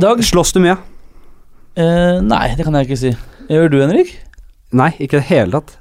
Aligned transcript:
I 0.00 0.02
dag 0.06 0.22
Slåss 0.24 0.54
du 0.56 0.62
mye? 0.64 0.78
eh, 1.76 2.20
Nei, 2.24 2.54
det 2.56 2.64
kan 2.64 2.72
jeg 2.78 2.86
ikke 2.88 2.96
si. 2.96 3.10
Gjør 3.52 3.66
du, 3.68 3.74
Henrik? 3.82 4.14
Nei, 4.72 4.94
ikke 4.96 5.18
i 5.18 5.20
det 5.20 5.26
hele 5.28 5.58
tatt. 5.58 5.74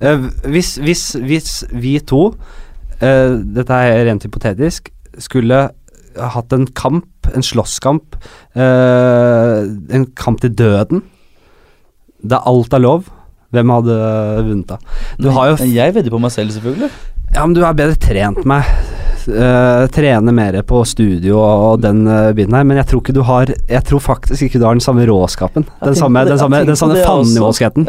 Eh, 0.00 0.22
hvis, 0.48 0.70
hvis, 0.80 1.02
hvis 1.20 1.50
vi 1.76 1.98
to, 2.00 2.30
eh, 3.02 3.34
dette 3.58 3.76
er 3.76 4.06
rent 4.08 4.24
hypotetisk, 4.24 4.88
skulle 5.20 5.66
hatt 6.16 6.56
en 6.56 6.64
kamp, 6.72 7.28
en 7.28 7.44
slåsskamp, 7.44 8.16
eh, 8.56 9.68
en 9.98 10.08
kamp 10.16 10.40
til 10.40 10.54
døden, 10.56 11.04
der 12.24 12.48
alt 12.48 12.72
er 12.72 12.86
lov, 12.86 13.04
hvem 13.52 13.74
hadde 13.76 13.98
vunnet 14.48 14.72
da? 14.72 14.80
Du 15.20 15.28
har 15.36 15.52
jo 15.52 15.68
Jeg 15.74 15.92
vedder 15.98 16.16
på 16.16 16.24
meg 16.24 16.32
selv, 16.32 16.56
selvfølgelig. 16.56 16.88
Ja, 17.34 17.44
men 17.44 17.52
du 17.52 17.60
er 17.68 17.76
bedre 17.76 18.00
trent 18.00 18.48
meg. 18.48 18.64
Uh, 19.28 19.84
trene 19.92 20.32
mer 20.32 20.56
på 20.64 20.78
studio 20.88 21.36
og, 21.36 21.64
og 21.66 21.80
den 21.84 21.98
uh, 22.08 22.30
biten 22.36 22.54
her, 22.56 22.64
men 22.64 22.78
jeg 22.80 22.88
tror 22.88 23.02
ikke 23.02 23.12
du 23.12 23.20
har 23.28 23.50
Jeg 23.52 23.82
tror 23.84 24.00
faktisk 24.00 24.46
ikke 24.46 24.60
du 24.60 24.64
har 24.64 24.76
den 24.78 24.80
samme 24.80 25.04
råskapen. 25.04 25.66
Den 25.82 25.98
samme, 25.98 26.22
det- 26.24 26.32
den 26.32 26.40
samme, 26.40 26.62
den 26.64 26.78
samme 26.80 26.96
fannivåskheten. 27.04 27.88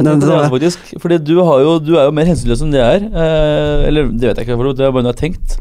Fordi 1.00 1.20
du, 1.24 1.38
har 1.48 1.62
jo, 1.64 1.78
du 1.80 1.94
er 1.96 2.10
jo 2.10 2.16
mer 2.18 2.28
hensynsløs 2.28 2.66
enn 2.66 2.74
det 2.76 2.82
jeg 2.82 3.00
er. 3.00 3.08
Uh, 3.14 3.88
eller 3.88 4.12
det 4.12 4.28
vet 4.28 4.42
jeg 4.42 4.50
ikke, 4.50 4.74
det 4.76 4.86
er 4.90 4.92
bare 4.92 5.06
noe 5.08 5.14
jeg 5.14 5.16
har 5.16 5.22
tenkt. 5.24 5.56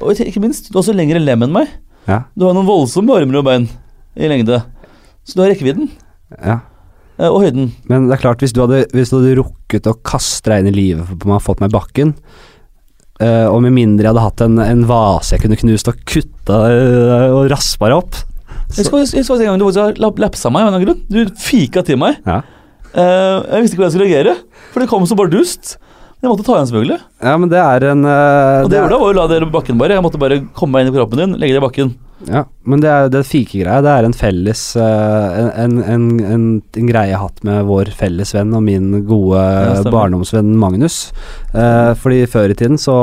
Og 0.00 0.18
ikke 0.26 0.42
minst, 0.42 0.70
du 0.70 0.74
har 0.78 0.82
også 0.82 0.96
lengre 0.96 1.22
lem 1.22 1.46
enn 1.46 1.54
meg. 1.54 1.70
ja, 2.08 2.24
Du 2.34 2.48
har 2.48 2.56
noen 2.56 2.66
voldsomme 2.66 3.14
armer 3.14 3.40
og 3.42 3.46
bein 3.46 3.68
i 4.18 4.28
lengde. 4.32 4.62
Så 5.22 5.36
du 5.36 5.44
har 5.44 5.52
rekkevidden 5.52 5.90
ja. 6.40 6.58
og 7.28 7.42
høyden. 7.44 7.70
Men 7.86 8.08
det 8.08 8.16
er 8.16 8.22
klart, 8.24 8.42
hvis 8.42 8.54
du 8.56 8.64
hadde, 8.64 8.86
hvis 8.96 9.12
du 9.12 9.20
hadde 9.20 9.36
rukket 9.38 9.86
å 9.86 9.94
kaste 10.02 10.50
deg 10.50 10.64
inn 10.64 10.72
i 10.72 10.78
livet 10.78 11.06
på 11.20 11.28
meg 11.28 11.38
og 11.38 11.44
fått 11.44 11.60
meg 11.62 11.70
i 11.70 11.76
bakken, 11.76 12.14
eh, 13.24 13.46
og 13.46 13.60
med 13.64 13.74
mindre 13.76 14.06
jeg 14.06 14.12
hadde 14.12 14.26
hatt 14.26 14.44
en, 14.46 14.58
en 14.64 14.82
vase 14.88 15.36
jeg 15.36 15.44
kunne 15.44 15.60
knust 15.60 15.90
og 15.92 16.00
kutta 16.08 16.58
uh, 16.70 17.28
og 17.36 17.50
raspa 17.52 17.92
det 17.92 18.00
opp 18.00 18.20
så 18.70 18.84
jeg 19.02 19.24
skal 19.26 19.40
en 19.42 19.58
gang 19.58 19.60
du 19.60 20.20
lapsa 20.22 20.50
meg 20.52 20.62
av 20.62 20.68
en 20.68 20.76
eller 20.76 20.76
annen 20.78 20.84
grunn. 20.86 21.00
Du 21.10 21.40
fika 21.42 21.82
til 21.86 21.98
meg. 22.00 22.20
ja. 22.22 22.40
Uh, 22.90 23.46
jeg 23.46 23.62
visste 23.62 23.76
ikke 23.76 23.82
hvordan 23.84 23.86
jeg 23.86 23.94
skulle 23.94 24.06
reagere, 24.08 24.32
for 24.72 24.82
det 24.82 24.88
kom 24.90 25.04
så 25.06 25.16
bardust. 25.18 25.76
Jeg 26.20 26.26
måtte 26.26 26.42
ta 26.46 26.56
igjen, 26.56 26.68
selvfølgelig. 26.70 27.00
ja, 27.22 27.34
men 27.38 27.50
det 27.50 27.58
er 27.62 27.84
en 27.92 28.00
Og 28.04 28.66
det 28.66 28.74
det 28.74 28.78
jeg 28.78 28.84
er, 28.84 28.94
var 28.94 29.04
å 29.06 29.12
la 29.16 29.26
det 29.30 29.38
i 29.40 29.50
bakken 29.54 29.78
bare. 29.80 29.94
Jeg 29.94 30.04
måtte 30.04 30.20
bare 30.20 30.40
komme 30.58 30.74
meg 30.76 30.86
inn 30.86 30.90
i 30.90 30.96
kroppen 30.98 31.22
din, 31.22 31.36
legge 31.38 31.54
det 31.54 31.62
i 31.62 31.64
bakken. 31.64 31.92
Ja, 32.28 32.44
Men 32.68 32.82
det 32.82 32.90
er 32.92 33.10
det 33.12 33.22
fikegreia. 33.28 33.80
Det 33.84 33.92
er 33.92 34.06
en 34.06 34.16
felles 34.16 34.62
uh, 34.76 35.48
en, 35.56 35.78
en, 35.80 36.06
en, 36.20 36.46
en 36.60 36.90
greie 36.90 37.12
jeg 37.12 37.16
har 37.16 37.30
hatt 37.30 37.44
med 37.46 37.64
vår 37.68 37.92
felles 37.96 38.34
venn 38.36 38.52
og 38.56 38.64
min 38.66 38.90
gode 39.08 39.40
Ja, 39.40 39.80
barndomsvenn 39.88 40.52
Magnus. 40.60 40.98
Uh, 41.54 41.96
fordi 42.00 42.26
før 42.30 42.52
i 42.52 42.58
tiden 42.58 42.80
så 42.80 42.98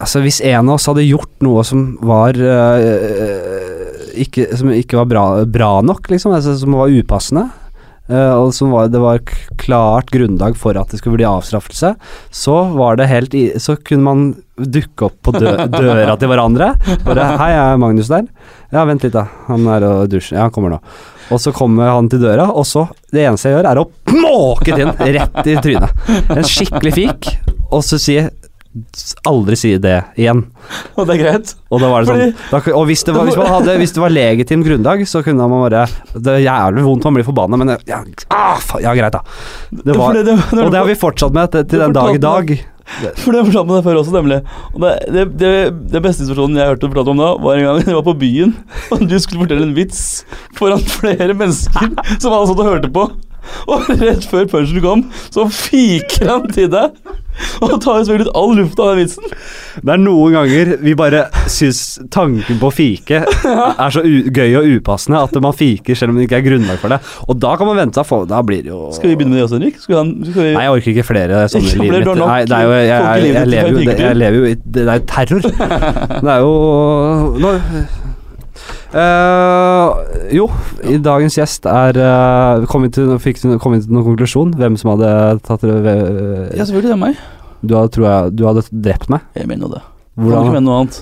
Altså, 0.00 0.22
hvis 0.24 0.38
en 0.48 0.70
av 0.70 0.78
oss 0.78 0.86
hadde 0.88 1.02
gjort 1.04 1.42
noe 1.44 1.60
som 1.66 1.82
var 2.08 2.38
uh, 2.40 2.80
ikke, 4.16 4.46
Som 4.56 4.70
ikke 4.72 4.96
var 5.02 5.10
bra, 5.10 5.24
bra 5.44 5.72
nok, 5.84 6.08
liksom, 6.08 6.32
altså, 6.36 6.54
som 6.56 6.78
var 6.78 6.94
upassende, 6.94 7.50
og 8.10 8.52
som 8.56 8.72
var, 8.74 8.88
det 8.90 9.00
var 9.02 9.20
klart 9.60 10.10
grunnlag 10.10 10.56
for 10.58 10.78
at 10.78 10.90
det 10.90 10.98
skulle 11.00 11.18
bli 11.18 11.28
avstraffelse, 11.28 11.94
så 12.34 12.56
var 12.74 12.98
det 12.98 13.10
helt 13.10 13.34
i, 13.38 13.44
Så 13.58 13.76
kunne 13.76 14.02
man 14.02 14.24
dukke 14.60 15.06
opp 15.08 15.20
på 15.22 15.32
dø, 15.36 15.52
døra 15.80 16.16
til 16.20 16.28
hverandre. 16.28 16.74
Bare 17.06 17.30
'Hei, 17.38 17.52
er 17.54 17.80
Magnus 17.80 18.10
der?' 18.10 18.28
'Ja, 18.72 18.84
vent 18.84 19.06
litt, 19.06 19.14
da. 19.14 19.26
Han 19.46 19.66
er 19.66 19.86
og 19.86 20.10
dusjer.' 20.10 20.36
'Ja, 20.36 20.48
han 20.48 20.54
kommer 20.54 20.76
nå.' 20.76 20.82
Og 21.30 21.38
så 21.38 21.52
kommer 21.54 21.92
han 21.94 22.08
til 22.10 22.18
døra, 22.18 22.48
og 22.50 22.66
så 22.66 22.88
Det 23.12 23.22
eneste 23.26 23.50
jeg 23.50 23.58
gjør, 23.58 23.70
er 23.70 23.78
å 23.78 23.88
måke 24.14 24.70
til 24.70 24.86
den 24.86 25.14
rett 25.16 25.46
i 25.46 25.56
trynet. 25.58 25.90
En 26.30 26.46
skikkelig 26.46 26.92
fik, 26.94 27.30
og 27.70 27.82
så 27.82 27.98
sier 27.98 28.30
Aldri 29.26 29.56
si 29.58 29.72
det 29.82 29.96
igjen. 30.14 30.44
Og 30.94 31.06
det 31.08 31.16
er 31.16 31.20
greit. 31.24 31.54
Og 31.74 31.80
da 31.82 31.88
var 31.90 32.04
det 32.04 32.10
sånn 32.12 32.34
da, 32.52 32.60
Og 32.78 32.84
hvis 32.86 33.02
det 33.02 33.14
var, 33.16 33.26
hvis, 33.26 33.38
man 33.40 33.48
hadde, 33.50 33.74
hvis 33.82 33.94
det 33.96 34.02
var 34.02 34.12
legitimt 34.14 34.66
grunnlag, 34.66 35.02
så 35.10 35.24
kunne 35.26 35.48
man 35.50 35.64
bare 35.64 35.86
Det 36.14 36.36
er 36.36 36.44
jævlig 36.44 36.84
vondt, 36.86 37.08
man 37.08 37.18
blir 37.18 37.26
forbanna, 37.26 37.58
men 37.58 37.72
ja, 37.88 37.98
ah, 38.30 38.60
ja, 38.78 38.92
greit, 38.94 39.16
da. 39.16 39.24
Det 39.74 39.96
var, 39.98 40.14
det, 40.14 40.36
og 40.54 40.70
det 40.70 40.78
har 40.78 40.86
vi 40.86 40.94
fortsatt 40.98 41.34
med 41.34 41.50
til, 41.50 41.66
til 41.72 41.82
den 41.82 41.96
dag 41.96 42.14
i 42.14 42.22
dag. 42.22 42.52
For 43.20 43.34
det 43.34 43.42
fortalte 43.46 43.70
meg 43.70 43.82
før 43.86 44.00
også, 44.00 44.14
nemlig. 44.14 44.38
Og 44.74 44.84
det, 44.84 44.92
det, 45.14 45.24
det, 45.40 45.50
det 45.94 46.02
beste 46.04 46.26
situasjonen 46.26 46.60
jeg 46.60 46.72
hørte 46.72 46.86
du 46.86 46.94
prate 46.94 47.12
om 47.12 47.22
da, 47.22 47.32
var 47.42 47.58
en 47.58 47.66
gang 47.66 47.82
jeg 47.90 47.98
var 47.98 48.06
på 48.06 48.16
byen, 48.22 48.54
og 48.94 49.02
du 49.10 49.16
skulle 49.18 49.44
fortelle 49.44 49.66
en 49.66 49.74
vits 49.76 50.04
foran 50.58 50.86
flere 50.98 51.34
mennesker 51.34 51.90
som 52.22 52.30
alle 52.30 52.46
satt 52.50 52.62
og 52.62 52.70
hørte 52.70 52.92
på. 52.94 53.08
Og 53.70 53.90
rett 54.00 54.26
før 54.30 54.46
punchen 54.50 54.84
kom, 54.84 55.08
så 55.32 55.48
fiker 55.52 56.30
han 56.34 56.48
til 56.54 56.70
deg 56.72 56.96
og 57.60 57.76
tar 57.80 58.02
selvfølgelig 58.04 58.28
ut 58.28 58.36
all 58.36 58.50
lufta 58.58 58.84
av 58.84 58.90
den 58.90 59.00
vitsen. 59.00 59.34
Det 59.80 59.92
er 59.94 60.00
noen 60.02 60.34
ganger 60.34 60.72
vi 60.82 60.94
bare 60.98 61.22
syns 61.50 61.82
tanken 62.12 62.58
på 62.60 62.70
å 62.70 62.74
fike 62.74 63.22
er 63.22 63.94
så 63.94 64.02
gøy 64.04 64.56
og 64.60 64.68
upassende 64.76 65.22
at 65.24 65.38
man 65.42 65.56
fiker 65.56 65.96
selv 65.98 66.12
om 66.12 66.20
det 66.20 66.26
ikke 66.28 66.40
er 66.40 66.46
grunnlag 66.48 66.80
for 66.82 66.92
det. 66.92 67.00
Og 67.28 67.38
da 67.40 67.54
kan 67.60 67.70
man 67.70 67.78
vente 67.80 68.02
seg 68.04 68.26
Da 68.30 68.40
blir 68.44 68.64
det 68.64 68.72
jo 68.72 68.90
Skal 68.94 69.12
vi 69.12 69.16
begynne 69.18 69.34
med 69.34 69.40
det 69.40 69.46
også, 69.46 69.58
Henrik? 69.58 69.78
Skal 69.80 69.96
vi, 70.02 70.50
Nei, 70.56 70.64
jeg 70.66 70.74
orker 70.74 70.92
ikke 70.92 71.06
flere 71.06 71.42
sånne 71.52 71.70
i 71.70 71.80
livet 71.80 72.04
mitt. 72.04 72.20
Nei, 72.20 72.40
det 72.48 72.56
er 72.58 72.66
jo 72.66 72.74
Jeg, 72.74 72.88
jeg, 72.90 73.00
jeg, 73.00 73.34
jeg, 73.38 73.50
lever 73.54 73.70
jo 73.72 73.84
det, 73.86 74.12
lever 74.20 74.38
jo 74.40 74.50
i 74.50 74.54
Det 74.60 74.86
er 74.86 75.00
jo 75.00 75.06
terror. 75.14 75.50
Det 76.20 76.34
er 76.34 76.44
jo 76.44 76.54
nå, 77.40 77.54
Eh, 78.90 80.34
Jo, 80.34 80.46
i 80.86 80.96
dagens 81.02 81.36
gjest 81.38 81.66
er 81.70 81.98
uh, 81.98 82.64
kom 82.70 82.86
til, 82.90 83.12
Fikk 83.22 83.38
du 83.42 83.52
kom 83.62 83.76
til 83.78 83.92
noen 83.92 84.06
konklusjon? 84.08 84.54
Hvem 84.58 84.78
som 84.80 84.92
hadde 84.94 85.12
tatt 85.46 85.62
det 85.66 85.76
ved- 85.84 86.56
Ja, 86.58 86.64
selvfølgelig. 86.64 86.90
Det 86.90 86.96
er 86.96 87.04
meg. 87.04 87.20
du, 87.62 87.74
hadde, 87.76 87.92
tror 87.94 88.06
jeg, 88.08 88.34
du 88.38 88.44
hadde 88.48 88.64
drept 88.72 89.08
meg? 89.12 89.20
Jeg 89.36 89.46
mener 89.46 89.68
jo 89.68 89.72
det. 89.76 89.82
Kan 89.84 90.26
ikke 90.26 90.34
Hvordan, 90.34 90.52
mene 90.54 90.66
noe 90.66 90.80
annet. 90.80 90.98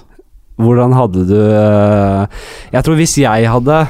hvordan 0.58 0.92
hadde 0.98 1.24
du 1.28 1.34
uh, 1.38 2.26
Jeg 2.72 2.84
tror 2.84 2.96
hvis 3.00 3.16
jeg 3.24 3.48
hadde 3.48 3.80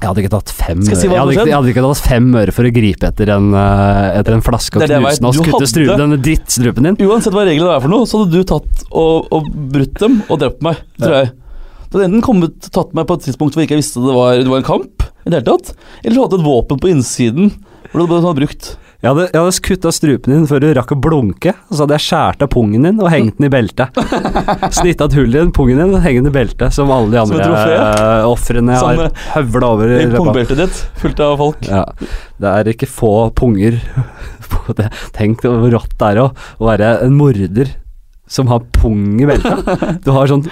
jeg 0.00 0.08
hadde 0.08 0.22
ikke 0.22 0.32
tatt 0.32 0.48
fem 0.56 0.78
jeg 0.80 0.96
si 0.96 1.08
jeg 1.10 1.12
hadde, 1.12 1.32
ikke, 1.34 1.44
jeg 1.44 1.56
hadde 1.58 1.72
ikke 1.74 1.82
tatt 1.84 2.00
fem 2.08 2.28
øre 2.40 2.52
for 2.56 2.64
å 2.64 2.70
gripe 2.72 3.04
etter 3.10 3.32
en, 3.34 3.50
etter 3.52 4.32
en 4.32 4.40
flaske 4.40 4.80
og 4.80 4.86
knuse 4.88 5.20
den 5.20 5.28
og 5.28 5.34
skutte 5.36 5.68
strupen, 5.68 6.00
denne 6.00 6.16
drittstrupen 6.24 6.88
din. 6.88 6.96
Uansett 7.04 7.36
hva 7.36 7.44
reglene 7.44 7.74
er 7.74 7.82
for 7.84 7.92
noe, 7.92 8.08
så 8.08 8.22
hadde 8.22 8.32
du 8.40 8.46
tatt 8.48 8.86
og, 8.96 9.28
og 9.28 9.50
brutt 9.74 10.00
dem 10.00 10.22
og 10.32 10.40
drept 10.40 10.64
meg, 10.64 10.80
tror 10.96 11.16
jeg. 11.18 11.28
Du 11.90 11.98
hadde 11.98 12.06
enten 12.06 12.22
kommet 12.22 12.70
tatt 12.70 12.92
meg 12.94 13.08
på 13.08 13.16
et 13.18 13.24
tidspunkt 13.26 13.56
hvor 13.56 13.64
jeg 13.64 13.70
ikke 13.70 13.80
visste 13.80 14.02
det 14.04 14.14
var, 14.14 14.36
det 14.38 14.50
var 14.52 14.62
en 14.62 14.68
kamp, 14.68 15.02
i 15.24 15.32
det 15.32 15.40
hele 15.40 15.48
tatt, 15.48 15.72
eller 16.04 16.16
du 16.16 16.36
et 16.38 16.46
våpen 16.46 16.78
på 16.80 16.92
innsiden 16.92 17.50
hvor 17.90 18.04
det 18.04 18.10
bare 18.12 18.34
brukt. 18.38 18.68
Jeg 19.00 19.08
hadde, 19.08 19.24
jeg 19.32 19.40
hadde 19.40 19.62
kutta 19.64 19.90
strupen 19.96 20.34
din 20.34 20.42
før 20.46 20.60
du 20.60 20.66
rakk 20.76 20.90
å 20.92 20.98
blunke, 21.02 21.54
så 21.72 21.82
hadde 21.82 21.96
jeg 21.96 22.04
skjært 22.04 22.44
av 22.44 22.50
pungen 22.52 22.84
din 22.84 23.00
og 23.00 23.08
hengt 23.10 23.38
den 23.38 23.48
i 23.48 23.50
beltet. 23.50 23.96
Snitta 24.76 25.08
et 25.08 25.16
hull 25.16 25.32
i 25.32 25.38
den 25.38 25.50
pungen 25.56 25.80
din 25.80 25.94
og 25.96 26.04
hengt 26.04 26.20
den 26.20 26.28
i 26.28 26.34
beltet, 26.34 26.76
som 26.76 26.92
alle 26.92 27.08
de 27.14 27.18
andre 27.22 27.46
uh, 27.48 28.28
ofrene 28.28 28.76
har 28.76 29.00
eh, 29.06 29.24
høvla 29.38 29.72
over. 29.74 29.94
i 29.96 30.04
pungbeltet 30.12 30.60
ditt, 30.60 30.82
fullt 31.00 31.24
av 31.24 31.34
folk. 31.40 31.64
Ja, 31.66 31.86
det 32.44 32.52
er 32.52 32.72
ikke 32.74 32.90
få 32.92 33.14
punger 33.40 33.80
på 34.52 34.76
det. 34.78 34.90
Tenk 35.16 35.48
hvor 35.48 35.64
rått 35.72 35.96
det 35.96 36.12
er 36.12 36.22
å, 36.26 36.28
være 36.60 36.98
en 37.08 37.16
morder 37.16 37.72
som 38.30 38.52
har 38.52 38.62
pung 38.76 39.16
i 39.18 39.26
beltet. 39.32 40.04
Du 40.04 40.12
har 40.14 40.28
sånn 40.30 40.44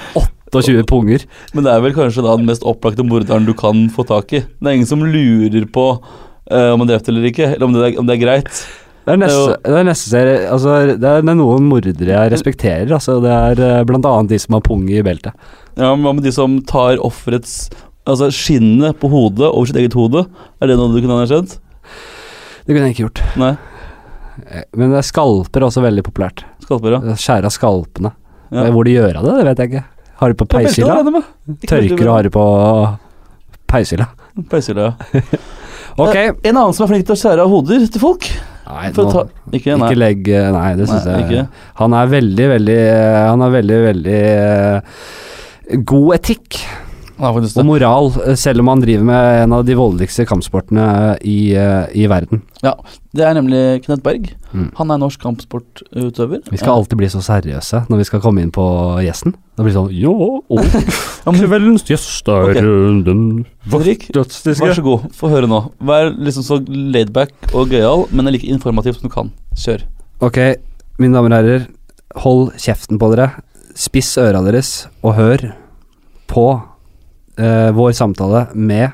28 0.54 0.86
punger. 0.88 1.24
Men 1.54 1.66
det 1.66 1.74
er 1.74 1.84
vel 1.84 1.96
kanskje 1.96 2.24
da 2.24 2.36
den 2.38 2.48
mest 2.48 2.66
opplagte 2.66 3.06
morderen 3.06 3.48
du 3.48 3.54
kan 3.56 3.86
få 3.94 4.06
tak 4.08 4.34
i. 4.34 4.42
Det 4.46 4.66
er 4.66 4.78
ingen 4.78 4.90
som 4.90 5.04
lurer 5.04 5.68
på 5.72 5.86
uh, 5.98 6.70
om 6.72 6.84
han 6.84 6.90
drepte 6.90 7.12
eller 7.12 7.30
ikke, 7.30 7.54
eller 7.54 7.68
om 7.68 7.76
det 7.76 7.86
er, 7.86 7.98
om 8.00 8.08
det 8.08 8.16
er 8.16 8.22
greit. 8.22 8.62
Det 9.08 9.14
er, 9.14 9.20
neste, 9.22 9.52
det, 9.64 9.72
er 9.72 9.86
neste 9.88 10.22
altså, 10.52 10.72
det, 11.00 11.10
er, 11.10 11.22
noen 11.24 11.64
mordere 11.64 12.10
jeg 12.12 12.32
respekterer. 12.34 12.90
Altså, 12.92 13.16
det 13.24 13.32
er 13.32 13.56
bl.a. 13.56 13.84
blant 13.88 14.08
annet 14.08 14.34
de 14.34 14.40
som 14.42 14.58
har 14.58 14.64
pung 14.66 14.82
i 14.92 15.00
beltet. 15.04 15.36
Ja, 15.78 15.94
men 15.94 16.04
Hva 16.04 16.12
med 16.18 16.26
de 16.28 16.32
som 16.34 16.58
tar 16.68 17.00
offerets 17.04 17.68
Altså 18.08 18.30
skinnet 18.32 18.96
på 19.02 19.10
hodet 19.12 19.44
over 19.50 19.68
sitt 19.68 19.76
eget 19.76 19.92
hode? 19.92 20.22
Er 20.62 20.70
det 20.70 20.78
noe 20.80 20.94
du 20.94 21.02
kunne 21.02 21.18
ha 21.18 21.26
skjedd? 21.28 21.58
Det 22.64 22.72
kunne 22.72 22.86
jeg 22.86 22.94
ikke 22.94 23.04
gjort. 23.04 23.20
Nei. 23.40 23.50
Eh, 24.46 24.64
Men 24.80 24.94
er 24.96 25.04
skalper 25.04 25.60
er 25.60 25.68
også 25.68 25.84
veldig 25.84 26.04
populært. 26.06 26.44
Skalper, 26.64 26.96
ja. 26.96 27.16
Skjære 27.20 27.50
av 27.50 27.54
skalpene. 27.54 28.14
Ja. 28.48 28.64
Eh, 28.64 28.72
Hvor 28.72 28.88
de 28.88 28.96
gjør 28.96 29.20
av 29.20 29.28
det, 29.28 29.36
det 29.38 29.46
vet 29.50 29.62
jeg 29.62 29.72
ikke. 29.72 29.84
Har 30.18 30.32
du 30.32 30.38
på 30.38 30.48
peishylla? 30.50 30.98
Tørker 31.68 32.08
og 32.08 32.14
har 32.16 32.26
du 32.26 32.32
på 32.34 32.44
peishylla. 33.70 34.08
Peishylla, 34.50 34.90
ja. 34.90 35.20
Ok. 35.98 36.14
Eh, 36.14 36.30
En 36.46 36.54
annen 36.56 36.74
som 36.76 36.84
er 36.86 36.92
flink 36.92 37.06
til 37.08 37.16
å 37.16 37.18
skjære 37.18 37.42
av 37.42 37.50
hoder 37.50 37.86
til 37.90 38.02
folk. 38.02 38.26
Nei, 38.68 38.90
nå, 38.92 39.04
ta, 39.10 39.22
ikke, 39.56 39.74
nei. 39.80 39.88
ikke 39.88 39.96
legg 39.96 40.26
eh, 40.28 40.48
Nei, 40.52 40.66
det 40.78 40.86
syns 40.90 41.06
jeg 41.08 41.24
ikke. 41.24 41.44
Han 41.80 41.94
er 41.96 42.10
veldig, 42.12 42.48
veldig 42.50 42.76
Han 43.30 43.44
har 43.46 43.54
veldig, 43.54 43.78
veldig 43.86 44.18
eh, 44.28 44.98
god 45.88 46.18
etikk 46.18 46.58
og 47.18 47.66
moral, 47.66 48.12
eh, 48.24 48.36
selv 48.38 48.62
om 48.62 48.70
han 48.70 48.82
driver 48.82 49.06
med 49.08 49.42
en 49.42 49.54
av 49.56 49.64
de 49.66 49.74
voldeligste 49.78 50.26
kampsportene 50.28 51.18
i, 51.26 51.54
eh, 51.58 51.86
i 51.94 52.06
verden. 52.10 52.42
Det 52.62 53.24
er 53.24 53.34
nemlig 53.34 53.82
Knut 53.84 54.02
Berg. 54.04 54.28
Mm. 54.52 54.70
Han 54.78 54.90
er 54.90 55.00
norsk 55.02 55.20
kampsportutøver. 55.20 56.42
Vi 56.50 56.60
skal 56.60 56.76
alltid 56.76 56.98
bli 57.00 57.08
så 57.10 57.22
seriøse 57.24 57.84
når 57.88 58.02
vi 58.02 58.06
skal 58.08 58.22
komme 58.22 58.42
inn 58.42 58.52
på 58.54 58.64
gjesten. 59.02 59.34
Det 59.58 59.66
blir 59.66 59.74
sånn 59.74 59.90
Jo, 59.90 60.14
oh, 60.48 60.62
Ja, 61.26 61.32
kveldens 61.34 61.82
gjest 61.88 62.28
er 62.30 62.52
okay. 62.52 62.62
eh, 62.62 63.02
den 63.08 63.46
Henrik, 63.68 64.08
Vær 64.14 64.76
så 64.76 64.84
god, 64.84 65.10
få 65.12 65.32
høre 65.32 65.50
nå. 65.50 65.64
Vær 65.82 66.12
liksom 66.14 66.46
så 66.46 66.60
laidback 66.68 67.34
og 67.52 67.74
gøyal, 67.74 68.06
men 68.12 68.30
like 68.30 68.46
informativ 68.46 68.98
som 68.98 69.10
du 69.10 69.12
kan. 69.12 69.32
Kjør. 69.58 69.84
Ok, 70.24 70.38
mine 70.98 71.18
damer 71.18 71.34
og 71.34 71.38
herrer, 71.40 71.68
hold 72.22 72.48
kjeften 72.58 73.00
på 73.00 73.10
dere. 73.12 73.32
Spiss 73.78 74.14
øra 74.18 74.40
deres 74.46 74.86
og 75.02 75.14
hør 75.18 75.50
på 76.30 76.46
eh, 77.38 77.68
vår 77.76 77.94
samtale 77.96 78.46
med 78.54 78.90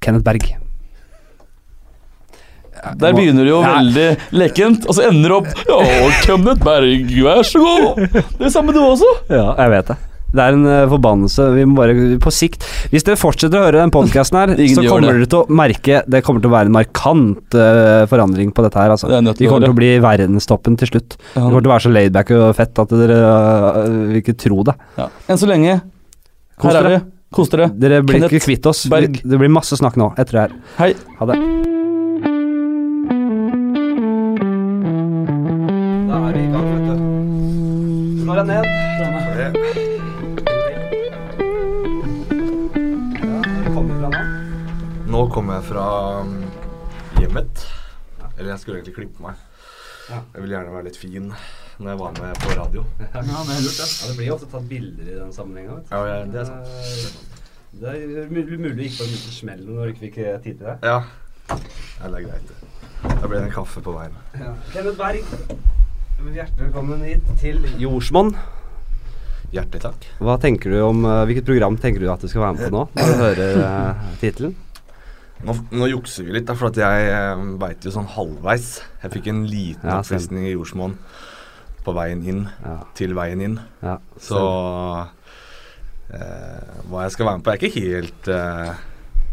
Kenneth 0.00 0.24
Berg. 0.26 0.54
Der 3.00 3.14
begynner 3.16 3.46
det 3.46 3.52
jo 3.52 3.60
ja. 3.64 3.76
veldig 3.78 4.08
lekent, 4.36 4.88
og 4.88 4.96
så 4.96 5.06
ender 5.08 5.32
det 5.32 5.36
opp 5.38 5.68
Ja, 5.70 6.08
Kenneth 6.26 6.64
Berg, 6.64 7.14
vær 7.24 7.46
så 7.48 7.62
god! 7.62 8.18
Det 8.40 8.50
samme 8.52 8.74
du 8.76 8.82
også. 8.82 9.08
Ja, 9.32 9.54
jeg 9.62 9.72
vet 9.78 9.94
det. 9.94 10.02
Det 10.34 10.42
er 10.42 10.56
en 10.56 10.66
uh, 10.66 10.90
forbannelse. 10.90 11.46
Vi 11.54 11.64
må 11.68 11.78
bare 11.78 11.94
På 12.22 12.32
sikt 12.34 12.64
Hvis 12.90 13.06
dere 13.06 13.18
fortsetter 13.20 13.60
å 13.60 13.66
høre 13.68 13.78
den 13.78 13.92
podkasten 13.94 14.40
her, 14.40 14.54
så 14.74 14.82
kommer 14.82 15.06
dere 15.12 15.28
til 15.30 15.44
å 15.44 15.58
merke 15.62 16.00
Det 16.10 16.24
kommer 16.26 16.42
til 16.42 16.50
å 16.50 16.54
være 16.56 16.70
en 16.70 16.74
markant 16.74 17.58
uh, 17.58 18.02
forandring 18.10 18.50
på 18.54 18.66
dette 18.66 18.80
her, 18.82 18.94
altså. 18.96 19.10
Er 19.14 19.22
Vi 19.30 19.46
kommer 19.46 19.68
til 19.68 19.76
å 19.76 19.78
bli 19.78 19.92
verdenstoppen 20.02 20.78
til 20.80 20.90
slutt. 20.90 21.18
Ja. 21.36 21.44
Vi 21.44 21.46
kommer 21.46 21.62
til 21.62 21.70
å 21.70 21.74
være 21.76 21.86
så 21.86 21.94
laidback 21.94 22.34
og 22.34 22.46
fett 22.58 22.84
at 22.84 22.94
dere 22.98 23.18
uh, 23.22 23.80
vil 24.10 24.20
ikke 24.24 24.36
tro 24.46 24.62
det. 24.66 24.76
Ja. 24.98 25.08
Enn 25.30 25.40
så 25.40 25.50
lenge, 25.50 25.78
Kos 26.58 26.72
her 26.72 26.80
er 26.80 26.90
dere. 26.90 27.02
Kos 27.34 27.50
dere. 27.50 27.66
Dere 27.74 27.98
blir 28.06 28.20
Kenneth 28.20 28.36
ikke 28.36 28.46
kvitt 28.46 28.66
oss. 28.70 28.84
Berg. 28.86 29.16
Det 29.26 29.38
blir 29.40 29.50
masse 29.50 29.74
snakk 29.74 29.96
nå 29.98 30.12
etter 30.14 30.36
det 30.36 30.42
her. 30.44 30.52
Hei. 30.78 30.94
Ha 31.18 31.26
det. 31.26 31.36
Da 36.06 36.14
er 36.20 36.32
vi 36.36 36.42
i 36.44 36.50
gang, 36.52 36.68
vet 36.70 36.84
du. 36.86 36.94
Slå 38.22 38.32
deg 38.38 38.46
ned. 38.52 38.64
Nå 45.10 45.20
kommer 45.34 45.58
jeg 45.58 45.64
fra 45.72 45.86
um, 46.22 46.38
hjemmet. 47.18 47.66
Eller 48.38 48.54
jeg 48.54 48.62
skulle 48.62 48.78
egentlig 48.78 48.96
klippe 49.00 49.26
meg. 49.26 49.34
Jeg 50.06 50.38
vil 50.38 50.54
gjerne 50.54 50.70
være 50.74 50.86
litt 50.86 51.02
fin 51.02 51.32
når 51.78 51.90
jeg 51.90 51.98
var 51.98 52.18
med 52.20 52.40
på 52.42 52.56
radio. 52.58 52.84
Ja, 53.14 54.08
det 54.08 54.16
blir 54.16 54.26
jo 54.28 54.34
ofte 54.36 54.48
tatt 54.52 54.66
bilder 54.70 55.10
i 55.10 55.18
den 55.18 55.32
du. 55.34 55.80
Ja, 55.90 56.02
ja, 56.06 56.18
det 56.30 56.40
er 56.42 56.50
sant. 56.50 56.68
Eh, 56.68 57.30
Det 57.74 57.90
er 57.90 58.28
mulig 58.30 58.58
mulig 58.62 58.76
du 58.76 58.82
gikk 58.84 58.98
på 59.00 59.06
en 59.08 59.14
liten 59.16 59.34
smell 59.34 59.62
når 59.66 59.80
du 59.88 59.92
ikke 59.94 60.04
fikk 60.06 60.18
eh, 60.22 60.36
tid 60.44 60.60
til 60.60 60.68
det. 60.68 60.76
Ja. 60.86 61.00
ja, 61.50 62.10
det 62.10 62.20
er 62.20 62.26
greit. 62.28 62.52
Da 63.04 63.26
ble 63.26 63.40
det 63.40 63.46
en 63.48 63.54
kaffe 63.54 63.82
på 63.84 63.94
veien. 63.96 64.14
Kenneth 64.72 65.00
Berg, 65.00 65.24
hjertelig 66.34 66.68
velkommen 66.68 67.02
hit 67.04 67.32
til 67.42 67.66
Jordsmonn. 67.82 68.30
Hjertelig 69.54 69.82
takk. 69.84 70.06
Hva 70.22 70.38
tenker 70.42 70.72
du 70.72 70.80
om, 70.82 71.04
eh, 71.06 71.24
Hvilket 71.28 71.50
program 71.50 71.76
tenker 71.78 72.02
du 72.02 72.10
at 72.12 72.22
du 72.22 72.30
skal 72.30 72.46
være 72.46 72.58
med 72.58 72.70
på 72.70 72.78
nå, 72.78 72.86
når 72.94 73.10
du 73.10 73.20
hører 73.24 73.60
uh, 73.66 74.08
tittelen? 74.22 74.56
Nå, 75.44 75.54
nå 75.74 75.90
jukser 75.90 76.24
vi 76.24 76.38
litt, 76.38 76.46
da, 76.48 76.54
for 76.56 76.70
at 76.70 76.78
jeg 76.80 77.10
eh, 77.12 77.44
veit 77.60 77.84
jo 77.84 77.92
sånn 77.92 78.08
halvveis. 78.14 78.78
Jeg 79.02 79.12
fikk 79.18 79.30
en 79.34 79.44
liten 79.50 79.90
Ja, 79.90 79.98
oppvisning 80.00 80.46
i 80.48 80.54
jordsmonn 80.54 80.94
på 81.84 81.94
veien 81.96 82.22
inn 82.28 82.42
Ja, 82.64 82.78
til 82.98 83.14
veien 83.16 83.40
inn. 83.44 83.58
ja. 83.84 83.98
Så 84.20 84.40
eh, 86.12 86.74
hva 86.90 87.04
jeg 87.06 87.14
skal 87.14 87.26
være 87.28 87.38
med 87.40 87.44
på, 87.46 87.52
er 87.54 87.60
ikke 87.60 87.80
helt 87.80 88.28
eh, 88.32 88.70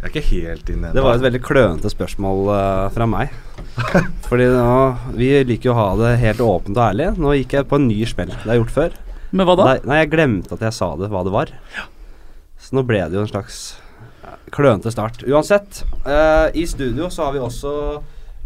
Jeg 0.01 0.07
er 0.07 0.12
ikke 0.12 0.24
helt 0.31 0.71
inne 0.74 0.92
Det 0.95 1.03
var 1.06 1.18
et 1.19 1.25
veldig 1.27 1.42
klønete 1.45 1.92
spørsmål 1.94 2.51
eh, 2.56 2.88
fra 2.95 3.07
meg. 3.09 3.33
Fordi 4.30 4.48
nå, 4.51 4.80
Vi 5.19 5.31
liker 5.48 5.69
jo 5.71 5.75
å 5.75 5.80
ha 5.80 5.88
det 6.01 6.15
helt 6.24 6.42
åpent 6.45 6.77
og 6.77 6.86
ærlig. 6.89 7.12
Nå 7.21 7.36
gikk 7.38 7.57
jeg 7.59 7.69
på 7.69 7.77
en 7.80 7.88
ny 7.92 8.00
smell. 8.09 8.31
Det 8.33 8.44
har 8.48 8.56
jeg 8.56 8.63
gjort 8.63 8.75
før. 8.80 8.98
Men 9.31 9.48
hva 9.48 9.56
da? 9.59 9.68
Nei, 9.69 9.77
nei, 9.88 10.00
jeg 10.01 10.12
glemte 10.12 10.56
at 10.57 10.63
jeg 10.68 10.75
sa 10.75 10.89
det, 11.00 11.07
hva 11.13 11.21
det 11.24 11.31
var. 11.36 11.53
Så 12.62 12.75
nå 12.75 12.83
ble 12.88 13.00
det 13.07 13.15
jo 13.19 13.24
en 13.24 13.30
slags 13.31 13.62
ja, 14.25 14.33
klønete 14.53 14.92
start. 14.94 15.21
Uansett, 15.30 15.83
eh, 16.03 16.50
i 16.59 16.65
studio 16.68 17.07
så 17.13 17.30
har 17.30 17.38
vi 17.38 17.42
også 17.45 17.71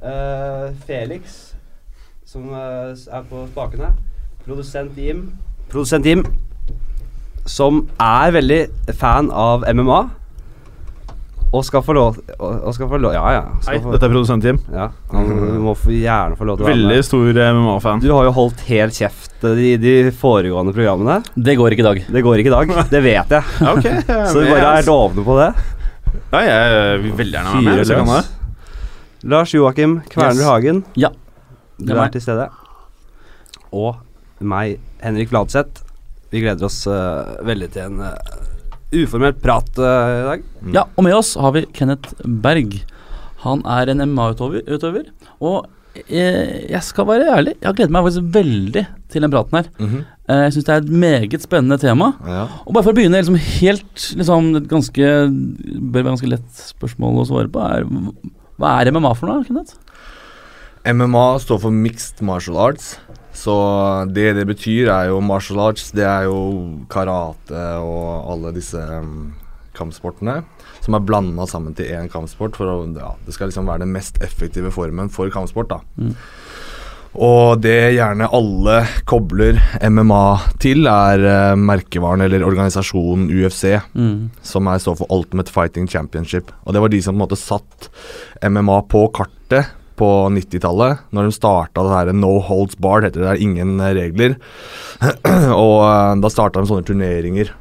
eh, 0.06 0.68
Felix, 0.86 1.40
som 2.36 2.52
eh, 2.52 2.92
er 3.16 3.24
på 3.30 3.46
spakene. 3.54 3.94
Produsent 4.46 4.98
Jim. 5.00 5.30
Produsent 5.72 6.06
Jim, 6.06 6.26
som 7.48 7.86
er 8.02 8.36
veldig 8.36 8.62
fan 9.00 9.32
av 9.32 9.64
MMA. 9.72 10.04
Og 11.56 11.62
skal 11.64 11.84
få 11.86 11.94
lov 11.96 12.18
og, 12.36 12.72
skal 12.76 12.90
få 12.92 12.98
lov 13.00 13.14
Ja, 13.16 13.22
ja. 13.32 13.44
Hei, 13.64 13.78
få, 13.80 13.94
dette 13.94 14.04
er 14.10 14.12
produsent 14.12 14.44
Jim. 14.44 14.58
ja 14.74 14.90
han 15.14 15.30
må 15.64 15.72
få, 15.78 15.94
gjerne 15.94 16.36
få 16.36 16.48
lov 16.50 16.58
til 16.58 16.66
å 16.66 16.68
være 16.68 16.76
Veldig 16.76 17.06
stor 17.08 17.40
eh, 17.40 17.52
MMA-fan. 17.56 18.02
Du 18.04 18.10
har 18.12 18.28
jo 18.28 18.34
holdt 18.36 18.64
helt 18.68 18.98
kjeft 18.98 19.46
eh, 19.48 19.62
i 19.70 19.72
de 19.80 19.94
foregående 20.20 20.74
programmene. 20.76 21.22
Det 21.38 21.56
går 21.56 21.78
ikke 21.78 21.86
i 21.86 21.88
dag. 21.88 22.02
Det 22.18 22.24
går 22.26 22.42
ikke 22.44 22.52
i 22.52 22.56
dag, 22.58 22.74
det 22.92 23.04
vet 23.06 23.36
jeg. 23.38 23.54
Ja. 23.64 24.26
Så 24.34 24.42
vi 24.42 24.50
bare 24.52 24.74
er 24.82 24.90
lovende 24.90 25.24
på 25.30 25.38
det. 25.40 25.48
Ja, 26.34 26.42
jeg 26.44 27.04
vil 27.06 27.16
veldig 27.24 27.38
gjerne 27.40 27.54
være 27.54 27.64
med. 27.70 27.80
Hvis 27.80 27.94
jeg 27.94 28.02
kan 28.02 28.12
det. 28.18 29.30
Lars 29.36 29.56
Joakim 29.56 29.96
Kvernrud 30.12 30.42
Yes. 30.44 30.50
Hagen, 30.50 30.84
Ja. 31.00 31.14
Du 31.78 31.94
er 31.94 32.06
er 32.06 32.14
til 32.14 32.24
stede. 32.24 32.48
Og 33.76 33.98
meg, 34.40 34.80
Henrik 35.04 35.32
Fladseth. 35.32 35.84
Vi 36.32 36.42
gleder 36.44 36.68
oss 36.68 36.82
uh, 36.90 37.38
veldig 37.48 37.70
til 37.76 37.88
en 37.90 38.02
uh, 38.04 38.42
uformelt 38.96 39.40
prat 39.44 39.70
uh, 39.80 39.86
i 39.86 40.26
dag. 40.30 40.44
Ja, 40.76 40.86
og 40.96 41.08
med 41.08 41.16
oss 41.16 41.36
har 41.40 41.56
vi 41.56 41.66
Kenneth 41.76 42.16
Berg. 42.24 42.82
Han 43.46 43.64
er 43.70 43.92
en 43.94 44.04
MMA-utøver, 44.04 45.12
og 45.40 45.72
jeg 45.96 46.82
skal 46.84 47.06
være 47.08 47.28
ærlig, 47.38 47.54
jeg 47.62 47.70
har 47.70 47.76
gledet 47.78 47.94
meg 47.96 48.04
faktisk 48.04 48.34
veldig 48.36 48.82
til 49.14 49.24
den 49.24 49.32
praten 49.32 49.56
her. 49.56 49.68
Mm 49.80 49.88
-hmm. 49.88 50.02
jeg 50.28 50.54
syns 50.54 50.66
det 50.66 50.74
er 50.74 50.82
et 50.82 50.90
meget 50.90 51.42
spennende 51.42 51.78
tema. 51.78 52.12
ja. 52.28 52.48
Og 52.66 52.74
bare 52.74 52.84
for 52.84 52.92
å 52.92 52.96
begynne 52.96 53.18
liksom 53.18 53.36
helt 53.36 54.16
liksom, 54.18 54.56
et 54.56 54.68
ganske 54.68 55.06
Bør 55.80 56.04
være 56.04 56.12
ganske 56.12 56.28
lett 56.30 56.52
spørsmål 56.52 57.22
å 57.22 57.26
svare 57.26 57.48
på. 57.48 57.60
Er, 57.60 57.86
hva 58.58 58.82
er 58.82 58.92
MMA 58.92 59.14
for 59.16 59.28
noe, 59.28 59.44
Kenneth? 59.46 59.76
MMA 60.86 61.26
står 61.42 61.60
for 61.64 61.74
Mixed 61.74 62.22
Martial 62.26 62.58
Arts. 62.62 62.96
Så 63.36 63.54
det 64.16 64.30
det 64.38 64.46
betyr, 64.48 64.88
er 64.88 65.10
jo 65.12 65.20
martial 65.20 65.60
arts. 65.68 65.90
Det 65.92 66.06
er 66.08 66.28
jo 66.30 66.86
karate 66.90 67.64
og 67.84 68.32
alle 68.32 68.54
disse 68.56 68.80
um, 68.80 69.34
kampsportene 69.76 70.38
som 70.86 70.96
er 70.96 71.04
blanda 71.04 71.48
sammen 71.50 71.76
til 71.76 71.90
én 71.92 72.08
kampsport. 72.12 72.56
For 72.56 72.70
å, 72.70 72.78
ja, 72.96 73.12
det 73.26 73.36
skal 73.36 73.50
liksom 73.52 73.68
være 73.68 73.84
den 73.84 73.92
mest 73.96 74.22
effektive 74.24 74.72
formen 74.72 75.12
for 75.12 75.32
kampsport. 75.34 75.70
da 75.74 75.82
Mm. 75.98 76.16
Og 77.16 77.62
det 77.64 77.96
gjerne 77.96 78.28
alle 78.36 78.74
kobler 79.08 79.56
MMA 79.88 80.24
til, 80.60 80.84
er 80.92 81.22
uh, 81.24 81.56
merkevaren 81.56 82.26
eller 82.26 82.44
organisasjonen 82.44 83.30
UFC 83.32 83.80
Mm. 83.96 84.32
som 84.44 84.68
er, 84.68 84.82
står 84.84 84.98
for 85.00 85.08
Ultimate 85.16 85.50
Fighting 85.50 85.88
Championship. 85.88 86.52
Og 86.66 86.74
det 86.74 86.82
var 86.82 86.90
de 86.92 87.02
som 87.02 87.16
på 87.16 87.22
en 87.22 87.24
måte 87.24 87.40
satt 87.40 87.88
MMA 88.44 88.82
på 88.92 89.08
kartet 89.16 89.72
på 90.00 90.10
90-tallet, 90.36 91.06
når 91.16 91.28
de 91.28 91.36
starta 91.36 91.84
det 91.86 91.94
her 91.96 92.12
No 92.16 92.38
Holds 92.44 92.78
Bar, 92.82 93.06
heter 93.06 93.22
det. 93.22 93.28
Det 93.28 93.34
er 93.34 93.44
ingen 93.46 93.78
regler. 93.80 94.36
og 95.66 95.78
eh, 95.86 96.16
da 96.24 96.32
starta 96.32 96.62
de 96.62 96.72
sånne 96.72 96.88
turneringer. 96.88 97.54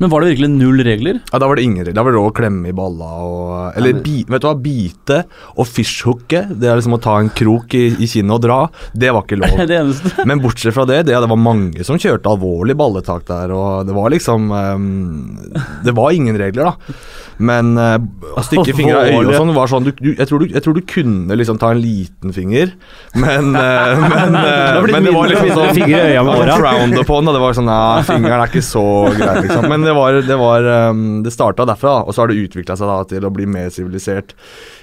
Men 0.00 0.10
var 0.12 0.20
det 0.24 0.32
virkelig 0.34 0.50
null 0.52 0.82
regler? 0.84 1.20
Ja, 1.32 1.38
Da 1.40 1.46
var 1.48 1.56
det 1.56 1.64
ingen 1.64 1.84
regler. 1.84 1.94
Da 1.96 2.02
var 2.04 2.12
det 2.12 2.18
lov 2.20 2.30
å 2.30 2.34
klemme 2.36 2.68
i 2.68 2.74
balla 2.76 3.10
og 3.24 3.76
Eller 3.78 3.94
men- 3.94 4.02
bi, 4.04 4.24
vet 4.28 4.42
du 4.42 4.48
hva, 4.48 4.54
bite 4.60 5.22
og 5.56 5.66
fishhooke. 5.66 6.42
Det 6.52 6.68
er 6.68 6.76
liksom 6.80 6.96
å 6.98 7.00
ta 7.02 7.16
en 7.22 7.30
krok 7.30 7.74
i, 7.78 7.86
i 7.96 8.06
kinnet 8.10 8.36
og 8.36 8.42
dra. 8.44 8.58
Det 8.92 9.12
var 9.14 9.24
ikke 9.24 9.38
lov. 9.42 9.56
det 9.66 9.78
eneste. 9.80 10.26
Men 10.28 10.40
bortsett 10.44 10.74
fra 10.76 10.84
det, 10.88 11.02
det, 11.08 11.16
det 11.16 11.30
var 11.32 11.40
mange 11.40 11.84
som 11.86 11.96
kjørte 12.00 12.28
alvorlig 12.32 12.76
balletak 12.76 13.24
der, 13.28 13.52
og 13.56 13.86
det 13.88 13.94
var 13.96 14.10
liksom 14.12 14.50
um, 14.52 15.38
Det 15.84 15.94
var 15.96 16.10
ingen 16.12 16.36
regler, 16.38 16.70
da. 16.72 16.96
Men 17.38 17.74
uh, 17.76 17.98
å 18.36 18.42
stikke 18.46 18.72
fingra 18.76 19.02
i 19.10 19.12
øyet 19.12 19.28
og 19.28 19.34
sånn 19.36 19.50
var 19.56 19.68
sånn 19.68 19.84
du, 19.84 19.90
du, 19.98 20.14
jeg, 20.16 20.24
tror 20.28 20.40
du, 20.40 20.46
jeg 20.54 20.62
tror 20.64 20.76
du 20.78 20.80
kunne 20.88 21.36
liksom 21.36 21.58
ta 21.60 21.68
en 21.74 21.80
liten 21.82 22.32
finger, 22.32 22.70
men 23.14 23.50
uh, 23.52 23.96
Men, 24.16 24.32
uh, 24.32 24.80
det, 24.86 24.92
men 24.94 25.04
det 25.04 25.12
var 25.12 25.28
liksom 25.28 25.50
sånn 25.52 25.74
fingre 25.76 26.00
i 26.00 26.14
øya 26.14 26.22
med 26.24 26.40
åra. 26.46 26.56
frowned 26.60 27.00
upon, 27.02 27.28
og 27.28 27.36
det 27.36 27.42
var 27.42 27.56
sånn 27.58 27.68
Ja, 27.70 27.80
fingeren 28.08 28.40
er 28.40 28.48
ikke 28.52 28.64
så 28.64 28.84
greit, 29.12 29.42
liksom. 29.44 29.68
Men 29.72 29.84
det 29.86 29.94
var 29.96 30.20
Det, 30.26 30.38
var, 30.40 30.66
ehm, 30.70 31.22
det 31.24 31.32
starta 31.34 31.66
derfra, 31.68 32.02
og 32.04 32.14
så 32.14 32.22
har 32.22 32.32
det 32.32 32.40
utvikla 32.42 32.76
seg 32.78 32.90
da 32.90 32.98
til 33.08 33.26
å 33.26 33.32
bli 33.32 33.46
mer 33.50 33.70
sivilisert. 33.74 34.34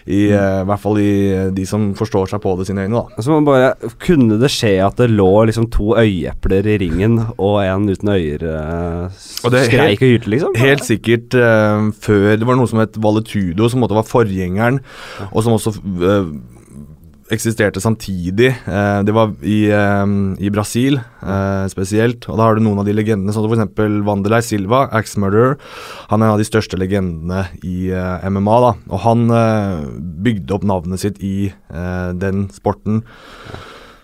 I, 0.03 0.25
eh, 0.35 0.61
I 0.63 0.67
hvert 0.67 0.81
fall 0.83 0.99
i 0.99 1.11
eh, 1.31 1.49
de 1.55 1.65
som 1.67 1.91
forstår 1.95 2.33
seg 2.33 2.41
på 2.43 2.55
det 2.59 2.67
sine 2.67 2.83
øyne, 2.83 2.99
da. 2.99 3.23
Så 3.23 3.31
man 3.31 3.47
bare, 3.47 3.73
Kunne 4.03 4.39
det 4.41 4.51
skje 4.51 4.73
at 4.83 4.99
det 4.99 5.11
lå 5.13 5.31
liksom 5.47 5.69
to 5.71 5.93
øyeepler 5.99 6.67
i 6.73 6.77
ringen, 6.81 7.19
og 7.37 7.61
en 7.63 7.87
uten 7.87 8.11
øyer 8.11 8.43
uh, 8.43 9.23
Og 9.45 9.53
det 9.53 9.67
skreik 9.67 9.83
skreik 9.83 10.01
og 10.01 10.13
hyrte, 10.13 10.31
liksom? 10.33 10.57
Helt 10.59 10.85
sikkert 10.87 11.37
uh, 11.37 11.91
før 12.03 12.35
Det 12.39 12.47
var 12.47 12.59
noe 12.59 12.69
som 12.69 12.81
het 12.83 12.99
Valetudo, 12.99 13.69
som 13.69 13.83
måtte 13.83 13.97
være 13.97 14.09
forgjengeren, 14.09 14.81
og 15.31 15.43
som 15.45 15.55
også 15.55 15.75
eksisterte 17.31 17.81
samtidig. 17.81 18.49
Eh, 18.67 18.99
det 19.07 19.13
var 19.15 19.33
i, 19.41 19.69
eh, 19.71 20.05
i 20.43 20.51
Brasil 20.53 20.99
eh, 20.99 21.65
spesielt, 21.71 22.27
og 22.29 22.39
da 22.39 22.47
har 22.47 22.55
du 22.55 22.63
noen 22.65 22.81
av 22.81 22.87
de 22.87 22.95
legendene, 22.95 23.33
sånn 23.33 23.47
som 23.47 23.53
f.eks. 23.53 24.01
Wanderlei 24.07 24.41
Silva, 24.43 24.87
Axe 24.91 25.21
Murderer. 25.21 25.57
Han 26.11 26.21
er 26.21 26.27
en 26.27 26.35
av 26.35 26.41
de 26.41 26.47
største 26.47 26.79
legendene 26.79 27.45
i 27.63 27.91
MMA, 27.93 28.57
da, 28.67 28.73
og 28.89 29.03
han 29.05 29.27
bygde 30.23 30.55
opp 30.55 30.65
navnet 30.67 31.01
sitt 31.01 31.21
i 31.23 31.51
den 32.19 32.47
sporten. 32.53 33.03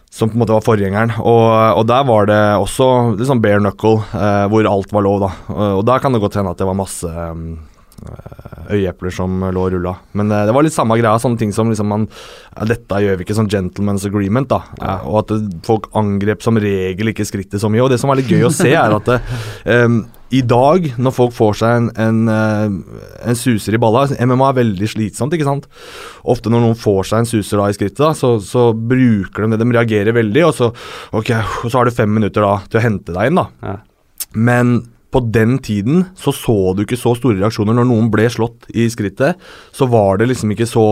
Som 0.09 0.31
på 0.31 0.35
en 0.35 0.41
måte 0.41 0.55
var 0.55 0.65
forgjengeren. 0.65 1.13
Og, 1.21 1.47
og 1.79 1.83
der 1.87 2.05
var 2.07 2.25
det 2.29 2.39
også 2.57 2.87
sånn 3.29 3.43
bare 3.43 3.61
knuckle, 3.61 4.01
eh, 4.17 4.45
hvor 4.49 4.69
alt 4.69 4.93
var 4.95 5.05
lov, 5.05 5.19
da. 5.21 5.29
Og, 5.53 5.65
og 5.79 5.83
der 5.85 6.01
kan 6.01 6.15
det 6.15 6.21
godt 6.23 6.39
hende 6.39 6.53
at 6.55 6.61
det 6.61 6.67
var 6.69 6.79
masse 6.79 7.05
um, 7.07 7.59
øyeepler 8.69 9.13
som 9.13 9.41
lå 9.41 9.63
og 9.65 9.73
rulla. 9.73 9.95
Men 10.17 10.31
eh, 10.31 10.45
det 10.47 10.53
var 10.55 10.65
litt 10.65 10.75
samme 10.75 10.97
greia. 10.99 11.17
Sånne 11.21 11.41
ting 11.41 11.53
som 11.55 11.71
liksom 11.71 11.89
man 11.89 12.05
ja, 12.09 12.67
Dette 12.69 13.01
gjør 13.03 13.17
vi 13.19 13.25
ikke 13.25 13.37
sånn 13.37 13.49
gentleman's 13.51 14.05
agreement, 14.07 14.49
da. 14.51 14.61
Ja, 14.81 14.99
og 15.07 15.23
at 15.23 15.33
folk 15.65 15.89
angrep 15.97 16.45
som 16.45 16.59
regel 16.61 17.13
ikke 17.13 17.27
skrittet 17.27 17.61
så 17.63 17.71
mye. 17.71 17.83
Og 17.85 17.91
det 17.93 17.99
som 18.01 18.11
var 18.11 18.19
litt 18.19 18.29
gøy 18.31 18.47
å 18.47 18.53
se, 18.53 18.69
er 18.69 18.95
at 18.95 19.11
em, 19.69 20.03
i 20.35 20.43
dag, 20.45 20.85
når 21.01 21.15
folk 21.15 21.33
får 21.33 21.57
seg 21.63 21.75
en, 21.79 21.89
en, 21.97 22.19
eh, 22.29 22.99
en 23.31 23.39
suser 23.39 23.75
i 23.75 23.81
balla 23.81 24.05
MMA 24.13 24.51
er 24.51 24.59
veldig 24.59 24.91
slitsomt, 24.91 25.33
ikke 25.33 25.47
sant. 25.47 25.65
Ofte 26.29 26.53
når 26.53 26.65
noen 26.67 26.77
får 26.77 27.09
seg 27.09 27.23
en 27.23 27.31
suser 27.31 27.61
da 27.61 27.69
i 27.71 27.77
skrittet, 27.77 28.03
da, 28.03 28.13
så, 28.17 28.35
så 28.43 28.69
bruker 28.73 29.45
de 29.47 29.55
det. 29.55 29.63
De 29.63 29.73
reagerer 29.73 30.17
veldig, 30.19 30.45
og 30.45 30.55
så, 30.57 30.71
okay, 31.17 31.41
og 31.63 31.71
så 31.71 31.81
har 31.81 31.89
du 31.89 31.97
fem 31.97 32.13
minutter 32.19 32.45
da 32.45 32.59
til 32.69 32.81
å 32.81 32.85
hente 32.85 33.15
deg 33.15 33.31
inn. 33.31 33.41
da. 33.41 33.49
Ja. 33.65 33.77
Men 34.37 34.77
på 35.09 35.19
den 35.33 35.57
tiden 35.65 36.03
så 36.13 36.29
så 36.35 36.75
du 36.77 36.83
ikke 36.83 36.97
så 36.99 37.15
store 37.17 37.39
reaksjoner. 37.39 37.73
Når 37.73 37.87
noen 37.89 38.11
ble 38.13 38.27
slått 38.29 38.67
i 38.77 38.85
skrittet, 38.93 39.39
så 39.73 39.87
var 39.89 40.17
det 40.21 40.27
liksom 40.29 40.51
ikke 40.53 40.67
så 40.69 40.83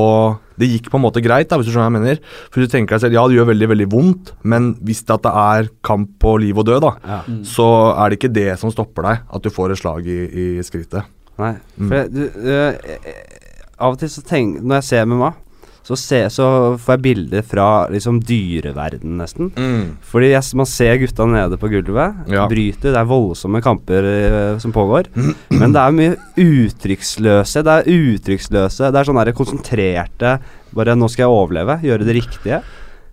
Det 0.58 0.66
gikk 0.72 0.88
på 0.90 0.98
en 0.98 1.04
måte 1.04 1.22
greit, 1.22 1.50
da, 1.52 1.58
hvis 1.60 1.68
du 1.68 1.72
skjønner 1.76 1.92
hva 1.92 2.00
jeg 2.00 2.02
mener. 2.02 2.20
For 2.50 2.62
du 2.62 2.68
tenker 2.72 2.96
deg 2.98 3.02
selv, 3.04 3.14
ja, 3.14 3.28
det 3.30 3.36
gjør 3.38 3.50
veldig, 3.52 3.68
veldig 3.70 3.86
vondt, 3.94 4.32
men 4.42 4.72
hvis 4.82 5.04
det, 5.06 5.14
at 5.20 5.22
det 5.28 5.34
er 5.38 5.68
kamp 5.86 6.16
på 6.20 6.32
liv 6.42 6.58
og 6.58 6.66
død, 6.66 6.82
da, 6.82 6.92
Ja. 7.06 7.20
så 7.46 7.68
er 7.94 8.10
det 8.10 8.18
ikke 8.18 8.34
det 8.34 8.58
som 8.58 8.72
stopper 8.74 9.04
deg, 9.06 9.20
at 9.32 9.42
du 9.44 9.50
får 9.54 9.72
et 9.76 9.78
slag 9.78 10.08
i, 10.10 10.18
i 10.34 10.48
skrittet. 10.66 11.06
Nei, 11.38 11.54
Mm. 11.78 11.88
for 11.88 11.96
jeg, 11.96 12.12
du, 12.12 12.24
øh, 12.42 12.74
Av 13.80 13.92
og 13.94 14.00
til 14.00 14.10
så 14.10 14.24
tenker 14.26 14.64
Når 14.66 14.76
jeg 14.82 14.84
ser 14.84 15.06
MMA, 15.06 15.34
så, 15.88 15.96
se, 15.96 16.18
så 16.34 16.46
får 16.84 16.98
jeg 16.98 17.04
bilder 17.06 17.44
fra 17.48 17.66
liksom 17.92 18.18
dyreverden, 18.28 19.14
nesten. 19.22 19.52
Fordi 20.10 20.34
jeg, 20.34 20.44
man 20.60 20.68
ser 20.68 20.98
gutta 21.00 21.28
nede 21.32 21.60
på 21.62 21.70
gulvet, 21.72 22.18
Ja. 22.28 22.44
bryter, 22.52 22.92
det 22.92 23.00
er 23.00 23.08
voldsomme 23.08 23.62
kamper 23.64 24.04
uh, 24.04 24.58
som 24.60 24.74
pågår. 24.76 25.08
Men 25.62 25.72
det 25.72 25.80
er 25.84 25.96
mye 25.96 26.18
uttrykksløse. 26.44 27.64
Det 27.64 27.78
er 27.78 27.88
uttrykksløse 27.94 28.92
Det 28.92 29.00
er 29.00 29.08
sånn 29.08 29.22
der 29.22 29.32
konsentrerte 29.38 30.38
Bare 30.76 30.98
'nå 30.98 31.08
skal 31.10 31.24
jeg 31.24 31.32
overleve', 31.32 31.80
gjøre 31.82 32.04
det 32.06 32.18
riktige. 32.20 32.60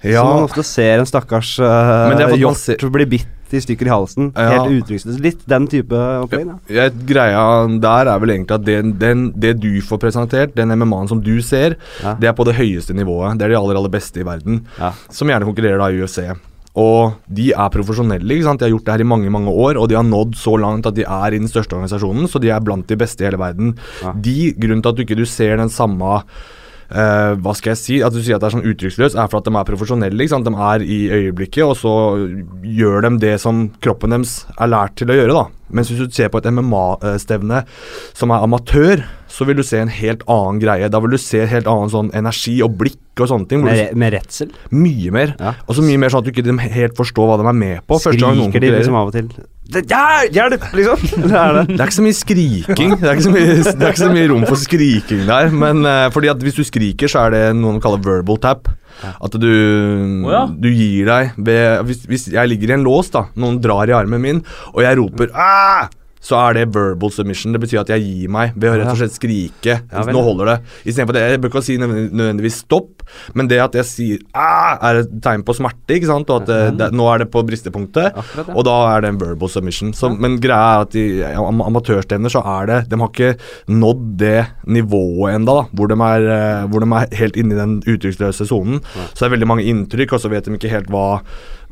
Ja, 0.04 0.20
Så 0.20 0.34
man 0.34 0.44
ofte 0.44 0.64
ser 0.66 0.98
en 0.98 1.06
stakkars 1.08 1.54
man 1.62 2.18
hjort 2.36 2.90
bli 2.92 3.06
bitt 3.14 3.43
i 3.58 3.62
stykker 3.64 3.86
i 3.88 3.92
halsen. 3.92 4.30
Helt 4.36 4.72
uttrykksløs. 4.80 5.18
Litt 5.24 5.44
den 5.50 5.66
type 5.70 5.98
opplegg. 6.24 6.54
Ja, 6.72 6.88
greia 6.90 7.44
der 7.80 8.10
er 8.14 8.18
vel 8.22 8.34
egentlig 8.36 8.56
at 8.58 8.64
den, 8.66 8.94
den, 9.00 9.26
det 9.36 9.56
du 9.62 9.70
får 9.84 10.00
presentert, 10.06 10.54
den 10.56 10.72
MMA-en 10.78 11.08
som 11.10 11.20
du 11.24 11.36
ser, 11.42 11.76
Ja. 12.02 12.14
det 12.20 12.28
er 12.28 12.34
på 12.36 12.44
det 12.48 12.56
høyeste 12.56 12.94
nivået. 12.96 13.38
Det 13.38 13.46
er 13.46 13.54
de 13.54 13.60
aller, 13.60 13.76
aller 13.78 13.92
beste 13.92 14.20
i 14.20 14.26
verden. 14.26 14.64
Ja. 14.78 14.92
Som 15.10 15.28
gjerne 15.30 15.46
konkurrerer 15.48 15.78
da 15.78 15.90
i 15.90 16.02
UFC. 16.02 16.24
Og 16.74 17.14
de 17.30 17.52
er 17.54 17.68
profesjonelle. 17.70 18.34
ikke 18.34 18.48
sant? 18.48 18.58
De 18.58 18.66
har 18.66 18.72
gjort 18.74 18.84
det 18.88 18.94
her 18.96 19.04
i 19.04 19.06
mange 19.06 19.30
mange 19.30 19.52
år, 19.52 19.76
og 19.78 19.88
de 19.88 19.94
har 19.94 20.02
nådd 20.02 20.34
så 20.34 20.56
langt 20.58 20.86
at 20.90 20.96
de 20.96 21.04
er 21.06 21.34
i 21.36 21.38
den 21.38 21.46
største 21.46 21.76
organisasjonen, 21.76 22.26
så 22.26 22.40
de 22.42 22.50
er 22.50 22.58
blant 22.66 22.88
de 22.90 22.96
beste 22.98 23.22
i 23.22 23.28
hele 23.28 23.38
verden. 23.38 23.76
De, 24.20 24.52
Grunnen 24.58 24.82
til 24.82 24.90
at 24.90 24.96
du 24.98 25.02
ikke 25.04 25.16
du 25.20 25.24
ser 25.24 25.56
den 25.62 25.70
samme 25.70 26.22
eh, 26.90 27.32
hva 27.40 27.54
skal 27.56 27.74
jeg 27.74 27.80
si, 27.80 27.98
At 28.04 28.12
du 28.12 28.20
sier 28.22 28.36
at 28.36 28.44
det 28.44 28.50
er 28.50 28.56
sånn 28.58 28.68
uttrykksløst, 28.70 29.16
er 29.16 29.28
for 29.30 29.40
at 29.40 29.48
de 29.48 29.54
er 29.56 29.68
profesjonelle. 29.68 30.20
ikke 30.20 30.34
sant? 30.34 30.48
De 30.48 30.54
er 30.54 30.84
i 30.84 31.00
øyeblikket, 31.10 31.64
og 31.64 31.76
så 31.80 31.94
gjør 32.64 33.08
de 33.08 33.12
det 33.24 33.36
som 33.40 33.68
kroppen 33.84 34.14
deres 34.14 34.44
er 34.58 34.72
lært 34.72 34.96
til 35.00 35.12
å 35.12 35.18
gjøre. 35.18 35.34
da. 35.34 35.46
Mens 35.74 35.90
hvis 35.90 36.04
du 36.04 36.14
ser 36.14 36.28
på 36.30 36.38
et 36.38 36.50
MMA-stevne 36.52 37.64
som 38.14 38.30
er 38.30 38.44
amatør, 38.46 39.04
så 39.34 39.46
vil 39.48 39.58
du 39.58 39.64
se 39.66 39.80
en 39.82 39.90
helt 39.90 40.22
annen 40.30 40.60
greie. 40.62 40.90
Da 40.92 41.00
vil 41.02 41.16
du 41.16 41.18
se 41.18 41.42
helt 41.50 41.66
annen 41.70 41.90
sånn 41.90 42.12
energi 42.14 42.60
og 42.62 42.76
blikk 42.78 43.24
og 43.24 43.30
sånne 43.32 43.48
ting. 43.50 43.64
Med, 43.66 43.96
med 43.98 44.14
redsel. 44.14 44.52
mye 44.70 45.10
mer. 45.14 45.34
Ja. 45.40 45.56
Og 45.66 45.78
så 45.78 45.82
mye 45.86 45.98
mer 45.98 46.12
sånn 46.12 46.22
at 46.22 46.28
du 46.28 46.34
ikke 46.34 46.70
helt 46.76 46.94
forstår 46.98 47.32
hva 47.32 47.40
de 47.40 47.48
er 47.50 47.58
med 47.58 47.82
på. 47.88 47.98
Skriker 48.02 48.62
de 48.62 48.70
liksom 48.76 48.98
av 49.00 49.10
og 49.10 49.16
til 49.16 49.32
Det- 49.72 49.86
Ja, 49.90 50.22
hjelp! 50.28 50.64
Liksom. 50.76 51.04
Det 51.30 51.32
er 51.40 51.52
det. 51.56 51.64
Det 51.72 51.80
er 51.80 51.86
ikke 51.88 51.96
så 51.96 52.04
mye 52.04 52.16
skriking. 52.18 52.94
Det 53.00 53.08
er 53.08 53.14
ikke 53.16 53.26
så 53.26 53.32
mye, 53.32 53.46
det 53.64 53.74
er 53.80 53.92
ikke 53.94 54.02
så 54.02 54.10
mye 54.12 54.28
rom 54.30 54.44
for 54.48 54.60
skriking 54.60 55.24
der. 55.28 55.50
Men 55.64 55.84
uh, 55.88 56.10
fordi 56.12 56.28
at 56.32 56.42
hvis 56.44 56.58
du 56.58 56.64
skriker, 56.68 57.08
så 57.10 57.26
er 57.26 57.34
det 57.34 57.42
noe 57.56 57.78
de 57.78 57.82
kaller 57.84 58.02
verbal 58.04 58.40
tap. 58.44 58.68
At 59.04 59.34
du, 59.40 59.48
oh, 59.48 60.30
ja. 60.30 60.44
du 60.46 60.68
gir 60.70 61.08
deg 61.08 61.32
ved 61.44 61.82
hvis, 61.88 62.04
hvis 62.06 62.28
jeg 62.36 62.48
ligger 62.52 62.70
i 62.70 62.76
en 62.76 62.84
lås, 62.86 63.10
da, 63.10 63.24
noen 63.40 63.58
drar 63.60 63.90
i 63.90 63.96
armen 63.96 64.22
min, 64.22 64.38
og 64.70 64.84
jeg 64.84 65.00
roper 65.00 65.32
«Ah!», 65.34 65.88
så 66.24 66.38
er 66.40 66.56
det 66.56 66.68
verbal 66.74 67.12
submission. 67.12 67.52
Det 67.54 67.60
betyr 67.62 67.82
at 67.82 67.92
jeg 67.92 68.04
gir 68.04 68.32
meg 68.32 68.54
ved 68.56 68.70
å 68.70 68.78
rett 68.80 68.90
og 68.94 69.00
slett 69.00 69.14
skrike. 69.16 69.76
Ja. 69.92 70.04
Nå 70.08 70.22
holder 70.24 70.54
det. 70.54 70.56
Istedenfor 70.88 71.18
at 71.18 71.34
jeg, 71.34 71.40
bør 71.42 71.52
ikke 71.52 71.64
si 71.66 71.76
nødvendigvis 71.80 72.62
stopp, 72.64 73.04
men 73.36 73.50
det 73.50 73.60
at 73.60 73.76
jeg 73.76 73.88
sier 73.88 74.22
«Ah!», 74.32 74.78
er 74.88 75.02
et 75.02 75.12
tegn 75.24 75.44
på 75.44 75.56
smerte, 75.56 75.98
ikke 75.98 76.08
sant? 76.08 76.30
Og 76.32 76.42
at 76.42 76.48
det, 76.48 76.60
det, 76.80 76.88
nå 76.96 77.08
er 77.12 77.24
det 77.24 77.28
på 77.32 77.42
bristepunktet. 77.46 78.14
Akkurat, 78.14 78.48
ja. 78.48 78.56
Og 78.56 78.66
da 78.66 78.76
er 78.94 79.04
det 79.04 79.12
en 79.12 79.20
verbal 79.20 79.52
submission. 79.52 79.92
Så, 79.96 80.10
Men 80.16 80.38
greia 80.42 80.78
er 80.78 80.86
at 80.86 80.96
i 80.98 81.06
am 81.28 81.60
amatørstevner 81.64 82.32
så 82.32 82.40
er 82.54 82.70
det 82.70 82.78
De 82.90 82.98
har 83.00 83.10
ikke 83.12 83.34
nådd 83.72 84.06
det 84.20 84.38
nivået 84.70 85.44
da, 85.44 85.58
hvor 85.76 85.90
de 85.90 85.96
er, 86.06 86.28
eh, 86.30 86.64
hvor 86.70 86.84
de 86.84 86.88
er 86.96 87.18
helt 87.20 87.36
inne 87.40 87.56
i 87.56 87.58
den 87.58 87.76
uttrykksløse 87.82 88.46
sonen. 88.48 88.80
Så 89.12 89.24
det 89.24 89.28
er 89.28 89.34
veldig 89.36 89.50
mange 89.50 89.68
inntrykk, 89.68 90.16
og 90.16 90.24
så 90.24 90.32
vet 90.32 90.48
de 90.48 90.56
ikke 90.56 90.72
helt 90.72 90.90
hva, 90.92 91.20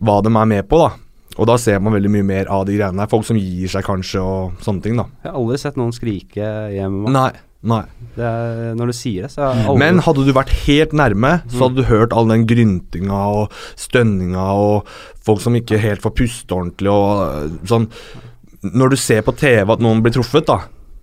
hva 0.03 0.21
de 0.25 0.33
er 0.33 0.53
med 0.53 0.69
på. 0.69 0.83
da 0.83 0.93
Og 1.39 1.49
da 1.49 1.57
ser 1.61 1.81
man 1.83 1.95
veldig 1.97 2.11
mye 2.13 2.27
mer 2.27 2.51
av 2.53 2.67
de 2.69 2.77
greiene 2.77 3.03
der. 3.03 3.11
Folk 3.11 3.27
som 3.29 3.39
gir 3.41 3.71
seg 3.73 3.87
kanskje, 3.87 4.21
og 4.21 4.65
sånne 4.65 4.85
ting. 4.85 4.99
da 5.01 5.07
Jeg 5.23 5.31
har 5.31 5.39
aldri 5.41 5.61
sett 5.63 5.79
noen 5.81 5.95
skrike 5.97 6.51
hjemme. 6.75 7.13
Nei, 7.15 7.31
nei 7.63 7.83
Det 8.17 8.27
er, 8.27 8.75
når 8.79 8.93
du 8.93 8.97
sier 8.97 9.27
det, 9.27 9.33
så 9.35 9.53
aldri 9.53 9.79
Men 9.85 10.03
hadde 10.05 10.27
du 10.27 10.35
vært 10.37 10.53
helt 10.67 10.93
nærme, 10.99 11.33
så 11.49 11.67
hadde 11.67 11.81
du 11.81 11.89
hørt 11.89 12.13
all 12.17 12.29
den 12.33 12.45
gryntinga 12.51 13.23
og 13.39 13.57
stønninga 13.81 14.51
og 14.59 14.93
folk 15.23 15.43
som 15.45 15.57
ikke 15.57 15.81
helt 15.83 16.05
får 16.05 16.17
puste 16.19 16.57
ordentlig 16.57 16.91
og 16.93 17.25
øh, 17.25 17.59
sånn 17.71 17.89
Når 18.67 18.93
du 18.93 19.01
ser 19.01 19.25
på 19.27 19.35
TV 19.39 19.73
at 19.73 19.83
noen 19.83 20.03
blir 20.03 20.15
truffet, 20.15 20.47
da, 20.47 20.61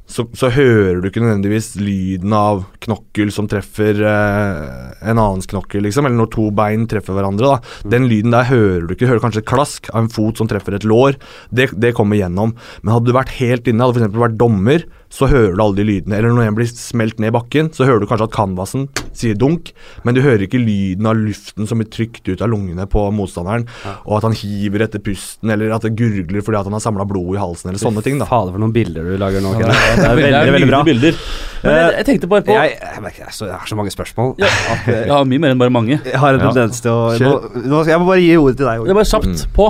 så, 0.09 0.25
så 0.37 0.49
hører 0.53 0.99
du 1.01 1.09
ikke 1.09 1.21
nødvendigvis 1.21 1.75
lyden 1.77 2.33
av 2.33 2.63
knokkel 2.81 3.29
som 3.33 3.47
treffer 3.49 3.99
eh, 4.01 5.03
en 5.05 5.21
annens 5.21 5.49
knokkel, 5.51 5.83
liksom, 5.85 6.07
eller 6.07 6.17
når 6.17 6.31
to 6.33 6.47
bein 6.55 6.87
treffer 6.89 7.13
hverandre. 7.17 7.53
da. 7.53 7.89
Den 7.93 8.07
lyden 8.09 8.33
der 8.33 8.49
hører 8.49 8.87
du 8.87 8.95
ikke. 8.95 9.05
Du 9.05 9.11
hører 9.11 9.23
kanskje 9.27 9.43
et 9.43 9.51
klask 9.51 9.91
av 9.93 10.01
en 10.03 10.11
fot 10.13 10.41
som 10.41 10.49
treffer 10.49 10.75
et 10.77 10.87
lår. 10.87 11.19
Det, 11.53 11.69
det 11.77 11.93
kommer 11.97 12.17
gjennom. 12.17 12.55
Men 12.81 12.95
hadde 12.95 13.11
du 13.11 13.17
vært 13.19 13.35
helt 13.37 13.69
inne, 13.69 13.85
hadde 13.85 14.01
f.eks. 14.01 14.17
vært 14.25 14.39
dommer, 14.41 14.87
så 15.09 15.25
hører 15.29 15.55
du 15.57 15.61
alle 15.63 15.79
de 15.79 15.85
lydene. 15.87 16.17
Eller 16.19 16.33
når 16.35 16.47
en 16.51 16.57
blir 16.57 16.67
smelt 16.69 17.17
ned 17.21 17.31
i 17.31 17.35
bakken, 17.35 17.71
så 17.73 17.87
hører 17.87 18.03
du 18.03 18.07
kanskje 18.09 18.27
at 18.29 18.35
canvasen 18.35 18.83
sier 19.17 19.33
dunk, 19.39 19.71
men 20.05 20.15
du 20.15 20.21
hører 20.21 20.45
ikke 20.45 20.61
lyden 20.61 21.07
av 21.09 21.17
luften 21.17 21.65
som 21.67 21.81
blir 21.81 21.89
trykt 21.91 22.29
ut 22.29 22.43
av 22.45 22.51
lungene 22.51 22.85
på 22.89 23.07
motstanderen, 23.17 23.65
og 24.05 24.19
at 24.19 24.27
han 24.29 24.37
hiver 24.37 24.85
etter 24.85 25.01
pusten, 25.03 25.49
eller 25.51 25.73
at 25.75 25.87
det 25.87 25.95
gurgler 25.99 26.45
fordi 26.45 26.61
han 26.61 26.77
har 26.77 26.83
samla 26.85 27.07
blod 27.09 27.33
i 27.35 27.41
halsen, 27.41 27.71
eller 27.71 27.81
sånne 27.81 28.03
ting. 28.05 28.19
da. 28.21 28.27
Fader, 28.29 28.53
for 28.53 28.61
noen 28.61 28.75
bilder 28.75 29.09
du 29.09 29.17
lager 29.19 29.43
nå. 29.43 29.55
Ja, 29.57 29.65
Kenneth. 29.73 29.97
det 29.97 30.09
er 30.11 30.21
veldig, 30.21 30.53
veldig 30.59 30.69
bra. 30.71 30.81
bilder. 30.87 31.19
Men 31.59 31.73
jeg, 31.75 31.87
jeg 31.97 32.05
tenkte 32.07 32.27
bare 32.31 32.43
på 32.47 32.53
Jeg, 32.55 32.75
jeg, 32.79 33.13
jeg, 33.19 33.31
så, 33.35 33.49
jeg 33.49 33.57
har 33.59 33.67
så 33.67 33.75
mange 33.75 33.91
spørsmål. 33.91 34.29
ja, 34.39 34.47
Jeg 34.87 35.09
har 35.11 35.25
mye 35.27 35.41
mer 35.43 35.51
enn 35.51 35.59
bare 35.59 35.73
mange. 35.75 35.97
Jeg 36.05 36.21
har 36.21 36.37
en 36.37 36.45
tendens 36.45 36.79
til 36.85 36.93
å 36.93 37.09
nå, 37.19 37.33
nå 37.67 37.81
Jeg 37.89 37.99
må 37.99 38.07
bare 38.07 38.21
gi 38.23 38.37
ordet 38.39 38.61
til 38.61 38.69
deg. 38.69 38.85
Det 38.85 38.93
er 38.93 38.99
bare 39.01 39.09
kjapt 39.09 39.43
på. 39.57 39.65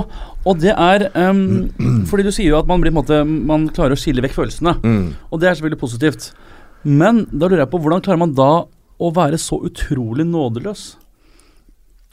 Og 0.48 0.60
det 0.60 0.72
er 0.72 1.06
um, 1.30 1.68
Fordi 2.08 2.24
du 2.24 2.30
sier 2.32 2.54
jo 2.54 2.60
at 2.60 2.68
man, 2.68 2.80
blir, 2.80 2.94
på 2.94 3.00
en 3.00 3.02
måte, 3.02 3.18
man 3.26 3.68
klarer 3.74 3.96
å 3.96 4.00
skille 4.00 4.24
vekk 4.24 4.38
følelsene. 4.38 4.76
Mm. 4.80 5.04
Og 5.28 5.40
det 5.40 5.50
er 5.50 5.58
selvfølgelig 5.58 5.82
positivt. 5.82 6.30
Men 6.84 7.26
da 7.28 7.48
lurer 7.48 7.66
jeg 7.66 7.72
på 7.74 7.80
hvordan 7.82 8.04
klarer 8.04 8.22
man 8.22 8.36
da 8.36 8.52
å 9.00 9.10
være 9.16 9.40
så 9.40 9.60
utrolig 9.68 10.24
nådeløs 10.28 10.84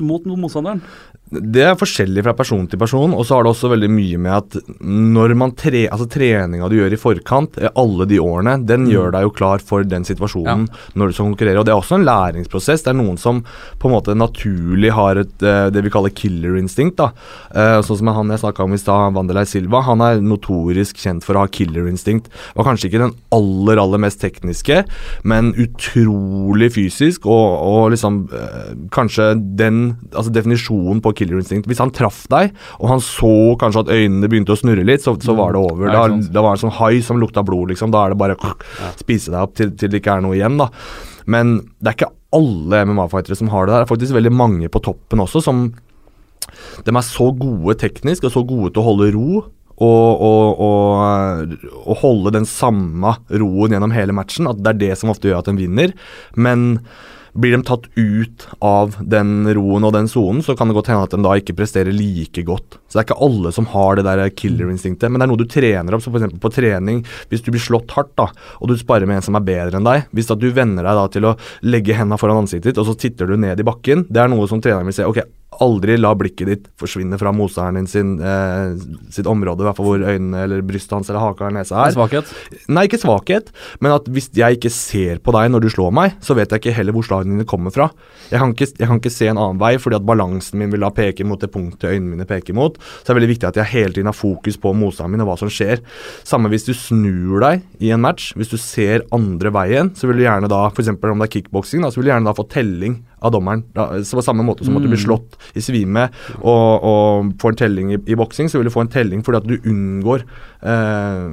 mot 0.08 0.28
motstanderen? 0.28 0.84
Det 1.28 1.64
er 1.64 1.76
forskjellig 1.76 2.24
fra 2.24 2.34
person 2.38 2.68
til 2.72 2.80
person, 2.80 3.12
og 3.12 3.26
så 3.28 3.36
har 3.36 3.44
det 3.44 3.52
også 3.52 3.72
veldig 3.74 3.90
mye 3.92 4.20
med 4.24 4.32
at 4.32 4.56
når 4.80 5.34
man 5.36 5.52
tre, 5.60 5.84
altså 5.92 6.08
treninga 6.12 6.70
du 6.72 6.78
gjør 6.78 6.94
i 6.96 7.00
forkant, 7.00 7.58
eh, 7.60 7.72
alle 7.76 8.08
de 8.08 8.20
årene, 8.24 8.54
den 8.68 8.86
gjør 8.88 9.12
deg 9.12 9.26
jo 9.26 9.34
klar 9.36 9.64
for 9.64 9.84
den 9.84 10.08
situasjonen 10.08 10.68
når 10.96 11.12
du 11.12 11.16
skal 11.18 11.28
konkurrere. 11.28 11.60
Og 11.60 11.68
det 11.68 11.74
er 11.74 11.82
også 11.82 11.98
en 12.00 12.08
læringsprosess. 12.08 12.86
Det 12.86 12.94
er 12.94 13.00
noen 13.02 13.20
som 13.20 13.42
på 13.80 13.90
en 13.90 13.96
måte 13.98 14.16
naturlig 14.16 14.94
har 14.96 15.20
et 15.20 15.44
eh, 15.44 15.68
det 15.74 15.84
vi 15.84 15.92
kaller 15.92 16.16
killer 16.16 16.56
instinct. 16.62 16.96
da. 17.02 17.10
Eh, 17.52 17.82
sånn 17.84 18.00
som 18.00 18.14
han 18.16 18.32
jeg 18.32 18.44
snakka 18.46 18.64
om 18.64 18.78
i 18.78 18.80
stad, 18.80 19.18
Wanderlei 19.18 19.44
Silva. 19.50 19.84
Han 19.90 20.06
er 20.06 20.24
notorisk 20.24 21.04
kjent 21.04 21.28
for 21.28 21.36
å 21.36 21.44
ha 21.44 21.52
killer 21.52 21.92
instinct. 21.92 22.32
Var 22.56 22.70
kanskje 22.70 22.88
ikke 22.88 23.04
den 23.04 23.16
aller, 23.36 23.84
aller 23.84 24.00
mest 24.00 24.24
tekniske, 24.24 24.80
men 25.28 25.52
utrolig 25.60 26.72
fysisk, 26.78 27.28
og, 27.28 27.60
og 27.68 27.92
liksom 27.92 28.24
kanskje 28.94 29.34
den 29.60 29.98
altså 30.14 30.32
definisjonen 30.34 31.04
på 31.04 31.17
killer 31.18 31.42
instinct. 31.42 31.68
Hvis 31.70 31.82
han 31.84 31.94
traff 31.96 32.24
deg, 32.32 32.54
og 32.78 32.92
han 32.94 33.04
så 33.04 33.34
kanskje 33.62 33.86
at 33.86 33.92
øynene 33.94 34.30
begynte 34.30 34.56
å 34.56 34.60
snurre 34.60 34.86
litt, 34.88 35.04
så, 35.06 35.16
så 35.24 35.36
var 35.38 35.56
det 35.56 35.64
over. 35.64 35.92
Da, 35.94 36.06
da 36.38 36.46
var 36.46 36.56
det 36.56 36.66
sånn 36.66 36.78
hai 36.80 37.02
som 37.06 37.22
lukta 37.22 37.44
blod, 37.48 37.74
liksom. 37.74 37.94
Da 37.94 38.06
er 38.06 38.14
det 38.14 38.22
bare 38.22 38.38
spise 39.00 39.34
deg 39.34 39.42
opp 39.42 39.58
til, 39.58 39.74
til 39.78 39.92
det 39.92 40.02
ikke 40.02 40.18
er 40.18 40.26
noe 40.26 40.38
igjen, 40.38 40.60
da. 40.62 40.72
Men 41.28 41.58
det 41.82 41.92
er 41.92 41.98
ikke 42.00 42.14
alle 42.38 42.86
MMA-fightere 42.88 43.38
som 43.40 43.52
har 43.52 43.68
det 43.68 43.74
der. 43.74 43.84
Det 43.84 43.88
er 43.88 43.94
faktisk 43.94 44.16
veldig 44.16 44.34
mange 44.36 44.72
på 44.72 44.82
toppen 44.84 45.24
også 45.24 45.44
som 45.44 45.68
De 46.86 46.94
er 46.94 47.06
så 47.06 47.30
gode 47.36 47.78
teknisk 47.80 48.28
og 48.28 48.34
så 48.34 48.44
gode 48.48 48.74
til 48.74 48.84
å 48.84 48.88
holde 48.88 49.12
ro. 49.16 49.44
Og, 49.78 50.22
og, 50.26 50.62
og, 50.66 51.52
og 51.84 52.00
holde 52.02 52.32
den 52.34 52.48
samme 52.50 53.12
roen 53.30 53.76
gjennom 53.76 53.94
hele 53.94 54.16
matchen. 54.16 54.50
At 54.50 54.64
det 54.64 54.72
er 54.72 54.80
det 54.82 54.96
som 54.98 55.12
ofte 55.14 55.30
gjør 55.30 55.44
at 55.44 55.52
en 55.52 55.60
vinner. 55.60 55.94
Men 56.34 56.80
blir 57.38 57.54
de 57.54 57.64
tatt 57.66 57.86
ut 57.96 58.48
av 58.66 58.98
den 59.02 59.46
roen 59.54 59.86
og 59.88 59.94
den 59.96 60.10
sonen, 60.10 60.42
så 60.46 60.56
kan 60.58 60.70
det 60.70 60.78
godt 60.78 60.90
hende 60.92 61.06
at 61.06 61.14
de 61.14 61.22
da 61.24 61.36
ikke 61.38 61.56
presterer 61.58 61.94
like 61.94 62.44
godt. 62.48 62.80
Så 62.98 63.04
det 63.04 63.12
er 63.12 63.14
ikke 63.14 63.28
alle 63.28 63.52
som 63.54 63.68
har 63.70 64.00
det 64.00 64.06
der 64.08 64.24
killer-instinktet, 64.34 65.12
men 65.12 65.22
det 65.22 65.28
er 65.28 65.30
noe 65.30 65.42
du 65.42 65.46
trener 65.46 65.94
opp. 65.94 66.02
Så 66.02 66.10
f.eks. 66.10 66.34
på 66.42 66.54
trening, 66.54 67.04
hvis 67.30 67.46
du 67.46 67.52
blir 67.54 67.62
slått 67.62 67.94
hardt, 67.94 68.16
da, 68.18 68.32
og 68.58 68.72
du 68.72 68.78
sparer 68.80 69.06
med 69.06 69.20
en 69.20 69.28
som 69.28 69.38
er 69.38 69.46
bedre 69.46 69.78
enn 69.78 69.86
deg 69.86 70.08
Hvis 70.16 70.32
du 70.34 70.48
venner 70.56 70.82
deg 70.88 70.98
da 70.98 71.06
til 71.14 71.28
å 71.30 71.36
legge 71.68 71.94
hendene 71.94 72.18
foran 72.18 72.42
ansiktet 72.42 72.72
ditt, 72.72 72.82
og 72.82 72.90
så 72.90 72.98
titter 72.98 73.30
du 73.30 73.38
ned 73.38 73.62
i 73.62 73.68
bakken, 73.68 74.08
det 74.10 74.24
er 74.24 74.32
noe 74.34 74.50
som 74.50 74.64
treneren 74.64 74.90
vil 74.90 74.98
se. 74.98 75.06
Ok, 75.06 75.22
aldri 75.64 75.96
la 75.98 76.12
blikket 76.18 76.50
ditt 76.50 76.66
forsvinne 76.80 77.18
fra 77.20 77.32
motstanderen 77.36 77.80
din 77.80 77.88
sin, 77.90 78.20
eh, 78.22 78.76
sitt 79.14 79.26
område, 79.30 79.64
i 79.64 79.68
hvert 79.68 79.78
fall 79.78 79.88
hvor 79.88 80.04
øynene 80.04 80.44
eller 80.44 80.62
brystet 80.62 80.94
hans 80.98 81.10
eller 81.10 81.24
haka 81.24 81.48
eller 81.48 81.60
nesa 81.62 81.86
er. 81.86 81.96
Svakhet. 81.96 82.32
Nei, 82.68 82.86
ikke 82.88 83.02
svakhet, 83.02 83.52
men 83.80 83.96
at 83.96 84.06
hvis 84.06 84.30
jeg 84.36 84.58
ikke 84.58 84.72
ser 84.74 85.22
på 85.24 85.34
deg 85.36 85.50
når 85.52 85.66
du 85.66 85.70
slår 85.74 85.94
meg, 85.94 86.18
så 86.22 86.36
vet 86.38 86.52
jeg 86.52 86.62
ikke 86.62 86.76
heller 86.78 86.94
hvor 86.94 87.08
slagene 87.08 87.38
dine 87.38 87.48
kommer 87.50 87.74
fra. 87.74 87.90
Jeg 88.30 88.40
kan, 88.40 88.54
ikke, 88.54 88.70
jeg 88.78 88.88
kan 88.88 89.02
ikke 89.02 89.14
se 89.14 89.30
en 89.32 89.38
annen 89.40 89.62
vei, 89.62 89.78
fordi 89.82 89.98
at 89.98 90.06
balansen 90.06 90.60
min 90.60 90.72
vil 90.74 90.86
da 90.86 90.92
peke 90.92 91.26
mot 91.26 91.40
det 91.40 91.52
punktet 91.54 91.90
øynene 91.94 92.16
mine 92.16 92.28
peker 92.30 92.58
mot. 92.58 92.78
Så 92.88 93.08
det 93.08 93.14
er 93.14 93.20
veldig 93.20 93.32
viktig 93.34 93.50
at 93.50 93.60
jeg 93.62 93.74
hele 93.74 93.96
tiden 93.96 94.12
har 94.12 94.18
fokus 94.18 94.60
på 94.62 94.74
motstanderen 94.78 95.18
min 95.18 95.26
og 95.26 95.32
hva 95.32 95.38
som 95.40 95.52
skjer. 95.52 95.84
Samme 96.28 96.52
hvis 96.52 96.68
du 96.68 96.74
snur 96.78 97.42
deg 97.44 97.84
i 97.84 97.92
en 97.96 98.04
match, 98.04 98.34
hvis 98.38 98.52
du 98.52 98.58
ser 98.62 99.06
andre 99.16 99.54
veien, 99.56 99.94
så 99.98 100.10
vil 100.10 100.20
du 100.20 100.26
gjerne 100.26 100.52
da, 100.52 100.66
f.eks. 100.72 100.92
om 100.96 101.00
det 101.24 101.30
er 101.30 101.36
kickboksing, 101.38 101.86
så 101.88 102.00
vil 102.00 102.10
du 102.10 102.14
gjerne 102.14 102.30
da 102.30 102.36
få 102.38 102.48
telling 102.52 103.00
av 103.20 103.32
dommeren. 103.34 103.64
Så 104.06 104.18
på 104.20 104.24
samme 104.26 104.46
måte 104.46 104.66
som 104.66 104.78
at 104.78 104.84
du 104.86 104.90
blir 104.92 105.02
slått 105.02 105.38
i 105.58 105.64
svime 105.64 106.08
og, 106.38 106.84
og 106.86 107.32
får 107.42 107.54
en 107.54 107.60
telling 107.64 107.94
i, 107.96 108.00
i 108.14 108.18
boksing, 108.18 108.50
så 108.50 108.60
vil 108.60 108.70
du 108.70 108.74
få 108.74 108.84
en 108.86 108.92
telling 108.94 109.24
fordi 109.26 109.40
at 109.40 109.48
du 109.50 109.70
unngår 109.72 110.26
eh, 110.62 111.24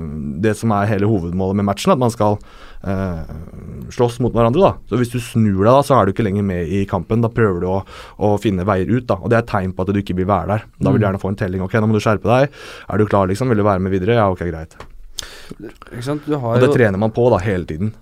det 0.44 0.54
som 0.56 0.72
er 0.76 0.88
hele 0.88 1.10
hovedmålet 1.10 1.60
med 1.60 1.68
matchen, 1.68 1.92
at 1.92 2.00
man 2.00 2.12
skal 2.14 2.38
eh, 2.88 3.34
slåss 3.94 4.20
mot 4.24 4.32
hverandre. 4.34 4.64
da. 4.64 4.72
Så 4.88 5.00
Hvis 5.00 5.12
du 5.12 5.20
snur 5.20 5.60
deg, 5.60 5.70
da, 5.72 5.82
så 5.84 5.98
er 5.98 6.06
du 6.06 6.14
ikke 6.14 6.26
lenger 6.26 6.46
med 6.46 6.72
i 6.72 6.84
kampen. 6.88 7.24
Da 7.24 7.32
prøver 7.32 7.60
du 7.64 7.68
å, 7.70 7.82
å 8.24 8.34
finne 8.40 8.66
veier 8.68 8.88
ut. 8.88 9.06
da, 9.10 9.18
og 9.20 9.28
Det 9.28 9.38
er 9.38 9.44
et 9.44 9.52
tegn 9.52 9.76
på 9.76 9.84
at 9.84 9.92
du 9.92 10.00
ikke 10.00 10.16
vil 10.18 10.30
være 10.30 10.54
der. 10.54 10.66
Da 10.80 10.94
vil 10.94 11.02
du 11.02 11.08
gjerne 11.08 11.22
få 11.22 11.34
en 11.34 11.40
telling. 11.40 11.64
Ok, 11.66 11.76
nå 11.80 11.90
må 11.90 11.98
du 11.98 12.04
skjerpe 12.04 12.30
deg. 12.30 12.56
Er 12.88 13.00
du 13.00 13.06
klar, 13.10 13.28
liksom? 13.30 13.52
Vil 13.52 13.60
du 13.60 13.66
være 13.68 13.84
med 13.84 13.92
videre? 13.94 14.16
Ja, 14.20 14.30
ok, 14.32 14.46
greit. 14.48 14.78
Du 15.54 16.34
har 16.36 16.56
Og 16.56 16.60
det 16.60 16.68
jo 16.68 16.74
trener 16.74 17.00
man 17.00 17.12
på 17.14 17.28
da, 17.32 17.38
hele 17.44 17.68
tiden. 17.68 17.92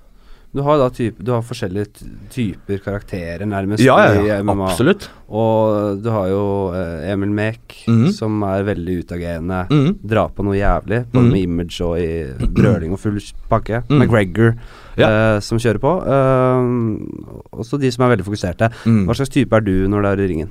Du 0.54 0.60
har 0.62 0.76
da 0.78 0.88
type, 0.92 1.22
du 1.24 1.30
har 1.32 1.40
forskjellige 1.42 1.86
typer 2.30 2.78
karakterer, 2.84 3.46
nærmest, 3.48 3.80
Ja, 3.84 3.96
ja, 4.12 4.38
i 4.38 4.42
MMA. 4.42 4.66
absolutt. 4.70 5.08
Og 5.32 6.02
du 6.02 6.10
har 6.12 6.26
jo 6.28 6.42
eh, 6.76 7.10
Emil 7.12 7.30
Mek, 7.30 7.84
Mhm. 7.88 8.10
som 8.12 8.42
er 8.42 8.62
veldig 8.62 8.98
utagerende. 9.04 9.66
Mhm. 9.70 9.98
Drar 10.06 10.28
på 10.36 10.44
noe 10.44 10.54
jævlig, 10.58 11.06
både 11.10 11.24
Mhm. 11.24 11.32
med 11.32 11.40
image 11.42 11.80
og 11.80 11.98
i 11.98 12.24
brøling 12.52 12.92
og 12.92 12.98
full 13.00 13.18
pakke. 13.48 13.82
Mhm. 13.88 13.98
McGregor, 14.02 14.54
Ja. 14.98 15.36
uh, 15.36 15.40
som 15.40 15.56
kjører 15.58 15.78
på. 15.80 15.92
Uh, 16.04 17.58
også 17.58 17.78
de 17.80 17.90
som 17.90 18.04
er 18.04 18.14
veldig 18.16 18.26
fokuserte. 18.26 18.70
Mm. 18.84 19.06
Hva 19.06 19.14
slags 19.16 19.30
type 19.30 19.52
er 19.56 19.60
du 19.60 19.88
når 19.88 20.02
du 20.02 20.08
er 20.08 20.20
i 20.24 20.28
ringen? 20.28 20.50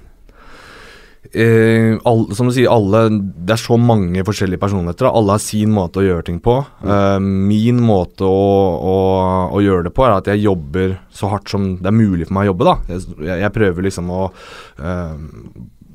Eh, 1.30 1.96
all, 2.04 2.24
som 2.36 2.50
du 2.50 2.54
sier, 2.56 2.68
alle 2.74 3.04
Det 3.14 3.54
er 3.54 3.62
så 3.62 3.78
mange 3.80 4.24
forskjellige 4.26 4.60
personligheter. 4.60 5.08
Alle 5.08 5.38
har 5.38 5.44
sin 5.44 5.72
måte 5.74 6.02
å 6.02 6.06
gjøre 6.06 6.26
ting 6.28 6.40
på. 6.44 6.58
Eh, 6.82 7.20
min 7.22 7.82
måte 7.86 8.26
å, 8.28 8.48
å, 8.92 8.96
å 9.54 9.62
gjøre 9.64 9.86
det 9.88 9.94
på 9.96 10.08
er 10.08 10.16
at 10.18 10.32
jeg 10.32 10.44
jobber 10.48 10.98
så 11.14 11.30
hardt 11.32 11.54
som 11.54 11.76
det 11.78 11.92
er 11.92 11.96
mulig 11.96 12.28
for 12.28 12.40
meg 12.40 12.50
å 12.50 12.52
jobbe. 12.52 12.68
da. 12.72 12.76
Jeg, 12.90 13.38
jeg 13.46 13.56
prøver 13.56 13.88
liksom 13.88 14.12
å 14.12 14.24
eh, 14.82 15.14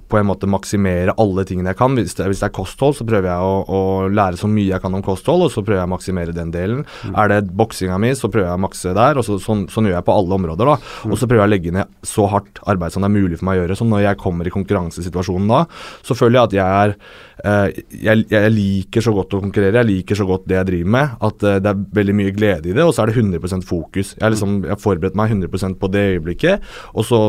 på 0.08 0.18
en 0.20 0.28
måte 0.28 0.48
maksimere 0.50 1.14
alle 1.20 1.44
tingene 1.48 1.72
jeg 1.72 1.80
kan. 1.80 1.96
Hvis 1.98 2.16
det, 2.18 2.28
hvis 2.30 2.42
det 2.42 2.48
er 2.48 2.54
kosthold, 2.56 2.96
så 2.98 3.06
prøver 3.08 3.30
jeg 3.30 3.46
å, 3.46 3.54
å 3.66 3.80
lære 4.12 4.40
så 4.40 4.50
mye 4.50 4.70
jeg 4.70 4.82
kan 4.82 4.94
om 4.94 5.04
kosthold, 5.04 5.46
og 5.46 5.52
så 5.52 5.64
prøver 5.66 5.82
jeg 5.82 5.90
å 5.90 5.94
maksimere 5.94 6.36
den 6.36 6.52
delen. 6.54 6.84
Er 7.12 7.32
det 7.32 7.40
boksinga 7.56 7.98
mi, 8.02 8.12
så 8.18 8.30
prøver 8.32 8.50
jeg 8.50 8.60
å 8.60 8.64
makse 8.66 8.94
der, 8.96 9.18
og 9.18 9.26
så, 9.26 9.38
sånn, 9.42 9.66
sånn 9.72 9.90
gjør 9.90 9.98
jeg 9.98 10.08
på 10.08 10.16
alle 10.16 10.38
områder. 10.38 10.72
da. 10.72 10.78
Og 11.10 11.18
så 11.18 11.28
prøver 11.28 11.44
jeg 11.44 11.50
å 11.50 11.54
legge 11.54 11.76
ned 11.76 11.96
så 12.06 12.28
hardt 12.30 12.62
arbeid 12.66 12.94
som 12.94 13.04
det 13.04 13.10
er 13.10 13.16
mulig 13.16 13.40
for 13.40 13.50
meg 13.50 13.58
å 13.58 13.64
gjøre. 13.64 13.78
Så 13.78 13.88
når 13.88 14.04
jeg 14.06 14.22
kommer 14.22 14.48
i 14.48 14.54
konkurransesituasjonen 14.54 15.50
da, 15.50 15.64
så 16.06 16.18
føler 16.18 16.38
jeg 16.38 16.50
at 16.50 16.56
jeg 16.60 16.82
er 16.84 16.94
eh, 17.44 17.82
jeg, 18.06 18.26
jeg 18.32 18.54
liker 18.54 19.04
så 19.04 19.14
godt 19.16 19.36
å 19.36 19.42
konkurrere, 19.42 19.82
jeg 19.82 19.90
liker 19.90 20.18
så 20.18 20.28
godt 20.28 20.46
det 20.50 20.58
jeg 20.60 20.70
driver 20.70 20.94
med, 20.96 21.16
at 21.28 21.46
eh, 21.46 21.58
det 21.62 21.72
er 21.72 21.84
veldig 22.00 22.16
mye 22.20 22.34
glede 22.36 22.70
i 22.70 22.76
det, 22.76 22.84
og 22.84 22.94
så 22.94 23.04
er 23.04 23.12
det 23.12 23.18
100% 23.18 23.66
fokus. 23.66 24.14
Jeg 24.16 24.24
har 24.24 24.34
liksom, 24.34 24.58
forberedt 24.82 25.18
meg 25.18 25.34
100% 25.34 25.78
på 25.80 25.90
det 25.92 26.06
øyeblikket, 26.14 26.66
og 26.94 27.06
så 27.06 27.20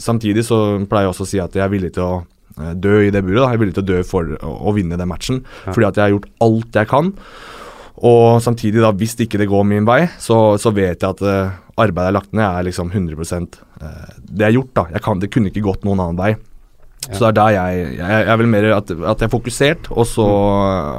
samtidig 0.00 0.44
så 0.46 0.60
pleier 0.90 1.06
jeg 1.06 1.14
også 1.14 1.26
å 1.26 1.30
si 1.30 1.40
at 1.42 1.56
jeg 1.56 1.64
er 1.64 1.72
villig 1.84 1.96
til 1.96 2.06
å 2.06 2.14
eh, 2.60 2.72
dø 2.74 3.02
i 3.04 3.12
det 3.14 3.24
buret. 3.24 3.42
da, 3.42 3.50
Jeg 3.50 3.58
er 3.58 3.64
villig 3.64 3.76
til 3.76 3.84
å 3.84 3.90
dø 3.92 4.00
for 4.08 4.32
å, 4.40 4.72
vinne 4.76 4.98
den 5.00 5.10
matchen, 5.10 5.44
fordi 5.68 5.90
at 5.90 6.00
jeg 6.00 6.06
har 6.06 6.16
gjort 6.16 6.32
alt 6.46 6.80
jeg 6.80 6.90
kan. 6.90 7.12
Og 8.04 8.40
samtidig, 8.42 8.82
da, 8.82 8.90
hvis 8.90 9.14
ikke 9.22 9.38
det 9.38 9.50
går 9.50 9.68
min 9.70 9.86
vei, 9.86 10.02
så, 10.20 10.56
så 10.60 10.72
vet 10.74 11.04
jeg 11.04 11.14
at 11.14 11.22
uh, 11.22 11.54
arbeidet 11.78 12.08
jeg 12.08 12.10
har 12.10 12.16
lagt 12.16 12.34
ned, 12.34 12.46
er 12.48 12.66
liksom 12.66 12.90
100 12.90 13.14
uh, 13.22 14.16
Det 14.18 14.48
er 14.48 14.56
gjort, 14.56 14.72
da. 14.74 14.84
Jeg 14.96 15.04
kan, 15.04 15.22
det 15.22 15.30
kunne 15.30 15.52
ikke 15.52 15.62
gått 15.62 15.86
noen 15.86 16.02
annen 16.02 16.18
vei. 16.18 16.34
Så 17.04 17.20
det 17.20 17.28
er 17.28 17.36
der 17.36 17.52
jeg, 17.52 17.80
jeg 17.98 18.20
Jeg 18.24 18.40
vel 18.40 18.48
mer 18.48 18.66
at, 18.72 18.90
at 18.90 19.20
jeg 19.20 19.28
er 19.28 19.32
fokusert, 19.32 19.90
og 19.92 20.08
så 20.08 20.26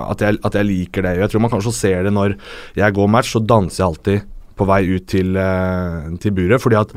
at, 0.05 0.21
jeg, 0.21 0.37
at 0.45 0.55
jeg 0.55 0.69
liker 0.69 1.03
det. 1.03 1.15
Jeg 1.19 1.33
tror 1.33 1.43
man 1.43 1.51
kanskje 1.51 1.75
ser 1.75 2.05
det 2.05 2.13
når 2.13 2.37
jeg 2.77 2.95
går 2.95 3.11
match, 3.11 3.33
så 3.33 3.41
danser 3.41 3.81
jeg 3.81 3.89
alltid 3.89 4.31
på 4.55 4.67
vei 4.69 4.81
ut 4.87 5.09
til, 5.11 5.35
uh, 5.35 6.15
til 6.21 6.35
buret, 6.37 6.63
fordi 6.63 6.79
at 6.79 6.95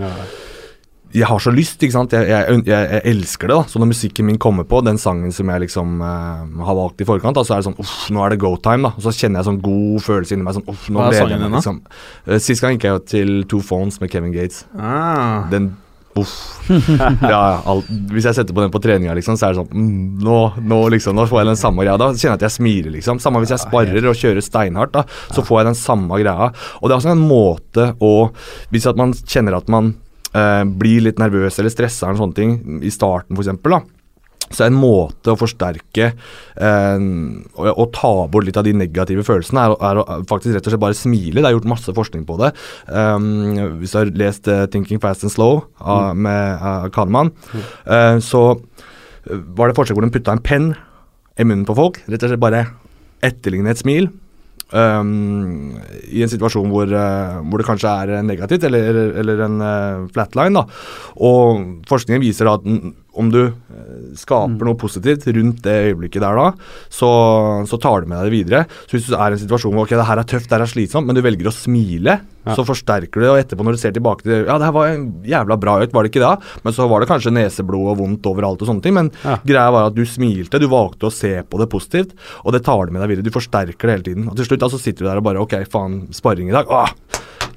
jeg 1.15 1.25
har 1.29 1.41
så 1.41 1.53
lyst, 1.55 1.81
ikke 1.81 1.95
sant. 1.95 2.13
Jeg, 2.13 2.29
jeg, 2.29 2.61
jeg, 2.69 3.01
elsker 3.09 3.49
det. 3.49 3.57
da 3.57 3.73
Så 3.73 3.81
når 3.81 3.91
musikken 3.95 4.29
min 4.29 4.39
kommer 4.41 4.67
på, 4.69 4.83
den 4.85 5.01
sangen 5.01 5.33
som 5.35 5.49
jeg 5.49 5.65
liksom 5.65 6.03
eh, 6.05 6.63
har 6.69 6.79
valgt 6.79 7.01
i 7.01 7.09
forkant, 7.09 7.39
da, 7.39 7.47
så 7.47 7.57
er 7.57 7.63
det 7.63 7.71
sånn 7.71 7.81
uff, 7.81 7.97
nå 8.13 8.23
er 8.25 8.35
det 8.35 8.41
go 8.43 8.55
time. 8.61 8.91
da 8.91 8.93
Og 8.95 9.07
så 9.07 9.15
kjenner 9.17 9.41
jeg 9.41 9.49
sånn 9.49 9.63
god 9.65 10.05
følelse 10.05 10.37
inni 10.37 10.47
meg. 10.47 10.59
Sånn 10.59 10.69
uff, 10.69 10.87
nå 10.93 11.01
Hva 11.03 11.11
er 11.11 11.21
sangen 11.23 11.45
din, 11.45 11.49
da? 11.49 11.61
Liksom. 11.63 11.83
Eh, 12.29 12.41
Sist 12.45 12.65
gang 12.65 12.77
gikk 12.77 12.89
jeg 12.91 13.05
til 13.15 13.37
Two 13.49 13.65
Phones 13.65 14.01
med 14.03 14.13
Kevin 14.13 14.35
Gates. 14.37 14.67
Ah. 14.77 15.49
Den 15.53 15.77
Uff. 16.19 16.31
ja, 17.33 17.61
alt. 17.69 17.87
hvis 18.11 18.27
jeg 18.27 18.39
setter 18.39 18.57
på 18.57 18.63
den 18.65 18.73
på 18.75 18.81
treninga, 18.83 19.15
liksom, 19.15 19.37
så 19.39 19.49
er 19.49 19.55
det 19.55 19.61
sånn 19.61 19.69
mm, 19.71 20.25
nå, 20.25 20.39
nå, 20.67 20.81
liksom, 20.95 21.15
nå 21.15 21.29
får 21.31 21.43
jeg 21.43 21.51
den 21.53 21.61
samme 21.61 21.85
greia. 21.85 21.99
Da 22.01 22.11
kjenner 22.11 22.35
jeg 22.35 22.41
at 22.41 22.47
jeg 22.49 22.57
smiler, 22.57 22.95
liksom. 22.97 23.21
Samme 23.23 23.43
hvis 23.45 23.55
jeg 23.55 23.63
sparer 23.63 24.11
og 24.11 24.19
kjører 24.19 24.45
steinhardt, 24.45 24.97
da, 24.97 25.05
så 25.31 25.45
får 25.47 25.61
jeg 25.61 25.71
den 25.71 25.79
samme 25.79 26.21
greia. 26.21 26.51
Og 26.81 26.89
det 26.89 26.97
er 26.97 26.99
også 26.99 27.15
en 27.15 27.25
måte 27.29 27.93
å 28.03 28.13
Hvis 28.73 28.89
at 28.91 28.99
man 28.99 29.15
kjenner 29.15 29.59
at 29.59 29.69
man 29.73 29.95
eh, 30.35 30.65
blir 30.81 31.07
litt 31.07 31.23
nervøs 31.23 31.61
eller 31.61 31.73
stressa 31.73 32.09
eller 32.09 32.21
sånne 32.23 32.39
ting 32.39 32.83
i 32.85 32.93
starten, 32.93 33.39
f.eks.. 33.39 33.95
Så 34.49 34.65
en 34.65 34.77
måte 34.79 35.33
å 35.33 35.37
forsterke 35.37 36.07
eh, 36.09 37.03
og, 37.59 37.67
og 37.69 37.91
ta 37.97 38.13
bort 38.33 38.47
litt 38.49 38.57
av 38.57 38.65
de 38.65 38.73
negative 38.77 39.25
følelsene, 39.27 39.67
er, 39.67 39.75
er 39.91 40.01
å 40.01 40.07
faktisk 40.29 40.57
rett 40.57 40.69
og 40.69 40.73
slett 40.73 40.85
bare 40.87 40.97
smile. 40.97 41.43
Det 41.43 41.51
er 41.51 41.57
gjort 41.57 41.69
masse 41.69 41.95
forskning 41.97 42.25
på 42.29 42.39
det. 42.41 42.55
Um, 42.89 43.29
hvis 43.83 43.93
du 43.93 44.01
har 44.01 44.13
lest 44.25 44.49
uh, 44.49 44.65
'Thinking 44.67 45.03
Fast 45.05 45.27
and 45.27 45.35
Slow' 45.35 45.67
av, 45.79 46.17
med 46.17 46.65
uh, 46.65 46.89
Kahneman, 46.95 47.35
eh, 47.85 48.17
så 48.25 48.43
eh, 48.55 49.37
var 49.59 49.69
det 49.69 49.77
forsøk 49.77 49.99
hvor 49.99 50.07
de 50.07 50.15
putta 50.15 50.33
en 50.33 50.45
penn 50.45 50.73
i 51.39 51.45
munnen 51.45 51.69
på 51.69 51.77
folk. 51.77 52.01
Rett 52.09 52.25
og 52.25 52.33
slett 52.33 52.43
bare 52.43 52.65
etterligne 53.25 53.75
et 53.75 53.85
smil. 53.85 54.09
Um, 54.69 55.79
I 56.13 56.21
en 56.25 56.29
situasjon 56.29 56.69
hvor, 56.69 56.91
uh, 56.93 57.39
hvor 57.49 57.61
det 57.61 57.67
kanskje 57.69 57.93
er 58.03 58.25
negativt, 58.27 58.67
eller, 58.69 58.99
eller, 59.23 59.45
en 59.47 59.63
uh, 59.65 60.09
flatline. 60.13 60.61
da 60.61 60.67
Og 61.25 61.87
forskningen 61.89 62.25
viser 62.25 62.51
at 62.53 62.67
om 63.19 63.31
du 63.35 63.41
eh, 63.49 63.53
skaper 64.19 64.69
noe 64.69 64.79
positivt 64.79 65.27
rundt 65.35 65.61
det 65.67 65.75
øyeblikket 65.91 66.23
der 66.23 66.39
da, 66.39 66.47
så, 66.93 67.09
så 67.69 67.79
tar 67.83 68.03
du 68.05 68.11
med 68.13 68.19
deg 68.23 68.29
det 68.31 68.37
videre. 68.39 68.61
Så 68.87 68.97
hvis 68.97 69.09
du 69.11 69.17
er 69.19 69.35
i 69.35 69.37
en 69.39 69.43
situasjon 69.43 69.75
hvor 69.75 69.85
ok, 69.89 69.95
det 69.99 70.07
her 70.09 70.23
er 70.23 70.29
tøft, 70.31 70.49
det 70.49 70.57
her 70.59 70.65
er 70.67 70.71
slitsomt, 70.71 71.09
men 71.09 71.19
du 71.19 71.23
velger 71.25 71.51
å 71.51 71.55
smile, 71.55 72.19
Ja. 72.49 72.55
så 72.57 72.63
forsterker 72.65 73.19
du 73.21 73.25
det, 73.27 73.29
og 73.29 73.39
etterpå 73.43 73.65
når 73.67 73.75
du 73.77 73.81
ser 73.83 73.93
tilbake 73.93 74.23
til 74.25 74.47
Ja, 74.47 74.55
det 74.57 74.65
her 74.65 74.73
var 74.73 74.87
en 74.89 75.03
jævla 75.27 75.57
bra 75.61 75.75
økt, 75.85 75.93
var 75.93 76.07
det 76.07 76.13
ikke 76.15 76.23
det? 76.23 76.47
Men 76.65 76.73
så 76.73 76.87
var 76.89 77.03
det 77.03 77.09
kanskje 77.11 77.33
neseblod 77.35 77.91
og 77.93 77.99
vondt 77.99 78.25
overalt 78.31 78.63
og 78.65 78.71
sånne 78.71 78.81
ting, 78.87 78.95
men 78.97 79.11
Ja. 79.25 79.35
greia 79.45 79.71
var 79.75 79.91
at 79.91 79.95
du 79.99 80.05
smilte, 80.09 80.57
du 80.63 80.69
valgte 80.71 81.11
å 81.11 81.13
se 81.13 81.35
på 81.43 81.59
det 81.61 81.69
positivt, 81.69 82.15
og 82.47 82.55
det 82.57 82.63
tar 82.65 82.87
du 82.87 82.93
med 82.95 83.03
deg 83.03 83.11
videre. 83.11 83.25
Du 83.29 83.35
forsterker 83.35 83.91
det 83.91 83.97
hele 83.99 84.07
tiden. 84.07 84.29
Og 84.31 84.37
til 84.39 84.47
slutt 84.49 84.61
da 84.65 84.71
så 84.73 84.81
sitter 84.81 85.05
du 85.05 85.11
der 85.11 85.21
og 85.21 85.27
bare 85.29 85.43
Ok, 85.45 85.59
faen, 85.69 86.07
sparring 86.15 86.49
i 86.49 86.57
dag. 86.57 86.67
Åh, 86.73 86.89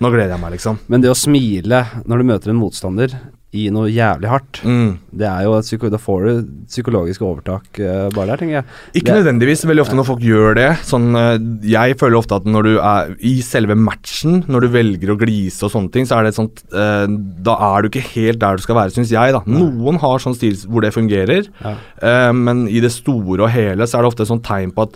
nå 0.02 0.12
gleder 0.12 0.34
jeg 0.36 0.42
meg, 0.44 0.52
liksom. 0.58 0.80
Men 0.90 1.02
det 1.06 1.14
å 1.14 1.16
smile 1.16 1.86
når 2.06 2.18
du 2.18 2.24
møter 2.34 2.50
en 2.52 2.60
motstander 2.60 3.16
i 3.54 3.66
noe 3.70 3.90
jævlig 3.92 4.30
hardt, 4.32 4.62
Mm. 4.64 4.98
det 5.12 5.28
er 5.28 5.42
jo 5.44 5.58
et 5.58 5.66
psyko 5.66 5.90
da 5.92 5.98
får 6.00 6.22
du 6.24 6.44
psykologisk 6.72 7.22
overtak 7.22 7.66
uh, 7.84 8.08
bare 8.16 8.28
der, 8.32 8.38
tenker 8.38 8.54
jeg. 8.62 8.66
Ikke 8.96 9.12
Det- 9.12 9.18
nødvendigvis. 9.26 9.66
Veldig 9.68 9.82
ofte 9.84 9.96
når 10.00 10.06
folk 10.08 10.22
gjør 10.24 10.56
det 10.56 10.70
sånn, 10.88 11.10
uh, 11.16 11.36
Jeg 11.68 11.98
føler 12.00 12.16
ofte 12.18 12.36
at 12.40 12.46
når 12.46 12.64
du 12.64 12.78
er 12.80 13.16
i 13.20 13.42
selve 13.42 13.76
matchen, 13.76 14.46
når 14.48 14.62
du 14.62 14.68
velger 14.70 15.12
å 15.12 15.18
glise 15.20 15.64
og 15.68 15.72
sånne 15.72 15.92
ting, 15.92 16.06
så 16.08 16.16
er 16.18 16.24
det 16.24 16.30
et 16.32 16.40
sånt 16.40 16.64
uh, 16.72 17.08
Da 17.44 17.58
er 17.76 17.82
du 17.82 17.90
ikke 17.90 18.08
helt 18.16 18.40
der 18.40 18.56
du 18.56 18.62
skal 18.64 18.76
være, 18.76 18.92
syns 18.96 19.12
jeg. 19.12 19.34
da 19.34 19.42
Noen 19.46 20.00
har 20.00 20.18
sånn 20.20 20.36
stil 20.36 20.56
hvor 20.72 20.82
det 20.82 20.94
fungerer, 20.96 21.48
Ja. 21.62 22.32
men 22.32 22.68
i 22.70 22.80
det 22.80 22.92
store 22.92 23.42
og 23.44 23.50
hele 23.52 23.84
så 23.84 24.00
er 24.00 24.04
det 24.04 24.14
ofte 24.14 24.22
et 24.24 24.28
sånt 24.32 24.44
tegn 24.44 24.72
på 24.72 24.84
at 24.88 24.96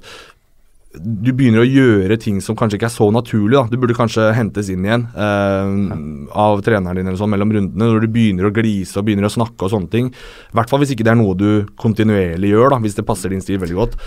du 0.99 1.31
begynner 1.33 1.63
å 1.63 1.67
gjøre 1.67 2.17
ting 2.21 2.41
som 2.43 2.57
kanskje 2.57 2.79
ikke 2.79 2.89
er 2.89 2.95
så 2.95 3.09
naturlig. 3.13 3.55
da. 3.57 3.65
Du 3.71 3.77
burde 3.81 3.97
kanskje 3.97 4.29
hentes 4.35 4.69
inn 4.73 4.85
igjen 4.85 5.07
eh, 5.15 5.73
av 6.35 6.61
treneren 6.65 6.99
din 6.99 7.09
eller 7.09 7.19
sånn 7.19 7.33
mellom 7.33 7.53
rundene. 7.55 7.89
Når 7.95 8.05
du 8.05 8.11
begynner 8.13 8.49
å 8.49 8.53
glise 8.55 8.99
og 8.99 9.07
begynner 9.07 9.29
å 9.29 9.33
snakke 9.33 9.67
og 9.67 9.73
sånne 9.73 9.91
ting. 9.91 10.11
I 10.11 10.59
hvert 10.59 10.71
fall 10.71 10.83
hvis 10.83 10.95
ikke 10.95 11.07
det 11.07 11.15
er 11.15 11.19
noe 11.19 11.35
du 11.39 11.49
kontinuerlig 11.81 12.53
gjør, 12.53 12.75
da, 12.75 12.81
hvis 12.83 12.97
det 12.97 13.07
passer 13.07 13.33
din 13.33 13.43
stil 13.43 13.61
veldig 13.63 13.81
godt. 13.81 13.99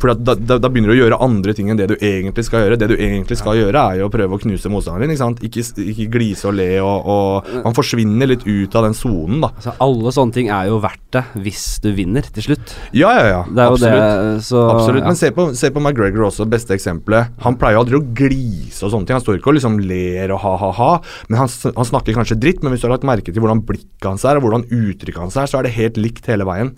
For 0.00 0.12
da, 0.12 0.34
da, 0.36 0.58
da 0.60 0.68
begynner 0.68 0.92
du 0.92 0.96
å 0.96 0.98
gjøre 0.98 1.18
andre 1.24 1.54
ting 1.56 1.70
enn 1.72 1.78
det 1.78 1.88
du 1.88 1.94
egentlig 1.96 2.44
skal 2.46 2.64
gjøre. 2.64 2.78
Det 2.80 2.88
du 2.92 2.96
egentlig 2.98 3.38
skal 3.40 3.56
gjøre, 3.58 3.80
er 3.80 4.00
jo 4.02 4.08
å 4.10 4.12
prøve 4.12 4.36
å 4.36 4.40
knuse 4.42 4.70
motstanderen 4.72 5.08
din. 5.08 5.16
Ikke, 5.16 5.22
sant? 5.22 5.42
ikke, 5.46 5.64
ikke 5.92 6.08
glise 6.18 6.48
og 6.50 6.56
le 6.58 6.68
og, 6.84 7.08
og 7.08 7.62
Man 7.64 7.76
forsvinner 7.76 8.28
litt 8.28 8.44
ut 8.44 8.76
av 8.76 8.86
den 8.88 8.96
sonen, 8.96 9.40
da. 9.44 9.52
Altså, 9.56 9.76
alle 9.86 10.12
sånne 10.12 10.36
ting 10.36 10.50
er 10.52 10.68
jo 10.70 10.80
verdt 10.84 11.04
det 11.16 11.22
hvis 11.46 11.64
du 11.84 11.88
vinner 11.96 12.26
til 12.28 12.50
slutt. 12.50 12.74
Ja, 12.96 13.12
ja, 13.16 13.24
ja. 13.30 13.40
Absolutt. 13.66 13.96
det, 13.96 14.44
så 14.44 14.66
Absolutt, 14.74 15.00
ja. 15.00 15.08
men 15.08 15.18
se 15.18 15.32
på, 15.32 15.48
se 15.56 15.72
på 15.72 15.80
McGregor 15.80 16.28
også, 16.28 16.35
beste 16.44 16.74
eksempelet. 16.76 17.32
Han 17.40 17.56
pleier 17.56 17.80
aldri 17.80 17.96
å 17.96 18.04
glise 18.04 18.84
og 18.84 18.92
sånne 18.92 19.08
ting. 19.08 19.16
Han 19.16 19.24
står 19.24 19.38
ikke 19.38 19.48
og 19.52 19.56
liksom 19.56 19.78
ler 19.88 20.34
og 20.34 20.42
ha-ha-ha, 20.42 20.90
men 21.30 21.40
han, 21.40 21.48
han 21.48 21.88
snakker 21.88 22.18
kanskje 22.18 22.36
dritt. 22.42 22.60
Men 22.60 22.74
hvis 22.74 22.84
du 22.84 22.88
har 22.90 22.96
lagt 22.98 23.08
merke 23.08 23.32
til 23.32 23.40
hvordan 23.40 23.64
blikket 23.66 24.10
hans 24.10 24.26
er, 24.28 24.36
og 24.36 24.44
hvordan 24.44 24.66
uttrykket 24.68 25.22
hans 25.22 25.40
er, 25.40 25.48
så 25.48 25.60
er 25.60 25.66
det 25.66 25.74
helt 25.78 25.96
likt 26.00 26.28
hele 26.28 26.44
veien. 26.48 26.74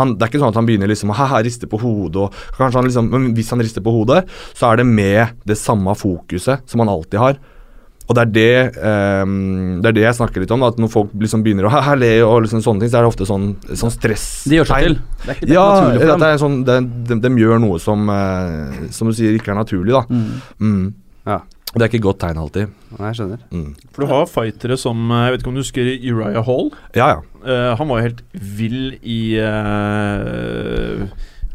Han, 0.00 0.16
det 0.16 0.24
er 0.24 0.32
ikke 0.32 0.40
sånn 0.40 0.54
at 0.54 0.60
han 0.62 0.68
begynner 0.70 0.90
liksom 0.90 1.12
å 1.12 1.18
ha-ha, 1.20 1.42
riste 1.44 1.68
på 1.70 1.82
hodet, 1.82 2.30
og 2.30 2.56
kanskje 2.56 2.80
han 2.80 2.88
liksom 2.88 3.10
Men 3.10 3.30
hvis 3.34 3.50
han 3.52 3.60
rister 3.60 3.84
på 3.84 3.92
hodet, 3.92 4.24
så 4.56 4.70
er 4.70 4.80
det 4.80 4.88
med 4.88 5.36
det 5.44 5.58
samme 5.58 5.92
fokuset 5.98 6.64
som 6.70 6.80
han 6.80 6.92
alltid 6.92 7.20
har. 7.20 7.40
Og 8.10 8.16
det 8.18 8.22
er 8.24 8.30
det, 8.34 8.82
um, 8.82 9.34
det 9.78 9.92
er 9.92 9.94
det 9.94 10.02
jeg 10.02 10.16
snakker 10.18 10.42
litt 10.42 10.50
om. 10.50 10.64
At 10.66 10.80
når 10.82 10.90
folk 10.90 11.12
liksom 11.14 11.44
begynner 11.46 11.68
å 11.68 11.94
le 11.94 12.08
og 12.26 12.40
liksom 12.42 12.62
sånne 12.64 12.82
ting, 12.82 12.90
så 12.90 12.98
er 12.98 13.06
det 13.06 13.12
ofte 13.12 13.28
sånn, 13.28 13.52
sånn 13.70 13.92
stress. 13.94 14.24
De 14.50 14.58
gjør 14.58 14.66
seg 14.72 14.88
til. 14.88 14.96
Det 15.22 15.28
er 15.28 15.38
ikke 15.38 15.46
det 15.46 15.54
Ja, 15.54 15.66
naturlig 15.70 16.00
for 16.00 16.10
dem. 16.10 16.24
det 16.24 16.30
er 16.32 16.42
sånn, 16.42 16.58
de, 16.66 16.78
de, 17.06 17.20
de 17.22 17.30
gjør 17.44 17.62
noe 17.62 17.78
som 17.78 18.10
uh, 18.10 18.80
Som 18.90 19.12
du 19.12 19.14
sier 19.14 19.38
ikke 19.38 19.54
er 19.54 19.60
naturlig, 19.60 19.94
da. 19.94 20.02
Mm. 20.10 20.42
Mm. 20.58 20.84
Ja. 21.30 21.38
Det 21.70 21.84
er 21.84 21.86
ikke 21.86 22.00
et 22.00 22.06
godt 22.08 22.18
tegn 22.24 22.38
alltid. 22.42 22.70
Nei, 22.96 23.12
Jeg 23.12 23.20
skjønner. 23.20 23.42
Mm. 23.54 23.68
For 23.94 24.02
du 24.02 24.10
har 24.10 24.24
fightere 24.26 24.74
som 24.80 25.04
eh, 25.14 25.20
Jeg 25.28 25.34
vet 25.36 25.44
ikke 25.44 25.50
om 25.52 25.58
du 25.60 25.62
husker 25.62 25.90
Uriah 25.94 26.42
Hall? 26.48 26.72
Ja, 26.98 27.12
ja. 27.14 27.20
Uh, 27.46 27.70
han 27.78 27.86
var 27.92 28.00
jo 28.00 28.08
helt 28.08 28.24
vill 28.58 28.80
i 29.06 29.20
eh, 29.38 31.04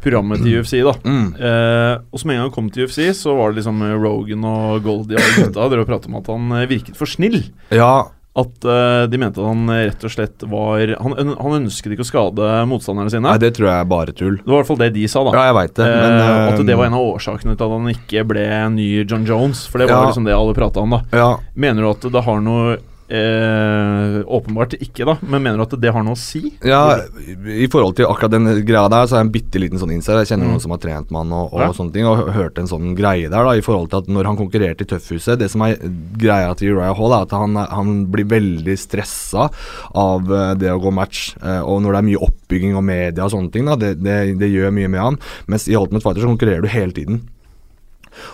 programmet 0.05 0.41
til 0.45 0.59
UFC, 0.61 0.77
da. 0.85 0.93
Mm. 1.03 1.27
Eh, 1.35 1.93
og 2.13 2.21
så 2.21 2.25
med 2.29 2.35
en 2.37 2.43
gang 2.43 2.49
han 2.51 2.55
kom 2.55 2.69
til 2.73 2.85
UFC, 2.87 3.01
så 3.17 3.33
var 3.37 3.51
det 3.51 3.59
liksom 3.63 3.81
eh, 3.85 3.95
Rogan 3.99 4.45
og 4.49 4.83
Goldie 4.85 5.17
og 5.19 5.39
gutta 5.41 5.69
drev 5.73 5.83
og 5.85 5.89
pratet 5.89 6.11
om 6.13 6.19
at 6.21 6.29
han 6.31 6.51
eh, 6.61 6.67
virket 6.69 6.95
for 6.99 7.09
snill. 7.09 7.41
Ja, 7.73 7.95
At 8.35 8.65
eh, 8.67 9.05
de 9.07 9.17
mente 9.21 9.39
at 9.39 9.47
han 9.47 9.61
eh, 9.71 9.85
rett 9.87 10.01
og 10.03 10.11
slett 10.11 10.43
var 10.51 10.81
Han, 10.99 11.13
han 11.39 11.53
ønsket 11.61 11.93
ikke 11.95 12.03
å 12.03 12.09
skade 12.09 12.49
motstanderne 12.67 13.13
sine. 13.13 13.23
nei, 13.29 13.37
det 13.39 13.53
tror 13.55 13.69
jeg 13.69 13.79
er 13.79 13.87
bare 13.87 14.11
tull. 14.11 14.35
Det 14.41 14.49
var 14.51 14.57
i 14.57 14.59
hvert 14.59 14.67
fall 14.73 14.81
det 14.81 14.89
de 14.97 15.05
sa, 15.07 15.23
da. 15.23 15.31
Ja, 15.37 15.45
jeg 15.51 15.55
vet 15.61 15.75
det, 15.79 15.85
men 15.87 16.17
Eh, 16.19 16.49
at 16.51 16.65
det 16.67 16.75
var 16.75 16.89
en 16.89 16.97
av 16.99 17.05
årsakene 17.13 17.55
til 17.55 17.63
at 17.69 17.75
han 17.77 17.93
ikke 17.93 18.25
ble 18.27 18.43
ny 18.75 18.89
John 19.07 19.23
Jones. 19.25 19.63
For 19.71 19.79
det 19.79 19.87
var 19.87 20.01
Ja. 20.03 20.09
liksom 20.11 20.27
det 20.27 20.35
alle 20.35 20.53
prata 20.57 20.83
om, 20.83 20.97
da. 20.97 21.01
Ja, 21.15 21.29
Mener 21.55 21.81
du 21.87 21.89
at 21.93 22.11
det 22.11 22.25
har 22.27 22.41
noe 22.43 22.75
eh, 23.09 24.17
Åpenbart 24.25 24.73
ikke, 24.81 25.05
da, 25.07 25.15
men 25.21 25.43
mener 25.43 25.57
du 25.61 25.65
at 25.65 25.75
det 25.81 25.91
har 25.93 26.03
noe 26.05 26.15
å 26.15 26.19
si? 26.19 26.53
ja, 26.65 26.97
i 27.45 27.67
forhold 27.71 27.95
til 27.97 28.07
akkurat 28.09 28.31
den 28.33 28.47
greia 28.65 28.87
der, 28.91 29.05
så 29.07 29.15
er 29.17 29.21
jeg 29.23 29.27
en 29.27 29.33
bitte 29.35 29.61
liten 29.61 29.81
sånn 29.81 29.93
insight. 29.95 30.17
Jeg 30.23 30.31
kjenner 30.33 30.45
Mm. 30.47 30.53
noen 30.55 30.61
som 30.63 30.71
har 30.75 30.81
trent 30.83 31.11
med 31.11 31.19
han 31.23 31.33
og, 31.33 31.53
og 31.53 31.59
Ja. 31.61 31.69
sånne 31.73 31.93
ting, 31.93 32.05
og 32.05 32.33
hørte 32.33 32.59
en 32.63 32.67
sånn 32.71 32.95
greie 32.97 33.29
der, 33.29 33.43
da, 33.43 33.51
i 33.55 33.61
forhold 33.65 33.89
til 33.91 33.97
at 33.99 34.07
når 34.07 34.25
han 34.25 34.37
konkurrerte 34.37 34.81
i 34.81 34.89
Tøffhuset 34.89 35.39
Det 35.39 35.49
som 35.51 35.61
er 35.61 35.75
greia 36.17 36.55
til 36.55 36.73
Uriah 36.75 36.95
Hall, 36.95 37.13
er 37.13 37.21
at 37.27 37.31
han, 37.31 37.55
han 37.55 38.05
blir 38.07 38.25
veldig 38.25 38.77
stressa 38.77 39.49
av 39.93 40.31
eh, 40.31 40.53
det 40.55 40.71
å 40.71 40.81
gå 40.81 40.91
match. 40.93 41.35
eh, 41.43 41.61
og 41.61 41.81
når 41.83 41.91
det 41.93 41.99
er 42.01 42.09
mye 42.09 42.23
oppbygging 42.29 42.75
og 42.75 42.83
media 42.83 43.23
og 43.25 43.31
sånne 43.31 43.51
ting, 43.51 43.65
da, 43.65 43.75
det, 43.75 43.95
det, 44.03 44.37
det 44.39 44.49
gjør 44.51 44.71
mye 44.73 44.87
med 44.89 44.99
han. 45.01 45.19
Mens 45.47 45.67
i 45.67 45.75
Ultimate 45.75 46.03
Fighter 46.03 46.21
så 46.25 46.31
konkurrerer 46.33 46.61
du 46.61 46.67
hele 46.67 46.91
tiden. 46.91 47.21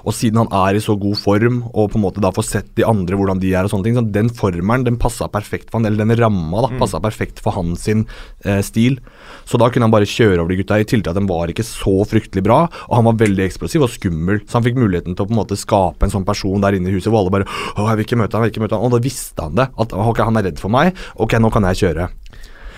Og 0.06 0.14
siden 0.16 0.42
han 0.44 0.52
er 0.52 0.78
i 0.78 0.84
så 0.84 0.96
god 1.00 1.18
form, 1.20 1.62
og 1.74 1.92
på 1.94 2.00
en 2.00 2.06
måte 2.06 2.22
da 2.24 2.32
får 2.36 2.48
sett 2.48 2.72
de 2.78 2.86
andre 2.88 3.18
hvordan 3.20 3.40
de 3.42 3.54
er, 3.54 3.66
og 3.68 3.74
sånne 3.74 3.88
ting, 3.88 3.98
så 4.00 4.06
den 4.12 4.30
formelen 4.30 4.86
den 4.88 5.00
passa 5.02 5.28
perfekt 5.32 5.70
for 5.72 5.80
han, 5.80 5.88
eller 5.90 6.06
den 6.06 6.18
ramma 6.20 6.66
da, 6.68 6.72
Mm. 6.72 7.02
perfekt 7.02 7.40
for 7.42 7.52
hans 7.52 7.84
sin 7.84 8.06
eh, 8.46 8.62
stil. 8.62 9.00
Så 9.46 9.58
da 9.60 9.70
kunne 9.70 9.84
han 9.88 9.92
bare 9.94 10.08
kjøre 10.08 10.40
over 10.40 10.50
de 10.50 10.58
gutta, 10.64 10.80
i 10.80 10.86
tillegg 10.86 11.04
til 11.04 11.12
at 11.14 11.20
de 11.20 11.28
var 11.30 11.48
ikke 11.52 11.66
så 11.66 12.06
fryktelig 12.08 12.44
bra, 12.44 12.64
og 12.90 12.96
han 12.96 13.06
var 13.06 13.20
veldig 13.22 13.44
eksplosiv 13.46 13.84
og 13.84 13.90
skummel, 13.92 14.42
så 14.48 14.60
han 14.60 14.64
fikk 14.64 14.78
muligheten 14.80 15.16
til 15.16 15.26
å 15.26 15.30
på 15.30 15.36
en 15.36 15.42
måte 15.42 15.58
skape 15.60 16.04
en 16.08 16.14
sånn 16.14 16.26
person 16.28 16.62
der 16.62 16.78
inne 16.78 16.90
i 16.90 16.96
huset 16.96 17.12
hvor 17.12 17.22
alle 17.24 17.32
bare 17.34 17.48
Å, 17.76 17.88
jeg 17.90 17.98
vil 18.02 18.06
ikke 18.06 18.20
møte 18.22 18.38
han, 18.38 18.44
jeg 18.46 18.52
vil 18.52 18.56
ikke 18.56 18.66
møte 18.66 18.76
han, 18.78 18.86
og 18.86 18.92
da 18.96 19.00
visste 19.04 19.42
han 19.46 19.56
det. 19.56 19.68
At 19.78 19.94
ok, 19.94 20.20
han 20.28 20.38
er 20.38 20.44
redd 20.50 20.60
for 20.62 20.70
meg, 20.74 20.96
ok, 21.16 21.38
nå 21.42 21.52
kan 21.54 21.64
jeg 21.72 21.82
kjøre. 21.84 22.10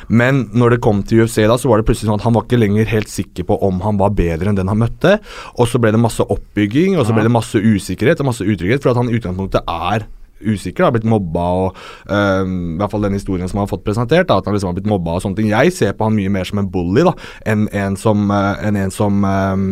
Men 0.07 0.47
når 0.55 0.75
det 0.75 0.81
kom 0.85 1.03
til 1.07 1.23
UFC, 1.23 1.41
da, 1.49 1.57
så 1.59 1.69
var 1.71 1.79
det 1.79 1.87
plutselig 1.87 2.09
sånn 2.09 2.19
at 2.19 2.25
han 2.27 2.35
var 2.35 2.47
ikke 2.47 2.61
lenger 2.61 2.89
helt 2.91 3.11
sikker 3.11 3.47
på 3.49 3.59
om 3.65 3.79
han 3.85 3.99
var 4.01 4.15
bedre 4.17 4.51
enn 4.51 4.59
den 4.59 4.71
han 4.71 4.81
møtte. 4.81 5.17
Og 5.57 5.69
så 5.69 5.81
ble 5.81 5.93
det 5.95 6.01
masse 6.01 6.23
oppbygging, 6.23 6.97
og 6.97 7.07
så 7.07 7.15
ble 7.15 7.27
det 7.27 7.33
masse 7.33 7.59
usikkerhet 7.59 8.23
og 8.23 8.31
masse 8.31 8.45
utrygghet, 8.45 8.83
for 8.83 8.93
at 8.93 9.01
han 9.01 9.11
i 9.11 9.17
utgangspunktet 9.19 9.63
er 9.69 10.07
usikker, 10.43 10.83
har 10.83 10.91
blitt 10.91 11.07
mobba 11.07 11.45
og 11.55 11.77
øhm, 12.11 12.75
I 12.75 12.81
hvert 12.81 12.91
fall 12.91 13.05
den 13.05 13.17
historien 13.17 13.47
som 13.47 13.61
han 13.61 13.67
har 13.67 13.71
fått 13.71 13.85
presentert, 13.85 14.27
da, 14.27 14.41
at 14.41 14.49
han 14.49 14.55
liksom 14.55 14.73
har 14.73 14.77
blitt 14.77 14.91
mobba 14.91 15.17
og 15.17 15.23
sånne 15.23 15.39
ting. 15.39 15.51
Jeg 15.53 15.71
ser 15.75 15.95
på 15.97 16.09
han 16.09 16.17
mye 16.17 16.31
mer 16.33 16.47
som 16.49 16.59
en 16.59 16.69
bully 16.73 17.05
da, 17.07 17.15
enn 17.47 17.67
en 17.71 17.97
som, 17.99 18.25
øh, 18.27 18.63
enn 18.67 18.79
en 18.83 18.93
som 18.93 19.23
øhm, 19.27 19.67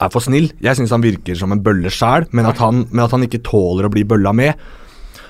er 0.00 0.12
for 0.12 0.24
snill. 0.24 0.50
Jeg 0.64 0.78
syns 0.78 0.94
han 0.94 1.04
virker 1.04 1.38
som 1.38 1.52
en 1.54 1.62
bølle 1.64 1.92
sjæl, 1.92 2.28
men, 2.32 2.48
men 2.48 3.04
at 3.04 3.14
han 3.14 3.26
ikke 3.26 3.44
tåler 3.46 3.86
å 3.86 3.92
bli 3.92 4.06
bølla 4.08 4.32
med. 4.36 4.70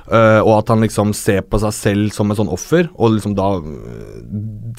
Uh, 0.09 0.41
og 0.41 0.55
at 0.57 0.73
han 0.73 0.83
liksom 0.83 1.13
ser 1.15 1.45
på 1.47 1.61
seg 1.63 1.75
selv 1.77 2.15
som 2.15 2.33
et 2.33 2.41
sånn 2.41 2.51
offer, 2.51 2.89
og 2.97 3.15
liksom 3.19 3.37
da 3.39 3.53
uh, 3.61 4.17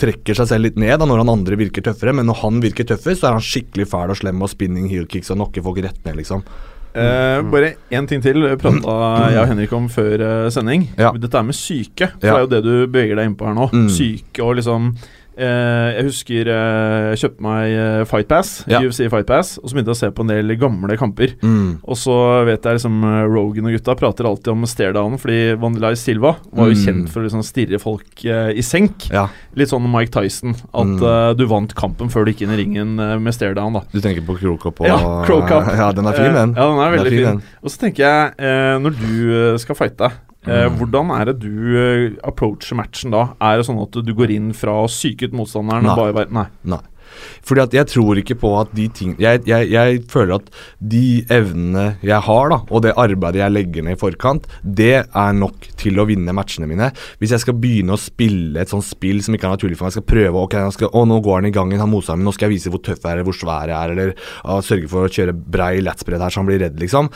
trekker 0.02 0.38
seg 0.38 0.50
selv 0.50 0.68
litt 0.68 0.80
ned 0.82 0.98
da 1.00 1.08
når 1.08 1.24
han 1.24 1.36
andre 1.36 1.60
virker 1.60 1.86
tøffere. 1.86 2.16
Men 2.18 2.28
når 2.32 2.42
han 2.42 2.60
virker 2.64 2.88
tøffest, 2.90 3.22
så 3.22 3.30
er 3.30 3.38
han 3.38 3.46
skikkelig 3.46 3.88
fæl 3.92 4.12
og 4.12 4.20
slem 4.20 4.44
og 4.44 4.52
spinning 4.52 4.90
heel 4.92 5.08
kicks 5.12 5.32
og 5.32 5.40
knocker 5.40 5.66
folk 5.66 5.82
rett 5.86 6.04
ned, 6.08 6.20
liksom. 6.24 6.46
Uh, 6.92 7.40
bare 7.48 7.76
én 7.96 8.08
ting 8.08 8.20
til 8.20 8.44
prata 8.60 8.96
jeg 9.32 9.40
og 9.40 9.48
Henrik 9.48 9.72
om 9.78 9.86
før 9.92 10.24
eh, 10.26 10.48
sending. 10.52 10.90
Ja. 11.00 11.14
Dette 11.16 11.40
er 11.40 11.46
med 11.48 11.56
syke. 11.56 12.10
For 12.18 12.28
Ja. 12.28 12.34
Det 12.34 12.36
er 12.36 12.44
jo 12.44 12.50
det 12.52 12.62
du 12.66 12.74
beveger 12.92 13.16
deg 13.16 13.30
inn 13.30 13.38
på 13.40 13.48
her 13.48 13.56
nå. 13.56 13.70
Mm. 13.72 13.88
Syke 13.96 14.44
og 14.44 14.58
liksom 14.60 14.90
eh, 14.92 15.21
Jeg 15.38 16.04
husker 16.06 16.50
eh, 16.52 17.06
jeg 17.14 17.20
kjøpte 17.22 17.44
meg 17.46 17.72
eh, 17.72 18.02
Fight 18.10 18.28
Pass, 18.30 18.50
Ja. 18.70 18.82
UFC 18.84 19.08
Fight 19.10 19.28
Pass, 19.30 19.54
og 19.62 19.70
så 19.70 19.76
begynte 19.78 19.94
jeg 19.94 19.98
å 19.98 20.02
se 20.02 20.10
på 20.12 20.26
en 20.26 20.32
del 20.34 20.56
gamle 20.60 20.98
kamper. 21.00 21.34
Mm. 21.42 21.80
Og 21.88 21.98
så 21.98 22.16
vet 22.48 22.64
jeg 22.68 22.78
liksom 22.80 22.98
eh, 23.08 23.24
Rogan 23.32 23.70
og 23.70 23.76
gutta 23.78 23.96
prater 24.00 24.28
alltid 24.28 24.52
om 24.54 24.66
stairdownen, 24.68 25.20
fordi 25.22 25.40
Vandelai 25.62 25.94
Silva 26.00 26.36
var 26.52 26.68
jo 26.72 26.76
Mm. 26.76 26.84
kjent 26.86 27.10
for 27.14 27.22
å 27.22 27.26
liksom 27.28 27.44
stirre 27.46 27.80
folk 27.82 28.26
eh, 28.26 28.52
i 28.58 28.62
senk. 28.66 29.10
Ja, 29.12 29.28
Litt 29.56 29.68
sånn 29.72 29.84
Mike 29.92 30.12
Tyson, 30.16 30.54
at 30.74 30.88
Mm. 30.92 31.02
uh, 31.04 31.34
du 31.36 31.46
vant 31.48 31.74
kampen 31.76 32.08
før 32.12 32.26
du 32.26 32.32
gikk 32.34 32.42
inn 32.46 32.54
i 32.56 32.58
ringen 32.64 33.00
uh, 33.00 33.18
med 33.20 33.34
stairdown. 33.34 33.74
da. 33.74 33.82
du 33.92 34.00
tenker 34.00 34.22
på 34.26 34.38
Krokop 34.40 34.80
og 34.82 34.88
Ja, 34.88 34.98
Krokop. 35.28 35.68
Ja, 35.82 35.92
den 35.92 36.06
er 36.08 36.14
fin, 36.14 36.34
den. 36.34 36.54
Eh, 36.56 36.62
ja, 36.62 36.68
den 36.72 36.80
er 36.80 36.98
veldig 36.98 37.12
fin. 37.12 37.26
fin. 37.40 37.42
Og 37.64 37.70
så 37.72 37.78
tenker 37.86 38.04
jeg, 38.04 38.34
uh, 38.40 38.80
når 38.80 38.96
du 39.00 39.14
eh, 39.54 39.58
skal 39.62 39.76
fighte, 39.76 40.06
eh, 40.12 40.12
Mm. 40.42 40.78
hvordan 40.80 41.12
er 41.14 41.26
det 41.30 41.36
du 41.44 41.78
eh, 41.78 42.16
approacher 42.26 42.76
matchen 42.80 43.12
da? 43.14 43.36
Er 43.40 43.60
det 43.60 43.68
sånn 43.68 43.78
at 43.84 43.94
du 43.94 44.14
går 44.18 44.32
inn 44.34 44.48
fra 44.58 44.74
å 44.82 44.88
psyke 44.90 45.30
ut 45.30 45.36
motstanderen 45.38 45.86
Nei. 45.86 45.96
bare 45.96 46.26
Nei. 46.34 46.48
Nei. 46.66 46.80
Fordi 47.48 47.64
at 47.66 47.76
jeg 47.76 47.90
tror 47.92 48.22
ikke 48.22 48.38
på 48.42 48.54
at 48.60 48.72
de 48.76 48.88
ting 48.94 49.16
jeg, 49.22 49.44
jeg, 49.50 49.70
jeg 49.72 50.02
føler 50.12 50.40
at 50.40 50.50
de 50.80 51.22
evnene 51.32 51.86
jeg 52.06 52.20
har, 52.26 52.52
da, 52.52 52.62
og 52.70 52.84
det 52.86 52.96
arbeidet 53.00 53.44
jeg 53.44 53.56
legger 53.56 53.86
ned 53.86 53.98
i 53.98 54.02
forkant, 54.02 54.48
det 54.62 54.94
er 55.04 55.38
nok 55.38 55.70
til 55.80 56.00
å 56.02 56.08
vinne 56.10 56.36
matchene 56.36 56.70
mine. 56.70 56.92
Hvis 57.22 57.36
jeg 57.36 57.44
skal 57.44 57.58
begynne 57.62 57.96
å 57.96 58.02
spille 58.02 58.62
et 58.62 58.72
sånt 58.72 58.88
spill 58.88 59.22
som 59.24 59.36
ikke 59.36 59.50
er 59.50 59.56
naturlig 59.56 59.78
for 59.80 59.88
meg, 59.88 59.94
jeg 59.94 60.00
skal 60.00 60.10
prøve 60.14 60.46
ok, 60.46 60.58
jeg 60.66 60.78
skal, 60.78 60.92
å, 60.98 61.06
nå 61.10 61.20
går 61.24 61.42
han 61.42 61.50
i 61.52 61.54
gang, 61.56 61.76
han 61.82 61.92
motstanderen 61.92 62.28
nå 62.28 62.36
skal 62.36 62.50
jeg 62.50 62.58
vise 62.58 62.74
hvor 62.74 62.84
tøff 62.86 63.06
jeg 63.06 63.20
er, 63.20 63.24
hvor 63.28 63.38
svær 63.38 63.72
jeg 63.72 63.78
er, 63.78 63.96
eller 63.96 64.14
å, 64.44 64.60
sørge 64.66 64.90
for 64.92 65.08
å 65.08 65.12
kjøre 65.12 65.36
brei 65.36 65.74
latspread 65.84 66.24
her 66.24 66.34
så 66.34 66.42
han 66.42 66.50
blir 66.50 66.62
redd, 66.64 66.78
liksom. 66.82 67.10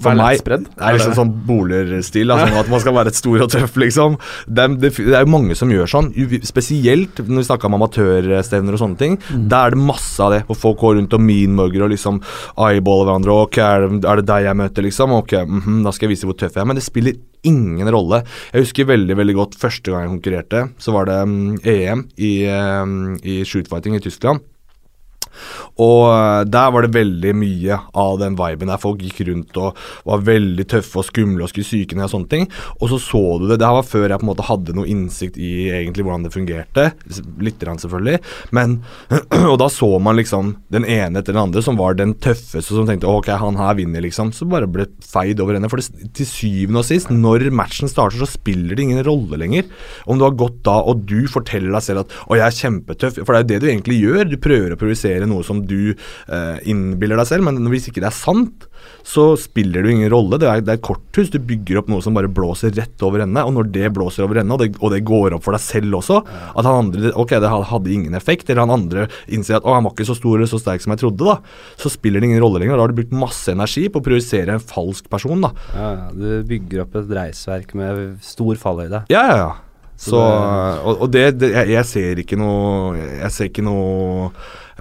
For 0.00 0.16
meg 0.18 0.40
er? 0.40 0.64
Det 0.64 0.94
liksom 0.96 1.16
sånn 1.18 1.32
bolerstil, 1.46 2.32
altså, 2.32 2.60
at 2.62 2.72
man 2.72 2.82
skal 2.82 2.96
være 2.96 3.12
et 3.12 3.18
stor 3.18 3.46
og 3.46 3.52
tøff, 3.52 3.78
liksom. 3.80 4.18
Det 4.46 4.70
det, 4.80 4.92
det 4.96 5.16
er 5.16 5.24
jo 5.24 5.32
mange 5.32 5.56
som 5.58 5.70
gjør 5.72 5.88
sånn, 5.90 6.10
spesielt 6.46 7.20
når 7.24 7.42
vi 7.42 7.46
snakker 7.48 7.70
om 7.70 7.78
amatørstevner 7.78 8.76
og 8.76 8.82
sånne 8.82 9.00
ting. 9.00 9.16
Da 9.50 9.64
er 9.66 9.74
det 9.74 9.82
masse 9.82 10.20
av 10.22 10.34
det, 10.34 10.44
hvor 10.48 10.58
folk 10.58 10.78
går 10.82 10.98
rundt 11.00 11.16
og 11.16 11.24
meanmugger 11.24 11.86
og 11.86 11.92
liksom 11.94 12.20
eyeballer 12.54 13.08
hverandre. 13.08 13.38
Ok, 13.46 13.58
er 13.64 13.86
det, 13.86 14.02
er 14.06 14.20
det 14.20 14.28
deg 14.30 14.46
jeg 14.46 14.60
møter, 14.62 14.86
liksom? 14.86 15.16
Ok, 15.18 15.34
mhm, 15.48 15.80
da 15.86 15.94
skal 15.94 16.08
jeg 16.08 16.14
vise 16.14 16.30
hvor 16.30 16.38
tøff 16.38 16.56
jeg 16.56 16.64
er. 16.64 16.70
Men 16.70 16.78
det 16.78 16.86
spiller 16.86 17.18
ingen 17.46 17.88
rolle. 17.90 18.22
Jeg 18.52 18.66
husker 18.66 18.90
veldig 18.90 19.16
veldig 19.16 19.36
godt 19.38 19.58
første 19.60 19.92
gang 19.92 20.06
jeg 20.06 20.14
konkurrerte. 20.14 20.64
Så 20.82 20.94
var 20.94 21.08
det 21.08 21.18
um, 21.24 21.36
EM 21.64 22.06
i, 22.20 22.32
um, 22.52 22.96
i 23.22 23.40
shootfighting 23.48 23.96
i 23.96 24.04
Tyskland. 24.04 24.44
Og 25.80 26.04
eh, 26.10 26.42
der 26.50 26.72
var 26.74 26.86
det 26.86 26.94
veldig 26.96 27.34
mye 27.38 27.80
av 28.04 28.18
den 28.22 28.38
viben 28.38 28.72
der 28.72 28.82
folk 28.82 29.02
gikk 29.04 29.22
rundt 29.28 29.60
og 29.60 29.78
var 30.08 30.24
veldig 30.26 30.66
tøffe 30.70 31.00
og 31.02 31.08
skumle 31.08 31.46
og 31.46 31.52
skulle 31.52 31.68
syke 31.68 31.98
ned 31.98 32.08
og 32.08 32.14
sånne 32.14 32.32
ting. 32.32 32.48
Og 32.80 32.92
så 32.92 33.00
så 33.02 33.22
du 33.40 33.46
det. 33.48 33.60
Det 33.60 33.68
her 33.68 33.78
var 33.78 33.88
før 33.88 34.06
jeg 34.08 34.20
på 34.20 34.26
en 34.26 34.32
måte 34.32 34.48
hadde 34.48 34.76
noe 34.76 34.88
innsikt 34.90 35.38
i 35.40 35.52
egentlig 35.72 36.06
hvordan 36.06 36.26
det 36.26 36.34
fungerte. 36.34 36.90
Litt 37.40 37.60
grann 37.60 37.80
selvfølgelig. 37.80 38.20
Men 38.56 38.80
Og 39.50 39.56
da 39.60 39.68
så 39.72 39.88
man 40.02 40.18
liksom 40.18 40.54
den 40.72 40.86
ene 40.88 41.20
etter 41.20 41.34
den 41.34 41.42
andre 41.42 41.62
som 41.64 41.78
var 41.78 41.96
den 41.98 42.14
tøffeste, 42.22 42.74
som 42.74 42.88
tenkte 42.88 43.08
ok, 43.10 43.30
han 43.40 43.58
her 43.60 43.76
vinner, 43.78 44.02
liksom. 44.04 44.32
Så 44.36 44.48
bare 44.50 44.68
ble 44.70 44.86
feid 45.04 45.40
over 45.42 45.56
henne. 45.56 45.70
For 45.70 45.80
det, 45.80 46.10
til 46.16 46.28
syvende 46.28 46.82
og 46.82 46.88
sist, 46.88 47.10
når 47.12 47.48
matchen 47.54 47.90
starter, 47.90 48.20
så 48.20 48.28
spiller 48.30 48.76
det 48.76 48.86
ingen 48.86 49.02
rolle 49.06 49.40
lenger. 49.40 49.68
Om 50.10 50.20
du 50.20 50.26
har 50.26 50.36
gått 50.38 50.60
da, 50.66 50.78
og 50.80 51.04
du 51.08 51.24
forteller 51.30 51.72
deg 51.74 51.86
selv 51.86 52.04
at 52.04 52.16
å, 52.26 52.36
jeg 52.38 52.46
er 52.46 52.58
kjempetøff. 52.58 53.20
For 53.22 53.34
det 53.34 53.40
er 53.40 53.44
jo 53.44 53.50
det 53.52 53.60
du 53.62 53.68
egentlig 53.70 54.00
gjør. 54.00 54.22
Du 54.30 54.38
prøver 54.42 54.74
å 54.74 54.80
provosere 54.80 55.19
projisere 55.20 55.28
noe 55.28 55.44
som 55.44 55.60
du 55.66 55.92
eh, 55.92 56.58
innbiller 56.68 57.18
deg 57.20 57.28
selv, 57.28 57.44
men 57.46 57.60
hvis 57.70 57.88
ikke 57.90 58.00
det 58.02 58.10
er 58.10 58.16
sant, 58.16 58.66
så 59.04 59.36
spiller 59.38 59.82
det 59.84 59.92
ingen 59.92 60.10
rolle. 60.12 60.38
Det 60.40 60.48
er, 60.48 60.60
det 60.64 60.72
er 60.72 60.78
et 60.78 60.84
korthus. 60.84 61.30
Du 61.30 61.38
bygger 61.38 61.80
opp 61.80 61.90
noe 61.90 62.02
som 62.02 62.14
bare 62.14 62.30
blåser 62.30 62.72
rett 62.76 63.00
over 63.02 63.24
ende, 63.24 63.44
og 63.44 63.54
når 63.56 63.70
det 63.72 63.92
blåser 63.96 64.24
over 64.24 64.40
ende, 64.40 64.54
og 64.54 64.60
det, 64.62 64.70
og 64.80 64.92
det 64.94 65.02
går 65.04 65.36
opp 65.36 65.44
for 65.44 65.56
deg 65.56 65.64
selv 65.64 66.00
også, 66.00 66.20
at 66.24 66.64
han 66.64 66.86
andre 66.86 67.12
Ok, 67.20 67.34
det 67.42 67.50
hadde 67.50 67.92
ingen 67.92 68.14
effekt, 68.16 68.48
eller 68.48 68.64
han 68.64 68.76
andre 68.76 69.08
innser 69.28 69.58
at 69.58 69.66
å, 69.66 69.74
han 69.76 69.84
var 69.86 69.94
ikke 69.94 70.08
så 70.08 70.16
stor 70.16 70.38
eller 70.38 70.50
så 70.50 70.60
sterk 70.60 70.84
som 70.84 70.94
jeg 70.94 71.02
trodde, 71.02 71.26
da, 71.26 71.38
så 71.80 71.92
spiller 71.92 72.22
det 72.22 72.30
ingen 72.30 72.42
rolle 72.42 72.62
lenger. 72.62 72.78
Da 72.78 72.86
har 72.86 72.92
du 72.92 73.00
brukt 73.00 73.16
masse 73.16 73.52
energi 73.52 73.88
på 73.90 74.00
å 74.00 74.06
projisere 74.06 74.56
en 74.56 74.62
falsk 74.62 75.10
person, 75.12 75.42
da. 75.44 75.52
Ja, 75.74 75.88
ja, 75.90 76.06
du 76.14 76.46
bygger 76.48 76.86
opp 76.86 77.00
et 77.00 77.10
reisverk 77.20 77.74
med 77.78 78.20
stor 78.24 78.60
fallhøyde. 78.60 79.04
Ja, 79.12 79.24
ja, 79.28 79.36
ja. 79.44 79.50
Så 80.00 80.14
Så, 80.16 80.20
og, 80.88 81.02
og 81.04 81.10
det, 81.12 81.26
det 81.36 81.50
jeg, 81.52 81.74
jeg 81.74 81.84
ser 81.84 82.20
ikke 82.22 82.36
noe 82.40 82.94
Jeg 82.96 83.28
ser 83.34 83.50
ikke 83.50 83.64
noe 83.66 84.30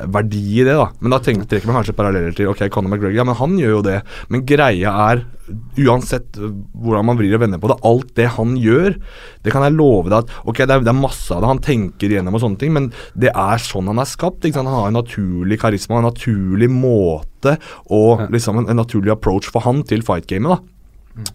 verdi 0.08 0.42
i 0.60 0.64
det, 0.66 0.76
da. 0.78 0.88
Men 1.02 1.14
da 1.14 1.20
tenker, 1.24 1.48
trekker 1.50 1.70
man 1.70 1.80
kanskje 1.80 1.96
paralleller 1.98 2.36
til 2.36 2.50
Ok, 2.52 2.64
Conor 2.72 2.92
McGregor, 2.94 3.18
ja, 3.18 3.26
men 3.28 3.38
han 3.40 3.58
gjør 3.60 3.76
jo 3.78 3.84
det. 3.86 3.98
Men 4.32 4.46
greia 4.48 4.94
er, 5.10 5.24
uansett 5.82 6.38
øh, 6.38 6.54
hvordan 6.78 7.08
man 7.10 7.20
vrir 7.20 7.36
og 7.38 7.44
vender 7.44 7.62
på 7.62 7.72
det, 7.72 7.80
alt 7.90 8.14
det 8.20 8.30
han 8.36 8.56
gjør, 8.62 8.98
det 9.46 9.54
kan 9.54 9.66
jeg 9.66 9.78
love 9.78 10.12
deg 10.12 10.20
at 10.22 10.34
Ok, 10.44 10.62
det 10.62 10.76
er, 10.76 10.84
det 10.86 10.94
er 10.94 11.00
masse 11.00 11.34
av 11.34 11.44
det 11.44 11.52
han 11.52 11.64
tenker 11.66 12.12
igjennom 12.12 12.38
og 12.38 12.44
sånne 12.46 12.62
ting, 12.62 12.74
men 12.76 12.90
det 13.20 13.34
er 13.34 13.64
sånn 13.64 13.90
han 13.92 14.02
er 14.02 14.10
skapt. 14.10 14.48
Han 14.56 14.70
har 14.70 14.90
en 14.90 15.00
naturlig 15.00 15.60
karisma, 15.62 16.00
en 16.00 16.10
naturlig 16.12 16.70
måte 16.72 17.58
og 17.94 18.28
liksom 18.34 18.62
en, 18.62 18.70
en 18.72 18.82
naturlig 18.82 19.14
approach 19.16 19.50
for 19.52 19.66
han 19.66 19.84
til 19.88 20.04
fightgamet, 20.06 20.64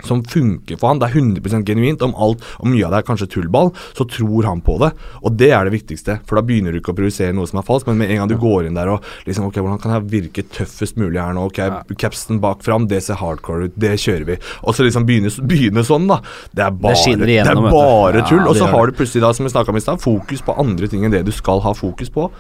som 0.05 0.23
funker 0.25 0.79
for 0.81 0.91
han. 0.91 1.01
Det 1.03 1.11
er 1.11 1.21
100% 1.21 1.67
genuint. 1.69 2.03
Om 2.05 2.15
alt, 2.21 2.45
om 2.59 2.73
mye 2.73 2.87
av 2.87 2.95
det 2.95 3.03
er 3.03 3.09
kanskje 3.09 3.31
tullball, 3.37 3.73
så 3.97 4.07
tror 4.09 4.49
han 4.49 4.63
på 4.65 4.79
det. 4.83 4.93
Og 5.23 5.37
det 5.39 5.51
er 5.55 5.67
det 5.67 5.75
viktigste, 5.75 6.19
for 6.29 6.39
da 6.39 6.45
begynner 6.47 6.75
du 6.75 6.81
ikke 6.81 6.95
å 6.95 6.99
produsere 6.99 7.35
noe 7.37 7.49
som 7.51 7.61
er 7.61 7.67
falskt, 7.67 7.91
men 7.91 8.01
med 8.01 8.13
en 8.13 8.23
gang 8.23 8.33
du 8.33 8.37
går 8.41 8.69
inn 8.69 8.79
der 8.79 8.93
og 8.95 9.05
liksom 9.29 9.45
Ok, 9.45 9.59
hvordan 9.61 9.81
kan 9.83 9.93
jeg 9.93 10.07
virke 10.09 10.43
tøffest 10.49 10.97
mulig 10.97 11.21
her 11.21 11.35
nå? 11.37 11.45
Ok, 11.51 11.59
capsen 12.01 12.39
bak 12.41 12.63
fram, 12.65 12.87
det 12.89 13.03
ser 13.05 13.19
hardcore 13.21 13.69
ut, 13.69 13.77
det 13.77 13.93
kjører 14.01 14.25
vi. 14.31 14.39
Og 14.65 14.77
så 14.77 14.87
liksom 14.87 15.05
begynne, 15.09 15.33
begynne 15.45 15.85
sånn, 15.85 16.09
da. 16.09 16.21
Det 16.55 16.65
er 16.65 16.73
bare, 16.73 17.17
det 17.21 17.29
igjennom, 17.29 17.69
er 17.69 17.77
bare 17.77 18.25
tull. 18.25 18.41
Ja. 18.41 18.49
Og 18.49 18.59
så 18.59 18.71
har 18.73 18.89
du 18.89 18.97
plutselig, 18.97 19.25
da, 19.27 19.35
som 19.37 19.47
vi 19.47 19.53
snakka 19.53 19.75
om 19.75 19.81
i 19.81 19.85
stad, 19.85 20.01
fokus 20.03 20.45
på 20.45 20.57
andre 20.65 20.89
ting 20.89 21.05
enn 21.05 21.13
det 21.13 21.27
du 21.29 21.33
skal 21.35 21.61
ha 21.65 21.75
fokus 21.77 22.13
på. 22.15 22.31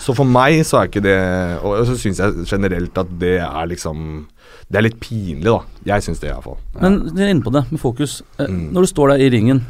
Så 0.00 0.14
for 0.16 0.28
meg 0.28 0.60
så 0.68 0.82
er 0.82 0.90
ikke 0.90 1.00
det 1.02 1.16
Og 1.64 1.86
så 1.88 1.94
syns 1.98 2.20
jeg 2.20 2.44
generelt 2.50 2.98
at 3.00 3.12
det 3.20 3.38
er 3.40 3.70
liksom 3.70 4.26
Det 4.66 4.80
er 4.80 4.82
litt 4.88 4.98
pinlig, 4.98 5.44
da. 5.46 5.60
Jeg 5.86 6.02
syns 6.02 6.18
det, 6.22 6.32
iallfall. 6.32 6.56
Men 6.82 6.96
du 7.14 7.20
er 7.22 7.30
inne 7.30 7.44
på 7.46 7.52
det 7.54 7.64
med 7.70 7.80
fokus. 7.80 8.20
Eh, 8.38 8.48
Mm. 8.50 8.72
Når 8.74 8.82
du 8.82 8.90
står 8.90 9.08
der 9.12 9.22
i 9.26 9.30
ringen, 9.30 9.60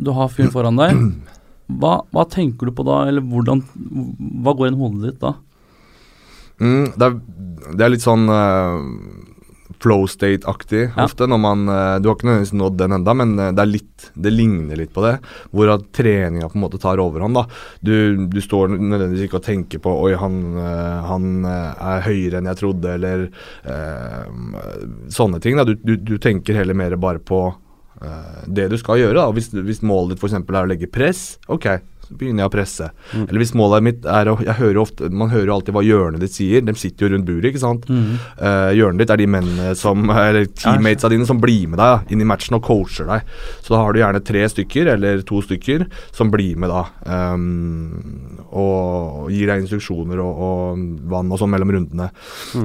du 0.00 0.10
har 0.16 0.28
fyren 0.32 0.50
foran 0.54 0.76
deg. 0.80 0.96
Hva, 1.80 1.94
hva 2.12 2.24
tenker 2.28 2.68
du 2.68 2.72
på 2.76 2.84
da, 2.84 3.06
eller 3.08 3.22
hvordan 3.24 3.62
Hva 4.44 4.52
går 4.52 4.66
inn 4.68 4.74
i 4.76 4.80
hodet 4.82 5.06
ditt 5.14 5.20
da? 5.22 5.30
Mm, 6.60 6.90
det, 6.92 7.06
er, 7.06 7.14
det 7.78 7.84
er 7.86 7.92
litt 7.94 8.04
sånn 8.04 8.28
eh, 8.28 8.74
flow 9.84 10.06
state-aktig 10.08 10.86
Ja. 10.96 11.04
ofte. 11.04 11.26
når 11.28 11.40
man, 11.44 11.68
eh, 11.68 11.98
Du 12.00 12.08
har 12.08 12.16
ikke 12.16 12.26
nødvendigvis 12.30 12.56
nådd 12.56 12.76
den 12.80 12.92
enda, 12.96 13.14
men 13.14 13.34
eh, 13.38 13.52
det 13.52 13.62
er 13.62 13.70
litt, 13.70 14.06
det 14.16 14.32
ligner 14.32 14.76
litt 14.80 14.92
på 14.96 15.04
det. 15.04 15.18
Hvor 15.52 15.72
at 15.74 15.84
treninga 15.92 16.48
på 16.48 16.56
en 16.56 16.64
måte 16.64 16.80
tar 16.80 16.96
overhånd. 17.02 17.34
da. 17.36 17.44
Du, 17.84 18.26
du 18.26 18.40
står 18.40 18.72
nødvendigvis 18.74 19.28
ikke 19.28 19.38
og 19.42 19.46
tenker 19.46 19.78
på 19.84 19.92
Oi, 20.08 20.14
han, 20.18 20.40
eh, 20.56 21.02
han 21.10 21.44
er 21.44 22.00
høyere 22.08 22.40
enn 22.40 22.48
jeg 22.50 22.60
trodde, 22.64 22.94
eller 22.96 23.28
eh, 23.64 24.24
sånne 25.12 25.40
ting. 25.44 25.56
da. 25.60 25.64
Du, 25.68 25.74
du, 25.76 25.96
du 25.96 26.16
tenker 26.18 26.56
heller 26.58 26.74
mer 26.76 26.96
bare 27.00 27.20
på 27.20 27.40
eh, 28.02 28.44
det 28.48 28.68
du 28.72 28.78
skal 28.80 29.00
gjøre. 29.02 29.18
da. 29.20 29.26
Hvis, 29.36 29.50
hvis 29.54 29.82
målet 29.86 30.14
ditt 30.16 30.24
f.eks. 30.24 30.38
er 30.40 30.64
å 30.64 30.68
legge 30.70 30.90
press, 30.90 31.38
ok, 31.48 31.68
så 32.04 32.14
begynner 32.20 32.44
jeg 32.44 32.50
å 32.50 32.54
presse. 32.54 32.88
Eller 33.16 33.40
hvis 33.42 33.54
målet 33.56 33.82
mitt 33.86 34.04
er 34.06 34.28
å 34.30 34.34
Jeg 34.44 34.56
hører 34.58 34.80
ofte 34.82 35.08
Man 35.10 35.30
hører 35.32 35.46
jo 35.48 35.54
alltid 35.56 35.74
hva 35.76 35.82
hjørnet 35.86 36.20
ditt 36.24 36.34
sier. 36.36 36.60
De 36.64 36.74
sitter 36.78 37.06
jo 37.06 37.12
rundt 37.14 37.26
buret, 37.28 37.48
ikke 37.50 37.62
sant. 37.62 37.86
Eh, 37.90 38.70
hjørnet 38.76 39.00
ditt 39.04 39.10
er 39.14 39.20
de 39.22 39.26
mennene 39.30 39.74
som 39.78 40.04
Eller 40.10 40.46
teammatesa 40.52 41.08
dine 41.12 41.26
som 41.26 41.40
blir 41.40 41.68
med 41.72 41.78
deg 41.80 42.12
inn 42.12 42.20
i 42.20 42.28
matchen 42.28 42.56
og 42.58 42.62
coacher 42.66 43.08
deg. 43.08 43.22
Så 43.64 43.74
da 43.74 43.80
har 43.82 43.92
du 43.94 44.00
gjerne 44.00 44.20
tre 44.24 44.44
stykker, 44.48 44.92
eller 44.94 45.22
to 45.26 45.40
stykker, 45.44 45.86
som 46.14 46.30
blir 46.32 46.56
med 46.60 46.70
da. 46.72 46.84
Um, 47.04 48.44
og 48.54 49.30
gir 49.32 49.48
deg 49.50 49.62
instruksjoner 49.64 50.20
og, 50.22 50.42
og 50.44 50.84
vann 51.10 51.32
og 51.32 51.40
sånn 51.40 51.50
mellom 51.54 51.72
rundene. 51.74 52.10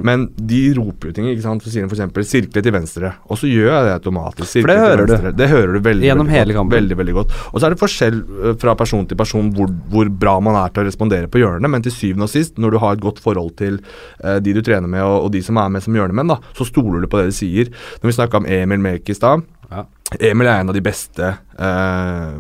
Men 0.06 0.28
de 0.36 0.62
roper 0.78 1.10
jo 1.10 1.16
ting, 1.18 1.30
ikke 1.32 1.46
sant. 1.46 1.64
For 1.64 1.72
sier 1.74 1.88
de 1.88 1.90
f.eks. 1.94 2.30
'sirkle 2.30 2.62
til 2.64 2.74
venstre', 2.76 3.14
og 3.30 3.38
så 3.40 3.50
gjør 3.50 3.70
jeg 3.72 3.86
det 3.88 3.94
automatisk. 3.98 4.50
Sirkle 4.52 4.76
til 4.76 4.84
hører 4.84 5.06
du. 5.06 5.14
venstre. 5.14 5.32
Det 5.40 5.50
hører 5.50 5.74
du 5.74 5.80
veldig, 5.80 6.06
Gjennom 6.10 6.28
veldig 6.28 6.38
hele 6.40 6.54
godt. 6.54 6.60
kampen. 6.60 6.76
Veldig, 6.80 6.98
veldig 6.98 7.14
godt. 7.14 7.30
Og 7.54 7.60
så 7.60 7.66
er 7.66 7.70
det 7.76 7.80
forskjell 7.82 8.18
eh, 8.20 8.54
fra 8.60 8.76
person 8.76 9.06
til 9.08 9.18
person 9.18 9.29
hvor, 9.56 9.72
hvor 9.92 10.10
bra 10.22 10.36
man 10.44 10.58
er 10.60 10.74
til 10.74 10.84
å 10.84 10.88
respondere 10.90 11.30
på 11.32 11.42
hjørnet, 11.42 11.72
men 11.72 11.86
til 11.86 11.94
syvende 11.96 12.28
og 12.28 12.34
sist, 12.34 12.58
når 12.62 12.76
du 12.76 12.80
har 12.84 12.96
et 12.96 13.04
godt 13.04 13.22
forhold 13.24 13.54
til 13.62 13.80
eh, 14.24 14.40
de 14.44 14.56
du 14.56 14.62
trener 14.66 14.90
med, 14.90 15.04
og, 15.06 15.28
og 15.28 15.32
de 15.36 15.44
som 15.46 15.60
er 15.62 15.72
med 15.74 15.86
som 15.86 15.96
hjørnemenn, 15.96 16.34
da, 16.34 16.40
så 16.58 16.68
stoler 16.68 17.04
du 17.04 17.12
på 17.12 17.22
det 17.22 17.30
de 17.30 17.38
sier. 17.40 17.72
Når 18.02 18.12
vi 18.12 18.18
snakka 18.18 18.42
om 18.42 18.50
Emil 18.50 18.84
Mek 18.84 19.10
i 19.10 19.18
stad 19.18 19.46
Ja. 19.70 19.86
Emil 20.32 20.48
er 20.50 20.64
en 20.64 20.72
av 20.72 20.74
de 20.74 20.82
beste 20.82 21.28
eh, 21.30 22.38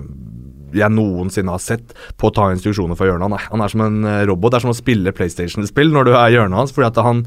jeg 0.74 0.94
noensinne 0.94 1.54
har 1.54 1.62
sett 1.62 1.96
på 2.18 2.30
å 2.30 2.34
ta 2.34 2.50
instruksjoner 2.54 2.98
fra 2.98 3.10
hjørnet. 3.10 3.26
Han 3.26 3.38
er, 3.38 3.48
han 3.54 3.64
er 3.66 3.74
som 3.74 3.84
en 3.86 4.00
eh, 4.10 4.24
robot. 4.30 4.54
Det 4.54 4.60
er 4.60 4.66
som 4.66 4.74
å 4.74 4.78
spille 4.78 5.14
PlayStation-spill 5.16 5.94
når 5.94 6.10
du 6.10 6.14
er 6.14 6.26
i 6.28 6.38
hjørnet 6.38 6.62
hans. 6.62 6.74
fordi 6.76 6.90
at 6.90 7.02
han 7.06 7.24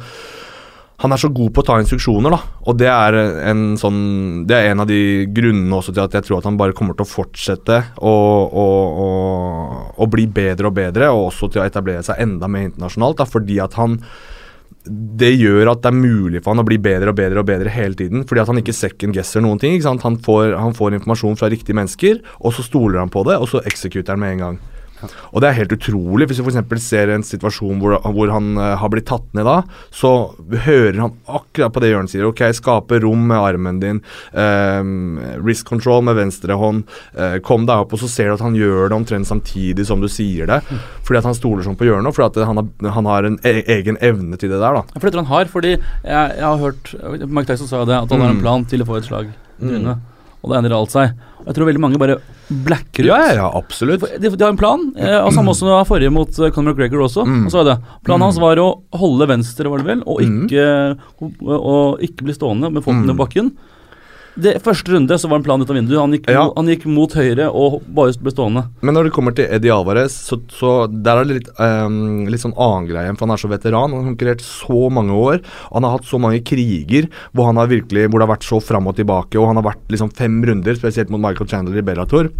han 1.03 1.15
er 1.15 1.19
så 1.19 1.33
god 1.35 1.51
på 1.51 1.62
å 1.62 1.67
ta 1.67 1.77
instruksjoner, 1.83 2.31
da. 2.31 2.59
Og 2.71 2.77
det 2.79 2.91
er 2.91 3.17
en 3.51 3.62
sånn 3.81 4.03
Det 4.47 4.55
er 4.55 4.71
en 4.71 4.85
av 4.85 4.91
de 4.91 5.27
grunnene 5.35 5.79
også 5.79 5.95
til 5.95 6.05
at 6.05 6.15
jeg 6.15 6.29
tror 6.29 6.38
at 6.38 6.47
han 6.47 6.59
bare 6.61 6.77
kommer 6.79 6.95
til 6.95 7.07
å 7.07 7.11
fortsette 7.11 7.79
å, 7.99 8.12
å, 8.12 8.67
å, 9.05 9.09
å 9.99 10.09
bli 10.11 10.29
bedre 10.31 10.71
og 10.71 10.77
bedre, 10.79 11.11
og 11.11 11.33
også 11.33 11.51
til 11.51 11.62
å 11.62 11.67
etablere 11.67 12.05
seg 12.07 12.23
enda 12.23 12.51
mer 12.51 12.69
internasjonalt, 12.71 13.19
da, 13.19 13.27
fordi 13.27 13.59
at 13.65 13.75
han 13.81 13.99
det 14.83 15.29
gjør 15.37 15.69
at 15.71 15.83
det 15.85 15.93
er 15.93 15.95
mulig 15.95 16.41
for 16.43 16.55
han 16.55 16.62
å 16.62 16.67
bli 16.67 16.79
bedre 16.83 17.12
og 17.12 17.19
bedre 17.19 17.43
og 17.43 17.47
bedre 17.47 17.71
hele 17.71 17.95
tiden. 17.95 18.25
Fordi 18.27 18.43
at 18.43 18.51
han 18.51 18.59
ikke 18.59 18.75
second 18.75 19.15
guesser 19.15 19.45
noen 19.45 19.61
ting. 19.62 19.77
Han 19.87 20.19
får, 20.19 20.57
han 20.59 20.75
får 20.75 20.97
informasjon 20.99 21.38
fra 21.38 21.51
riktige 21.53 21.79
mennesker, 21.79 22.19
og 22.43 22.57
så 22.57 22.65
stoler 22.67 22.99
han 22.99 23.12
på 23.12 23.23
det, 23.29 23.38
og 23.38 23.47
så 23.51 23.62
executer 23.69 24.17
han 24.17 24.23
med 24.25 24.35
en 24.35 24.43
gang. 24.43 24.59
Og 25.33 25.41
det 25.43 25.49
er 25.51 25.59
helt 25.61 25.73
utrolig. 25.77 26.29
Hvis 26.31 26.38
du 26.41 26.45
f.eks. 26.47 26.83
ser 26.85 27.11
en 27.15 27.23
situasjon 27.27 27.81
hvor, 27.83 27.97
hvor 28.15 28.33
han 28.33 28.57
uh, 28.59 28.77
har 28.81 28.88
blitt 28.93 29.07
tatt 29.11 29.27
ned 29.37 29.45
da, 29.49 29.62
så 29.91 30.12
hører 30.67 31.01
han 31.01 31.15
akkurat 31.27 31.73
på 31.75 31.83
det 31.83 31.91
Jørn 31.93 32.09
sier. 32.11 32.27
Ok, 32.29 32.43
skape 32.57 33.01
rom 33.03 33.27
med 33.31 33.38
armen 33.38 33.81
din. 33.83 34.03
Um, 34.33 35.19
risk 35.47 35.67
control 35.69 36.03
med 36.07 36.17
venstre 36.19 36.57
hånd. 36.59 36.85
Uh, 37.17 37.38
kom 37.45 37.67
deg 37.69 37.85
opp, 37.85 37.93
og 37.97 38.03
så 38.03 38.09
ser 38.11 38.31
du 38.31 38.37
at 38.37 38.45
han 38.45 38.57
gjør 38.59 38.88
det 38.93 38.97
omtrent 38.99 39.29
samtidig 39.29 39.87
som 39.88 40.03
du 40.03 40.09
sier 40.12 40.47
det. 40.51 40.61
Fordi 41.07 41.21
at 41.23 41.29
han 41.31 41.37
stoler 41.38 41.67
sånn 41.67 41.79
på 41.81 41.88
Jørn, 41.88 42.07
og 42.09 42.17
fordi 42.17 42.31
at 42.43 42.49
han 42.51 42.61
har, 42.62 42.71
han 42.99 43.11
har 43.11 43.29
en 43.29 43.38
e 43.49 43.55
egen 43.79 43.99
evne 44.05 44.38
til 44.41 44.51
det 44.53 44.61
der. 44.62 44.81
da. 44.81 44.85
For 44.99 45.07
det 45.09 45.15
tror 45.17 45.25
han 45.27 45.33
har, 45.35 45.51
fordi 45.53 45.75
jeg, 45.77 46.37
jeg 46.38 46.45
har 46.47 46.59
hørt 46.62 46.95
Mike 47.29 47.49
Tyson 47.53 47.71
sa 47.71 47.85
det, 47.88 47.97
at 48.03 48.11
han 48.11 48.21
har 48.21 48.31
en 48.35 48.38
Mm. 48.43 48.43
plan 48.43 48.65
til 48.65 48.83
å 48.83 48.87
få 48.88 48.97
et 48.99 49.05
slag 49.07 49.33
Mm. 49.62 50.01
Og 50.42 50.50
det 50.50 50.59
endrer 50.59 50.74
alt 50.76 50.90
seg. 50.90 51.12
Og 51.42 51.46
jeg 51.50 51.55
tror 51.57 51.68
veldig 51.70 51.81
mange 51.83 51.98
bare 52.02 52.16
blacker 52.66 53.07
ut. 53.07 53.11
Ja, 53.11 53.18
ja, 53.35 53.46
absolutt. 53.59 54.02
De, 54.20 54.31
de 54.31 54.42
har 54.44 54.50
en 54.52 54.59
plan, 54.59 54.83
eh, 54.98 55.18
og 55.22 55.33
samme 55.35 55.50
også 55.55 55.66
var 55.70 55.87
forrige 55.88 56.11
mot 56.14 56.28
eh, 56.38 56.50
Conor 56.55 56.74
McGregor 56.74 57.05
også. 57.07 57.24
Mm. 57.26 57.44
Og 57.46 57.50
så 57.55 57.62
er 57.62 57.68
det. 57.72 57.76
Planen 58.07 58.26
hans 58.26 58.38
var 58.42 58.59
å 58.62 58.66
holde 58.98 59.26
venstre, 59.31 59.70
var 59.70 59.83
det 59.83 59.87
vel, 59.90 60.02
og 60.07 60.20
Mm. 60.22 60.42
ikke, 60.46 60.66
og, 61.22 61.46
og 61.59 62.02
ikke 62.07 62.26
bli 62.28 62.35
stående 62.37 62.70
med 62.74 62.83
foten 62.85 63.07
Mm. 63.07 63.14
i 63.14 63.18
bakken. 63.22 63.52
Det 64.35 64.55
Første 64.64 64.95
runde 64.95 65.16
så 65.21 65.29
var 65.29 65.40
en 65.40 65.45
plan 65.45 65.61
ut 65.61 65.68
av 65.68 65.77
vinduet. 65.77 66.01
Han 66.01 66.12
gikk, 66.16 66.31
Ja. 66.31 66.47
han 66.57 66.66
gikk 66.66 66.87
mot 66.88 67.12
høyre 67.12 67.51
og 67.53 67.83
bare 67.87 68.14
ble 68.16 68.33
stående. 68.33 68.62
Men 68.81 68.95
når 68.95 69.05
det 69.05 69.12
kommer 69.12 69.35
til 69.37 69.45
Eddie 69.45 69.68
Alvarez, 69.75 70.14
så, 70.14 70.38
så 70.49 70.87
der 70.88 71.21
er 71.21 71.25
det 71.29 71.37
litt, 71.37 71.51
um, 71.61 72.25
litt 72.27 72.40
sånn 72.40 72.57
annen 72.57 72.88
greie. 72.88 73.12
For 73.12 73.27
han 73.27 73.35
er 73.37 73.42
så 73.42 73.51
veteran. 73.53 73.92
Han 73.92 74.05
har 74.07 74.14
konkurrert 74.14 74.40
så 74.40 74.90
mange 74.90 75.12
år. 75.12 75.42
Han 75.73 75.85
har 75.85 75.99
hatt 75.99 76.09
så 76.09 76.18
mange 76.18 76.40
kriger 76.42 77.11
hvor 77.35 77.51
han 77.51 77.61
har 77.61 77.68
virkelig 77.68 78.09
Hvor 78.09 78.18
det 78.23 78.27
har 78.29 78.37
vært 78.37 78.49
så 78.49 78.62
fram 78.64 78.88
og 78.88 78.97
tilbake. 78.97 79.37
Og 79.37 79.47
han 79.53 79.61
har 79.61 79.68
vært 79.68 79.85
liksom 79.92 80.14
fem 80.16 80.40
runder, 80.42 80.75
spesielt 80.81 81.11
mot 81.12 81.21
Michael 81.21 81.49
Chandler 81.53 81.77
i 81.79 81.85
Bellator. 81.85 82.31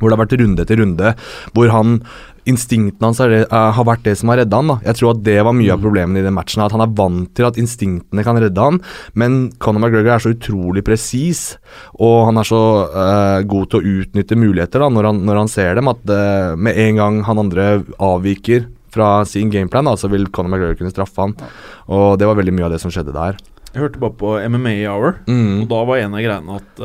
Hvor 0.00 0.08
det 0.08 0.16
har 0.16 0.24
vært 0.26 0.40
runde 0.40 0.64
etter 0.64 0.80
runde 0.80 1.12
hvor 1.56 1.70
han 1.72 2.00
instinktene 2.46 3.08
hans 3.10 3.18
det, 3.18 3.42
uh, 3.50 3.70
har 3.76 3.86
vært 3.88 4.04
det 4.06 4.14
som 4.20 4.30
har 4.32 4.40
redda 4.40 4.60
han. 4.60 4.70
da. 4.70 4.76
Jeg 4.86 4.98
tror 5.00 5.10
at 5.12 5.22
det 5.26 5.36
var 5.44 5.56
mye 5.56 5.72
av 5.74 5.82
problemene 5.82 6.20
i 6.20 6.24
den 6.26 6.36
matchen. 6.36 6.62
At 6.64 6.74
han 6.76 6.84
er 6.84 6.94
vant 6.98 7.32
til 7.36 7.48
at 7.48 7.58
instinktene 7.60 8.24
kan 8.26 8.38
redde 8.42 8.66
han, 8.68 8.80
men 9.14 9.38
Conor 9.62 9.82
McGregor 9.82 10.14
er 10.16 10.22
så 10.24 10.32
utrolig 10.34 10.84
presis, 10.86 11.42
og 11.98 12.28
han 12.30 12.38
er 12.40 12.48
så 12.48 12.62
uh, 12.94 13.40
god 13.46 13.70
til 13.72 13.80
å 13.80 13.94
utnytte 14.00 14.38
muligheter 14.38 14.82
da, 14.82 14.90
når 14.92 15.10
han, 15.10 15.20
når 15.26 15.42
han 15.42 15.52
ser 15.52 15.74
dem, 15.80 15.90
at 15.92 16.02
uh, 16.08 16.54
med 16.56 16.78
en 16.86 17.02
gang 17.02 17.20
han 17.26 17.42
andre 17.42 17.66
avviker 18.02 18.68
fra 18.96 19.10
sin 19.28 19.50
gameplan, 19.52 19.90
da, 19.90 19.96
så 20.00 20.08
vil 20.08 20.28
Conor 20.32 20.54
McGregor 20.54 20.78
kunne 20.78 20.94
straffe 20.94 21.20
han. 21.20 21.34
Og 21.92 22.14
det 22.20 22.28
var 22.30 22.38
veldig 22.38 22.54
mye 22.56 22.68
av 22.70 22.76
det 22.76 22.80
som 22.80 22.94
skjedde 22.94 23.12
der. 23.16 23.36
Jeg 23.74 23.82
hørte 23.82 24.00
bare 24.00 24.16
på 24.16 24.30
MMA 24.48 24.78
Hour, 24.88 25.18
Mm. 25.28 25.64
og 25.64 25.68
da 25.68 25.82
var 25.84 25.98
en 26.00 26.14
av 26.16 26.22
greiene 26.24 26.56
at 26.62 26.80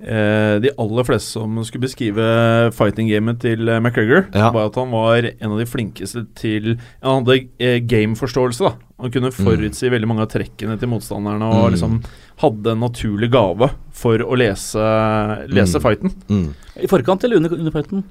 de 0.00 0.70
aller 0.80 1.04
fleste 1.04 1.34
som 1.36 1.58
skulle 1.64 1.84
beskrive 1.86 2.72
fighting-gamet 2.72 3.40
til 3.42 3.68
eh, 3.68 3.80
McGregor, 3.80 4.26
Ja. 4.34 4.50
var 4.50 4.66
at 4.70 4.74
han 4.80 4.90
var 4.90 5.26
en 5.28 5.52
av 5.52 5.58
de 5.58 5.66
flinkeste 5.68 6.26
til 6.34 6.78
Han 7.02 7.24
hadde 7.24 7.48
eh, 7.60 7.80
gameforståelse, 7.84 8.60
da. 8.64 8.72
Han 9.00 9.10
kunne 9.12 9.30
forutsi 9.32 9.90
veldig 9.92 10.08
mange 10.08 10.22
av 10.24 10.28
trekkene 10.32 10.78
til 10.80 10.88
motstanderne 10.88 11.42
og 11.52 11.70
Mm. 11.70 11.72
liksom 11.74 12.02
hadde 12.40 12.72
en 12.72 12.80
naturlig 12.80 13.30
gave 13.30 13.70
for 13.92 14.18
å 14.18 14.36
lese, 14.36 14.80
lese 15.48 15.76
Mm. 15.78 15.82
fighten. 15.82 16.10
Mm. 16.28 16.54
I 16.82 16.86
forkant 16.86 17.24
eller 17.24 17.36
under, 17.36 17.54
under 17.54 17.70
fighten? 17.72 18.04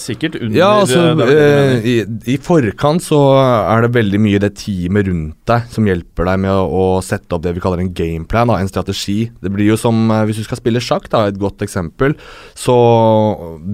Sikkert 0.00 0.36
under 0.40 0.58
Ja, 0.58 0.70
altså 0.82 1.00
eh, 1.00 1.16
det 1.18 1.26
er 1.26 1.32
det 1.32 1.46
eh, 1.46 1.86
i, 1.88 1.94
I 2.34 2.36
forkant 2.42 3.04
så 3.04 3.18
er 3.40 3.84
det 3.84 3.92
veldig 3.96 4.20
mye 4.22 4.40
det 4.42 4.52
teamet 4.60 5.08
rundt 5.08 5.36
deg 5.48 5.68
som 5.72 5.86
hjelper 5.88 6.28
deg 6.28 6.42
med 6.44 6.52
å, 6.54 6.64
å 6.66 6.84
sette 7.04 7.34
opp 7.36 7.44
det 7.44 7.54
vi 7.56 7.62
kaller 7.62 7.82
en 7.82 7.92
gameplan, 7.92 8.50
da, 8.50 8.58
en 8.62 8.70
strategi. 8.70 9.26
Det 9.42 9.52
blir 9.52 9.72
jo 9.72 9.78
som 9.80 9.98
eh, 10.10 10.24
hvis 10.28 10.42
du 10.42 10.46
skal 10.46 10.60
spille 10.60 10.82
sjakk, 10.82 11.08
da, 11.12 11.26
et 11.28 11.40
godt 11.40 11.64
eksempel, 11.64 12.16
så 12.58 12.76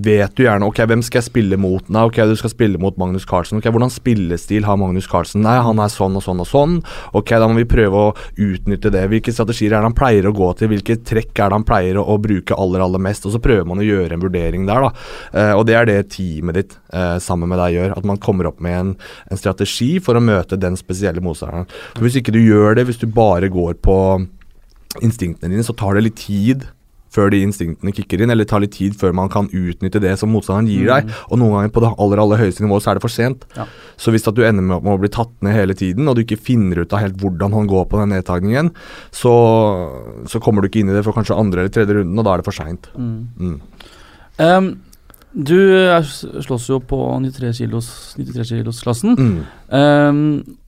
vet 0.05 0.35
du 0.39 0.45
gjerne 0.47 0.69
ok, 0.69 0.83
hvem 0.91 1.05
skal 1.07 1.23
jeg 1.23 1.29
spille 1.29 1.61
mot? 1.61 1.85
Nei, 1.93 2.07
ok, 2.09 2.23
du 2.31 2.37
skal 2.41 2.53
spille 2.53 2.81
mot 2.83 2.97
Magnus 3.01 3.29
Carlsen. 3.29 3.61
Ok, 3.61 3.71
Hvordan 3.71 3.93
spillestil 3.93 4.67
har 4.69 4.81
Magnus 4.81 5.09
Carlsen? 5.11 5.45
Nei, 5.47 5.59
han 5.65 5.83
er 5.83 5.93
sånn 5.93 6.17
og 6.19 6.25
sånn 6.25 6.43
og 6.45 6.49
sånn. 6.49 6.79
Ok, 7.19 7.35
da 7.39 7.49
må 7.49 7.61
vi 7.61 7.69
prøve 7.69 8.05
å 8.09 8.15
utnytte 8.35 8.93
det. 8.95 9.07
Hvilke 9.13 9.35
strategier 9.35 9.75
er 9.75 9.83
det 9.83 9.91
han 9.91 9.99
pleier 9.99 10.29
å 10.29 10.35
gå 10.37 10.51
til? 10.59 10.73
Hvilke 10.73 10.99
trekk 11.07 11.33
er 11.37 11.53
det 11.53 11.61
han 11.61 11.69
pleier 11.69 12.01
å, 12.01 12.07
å 12.15 12.19
bruke 12.23 12.57
aller, 12.59 12.85
aller 12.85 13.03
mest? 13.03 13.27
Og 13.29 13.35
så 13.35 13.43
prøver 13.43 13.67
man 13.69 13.83
å 13.83 13.87
gjøre 13.87 14.17
en 14.17 14.25
vurdering 14.25 14.67
der, 14.69 14.89
da. 14.89 15.09
Eh, 15.33 15.53
og 15.57 15.67
det 15.69 15.77
er 15.79 15.89
det 15.89 15.99
teamet 16.13 16.59
ditt 16.59 16.79
eh, 16.93 17.17
sammen 17.23 17.51
med 17.51 17.61
deg 17.63 17.77
gjør. 17.77 17.95
At 17.99 18.09
man 18.09 18.21
kommer 18.23 18.51
opp 18.51 18.63
med 18.65 18.79
en, 18.79 18.95
en 19.31 19.41
strategi 19.41 19.97
for 20.05 20.19
å 20.19 20.25
møte 20.25 20.61
den 20.61 20.79
spesielle 20.81 21.23
motstanderen. 21.25 21.69
For 21.95 22.07
Hvis 22.07 22.19
ikke 22.23 22.35
du 22.35 22.41
gjør 22.43 22.79
det, 22.79 22.89
hvis 22.89 23.03
du 23.03 23.09
bare 23.11 23.51
går 23.53 23.79
på 23.85 23.99
instinktene 25.05 25.53
dine, 25.53 25.67
så 25.67 25.77
tar 25.77 25.97
det 25.97 26.09
litt 26.09 26.21
tid 26.21 26.69
før 27.15 27.31
de 27.33 27.41
instinktene 27.41 27.93
kicker 27.97 28.23
inn, 28.23 28.33
eller 28.33 28.47
tar 28.49 28.63
litt 28.63 28.75
tid 28.77 28.97
før 28.99 29.15
man 29.17 29.31
kan 29.33 29.49
utnytte 29.49 30.01
det 30.03 30.15
som 30.21 30.31
motstanderen 30.33 30.69
gir 30.71 30.89
deg. 30.91 31.13
Og 31.29 31.41
noen 31.41 31.57
ganger 31.57 31.73
på 31.75 31.83
det 31.85 31.93
aller 32.05 32.23
aller 32.23 32.43
høyeste 32.43 32.65
nivået 32.65 32.85
så 32.85 32.93
er 32.93 32.99
det 32.99 33.05
for 33.05 33.15
sent. 33.15 33.47
Ja. 33.57 33.65
Så 34.01 34.13
hvis 34.15 34.29
at 34.29 34.37
du 34.37 34.45
ender 34.45 34.65
med, 34.65 34.85
å 34.85 34.99
bli 35.01 35.11
tatt 35.13 35.33
ned 35.45 35.57
hele 35.57 35.77
tiden, 35.79 36.09
og 36.09 36.19
du 36.19 36.25
ikke 36.25 36.41
finner 36.51 36.83
ut 36.83 36.93
av 36.93 37.05
helt 37.05 37.17
hvordan 37.23 37.57
han 37.57 37.71
går 37.71 37.89
på 37.89 38.03
den 38.03 38.13
nedtagningen, 38.17 38.73
så, 39.15 39.35
så 40.29 40.43
kommer 40.45 40.63
du 40.63 40.71
ikke 40.71 40.85
inn 40.85 40.93
i 40.93 40.99
det 40.99 41.05
for 41.07 41.17
kanskje 41.17 41.39
andre 41.39 41.65
eller 41.65 41.75
tredje 41.75 41.97
runden, 42.01 42.21
og 42.21 42.29
da 42.29 42.35
er 42.35 42.43
det 42.43 42.49
for 42.51 42.61
seint. 42.61 42.91
Mm. 42.99 43.57
Em, 44.45 44.71
du 45.39 45.55
er, 45.79 46.03
slåss 46.43 46.69
jo 46.69 46.81
på 46.83 46.99
93 47.23 47.61
kilos, 47.63 47.89
93 48.19 48.49
kilos 48.59 48.81
klassen. 48.83 49.15
Mm. 49.15 49.37
Um, 49.71 50.21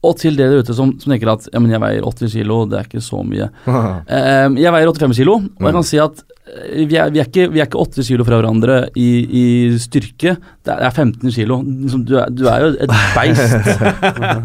og 0.06 0.16
til 0.20 0.36
dere 0.38 0.54
der 0.54 0.62
ute 0.62 0.74
som, 0.76 0.92
som 1.02 1.10
tenker 1.10 1.32
at 1.32 1.48
ja, 1.52 1.58
men 1.58 1.70
jeg 1.74 1.82
veier 1.82 2.06
80 2.06 2.32
kilo, 2.38 2.60
det 2.70 2.78
er 2.78 2.86
ikke 2.86 3.02
så 3.02 3.24
mye. 3.26 3.48
um, 3.66 4.56
jeg 4.64 4.72
veier 4.76 4.92
85 4.94 5.16
kilo, 5.22 5.34
og 5.40 5.66
jeg 5.66 5.74
Mm. 5.74 5.76
kan 5.80 5.82
si 5.90 5.98
at 5.98 6.22
eh, 6.22 6.39
vi 6.88 6.96
er, 6.98 7.10
vi 7.12 7.20
er, 7.20 7.28
ikke, 7.28 7.46
vi 7.52 7.60
er 7.60 7.68
ikke 7.68 7.80
8 7.80 8.04
kilo 8.06 8.24
fra 8.26 8.38
hverandre 8.40 8.76
i, 8.98 9.08
i 9.40 9.44
styrke. 9.80 10.34
Det 10.66 10.74
er 10.74 10.90
15 10.90 11.30
kilo. 11.34 11.60
Liksom, 11.62 12.02
Du 12.08 12.16
er, 12.18 12.30
du 12.34 12.44
er 12.50 12.64
jo 12.64 12.70
et 12.86 12.94
beist. 13.16 13.46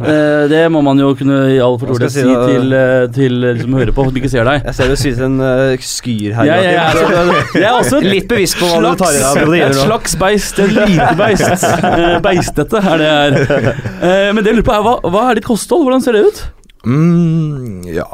Eh, 0.05 0.45
det 0.49 0.59
må 0.71 0.81
man 0.85 0.99
jo 0.99 1.09
kunne 1.17 1.35
i 1.53 1.57
all 1.61 1.77
fortrolighet 1.79 2.13
si 2.13 2.21
si 2.23 2.33
til, 2.33 2.73
eh, 2.75 3.05
til 3.13 3.41
de 3.41 3.53
som 3.61 3.75
hører 3.77 3.91
på, 3.95 4.05
som 4.07 4.17
ikke 4.19 4.29
ser 4.31 4.47
deg. 4.47 4.65
Jeg 4.67 4.77
ser 4.77 4.91
du 4.91 4.95
synes 4.99 5.21
en 5.25 5.37
uh, 5.41 5.85
skyr 5.87 6.35
her. 6.37 6.49
Jeg, 6.49 6.65
ja, 6.65 6.73
ja, 6.75 6.83
altså, 6.91 7.05
jeg, 7.61 7.65
er 7.65 7.77
også 7.79 8.01
Litt 8.05 8.27
bevisst 8.29 8.59
på 8.59 8.69
hva 8.69 8.81
du 8.83 8.99
tar 9.01 9.15
i 9.15 9.19
deg 9.19 9.25
av 9.25 9.39
et 9.39 9.47
proteiner 9.47 9.79
slags 9.79 10.17
beist. 10.21 10.61
Et 10.65 10.75
lite 10.75 11.09
beist. 11.21 11.65
Eh, 11.95 12.17
Beistete 12.23 12.79
er 12.81 13.01
det 13.01 13.07
jeg 13.07 13.25
er. 13.25 13.67
Eh, 13.71 14.29
men 14.35 14.43
det 14.43 14.51
jeg 14.51 14.59
lurer 14.59 14.67
på 14.67 14.75
er, 14.75 14.85
hva, 14.85 14.95
hva 15.13 15.25
er 15.29 15.39
ditt 15.39 15.47
kosthold? 15.47 15.85
Hvordan 15.87 16.03
ser 16.03 16.17
det 16.17 16.25
ut? 16.27 16.41
Mm, 16.85 17.81
ja 17.89 18.05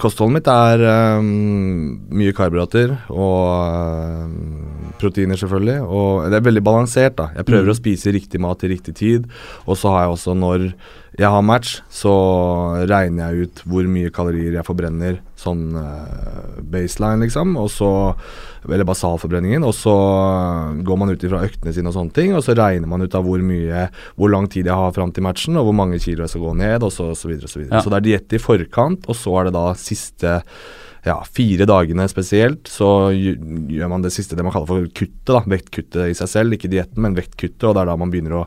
Kostholdet 0.00 0.34
mitt 0.40 0.48
er 0.50 0.82
um, 1.20 2.00
mye 2.10 2.32
karbohydrater 2.36 2.96
og 3.14 4.26
um, 4.26 4.92
proteiner, 5.00 5.38
selvfølgelig. 5.40 5.78
Og 5.86 6.26
det 6.30 6.40
er 6.40 6.46
veldig 6.48 6.64
balansert. 6.66 7.16
da 7.16 7.30
Jeg 7.36 7.46
prøver 7.48 7.70
Mm. 7.70 7.74
å 7.74 7.78
spise 7.78 8.12
riktig 8.12 8.40
mat 8.40 8.58
til 8.60 8.70
riktig 8.74 8.94
tid. 8.98 9.28
Og 9.66 9.76
så 9.78 9.88
har 9.94 10.02
jeg 10.08 10.16
også, 10.16 10.34
når 10.36 10.72
jeg 11.18 11.26
har 11.26 11.42
match, 11.42 11.80
så 11.90 12.12
regner 12.86 13.32
jeg 13.32 13.48
ut 13.48 13.62
hvor 13.68 13.86
mye 13.90 14.12
kalorier 14.14 14.54
jeg 14.54 14.66
forbrenner. 14.66 15.18
Sånn 15.40 15.72
uh, 15.74 16.60
baseline, 16.70 17.24
liksom. 17.24 17.56
Og 17.58 17.70
så 17.72 17.90
Eller 18.68 18.86
basalforbrenningen. 18.86 19.64
Og 19.66 19.74
så 19.74 19.94
går 20.86 21.00
man 21.00 21.10
ut 21.10 21.24
ifra 21.26 21.42
øktene 21.46 21.74
sine 21.74 21.90
og 21.90 21.96
sånne 21.96 22.14
ting. 22.14 22.34
Og 22.36 22.44
så 22.46 22.54
regner 22.54 22.86
man 22.90 23.02
ut 23.02 23.16
av 23.16 23.26
hvor 23.26 23.42
mye 23.42 23.88
Hvor 24.14 24.30
lang 24.30 24.46
tid 24.52 24.70
jeg 24.70 24.76
har 24.76 24.94
fram 24.94 25.10
til 25.12 25.26
matchen, 25.26 25.58
og 25.58 25.66
hvor 25.66 25.76
mange 25.76 25.98
kilo 25.98 26.24
jeg 26.24 26.34
skal 26.34 26.46
gå 26.46 26.54
ned, 26.62 26.86
og 26.86 26.94
så, 26.94 27.10
så 27.18 27.32
videre. 27.32 27.50
Så, 27.50 27.62
videre. 27.62 27.80
Ja. 27.80 27.82
så 27.82 27.90
det 27.90 28.00
er 28.00 28.06
diett 28.06 28.36
i 28.36 28.42
forkant, 28.42 29.10
og 29.10 29.18
så 29.18 29.34
er 29.40 29.50
det 29.50 29.56
da 29.58 29.66
siste 29.80 30.38
ja, 31.04 31.16
fire 31.24 31.64
dagene 31.64 32.04
spesielt, 32.12 32.68
så 32.68 33.10
gjør 33.16 33.88
man 33.88 34.02
det 34.04 34.12
siste 34.12 34.36
det 34.36 34.44
man 34.44 34.52
kaller 34.52 34.68
for 34.68 34.88
kuttet. 34.92 35.26
da, 35.32 35.42
Vektkuttet 35.48 36.12
i 36.12 36.16
seg 36.16 36.28
selv, 36.28 36.56
ikke 36.56 36.70
dietten, 36.70 37.00
men 37.02 37.16
vektkuttet. 37.16 37.64
Og 37.64 37.74
det 37.74 37.82
er 37.82 37.90
da 37.90 37.96
man 38.00 38.12
begynner 38.12 38.42
å 38.42 38.46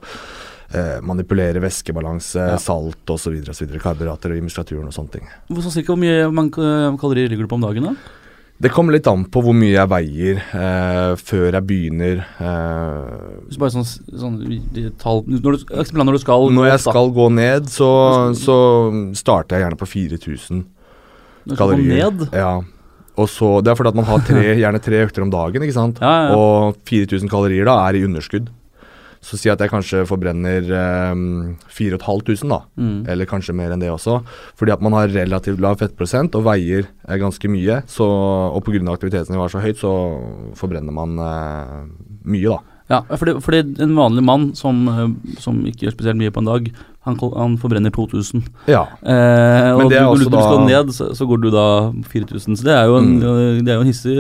eh, 0.74 0.98
manipulere 1.06 1.62
væskebalanse, 1.64 2.50
Ja. 2.54 2.58
salt 2.58 3.10
osv. 3.14 3.38
Karbohydrater 3.80 4.36
i 4.38 4.42
muskulaturen 4.42 4.90
og 4.90 4.94
sånne 4.96 5.12
ting. 5.20 5.30
Hvor, 5.50 5.64
så 5.64 5.72
cirka 5.72 5.94
hvor 5.94 6.02
mye 6.02 6.26
eh, 6.26 6.98
kalorier 7.02 7.30
ligger 7.30 7.48
du 7.48 7.54
på 7.54 7.60
om 7.62 7.66
dagen? 7.68 7.84
da? 7.92 7.96
Det 8.64 8.70
kommer 8.72 8.94
litt 8.94 9.08
an 9.10 9.26
på 9.34 9.42
hvor 9.44 9.56
mye 9.58 9.74
jeg 9.74 9.90
veier 9.92 10.38
eh, 10.40 11.16
før 11.20 11.48
jeg 11.58 11.66
begynner. 11.68 12.22
Eh, 12.40 13.48
så 13.52 13.60
bare 13.60 13.74
sånn, 13.74 13.88
sånn 14.22 14.38
tall 15.02 15.24
når 15.28 15.42
du, 15.42 15.66
når 15.98 16.14
du 16.16 16.22
skal 16.22 16.46
når 16.54 16.70
jeg 16.70 16.84
skal 16.86 17.10
gå 17.18 17.26
ned, 17.34 17.68
så, 17.74 17.90
så 18.38 18.58
starter 19.18 19.58
jeg 19.58 19.66
gjerne 19.66 19.80
på 19.82 19.90
4000 19.90 20.62
Når 20.62 21.50
du 21.50 21.56
skal 21.58 21.74
gå 21.74 21.76
kalorier. 21.76 22.12
ned? 22.14 22.28
Ja. 22.32 22.54
Og 23.20 23.28
så, 23.30 23.60
det 23.62 23.74
er 23.74 23.78
fordi 23.78 23.92
at 23.92 23.98
man 24.00 24.08
har 24.08 24.24
tre, 24.26 24.46
gjerne 24.64 24.80
tre 24.82 25.02
økter 25.06 25.26
om 25.26 25.34
dagen, 25.34 25.66
ikke 25.66 25.76
sant. 25.76 26.00
Ja, 26.02 26.14
ja, 26.14 26.30
ja. 26.32 26.38
Og 26.40 26.80
4000 26.90 27.30
kalorier 27.30 27.68
da 27.70 27.76
er 27.90 28.00
i 28.00 28.06
underskudd. 28.08 28.48
Så 29.24 29.40
si 29.40 29.52
at 29.52 29.62
jeg 29.64 29.72
kanskje 29.72 30.04
forbrenner 30.08 30.68
eh, 30.68 31.24
4500, 31.72 32.50
da. 32.52 32.60
Mm. 32.76 32.98
Eller 33.14 33.30
kanskje 33.30 33.56
mer 33.56 33.72
enn 33.74 33.84
det 33.84 33.92
også. 33.94 34.20
Fordi 34.60 34.76
at 34.76 34.84
man 34.84 34.96
har 34.98 35.14
relativt 35.14 35.64
lav 35.64 35.80
fettprosent 35.80 36.36
og 36.36 36.46
veier 36.50 36.86
eh, 37.08 37.18
ganske 37.22 37.52
mye. 37.52 37.82
Så, 37.88 38.06
og 38.06 38.64
pga. 38.68 38.84
aktivitetsnivået 38.92 39.48
er 39.48 39.56
så 39.56 39.64
høyt, 39.64 39.82
så 39.82 39.94
forbrenner 40.60 40.96
man 40.96 41.18
eh, 41.24 41.82
mye, 42.28 42.52
da. 42.52 42.62
Ja, 42.92 43.00
fordi, 43.16 43.38
fordi 43.42 43.62
en 43.82 43.96
vanlig 43.96 44.24
mann 44.28 44.50
som, 44.60 44.84
eh, 44.92 45.38
som 45.42 45.62
ikke 45.66 45.88
gjør 45.88 45.96
spesielt 45.96 46.20
mye 46.20 46.34
på 46.34 46.44
en 46.44 46.52
dag, 46.52 46.68
han, 47.04 47.18
han 47.20 47.58
forbrenner 47.60 47.92
2000. 47.92 48.44
Ja. 48.72 48.86
Eh, 49.04 49.70
og 49.76 49.82
er 49.86 49.90
du, 49.90 49.96
når 50.00 50.22
du 50.22 50.28
skal 50.30 50.58
da- 50.58 50.66
ned, 50.70 50.92
så, 50.96 51.10
så 51.18 51.26
går 51.28 51.42
du 51.44 51.50
da 51.52 51.66
4000. 52.08 52.56
Så 52.60 52.64
det 52.64 52.72
er 52.78 52.86
jo 52.88 52.96
en, 53.02 53.10
Mm. 53.20 53.64
det 53.66 53.72
er 53.74 53.76
jo 53.76 53.84
en 53.84 53.90
hissig 53.92 54.16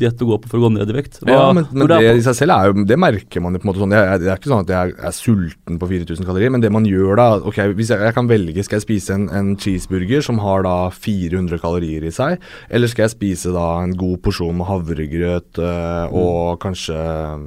diett 0.00 0.18
å 0.24 0.26
gå 0.32 0.38
på 0.42 0.50
for 0.50 0.58
å 0.58 0.64
gå 0.66 0.72
ned 0.74 0.90
i 0.90 0.96
vekt. 0.96 1.20
Hva- 1.22 1.30
ja, 1.36 1.52
men, 1.52 1.68
men 1.70 1.86
det 1.86 1.98
er- 2.02 2.18
i 2.18 2.24
seg 2.26 2.34
selv 2.34 2.50
er 2.56 2.66
jo 2.72 2.84
Det 2.84 2.98
merker 2.98 3.40
man 3.44 3.54
jo 3.54 3.60
på 3.62 3.68
en 3.68 3.70
måte 3.72 3.82
sånn. 3.84 3.94
Er, 3.94 4.18
det 4.18 4.26
er 4.28 4.36
ikke 4.40 4.50
sånn 4.50 4.64
at 4.66 4.72
jeg 4.74 4.94
er 4.98 5.14
sulten 5.14 5.78
på 5.78 5.88
4000 5.88 6.26
kalorier, 6.26 6.50
men 6.50 6.60
det 6.60 6.72
man 6.72 6.84
gjør 6.84 7.16
da 7.16 7.28
Ok, 7.46 7.56
hvis 7.78 7.88
jeg, 7.94 8.00
jeg 8.00 8.14
kan 8.14 8.26
velge, 8.28 8.64
skal 8.64 8.80
jeg 8.80 8.86
spise 8.88 9.14
en, 9.14 9.28
en 9.30 9.54
cheeseburger 9.56 10.22
som 10.22 10.38
har 10.42 10.62
da 10.66 10.90
400 10.90 11.58
kalorier 11.62 12.02
i 12.04 12.10
seg, 12.10 12.38
eller 12.70 12.88
skal 12.90 13.06
jeg 13.06 13.14
spise 13.14 13.52
da 13.54 13.68
en 13.84 13.94
god 13.94 14.18
porsjon 14.22 14.56
med 14.58 14.66
havregrøt 14.66 15.58
øh, 15.62 16.12
og 16.12 16.58
kanskje 16.60 16.98
øh, 16.98 17.46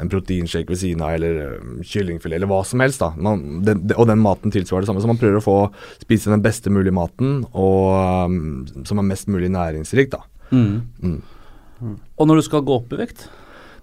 en 0.00 0.10
proteinshake 0.12 0.68
ved 0.68 0.76
siden 0.82 1.00
av, 1.02 1.14
eller 1.16 1.38
øh, 1.46 1.78
kyllingfilet, 1.88 2.36
eller 2.36 2.50
hva 2.50 2.58
som 2.68 2.80
helst. 2.84 3.00
da 3.00 3.12
man, 3.16 3.62
det, 3.64 3.78
det- 3.88 3.96
Og 3.96 4.06
den 4.10 4.20
maten 4.20 4.52
tilsvarer 4.52 4.84
det 4.84 4.90
samme. 4.90 5.00
Så 5.00 5.08
man 5.08 5.16
prøver 5.20 5.40
å 5.40 5.44
få 5.46 5.56
spise 6.02 6.30
den 6.30 6.42
beste 6.44 6.68
mulige 6.70 6.92
maten, 6.92 7.40
og 7.54 8.28
um, 8.28 8.66
som 8.84 8.98
er 9.00 9.08
mest 9.14 9.26
mulig 9.32 9.48
næringsrik. 9.50 10.10
da 10.12 10.22
Mm. 10.52 10.82
Mm. 11.02 11.96
Og 12.16 12.28
når 12.28 12.36
du 12.38 12.42
skal 12.46 12.62
gå 12.62 12.76
opp 12.78 12.92
i 12.94 12.96
vekt 13.00 13.24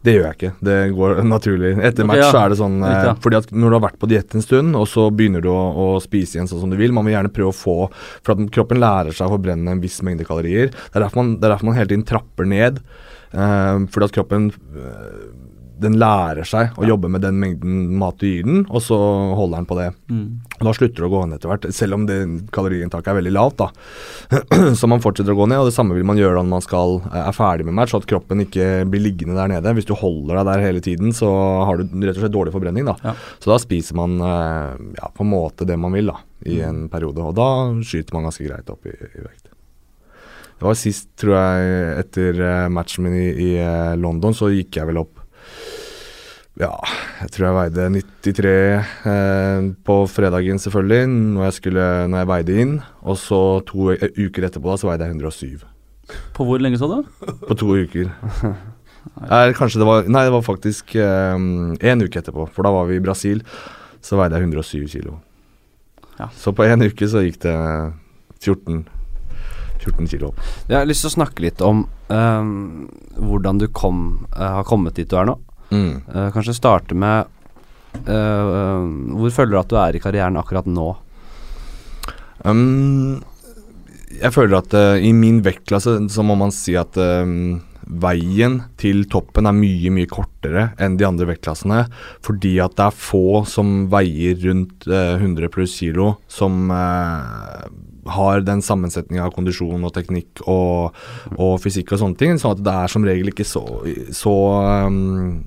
Det 0.03 0.13
gjør 0.15 0.23
jeg 0.29 0.35
ikke. 0.37 0.51
Det 0.63 0.77
går 0.95 1.19
naturlig. 1.27 1.73
Etter 1.79 2.03
okay, 2.03 2.07
match 2.07 2.21
ja. 2.23 2.29
så 2.31 2.39
er 2.43 2.49
det 2.53 2.57
sånn 2.59 2.77
Riktig, 2.79 2.95
eh, 3.01 3.09
ja. 3.09 3.13
Fordi 3.23 3.37
at 3.41 3.51
når 3.51 3.69
du 3.69 3.75
har 3.77 3.83
vært 3.89 3.99
på 3.99 4.09
diett 4.11 4.33
en 4.35 4.41
stund, 4.43 4.75
og 4.79 4.87
så 4.87 5.05
begynner 5.11 5.43
du 5.43 5.49
å, 5.51 5.59
å 5.75 5.87
spise 6.03 6.37
igjen 6.37 6.47
sånn 6.51 6.59
som 6.63 6.71
du 6.71 6.75
vil 6.79 6.91
Man 6.95 7.05
vil 7.07 7.15
gjerne 7.17 7.31
prøve 7.35 7.51
å 7.53 7.55
få 7.55 7.75
For 8.23 8.33
at 8.35 8.51
kroppen 8.55 8.79
lærer 8.83 9.11
seg 9.15 9.27
å 9.27 9.35
forbrenne 9.37 9.71
en 9.75 9.83
viss 9.83 9.99
mengde 10.03 10.25
kalorier. 10.27 10.71
Det 10.71 10.95
er 10.99 11.05
derfor 11.05 11.21
man, 11.23 11.35
det 11.39 11.47
er 11.49 11.53
derfor 11.55 11.69
man 11.71 11.77
hele 11.79 11.91
tiden 11.91 12.03
trapper 12.07 12.45
ned. 12.51 12.79
Eh, 13.33 13.77
fordi 13.91 14.07
at 14.09 14.15
kroppen 14.19 14.49
eh, 14.51 15.21
Den 15.81 15.95
lærer 15.97 16.45
seg 16.47 16.75
å 16.77 16.85
jobbe 16.85 17.09
med 17.11 17.23
den 17.25 17.39
mengden 17.41 17.95
mat 17.97 18.19
du 18.21 18.27
gir 18.27 18.45
den, 18.45 18.61
og 18.69 18.83
så 18.85 18.97
holder 19.37 19.61
den 19.61 19.67
på 19.69 19.77
det. 19.79 19.87
mm. 20.11 20.25
Og 20.59 20.67
Da 20.67 20.73
slutter 20.77 21.01
det 21.01 21.07
å 21.07 21.11
gå 21.11 21.21
ned 21.25 21.39
etter 21.39 21.51
hvert, 21.51 21.67
selv 21.75 21.97
om 21.97 22.05
det 22.07 22.17
kaloriinntaket 22.53 23.11
er 23.11 23.17
veldig 23.17 23.33
lavt. 23.33 23.63
da. 23.63 23.69
Så 24.79 24.89
man 24.89 25.01
fortsetter 25.03 25.33
å 25.33 25.39
gå 25.39 25.47
ned, 25.49 25.63
og 25.63 25.69
det 25.69 25.75
samme 25.75 25.97
vil 25.97 26.05
man 26.07 26.19
gjøre 26.19 26.41
når 26.41 26.51
man 26.51 26.65
skal, 26.65 26.99
eh, 27.09 27.23
er 27.23 27.35
ferdig 27.35 27.67
med 27.67 27.77
match, 27.79 27.93
så 27.93 28.01
at 28.01 28.09
kroppen 28.09 28.43
ikke 28.45 28.67
blir 28.89 29.03
liggende 29.03 29.37
der 29.37 29.51
nede. 29.55 29.73
Hvis 29.77 29.89
du 29.89 29.95
holder 29.97 30.39
deg 30.39 30.51
der 30.51 30.65
hele 30.67 30.83
tiden, 30.85 31.15
så 31.15 31.31
har 31.67 31.81
du 31.81 31.87
rett 32.03 32.17
og 32.17 32.21
slett 32.23 32.35
dårlig 32.35 32.53
forbrenning. 32.55 32.85
da. 32.87 32.95
Ja. 33.03 33.15
Så 33.43 33.51
da 33.51 33.57
spiser 33.61 33.97
man 33.99 34.19
eh, 34.21 34.77
ja, 34.99 35.09
på 35.09 35.25
en 35.25 35.33
måte 35.33 35.67
det 35.67 35.79
man 35.79 35.95
vil 35.97 36.13
da, 36.13 36.19
i 36.45 36.59
en 36.63 36.85
periode, 36.91 37.23
og 37.23 37.35
da 37.39 37.49
skyter 37.81 38.15
man 38.15 38.29
ganske 38.29 38.45
greit 38.45 38.69
opp 38.71 38.85
i, 38.85 38.93
i 38.93 39.25
vekt. 39.25 39.49
Det 40.53 40.69
var 40.69 40.77
sist, 40.79 41.09
tror 41.19 41.33
jeg, 41.35 41.81
etter 42.05 42.39
eh, 42.39 42.69
matchen 42.71 43.07
min 43.07 43.17
i, 43.19 43.27
i 43.49 43.51
London, 43.99 44.37
så 44.37 44.53
gikk 44.53 44.79
jeg 44.79 44.91
vel 44.91 45.01
opp 45.01 45.22
ja, 46.61 46.71
jeg 47.23 47.31
tror 47.33 47.47
jeg 47.47 47.57
veide 47.57 47.87
93 47.95 48.51
eh, 49.09 49.67
på 49.87 49.95
fredagen, 50.11 50.61
selvfølgelig, 50.61 51.07
når 51.09 51.47
jeg, 51.47 51.57
skulle, 51.57 51.87
når 52.11 52.21
jeg 52.21 52.29
veide 52.29 52.57
inn. 52.61 52.75
Og 53.01 53.17
så 53.17 53.41
to 53.69 53.89
eh, 53.95 54.05
uker 54.19 54.45
etterpå 54.49 54.69
da, 54.69 54.77
så 54.77 54.91
veide 54.91 55.07
jeg 55.07 55.17
107. 55.17 55.67
På 56.37 56.45
hvor 56.45 56.61
lenge, 56.61 56.77
så 56.77 56.91
da? 56.91 57.01
På 57.47 57.57
to 57.57 57.73
uker. 57.73 58.11
Eller 59.25 59.57
kanskje 59.57 59.81
det 59.81 59.87
var 59.87 60.05
Nei, 60.07 60.23
det 60.27 60.31
var 60.31 60.45
faktisk 60.45 60.93
én 60.95 62.05
uke 62.05 62.21
etterpå, 62.21 62.45
for 62.53 62.65
da 62.65 62.71
var 62.75 62.87
vi 62.87 63.01
i 63.01 63.03
Brasil. 63.03 63.41
Så 64.03 64.19
veide 64.19 64.37
jeg 64.37 64.51
107 64.51 64.93
kilo. 64.93 65.17
Ja. 66.19 66.29
Så 66.37 66.53
på 66.53 66.65
én 66.67 66.85
uke 66.85 67.07
så 67.09 67.23
gikk 67.25 67.39
det 67.43 67.55
14, 68.43 68.83
14 69.81 70.11
kilo 70.11 70.29
opp. 70.31 70.41
Jeg 70.69 70.77
har 70.77 70.87
lyst 70.87 71.05
til 71.05 71.11
å 71.11 71.15
snakke 71.17 71.45
litt 71.45 71.63
om 71.65 71.85
ehm, 72.13 72.85
hvordan 73.17 73.61
du 73.61 73.67
kom, 73.73 74.27
eh, 74.35 74.53
har 74.59 74.67
kommet 74.67 74.99
dit 74.99 75.09
du 75.09 75.17
er 75.19 75.27
nå. 75.29 75.37
Mm. 75.73 76.03
Uh, 76.05 76.29
kanskje 76.35 76.53
starte 76.53 76.93
med 76.93 77.25
uh, 78.05 78.83
Hvor 79.17 79.33
føler 79.33 79.55
du 79.55 79.59
at 79.61 79.71
du 79.71 79.77
er 79.81 79.97
i 79.97 80.01
karrieren 80.03 80.37
akkurat 80.37 80.67
nå? 80.69 80.91
Um, 82.43 83.21
jeg 84.13 84.33
føler 84.35 84.59
at 84.59 84.73
uh, 84.77 84.95
i 85.01 85.13
min 85.15 85.41
vektklasse 85.45 85.95
så 86.13 86.25
må 86.25 86.35
man 86.37 86.53
si 86.53 86.75
at 86.77 86.97
um, 86.99 87.61
veien 87.83 88.59
til 88.79 89.03
toppen 89.11 89.47
er 89.49 89.55
mye, 89.55 89.91
mye 89.93 90.09
kortere 90.11 90.69
enn 90.81 90.97
de 90.99 91.07
andre 91.07 91.27
vektklassene. 91.33 91.85
Fordi 92.23 92.55
at 92.63 92.77
det 92.77 92.87
er 92.87 92.99
få 92.99 93.43
som 93.49 93.87
veier 93.91 94.37
rundt 94.45 94.87
eh, 94.87 95.17
100 95.17 95.51
pluss 95.51 95.75
kilo, 95.81 96.13
som 96.31 96.71
har 98.09 98.43
den 98.45 98.63
sammensetninga 98.65 99.27
av 99.27 99.33
kondisjon 99.35 99.83
og 99.85 99.93
teknikk 99.95 100.43
og, 100.49 100.97
og 101.37 101.55
fysikk 101.63 101.93
og 101.93 102.03
sånne 102.03 102.19
ting. 102.19 102.39
Sånn 102.41 102.57
at 102.57 102.63
det 102.65 102.75
er 102.83 102.93
som 102.93 103.07
regel 103.07 103.31
ikke 103.31 103.47
så, 103.47 103.63
så 104.15 104.33
um, 104.87 105.43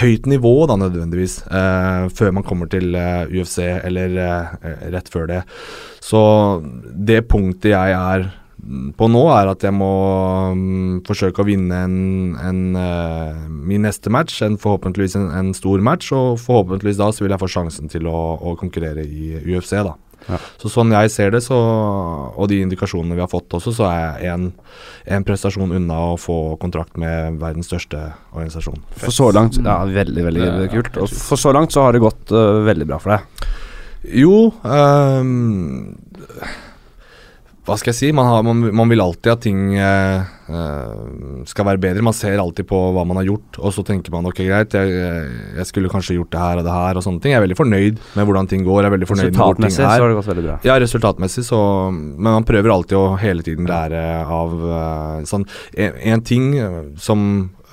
høyt 0.00 0.26
nivå 0.30 0.54
da 0.70 0.78
nødvendigvis 0.80 1.40
uh, 1.46 2.08
før 2.14 2.34
man 2.38 2.46
kommer 2.46 2.70
til 2.72 2.96
uh, 2.98 3.28
UFC 3.30 3.60
eller 3.62 4.18
uh, 4.18 4.72
rett 4.94 5.12
før 5.12 5.30
det. 5.30 5.44
Så 6.02 6.24
det 6.92 7.24
punktet 7.30 7.72
jeg 7.74 7.94
er 7.96 8.28
på 8.96 9.06
nå, 9.10 9.22
er 9.30 9.50
at 9.50 9.62
jeg 9.62 9.74
må 9.76 9.90
um, 10.50 10.98
forsøke 11.06 11.42
å 11.42 11.46
vinne 11.46 11.82
en, 11.86 11.98
en, 12.40 12.62
eh, 12.80 13.44
min 13.68 13.84
neste 13.86 14.10
match, 14.12 14.40
en 14.42 14.56
forhåpentligvis 14.60 15.16
en, 15.20 15.28
en 15.38 15.52
stor 15.54 15.84
match, 15.84 16.10
og 16.16 16.40
forhåpentligvis 16.42 16.98
da 16.98 17.10
så 17.14 17.24
vil 17.24 17.34
jeg 17.34 17.42
få 17.44 17.50
sjansen 17.52 17.92
til 17.92 18.08
å, 18.10 18.16
å 18.40 18.56
konkurrere 18.58 19.04
i 19.06 19.36
UFC, 19.44 19.76
da. 19.86 19.94
Ja. 20.26 20.38
Så 20.58 20.70
sånn 20.72 20.90
jeg 20.94 21.10
ser 21.14 21.30
det, 21.34 21.42
så, 21.44 21.56
og 21.56 22.48
de 22.50 22.58
indikasjonene 22.64 23.14
vi 23.14 23.22
har 23.22 23.30
fått 23.30 23.54
også, 23.58 23.74
så 23.76 23.86
er 23.88 24.24
jeg 24.24 24.32
en, 24.32 24.48
en 25.16 25.26
prestasjon 25.26 25.76
unna 25.78 26.00
å 26.10 26.16
få 26.20 26.56
kontrakt 26.62 26.98
med 27.00 27.38
verdens 27.42 27.70
største 27.70 28.00
organisasjon. 28.32 28.82
For 29.04 29.14
så 29.14 29.30
langt 29.36 29.60
Ja, 29.60 29.78
veldig, 29.86 30.26
veldig 30.26 30.50
Det 30.64 30.72
kult. 30.74 30.98
Og 31.02 31.12
for 31.12 31.40
så 31.40 31.54
langt 31.54 31.74
så 31.74 31.86
har 31.86 31.94
det 31.94 32.02
gått 32.02 32.34
uh, 32.34 32.64
veldig 32.66 32.88
bra 32.90 32.98
for 33.02 33.14
deg. 33.14 33.46
Jo 34.16 34.36
ehm, 34.62 35.96
Hva 37.66 37.74
skal 37.80 37.90
jeg 37.90 37.98
si? 37.98 38.08
Man, 38.14 38.28
har, 38.30 38.44
man, 38.46 38.60
man 38.78 38.90
vil 38.92 39.02
alltid 39.02 39.32
at 39.32 39.40
ting 39.42 39.72
eh, 39.74 40.20
eh, 40.54 41.46
skal 41.50 41.66
være 41.66 41.80
bedre. 41.82 42.04
Man 42.06 42.14
ser 42.14 42.38
alltid 42.38 42.68
på 42.70 42.78
hva 42.94 43.02
man 43.08 43.18
har 43.18 43.26
gjort, 43.26 43.58
og 43.58 43.74
så 43.74 43.82
tenker 43.86 44.14
man 44.14 44.28
ok, 44.30 44.38
greit, 44.46 44.76
jeg, 44.78 45.32
jeg 45.56 45.66
skulle 45.66 45.90
kanskje 45.90 46.14
gjort 46.20 46.30
det 46.30 46.44
her 46.44 46.62
og 46.62 46.68
det 46.68 46.76
her 46.76 47.00
og 47.00 47.06
sånne 47.08 47.24
ting. 47.24 47.34
Jeg 47.34 47.40
er 47.40 47.46
veldig 47.48 47.58
fornøyd 47.58 47.98
med 48.14 48.30
hvordan 48.30 48.50
ting 48.52 48.62
går. 48.66 48.84
Jeg 48.84 48.90
er 48.92 48.94
veldig 48.94 49.10
fornøyd 49.10 49.32
med 49.32 49.40
hvor 49.42 49.58
ting 49.58 49.74
så 49.74 49.90
har 49.90 50.06
det 50.06 50.18
gått 50.20 50.30
veldig 50.30 50.46
bra. 50.46 50.56
Ja, 50.68 50.78
resultatmessig, 50.82 51.46
så 51.50 51.60
Men 51.90 52.30
man 52.30 52.46
prøver 52.46 52.70
alltid 52.70 53.00
å 53.00 53.16
hele 53.18 53.42
tiden 53.42 53.66
lære 53.66 54.04
av 54.22 54.54
eh, 54.62 55.26
sånn 55.26 55.46
En, 55.74 55.98
en 56.14 56.22
ting 56.26 56.52
eh, 56.60 56.80
som 57.02 57.26
eh, 57.42 57.65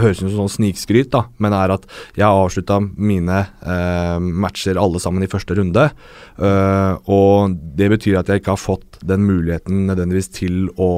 høres 0.00 0.20
ut 0.20 0.28
som 0.28 0.46
sånn 0.46 0.52
snikskryt, 0.56 1.10
da, 1.12 1.24
men 1.42 1.54
er 1.56 1.74
at 1.74 1.86
jeg 2.18 2.26
avslutta 2.26 2.78
mine 2.80 3.42
eh, 3.42 4.16
matcher 4.18 4.80
alle 4.80 5.02
sammen 5.02 5.24
i 5.24 5.30
første 5.30 5.56
runde. 5.58 5.90
eh, 6.38 6.92
og 7.10 7.56
det 7.76 7.90
betyr 7.94 8.20
at 8.20 8.30
jeg 8.30 8.42
ikke 8.42 8.54
har 8.56 8.64
fått 8.64 9.00
den 9.06 9.24
muligheten 9.28 9.86
nødvendigvis 9.90 10.32
til 10.40 10.68
å 10.76 10.90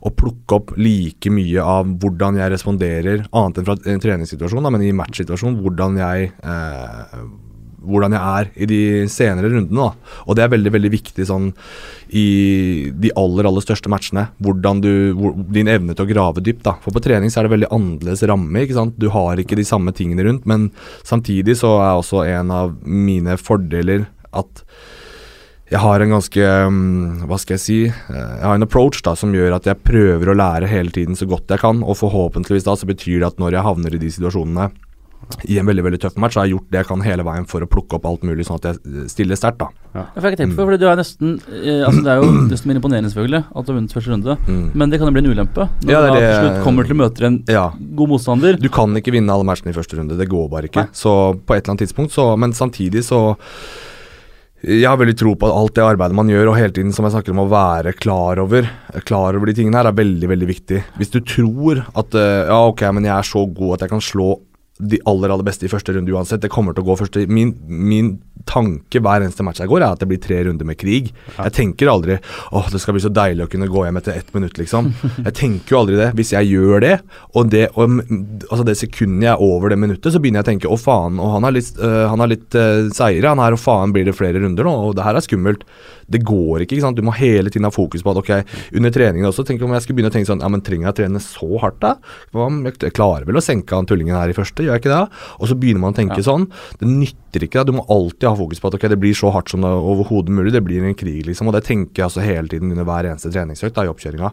å 0.00 0.08
plukke 0.16 0.56
opp 0.56 0.70
like 0.80 1.28
mye 1.28 1.60
av 1.60 1.88
hvordan 2.00 2.38
jeg 2.40 2.52
responderer, 2.54 3.26
annet 3.36 3.58
enn 3.60 3.66
fra 3.66 3.74
en 3.92 4.00
treningssituasjon, 4.00 4.64
da, 4.64 4.72
men 4.72 4.86
i 4.86 4.94
matchsituasjon, 4.96 5.58
hvordan 5.60 5.98
jeg 6.00 6.30
eh, 6.40 7.18
hvordan 7.80 8.14
jeg 8.16 8.20
er 8.20 8.50
i 8.54 8.68
de 8.68 8.80
senere 9.10 9.50
rundene. 9.52 9.88
da. 9.90 10.14
Og 10.26 10.36
det 10.36 10.44
er 10.44 10.52
veldig 10.52 10.72
veldig 10.76 10.92
viktig 10.92 11.26
sånn 11.28 11.50
i 12.10 12.90
de 12.92 13.12
aller 13.18 13.48
aller 13.48 13.64
største 13.64 13.90
matchene. 13.92 14.28
Hvordan 14.42 14.82
du, 14.84 14.92
hvor, 15.18 15.34
Din 15.50 15.70
evne 15.70 15.96
til 15.96 16.06
å 16.06 16.10
grave 16.12 16.44
dypt. 16.44 16.64
da. 16.66 16.76
For 16.84 16.94
på 16.94 17.02
trening 17.04 17.32
så 17.32 17.40
er 17.40 17.48
det 17.48 17.56
veldig 17.56 17.72
annerledes 17.72 18.24
ramme. 18.28 18.62
ikke 18.62 18.78
sant? 18.78 18.98
Du 19.00 19.10
har 19.10 19.40
ikke 19.40 19.58
de 19.58 19.66
samme 19.66 19.92
tingene 19.96 20.26
rundt, 20.26 20.46
men 20.46 20.70
samtidig 21.02 21.58
så 21.60 21.76
er 21.80 21.98
også 21.98 22.24
en 22.28 22.50
av 22.50 22.74
mine 22.84 23.36
fordeler 23.40 24.08
at 24.32 24.64
jeg 25.70 25.78
har 25.78 26.02
en 26.02 26.12
ganske 26.16 26.46
mm, 26.74 27.26
Hva 27.30 27.36
skal 27.38 27.54
jeg 27.54 27.62
si 27.62 27.78
eh, 27.86 27.90
Jeg 28.10 28.42
har 28.42 28.56
en 28.58 28.66
approach 28.66 29.04
da 29.06 29.14
som 29.18 29.34
gjør 29.34 29.54
at 29.54 29.68
jeg 29.70 29.78
prøver 29.86 30.32
å 30.32 30.34
lære 30.34 30.70
hele 30.70 30.90
tiden 30.94 31.18
så 31.18 31.28
godt 31.30 31.50
jeg 31.50 31.62
kan. 31.62 31.84
Og 31.86 31.98
forhåpentligvis 32.00 32.66
da 32.66 32.74
så 32.78 32.88
betyr 32.90 33.20
det 33.20 33.28
at 33.28 33.42
når 33.42 33.54
jeg 33.54 33.66
havner 33.68 33.94
i 33.94 34.00
de 34.02 34.10
situasjonene 34.10 34.70
i 35.48 35.58
en 35.60 35.66
veldig 35.68 35.84
veldig 35.86 35.98
tøff 36.02 36.16
match, 36.20 36.34
så 36.34 36.40
har 36.40 36.48
jeg 36.48 36.56
gjort 36.56 36.70
det 36.74 36.78
jeg 36.80 36.86
kan 36.88 37.02
hele 37.06 37.24
veien 37.26 37.46
for 37.48 37.62
å 37.64 37.68
plukke 37.70 37.96
opp 37.98 38.06
alt 38.10 38.24
mulig, 38.26 38.44
sånn 38.46 38.58
at 38.58 38.66
jeg 38.70 39.08
stiller 39.12 39.38
sterkt. 39.38 39.60
da. 39.62 39.68
Jeg 40.16 40.36
tenkt 40.38 40.56
på, 40.58 40.64
fordi 40.66 40.78
du 40.78 40.86
er 40.90 40.96
nesten 41.00 41.36
eh, 41.50 41.82
Altså 41.86 42.02
Det 42.04 42.10
er 42.12 42.20
jo 42.22 42.32
desto 42.50 42.68
mer 42.70 42.78
imponerende 42.80 43.10
selvfølgelig 43.10 43.42
at 43.48 43.66
du 43.66 43.72
har 43.72 43.78
vunnet 43.80 43.94
første 43.94 44.10
runde, 44.14 44.36
Mm. 44.50 44.70
men 44.74 44.90
det 44.90 44.98
kan 45.00 45.08
jo 45.10 45.14
bli 45.14 45.22
en 45.24 45.30
ulempe 45.34 45.68
når 45.84 45.90
Ja, 45.92 46.00
du 46.00 46.18
til 46.18 46.34
slutt 46.40 46.64
kommer 46.64 46.86
til 46.86 46.94
å 46.96 47.00
møte 47.02 47.26
en 47.26 47.38
Ja, 47.48 47.66
god 47.94 48.08
motstander. 48.14 48.58
Du 48.60 48.68
kan 48.68 48.94
ikke 48.98 49.12
vinne 49.14 49.30
alle 49.34 49.46
matchene 49.46 49.70
i 49.70 49.76
første 49.76 49.96
runde, 49.98 50.16
det 50.18 50.28
går 50.28 50.48
bare 50.50 50.68
ikke. 50.70 50.86
Nei. 50.88 50.94
Så 50.96 51.14
på 51.46 51.54
et 51.54 51.62
eller 51.64 51.74
annet 51.74 51.86
tidspunkt, 51.86 52.12
så 52.12 52.36
Men 52.38 52.52
samtidig 52.52 53.04
så 53.06 53.36
jeg 54.60 54.84
har 54.84 54.98
veldig 55.00 55.16
tro 55.16 55.30
på 55.40 55.48
at 55.48 55.56
alt 55.56 55.72
det 55.78 55.84
arbeidet 55.86 56.16
man 56.18 56.28
gjør, 56.28 56.50
og 56.50 56.56
hele 56.58 56.74
tiden 56.76 56.92
som 56.92 57.06
jeg 57.06 57.14
snakker 57.14 57.32
om 57.32 57.46
å 57.46 57.48
være 57.48 57.94
klar 57.96 58.36
over 58.42 58.68
Klar 59.08 59.32
over 59.38 59.46
de 59.48 59.54
tingene 59.56 59.78
her, 59.78 59.88
er 59.88 59.96
veldig 59.96 60.28
veldig 60.28 60.48
viktig. 60.50 60.82
Hvis 61.00 61.12
du 61.14 61.20
tror 61.24 61.80
at 61.96 62.14
eh, 62.18 62.44
ja, 62.50 62.58
ok, 62.68 62.82
men 62.92 63.06
jeg 63.08 63.14
er 63.16 63.22
så 63.30 63.46
god 63.48 63.78
at 63.78 63.86
jeg 63.86 63.92
kan 63.94 64.04
slå 64.04 64.34
de 64.80 65.00
aller 65.10 65.32
aller 65.32 65.46
beste 65.46 65.66
i 65.66 65.70
første 65.72 65.94
runde 65.94 66.12
uansett. 66.14 66.42
Det 66.42 66.52
kommer 66.52 66.76
til 66.76 66.84
å 66.84 66.90
gå 66.90 66.98
første 67.00 67.26
Min, 67.30 67.52
min 67.68 68.14
tanke 68.48 69.00
hver 69.02 69.22
eneste 69.24 69.44
match 69.44 69.60
jeg 69.60 69.70
går, 69.70 69.84
er 69.84 69.94
at 69.94 70.00
det 70.02 70.08
blir 70.10 70.20
tre 70.22 70.40
runder 70.46 70.66
med 70.66 70.78
krig. 70.80 71.10
Jeg 71.36 71.54
tenker 71.56 71.90
aldri 71.92 72.16
åh, 72.56 72.68
det 72.72 72.80
skal 72.82 72.96
bli 72.96 73.04
så 73.04 73.12
deilig 73.12 73.46
å 73.46 73.50
kunne 73.52 73.68
gå 73.70 73.84
hjem 73.86 74.00
etter 74.00 74.16
ett 74.16 74.32
minutt, 74.36 74.56
liksom. 74.60 74.90
Jeg 75.26 75.36
tenker 75.36 75.74
jo 75.74 75.80
aldri 75.82 75.98
det. 75.98 76.10
Hvis 76.16 76.32
jeg 76.32 76.48
gjør 76.50 76.82
det, 76.82 76.94
og 77.36 77.50
det, 77.52 77.66
og, 77.74 77.92
mm, 77.92 78.46
altså 78.48 78.64
det 78.66 78.76
sekundet 78.80 79.26
jeg 79.26 79.32
er 79.32 79.44
over 79.44 79.72
det 79.72 79.78
minuttet, 79.80 80.12
så 80.14 80.20
begynner 80.22 80.40
jeg 80.40 80.46
å 80.46 80.50
tenke 80.50 80.70
å 80.70 80.78
faen, 80.80 81.20
og 81.22 81.34
han 81.36 81.46
er 81.46 81.54
litt, 81.54 81.70
øh, 81.76 82.04
han 82.10 82.24
er 82.24 82.32
litt 82.32 82.56
øh, 82.58 82.88
seire, 82.96 83.28
han 83.28 83.42
her, 83.42 83.56
og 83.56 83.60
faen 83.60 83.94
blir 83.94 84.08
det 84.08 84.16
flere 84.16 84.40
runder 84.42 84.66
nå, 84.66 84.72
og 84.88 84.96
det 84.96 85.04
her 85.06 85.18
er 85.18 85.24
skummelt. 85.24 85.64
Det 86.10 86.22
går 86.26 86.64
ikke, 86.64 86.74
ikke 86.76 86.86
sant. 86.86 86.98
Du 86.98 87.06
må 87.06 87.14
hele 87.14 87.52
tiden 87.52 87.68
ha 87.68 87.72
fokus 87.74 88.02
på 88.02 88.14
at 88.14 88.20
ok, 88.22 88.32
under 88.80 88.94
treningen 88.94 89.28
også, 89.28 89.44
tenk 89.46 89.62
om 89.62 89.76
jeg 89.76 89.84
skulle 89.84 90.00
begynne 90.00 90.12
å 90.12 90.16
tenke 90.16 90.30
sånn, 90.30 90.42
ja, 90.42 90.50
men 90.50 90.64
trenger 90.66 90.88
jeg 90.88 90.94
å 90.94 90.98
trene 91.02 91.22
så 91.22 91.50
hardt 91.62 91.78
da? 91.84 91.94
Jeg 92.34 92.94
klarer 92.96 93.28
vel 93.28 93.38
å 93.38 93.44
senke 93.44 93.76
han 93.76 93.88
tullingen 93.88 94.18
her 94.18 94.32
i 94.32 94.36
første, 94.36 94.66
jeg 94.74 94.82
ikke 94.84 94.94
det? 94.94 95.18
Og 95.40 95.50
så 95.50 95.58
begynner 95.58 95.80
man 95.84 95.92
å 95.94 95.98
tenke 96.00 96.18
Ja. 96.20 96.26
sånn. 96.30 96.48
Det 96.80 96.88
nytter 96.88 97.46
ikke. 97.48 97.66
Du 97.66 97.72
må 97.76 97.86
alltid 97.88 98.28
ha 98.30 98.34
fokus 98.36 98.60
på 98.60 98.68
at 98.72 98.74
ok, 98.80 98.88
det 98.88 99.00
blir 99.00 99.14
så 99.14 99.30
hardt 99.34 99.50
som 99.50 99.60
det 99.62 99.68
overhodet 99.70 100.30
mulig. 100.34 100.52
Det 100.52 100.64
blir 100.64 100.82
en 100.84 100.94
krig, 100.94 101.24
liksom. 101.26 101.48
Og 101.48 101.54
det 101.54 101.64
tenker 101.64 102.02
jeg 102.02 102.08
altså 102.08 102.24
hele 102.24 102.48
tiden 102.48 102.70
under 102.72 102.84
hver 102.84 103.04
eneste 103.10 103.30
treningsøkt 103.32 103.74
da, 103.74 103.84
i 103.84 103.92
oppkjøringa. 103.92 104.32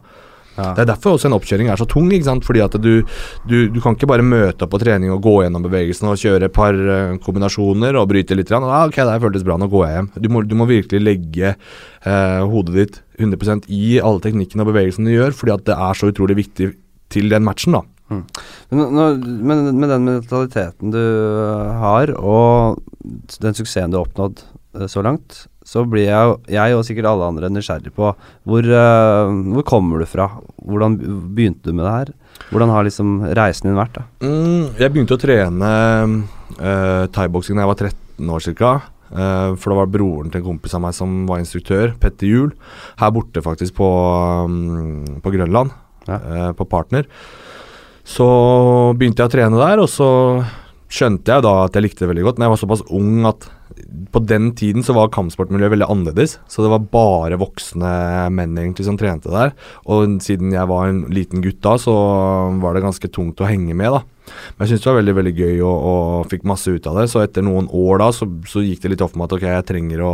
Ja. 0.58 0.72
Det 0.74 0.82
er 0.82 0.86
derfor 0.90 1.14
også 1.14 1.28
en 1.30 1.36
oppkjøring 1.38 1.68
er 1.70 1.78
så 1.78 1.86
tung. 1.86 2.10
ikke 2.10 2.26
sant? 2.26 2.44
Fordi 2.44 2.64
at 2.66 2.74
du, 2.82 3.04
du, 3.46 3.68
du 3.70 3.80
kan 3.80 3.94
ikke 3.94 4.08
bare 4.10 4.24
møte 4.26 4.64
opp 4.66 4.72
på 4.74 4.80
trening 4.82 5.12
og 5.14 5.22
gå 5.22 5.44
gjennom 5.44 5.62
bevegelsene 5.62 6.10
og 6.10 6.18
kjøre 6.18 6.48
et 6.50 6.54
par 6.56 6.74
eh, 6.74 7.14
kombinasjoner 7.22 7.94
og 8.02 8.08
bryte 8.10 8.34
litt. 8.34 8.50
Og, 8.52 8.66
Ah, 8.66 8.88
ok, 8.90 8.96
det 9.06 9.22
føltes 9.22 9.46
bra, 9.46 9.58
nå 9.62 9.70
går 9.70 9.86
jeg 9.86 9.94
hjem. 10.00 10.10
Du 10.26 10.30
må, 10.34 10.42
du 10.50 10.56
må 10.58 10.66
virkelig 10.66 11.04
legge 11.06 11.54
eh, 11.54 12.42
hodet 12.50 12.74
ditt 12.74 12.98
100 13.20 13.70
i 13.70 14.00
alle 14.02 14.20
teknikkene 14.20 14.66
og 14.66 14.72
bevegelsene 14.74 15.06
du 15.06 15.14
gjør, 15.20 15.38
fordi 15.38 15.54
at 15.54 15.66
det 15.70 15.78
er 15.78 15.94
så 16.02 16.10
utrolig 16.10 16.40
viktig 16.42 16.72
til 17.14 17.30
den 17.30 17.46
matchen. 17.46 17.78
da. 17.78 17.82
Men, 18.10 18.84
nå- 18.94 19.18
men 19.20 19.66
med 19.80 19.90
den 19.92 20.06
mentaliteten 20.08 20.92
du 20.94 21.00
øh, 21.00 21.74
har, 21.82 22.14
og 22.20 22.80
den 23.42 23.54
suksessen 23.58 23.92
du 23.92 23.98
har 24.00 24.08
oppnådd 24.08 24.44
øh, 24.80 24.88
så 24.88 25.04
langt, 25.04 25.46
så 25.68 25.84
blir 25.84 26.06
jeg, 26.08 26.36
jeg 26.56 26.76
og 26.78 26.86
sikkert 26.88 27.10
alle 27.12 27.26
andre 27.28 27.50
nysgjerrig 27.52 27.92
på 27.96 28.14
hvor, 28.48 28.64
øh, 28.64 29.34
hvor 29.58 29.66
kommer 29.68 30.00
du 30.00 30.08
fra? 30.08 30.30
Hvordan 30.64 30.96
begynte 31.36 31.68
du 31.68 31.76
med 31.76 31.84
det 31.88 31.96
her? 31.98 32.14
Hvordan 32.52 32.70
har 32.72 32.86
liksom 32.88 33.18
reisen 33.36 33.68
din 33.72 33.80
vært? 33.80 33.98
da? 33.98 34.06
Mm, 34.24 34.68
jeg 34.80 34.94
begynte 34.94 35.18
å 35.18 35.20
trene 35.20 35.72
uh, 36.62 37.08
thaiboksing 37.12 37.58
da 37.58 37.66
jeg 37.66 37.72
var 37.74 37.82
13 37.82 38.30
år 38.38 38.46
ca. 38.62 38.72
for 39.58 39.72
det 39.72 39.78
var 39.80 39.90
broren 39.92 40.30
til 40.32 40.42
en 40.42 40.46
kompis 40.48 40.74
av 40.78 40.82
meg 40.84 40.94
som 40.96 41.26
var 41.30 41.40
instruktør, 41.42 41.94
Petter 42.00 42.28
Juel, 42.28 42.50
her 43.00 43.12
borte 43.16 43.42
faktisk 43.44 43.76
på, 43.80 43.88
um, 44.48 45.20
på 45.24 45.32
Grønland, 45.36 45.72
Ja. 46.08 46.18
uh, 46.24 46.52
på 46.56 46.64
Partner. 46.72 47.04
Så 48.08 48.28
begynte 48.98 49.24
jeg 49.24 49.30
å 49.30 49.36
trene 49.36 49.60
der, 49.60 49.84
og 49.84 49.92
så 49.92 50.10
skjønte 50.88 51.34
jeg 51.34 51.44
da 51.44 51.54
at 51.66 51.76
jeg 51.76 51.84
likte 51.84 52.06
det 52.06 52.12
veldig 52.14 52.26
godt. 52.30 52.40
Men 52.40 52.48
jeg 52.48 52.54
var 52.54 52.62
såpass 52.62 52.84
ung 52.96 53.28
at 53.28 53.50
på 54.12 54.22
den 54.26 54.52
tiden 54.58 54.84
så 54.86 54.96
var 54.96 55.12
kampsportmiljøet 55.14 55.74
veldig 55.76 55.90
annerledes. 55.92 56.38
Så 56.50 56.64
det 56.64 56.72
var 56.72 56.88
bare 56.94 57.40
voksne 57.40 57.92
menn 58.34 58.56
egentlig 58.58 58.88
som 58.88 58.98
trente 59.00 59.32
der. 59.32 59.54
Og 59.92 60.18
siden 60.24 60.56
jeg 60.56 60.72
var 60.72 60.88
en 60.88 61.04
liten 61.14 61.44
gutt 61.44 61.60
da, 61.66 61.76
så 61.82 61.96
var 62.64 62.78
det 62.78 62.86
ganske 62.88 63.12
tungt 63.14 63.44
å 63.44 63.50
henge 63.50 63.76
med, 63.78 64.00
da. 64.00 64.04
Men 64.56 64.66
jeg 64.66 64.74
syntes 64.74 64.86
det 64.86 64.92
var 64.92 65.00
veldig 65.02 65.18
veldig 65.22 65.36
gøy 65.38 65.62
og, 65.62 65.86
og 65.92 66.32
fikk 66.32 66.48
masse 66.48 66.72
ut 66.72 66.90
av 66.90 67.02
det. 67.02 67.08
Så 67.12 67.24
etter 67.24 67.46
noen 67.46 67.70
år 67.76 68.04
da, 68.04 68.12
så, 68.16 68.30
så 68.50 68.64
gikk 68.64 68.84
det 68.84 68.96
litt 68.96 69.04
opp 69.04 69.14
for 69.14 69.22
meg 69.22 69.30
at 69.30 69.38
ok, 69.38 69.48
jeg 69.52 69.70
trenger 69.74 70.08
å 70.08 70.14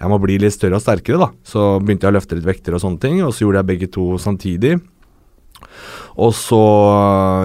Jeg 0.00 0.08
må 0.08 0.16
bli 0.16 0.38
litt 0.40 0.54
større 0.54 0.78
og 0.78 0.82
sterkere, 0.82 1.18
da. 1.20 1.26
Så 1.44 1.76
begynte 1.78 2.06
jeg 2.08 2.14
å 2.14 2.16
løfte 2.16 2.38
litt 2.38 2.46
vekter 2.48 2.74
og 2.74 2.80
sånne 2.80 3.02
ting, 3.02 3.18
og 3.22 3.34
så 3.36 3.44
gjorde 3.44 3.60
jeg 3.60 3.70
begge 3.70 3.88
to 3.92 4.14
samtidig. 4.18 4.78
Og 6.20 6.34
så 6.36 6.60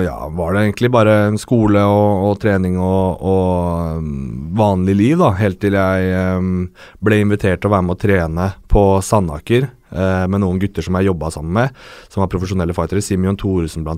ja, 0.04 0.16
var 0.36 0.56
det 0.56 0.66
egentlig 0.66 0.90
bare 0.92 1.16
skole 1.40 1.84
og, 1.86 2.26
og 2.30 2.40
trening 2.42 2.80
og, 2.82 3.22
og 3.22 4.02
um, 4.02 4.10
vanlig 4.58 4.96
liv, 5.00 5.16
da. 5.22 5.32
Helt 5.38 5.62
til 5.62 5.78
jeg 5.78 6.26
um, 6.40 6.68
ble 7.06 7.22
invitert 7.24 7.62
til 7.62 7.70
å 7.70 7.76
være 7.76 7.88
med 7.88 7.96
å 7.96 8.02
trene 8.02 8.50
på 8.72 8.84
Sandaker 9.06 9.70
uh, 9.70 10.26
med 10.32 10.44
noen 10.44 10.60
gutter 10.60 10.86
som 10.86 10.98
jeg 11.00 11.10
jobba 11.12 11.32
sammen 11.38 11.56
med, 11.60 11.80
som 12.12 12.24
var 12.24 12.32
profesjonelle 12.34 12.76
fightere. 12.76 13.06
Simeon 13.06 13.40
Thoresen 13.40 13.86
bl.a. 13.86 13.96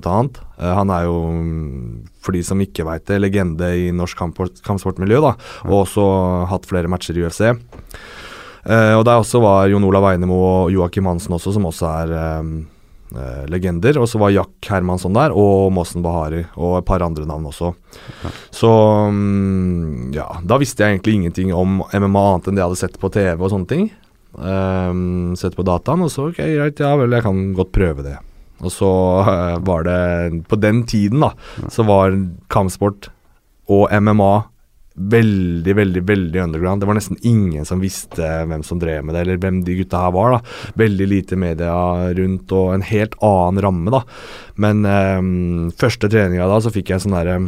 Uh, 0.60 0.70
han 0.78 0.94
er 0.94 1.08
jo, 1.08 1.18
mm, 1.32 2.14
for 2.22 2.36
de 2.36 2.44
som 2.46 2.62
ikke 2.62 2.86
veit 2.86 3.08
det, 3.10 3.20
legende 3.24 3.72
i 3.74 3.90
norsk 3.94 4.20
kamp- 4.20 4.62
kampsportmiljø, 4.66 5.22
da, 5.24 5.34
og 5.66 5.76
også 5.82 6.08
hatt 6.52 6.68
flere 6.70 6.92
matcher 6.92 7.18
i 7.18 7.26
UFC. 7.26 7.46
Uh, 8.68 8.98
og 8.98 9.06
der 9.08 9.16
også 9.16 9.40
var 9.40 9.70
Jon 9.70 9.86
Olav 9.88 10.10
Einemo 10.10 10.38
og 10.44 10.74
Joakim 10.74 11.08
Hansen 11.08 11.34
også, 11.34 11.54
som 11.56 11.66
også 11.70 11.86
er 11.88 12.18
eh, 12.18 12.50
eh, 13.14 13.44
legender. 13.50 13.98
Og 14.00 14.08
så 14.10 14.20
var 14.20 14.34
Jack 14.34 14.70
Hermansson 14.70 15.16
der, 15.16 15.34
og 15.36 15.72
Mossen 15.76 16.04
Bahari, 16.04 16.44
og 16.56 16.78
et 16.80 16.88
par 16.88 17.04
andre 17.04 17.26
navn 17.28 17.48
også. 17.50 17.72
Så 18.54 18.70
um, 19.08 20.10
ja, 20.14 20.28
da 20.42 20.60
visste 20.60 20.84
jeg 20.84 20.98
egentlig 20.98 21.18
ingenting 21.18 21.54
om 21.56 21.82
MMA 21.92 22.24
annet 22.32 22.48
enn 22.48 22.58
det 22.58 22.64
jeg 22.64 22.70
hadde 22.70 22.82
sett 22.84 23.00
på 23.00 23.12
TV 23.14 23.36
og 23.36 23.52
sånne 23.54 23.70
ting. 23.70 23.90
Um, 24.38 25.34
sett 25.40 25.56
på 25.58 25.66
dataen, 25.66 26.04
og 26.04 26.12
så 26.12 26.28
ok, 26.28 26.42
greit, 26.42 26.82
ja 26.84 26.92
vel, 27.00 27.16
jeg 27.16 27.26
kan 27.26 27.44
godt 27.56 27.74
prøve 27.74 28.06
det. 28.06 28.18
Og 28.58 28.74
så 28.74 28.90
uh, 29.22 29.56
var 29.62 29.84
det 29.86 30.42
På 30.50 30.56
den 30.58 30.82
tiden, 30.90 31.22
da, 31.22 31.32
så 31.70 31.86
var 31.86 32.16
kampsport 32.50 33.12
og 33.68 33.92
MMA 33.92 34.32
veldig, 34.98 35.74
veldig 35.78 36.02
veldig 36.08 36.42
underground. 36.42 36.82
Det 36.82 36.88
var 36.90 36.98
nesten 36.98 37.20
ingen 37.26 37.66
som 37.68 37.82
visste 37.82 38.26
hvem 38.50 38.64
som 38.66 38.80
drev 38.82 39.06
med 39.06 39.14
det, 39.14 39.22
eller 39.24 39.40
hvem 39.42 39.62
de 39.66 39.78
gutta 39.78 40.02
her 40.04 40.14
var. 40.16 40.36
da. 40.36 40.72
Veldig 40.82 41.08
lite 41.08 41.38
media 41.38 41.76
rundt, 42.18 42.52
og 42.52 42.74
en 42.74 42.86
helt 42.88 43.16
annen 43.24 43.62
ramme, 43.64 43.94
da. 43.94 44.02
Men 44.58 44.84
ehm, 44.88 45.70
første 45.78 46.10
treninga 46.10 46.48
da, 46.50 46.60
så 46.62 46.74
fikk 46.74 46.92
jeg 46.92 47.04
sånn 47.04 47.16
derre 47.18 47.40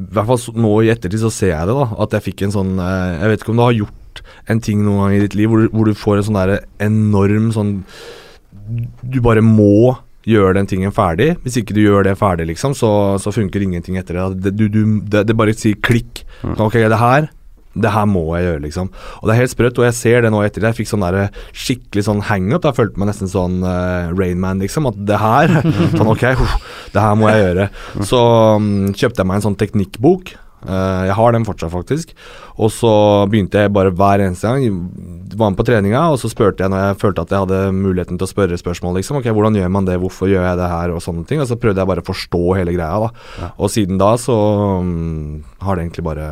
i 0.00 0.04
hvert 0.14 0.28
fall 0.28 0.60
nå 0.62 0.70
i 0.84 0.90
ettertid 0.92 1.18
så 1.20 1.32
ser 1.34 1.50
jeg 1.50 1.68
det, 1.68 1.74
da. 1.76 1.88
At 2.04 2.14
jeg 2.16 2.30
fikk 2.30 2.44
en 2.46 2.54
sånn 2.54 2.76
eh, 2.78 3.16
Jeg 3.18 3.32
vet 3.32 3.42
ikke 3.42 3.50
om 3.52 3.58
du 3.58 3.64
har 3.66 3.74
gjort 3.74 4.22
en 4.50 4.62
ting 4.62 4.84
noen 4.84 5.02
gang 5.02 5.16
i 5.16 5.22
ditt 5.24 5.34
liv 5.38 5.50
hvor 5.50 5.64
du, 5.64 5.72
hvor 5.74 5.90
du 5.90 5.98
får 5.98 6.20
en 6.20 6.28
sånn 6.28 6.38
derre 6.38 6.60
enorm 6.82 7.50
sånn 7.54 7.72
Du 9.02 9.18
bare 9.24 9.42
må 9.44 9.98
gjøre 10.28 10.56
den 10.58 10.68
tingen 10.70 10.94
ferdig. 10.94 11.34
Hvis 11.44 11.60
ikke 11.60 11.76
du 11.76 11.82
gjør 11.82 12.06
det 12.08 12.18
ferdig, 12.20 12.50
liksom, 12.52 12.76
så, 12.76 12.92
så 13.22 13.32
funker 13.34 13.64
ingenting 13.64 13.98
etter 14.00 14.18
det. 14.18 14.52
Du, 14.52 14.66
du, 14.68 14.80
det, 15.00 15.26
det 15.28 15.36
bare 15.36 15.56
sier 15.56 15.78
klikk. 15.80 16.24
Ok, 16.58 16.80
det 16.80 17.00
her 17.00 17.30
det 17.78 17.92
her 17.94 18.06
må 18.10 18.24
jeg 18.34 18.48
gjøre, 18.48 18.62
liksom. 18.64 18.88
Og 19.20 19.28
det 19.28 19.34
er 19.34 19.40
helt 19.44 19.52
sprøtt, 19.52 19.78
og 19.78 19.86
jeg 19.86 19.94
ser 19.94 20.24
det 20.24 20.32
nå 20.34 20.40
etter 20.42 20.62
det. 20.62 20.72
Jeg 20.72 20.80
fikk 20.80 20.90
sånn 20.90 21.04
der 21.04 21.18
skikkelig 21.54 22.02
sånn 22.08 22.22
hangup. 22.26 22.66
Jeg 22.66 22.76
følte 22.80 22.98
meg 22.98 23.12
nesten 23.12 23.30
sånn 23.30 23.60
uh, 23.62 24.10
Rainman, 24.10 24.62
liksom. 24.64 24.88
At 24.90 24.98
det 25.06 25.20
her 25.22 25.54
Sånn, 25.94 26.10
ok, 26.10 26.24
uh, 26.40 26.56
det 26.94 27.04
her 27.04 27.18
må 27.18 27.30
jeg 27.30 27.44
gjøre. 27.44 27.68
Så 28.10 28.22
um, 28.58 28.70
kjøpte 28.90 29.22
jeg 29.22 29.30
meg 29.30 29.38
en 29.38 29.46
sånn 29.46 29.60
teknikkbok. 29.60 30.34
Eh, 30.66 31.02
jeg 31.08 31.16
har 31.16 31.32
den 31.32 31.46
fortsatt, 31.48 31.72
faktisk. 31.72 32.12
Og 32.60 32.72
så 32.74 32.92
begynte 33.30 33.64
jeg 33.64 33.72
bare 33.72 33.92
hver 33.96 34.24
eneste 34.26 34.50
gang. 34.50 34.82
Var 35.30 35.52
med 35.52 35.58
på 35.58 35.66
treninga, 35.68 36.04
og 36.12 36.20
så 36.20 36.30
spurte 36.32 36.64
jeg 36.64 36.72
når 36.72 36.84
jeg 36.84 37.00
følte 37.00 37.24
at 37.24 37.32
jeg 37.32 37.44
hadde 37.46 37.60
muligheten 37.76 38.20
til 38.20 38.28
å 38.28 38.32
spørre 38.32 38.60
spørsmål. 38.60 38.98
liksom, 39.00 39.20
ok, 39.20 39.30
Hvordan 39.32 39.56
gjør 39.56 39.72
man 39.72 39.88
det, 39.88 39.98
hvorfor 40.02 40.28
gjør 40.28 40.44
jeg 40.48 40.60
det 40.60 40.70
her, 40.74 40.94
og 40.94 41.02
sånne 41.04 41.26
ting. 41.26 41.40
Og 41.40 41.48
så 41.48 41.58
prøvde 41.60 41.80
jeg 41.80 41.92
bare 41.92 42.04
å 42.04 42.10
forstå 42.10 42.44
hele 42.60 42.76
greia. 42.76 43.08
da. 43.08 43.52
Og 43.58 43.72
siden 43.72 44.00
da 44.00 44.14
så 44.20 44.36
um, 44.80 45.42
har 45.64 45.76
det 45.76 45.86
egentlig 45.88 46.08
bare 46.10 46.30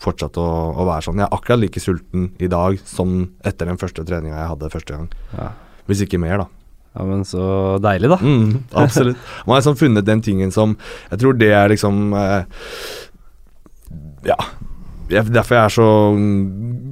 fortsatt 0.00 0.38
å, 0.40 0.48
å 0.80 0.86
være 0.88 1.08
sånn. 1.08 1.20
Jeg 1.20 1.28
er 1.28 1.36
akkurat 1.36 1.60
like 1.60 1.82
sulten 1.82 2.30
i 2.40 2.48
dag 2.50 2.78
som 2.88 3.28
etter 3.46 3.68
den 3.68 3.80
første 3.80 4.04
treninga 4.06 4.38
jeg 4.38 4.52
hadde 4.54 4.72
første 4.72 4.96
gang. 4.96 5.10
Ja. 5.36 5.50
Hvis 5.90 6.04
ikke 6.06 6.20
mer, 6.22 6.44
da. 6.44 6.46
ja, 6.96 7.04
men 7.08 7.24
så 7.28 7.42
deilig, 7.82 8.08
da. 8.12 8.18
Mm, 8.22 8.64
absolutt. 8.80 9.20
Man 9.44 9.56
har 9.56 9.62
liksom 9.62 9.78
funnet 9.80 10.08
den 10.08 10.24
tingen 10.24 10.52
som 10.54 10.76
Jeg 11.10 11.20
tror 11.22 11.36
det 11.40 11.52
er 11.56 11.72
liksom 11.72 12.14
eh, 12.16 12.60
Ja. 14.26 14.36
Jeg, 15.10 15.26
derfor 15.34 15.56
jeg 15.56 15.66
er 15.66 15.72
så 15.74 15.86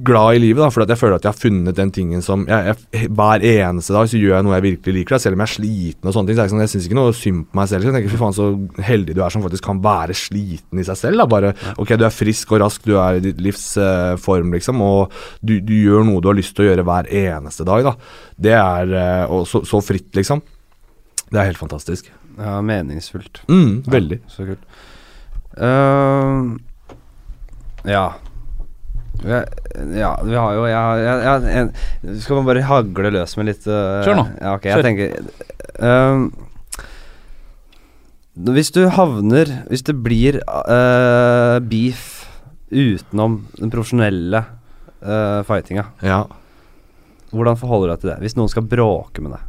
glad 0.03 0.35
i 0.35 0.39
livet, 0.43 0.59
da 0.59 0.67
fordi 0.73 0.91
jeg 0.91 0.99
føler 0.99 1.15
at 1.15 1.23
jeg 1.23 1.31
har 1.31 1.39
funnet 1.39 1.77
den 1.77 1.91
tingen 1.95 2.23
som 2.23 2.41
jeg, 2.49 2.73
jeg, 2.91 3.07
Hver 3.15 3.45
eneste 3.47 3.95
dag 3.95 4.09
så 4.11 4.19
gjør 4.19 4.33
jeg 4.33 4.45
noe 4.45 4.57
jeg 4.57 4.65
virkelig 4.65 4.95
liker, 4.97 5.15
da, 5.15 5.19
selv 5.23 5.37
om 5.37 5.43
jeg 5.43 5.47
er 5.47 5.53
sliten 5.53 6.09
og 6.09 6.15
sånne 6.15 6.27
ting. 6.27 6.35
Så 6.35 6.41
er 6.41 6.49
det 6.49 6.53
sånn, 6.53 6.63
jeg 6.65 6.73
syns 6.73 6.89
ikke 6.89 6.99
noe 6.99 7.15
synd 7.15 7.47
på 7.47 7.59
meg 7.61 7.71
selv. 7.71 7.85
Så 7.85 7.89
jeg 7.89 7.95
tenker 7.95 8.13
fy 8.13 8.19
faen 8.19 8.35
så 8.35 8.49
heldig 8.89 9.15
du 9.15 9.23
er 9.23 9.35
som 9.35 9.45
faktisk 9.45 9.67
kan 9.69 9.81
være 9.85 10.17
sliten 10.19 10.83
i 10.83 10.87
seg 10.89 10.99
selv. 10.99 11.23
da 11.23 11.29
Bare 11.31 11.53
ok, 11.79 11.95
du 11.95 12.05
er 12.09 12.15
frisk 12.15 12.51
og 12.55 12.63
rask, 12.65 12.83
du 12.83 12.97
er 12.99 13.21
i 13.21 13.25
ditt 13.29 13.39
livs 13.45 13.65
eh, 13.79 14.13
form, 14.19 14.51
liksom, 14.57 14.83
og 14.83 15.15
du, 15.39 15.57
du 15.63 15.75
gjør 15.77 16.07
noe 16.09 16.19
du 16.23 16.31
har 16.33 16.39
lyst 16.41 16.57
til 16.57 16.67
å 16.67 16.71
gjøre 16.73 16.87
hver 16.91 17.11
eneste 17.23 17.67
dag. 17.71 17.87
da 17.87 17.95
Det 18.49 18.55
er 18.59 18.95
eh, 18.99 19.25
Og 19.31 19.47
så, 19.47 19.63
så 19.67 19.79
fritt, 19.85 20.11
liksom. 20.19 20.43
Det 21.29 21.39
er 21.39 21.53
helt 21.53 21.61
fantastisk. 21.61 22.11
Ja, 22.39 22.59
meningsfullt. 22.65 23.45
Mm, 23.47 23.85
veldig. 23.87 24.19
Så 24.31 24.47
kult. 24.47 24.67
Ehm, 25.59 26.57
ja. 27.87 28.07
Ja, 29.19 29.41
ja, 29.99 30.09
vi 30.23 30.35
har 30.39 30.53
jo 30.55 30.61
jeg, 30.69 30.99
jeg, 31.03 31.47
jeg, 31.51 32.19
Skal 32.23 32.37
man 32.37 32.45
bare 32.47 32.61
hagle 32.63 33.09
løs 33.11 33.33
med 33.35 33.49
litt 33.49 33.65
uh, 33.67 33.99
Kjør 34.05 34.15
nå. 34.15 34.23
Ja, 34.39 34.53
okay, 34.55 34.71
Kjør. 34.71 34.79
jeg 34.79 34.85
tenker 34.87 35.09
um, 35.83 36.21
Hvis 38.55 38.71
du 38.71 38.79
havner 38.95 39.51
Hvis 39.67 39.83
det 39.89 39.97
blir 40.05 40.39
uh, 40.47 41.59
beef 41.67 42.05
utenom 42.71 43.41
den 43.57 43.71
profesjonelle 43.73 44.43
uh, 45.03 45.41
fightinga, 45.47 45.87
Ja. 46.05 46.21
hvordan 47.33 47.57
forholder 47.59 47.89
du 47.89 47.93
deg 47.95 48.01
til 48.05 48.11
det? 48.13 48.17
Hvis 48.23 48.35
noen 48.37 48.51
skal 48.55 48.67
bråke 48.69 49.23
med 49.25 49.33
deg? 49.35 49.48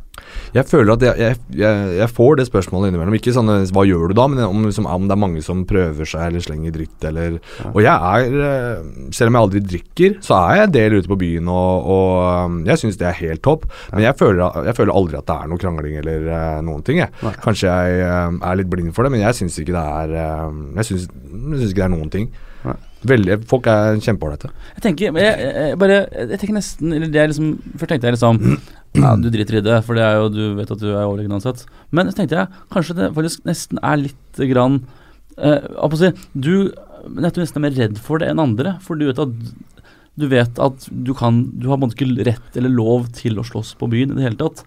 Jeg 0.57 0.67
føler 0.67 0.95
at 0.97 1.05
jeg, 1.05 1.15
jeg, 1.21 1.39
jeg, 1.61 1.91
jeg 2.01 2.11
får 2.11 2.41
det 2.41 2.47
spørsmålet 2.49 2.91
innimellom. 2.91 3.17
Ikke 3.19 3.35
sånn 3.35 3.51
'hva 3.71 3.85
gjør 3.87 4.11
du 4.11 4.17
da?' 4.19 4.27
men 4.31 4.43
om, 4.47 4.65
liksom, 4.67 4.89
om 4.91 5.07
det 5.07 5.15
er 5.15 5.23
mange 5.23 5.43
som 5.47 5.63
prøver 5.69 6.09
seg 6.09 6.27
eller 6.27 6.43
slenger 6.43 6.75
dritt 6.75 7.07
eller 7.07 7.39
Og 7.71 7.81
jeg 7.85 7.95
er 7.95 8.41
eh, 8.49 8.83
Selv 9.15 9.31
om 9.31 9.39
jeg 9.39 9.45
aldri 9.47 9.61
drikker, 9.61 10.19
så 10.25 10.37
er 10.41 10.57
jeg 10.57 10.69
en 10.69 10.75
del 10.75 10.99
ute 10.99 11.11
på 11.11 11.19
byen, 11.21 11.49
og, 11.49 11.87
og 11.95 12.11
um, 12.51 12.61
jeg 12.67 12.83
syns 12.83 12.99
det 13.01 13.09
er 13.09 13.19
helt 13.21 13.43
topp. 13.43 13.67
Men 13.93 14.05
jeg 14.05 14.19
føler, 14.19 14.61
jeg 14.67 14.77
føler 14.77 14.95
aldri 14.95 15.19
at 15.19 15.29
det 15.29 15.37
er 15.37 15.51
noe 15.51 15.63
krangling 15.63 15.97
eller 16.01 16.29
uh, 16.31 16.61
noen 16.65 16.85
ting. 16.87 17.01
Jeg. 17.03 17.15
Nei. 17.23 17.35
Kanskje 17.45 17.71
jeg 17.71 18.05
uh, 18.07 18.39
er 18.51 18.61
litt 18.61 18.71
blind 18.71 18.95
for 18.97 19.07
det, 19.07 19.15
men 19.15 19.25
jeg 19.25 19.39
syns 19.39 19.59
ikke 19.61 19.77
det 19.77 19.87
er 20.03 20.17
jeg 20.81 20.89
syns 20.89 21.09
ikke 21.11 21.79
det 21.79 21.87
er 21.87 21.93
noen 21.93 22.11
ting. 22.13 22.31
Veldig, 23.09 23.39
folk 23.49 23.69
er 23.73 23.97
kjempeålreite. 24.05 24.51
Jeg 24.77 24.85
tenker 24.85 25.07
jeg, 25.09 25.39
jeg, 25.41 25.79
bare 25.81 26.03
Jeg 26.13 26.37
tenker 26.41 26.57
nesten 26.59 26.93
Eller 26.93 27.09
det 27.09 27.23
er 27.23 27.31
liksom 27.31 27.55
Først 27.81 27.95
tenkte 27.95 28.11
jeg 28.11 28.17
liksom 28.19 28.41
Ja, 29.01 29.15
du 29.17 29.31
driter 29.33 29.57
i 29.57 29.65
det, 29.65 29.79
for 29.87 29.97
det 29.97 30.05
er 30.05 30.19
jo 30.19 30.29
du 30.35 30.43
vet 30.59 30.73
at 30.75 30.83
du 30.83 30.89
er 30.91 31.05
overlegen 31.05 31.33
uansett. 31.33 31.63
Men 31.95 32.11
så 32.11 32.19
tenkte 32.19 32.41
jeg 32.41 32.63
kanskje 32.75 32.97
det 32.99 33.13
faktisk 33.17 33.45
nesten 33.49 33.81
er 33.87 34.01
litt 34.03 34.41
grann 34.51 34.81
eh, 35.39 35.97
si, 35.97 36.13
Du 36.35 36.53
jeg 37.01 37.33
tror 37.33 37.45
nesten 37.45 37.61
er 37.61 37.65
mer 37.65 37.79
redd 37.79 38.01
for 38.03 38.21
det 38.21 38.29
enn 38.29 38.43
andre, 38.43 38.75
for 38.85 38.99
du 38.99 39.07
vet 39.09 39.23
at 39.23 39.31
du 40.21 40.27
vet 40.29 40.59
at 40.61 40.89
du 40.91 41.13
kan 41.17 41.39
Du 41.57 41.71
har 41.71 41.81
ikke 41.87 42.09
rett 42.27 42.59
eller 42.59 42.73
lov 42.75 43.09
til 43.17 43.39
å 43.41 43.47
slåss 43.47 43.73
på 43.81 43.89
byen 43.89 44.13
i 44.13 44.19
det 44.19 44.27
hele 44.27 44.41
tatt. 44.41 44.65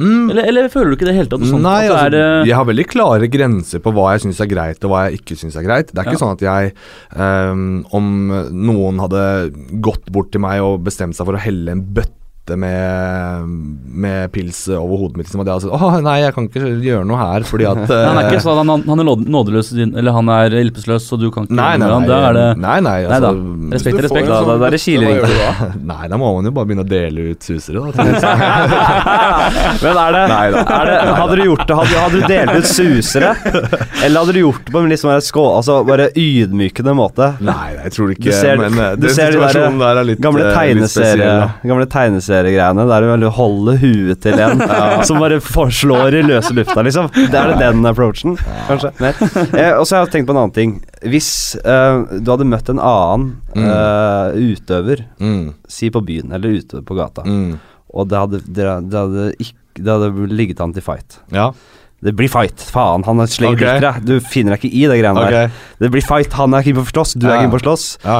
Mm. 0.00 0.30
Eller, 0.32 0.48
eller 0.50 0.68
føler 0.72 0.90
du 0.90 0.96
ikke 0.96 1.06
det 1.06 1.14
hele 1.14 1.30
tatt? 1.30 1.44
Sånn, 1.46 1.62
Nei, 1.62 1.84
altså, 1.86 2.08
det 2.10 2.18
er, 2.24 2.48
jeg 2.48 2.56
har 2.58 2.66
veldig 2.66 2.86
klare 2.90 3.28
grenser 3.30 3.78
på 3.84 3.92
hva 3.94 4.08
jeg 4.16 4.24
syns 4.24 4.40
er 4.42 4.48
greit, 4.50 4.82
og 4.82 4.90
hva 4.90 5.04
jeg 5.06 5.20
ikke 5.20 5.36
syns 5.38 5.54
er 5.60 5.62
greit. 5.68 5.92
Det 5.92 6.00
er 6.02 6.08
ikke 6.08 6.16
Ja. 6.18 6.22
sånn 6.24 6.34
at 6.34 6.42
jeg 6.42 6.72
um, 7.14 7.84
Om 7.94 8.08
noen 8.50 8.98
hadde 9.04 9.22
gått 9.84 10.10
bort 10.10 10.32
til 10.34 10.42
meg 10.42 10.60
og 10.66 10.82
bestemt 10.88 11.14
seg 11.14 11.28
for 11.30 11.38
å 11.38 11.44
helle 11.46 11.70
en 11.76 11.84
bøtte 11.94 12.18
med, 12.60 13.48
med 14.04 14.32
pils 14.34 14.58
over 14.68 14.98
hodet 15.00 15.16
mitt, 15.16 15.26
liksom, 15.26 15.40
jeg 15.46 15.52
har 15.54 15.62
sagt 15.64 15.72
åh, 15.74 15.94
nei, 16.04 16.16
jeg 16.20 16.34
kan 16.36 16.44
ikke 16.50 16.62
gjøre 16.84 17.06
noe 17.08 17.16
her 17.16 17.46
fordi 17.48 17.64
at 17.70 17.80
Nei, 17.88 18.00
han 18.08 18.18
er 18.20 18.28
ikke 18.28 18.36
eh, 18.36 18.44
sånn, 18.44 18.60
han, 18.68 18.82
han 18.90 19.00
er 19.02 19.08
nådeløs, 19.08 19.70
eller 19.86 20.12
han 20.18 20.28
er 20.34 20.56
hjelpeløs, 20.58 21.06
så 21.08 21.16
du 21.20 21.30
kan 21.34 21.48
ikke 21.48 21.56
Nei, 21.56 21.72
nei. 21.80 21.88
Da 22.04 22.18
er 22.28 22.36
det 22.36 22.44
nei, 22.60 22.74
nei, 22.84 22.96
Nei 23.08 23.20
da. 23.24 23.30
altså, 23.32 23.72
Respekt 23.74 24.02
respekt. 24.04 24.28
Da, 24.28 24.42
da, 24.44 24.56
da 24.60 24.68
er 24.68 24.76
det 24.76 24.82
da? 25.40 25.68
Nei, 25.94 26.04
da 26.12 26.18
må 26.20 26.34
man 26.36 26.48
jo 26.50 26.52
bare 26.58 26.68
begynne 26.68 26.84
å 26.84 26.90
dele 26.90 27.30
ut 27.32 27.48
susere, 27.48 27.80
da. 27.80 28.04
Men 29.80 30.00
er 30.04 30.16
det, 30.18 30.24
Nei 30.34 30.44
da. 30.52 30.64
er 30.78 30.90
det 30.90 30.98
Hadde 31.14 31.38
du 31.38 31.44
gjort 31.46 31.64
det 31.68 31.78
Hadde, 31.80 32.02
hadde 32.04 32.20
du 32.20 32.28
delt 32.30 32.60
ut 32.60 32.68
susere? 32.68 33.32
Eller 34.04 34.20
hadde 34.20 34.34
du 34.36 34.40
gjort 34.42 34.62
det 34.68 34.74
på 34.74 34.82
en 34.84 34.90
liksom 34.92 35.12
skå, 35.24 35.44
altså 35.58 35.78
bare 35.88 36.10
ydmykende 36.18 36.94
måte? 36.98 37.30
Nei, 37.44 37.74
jeg 37.78 37.94
tror 37.96 38.12
ikke 38.14 38.28
Du 38.28 38.32
ser- 38.36 38.60
Men 38.60 38.78
eh, 38.78 38.92
du 39.00 39.08
ser 39.12 39.32
de 39.34 39.40
der 39.40 39.78
der 39.80 40.00
er 40.02 40.06
litt 40.08 40.20
Gamle, 40.22 40.50
tegneserier. 40.54 40.80
litt 40.80 40.90
spesiell, 40.90 41.64
tegneseriegreiene 42.34 42.84
der 42.88 43.04
du 43.04 43.08
veldig 43.12 43.30
holder 43.36 43.78
huet 43.80 44.20
til 44.24 44.40
en 44.42 44.62
som 45.08 45.20
bare 45.22 45.38
forslår 45.42 46.16
i 46.18 46.22
løse 46.26 46.54
lufta, 46.56 46.82
liksom. 46.86 47.10
Det 47.14 47.34
er 47.38 47.52
det 47.52 47.58
den 47.62 47.84
approachen, 47.86 48.36
kanskje. 48.68 48.92
Eh, 49.00 49.72
og 49.78 49.86
så 49.86 49.96
har 49.98 50.06
jeg 50.06 50.12
tenkt 50.16 50.28
på 50.30 50.34
en 50.34 50.40
annen 50.42 50.54
ting. 50.56 50.74
Hvis 51.04 51.30
eh, 51.62 52.00
du 52.20 52.30
hadde 52.34 52.48
møtt 52.50 52.70
en 52.74 52.80
annen 52.82 53.32
Mm. 53.54 53.68
eh, 53.70 54.54
utøver, 54.56 55.04
Mm, 55.22 55.52
si 55.70 55.86
på 55.94 56.00
byen 56.02 56.32
eller 56.34 56.56
ute 56.58 56.80
på 56.82 56.96
gata, 56.98 57.22
mm. 57.22 57.52
og 57.94 58.08
det 58.10 58.18
hadde, 58.18 58.40
det, 58.50 58.64
hadde 58.66 59.28
ikke, 59.38 59.54
det 59.78 59.92
hadde 59.92 60.26
ligget 60.34 60.60
an 60.64 60.72
til 60.74 60.82
fight. 60.82 61.20
Ja, 61.30 61.52
Det 62.04 62.12
blir 62.18 62.28
fight. 62.28 62.58
Faen, 62.60 63.04
han 63.06 63.20
er 63.22 63.30
slenger 63.30 63.54
okay. 63.62 63.78
deg. 63.80 64.00
Du 64.04 64.18
finner 64.20 64.56
deg 64.56 64.64
ikke 64.66 64.74
i 64.76 64.82
det 64.90 64.98
greiene 65.00 65.22
okay. 65.22 65.30
der. 65.46 65.54
Det 65.80 65.88
blir 65.94 66.02
fight. 66.04 66.34
Han 66.36 66.52
er 66.52 66.66
keen 66.66 66.76
på 66.76 66.82
å 66.82 66.90
slåss, 66.90 67.14
du 67.16 67.28
er 67.30 67.36
Ja. 67.36 67.40
keen 67.44 67.54
på 67.54 67.60
å 67.60 67.62
slåss. 67.62 67.84
Ja. 68.04 68.18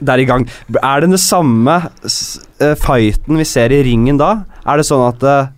Det 0.00 0.14
er 0.14 0.24
i 0.24 0.28
gang. 0.28 0.48
Er 0.82 1.04
det 1.04 1.12
den 1.12 1.22
samme 1.22 1.78
eh, 2.06 2.74
fighten 2.78 3.40
vi 3.40 3.46
ser 3.48 3.74
i 3.74 3.82
ringen 3.86 4.20
da? 4.20 4.34
Er 4.68 4.80
det 4.80 4.88
sånn 4.88 5.06
at 5.08 5.24
eh, 5.26 5.54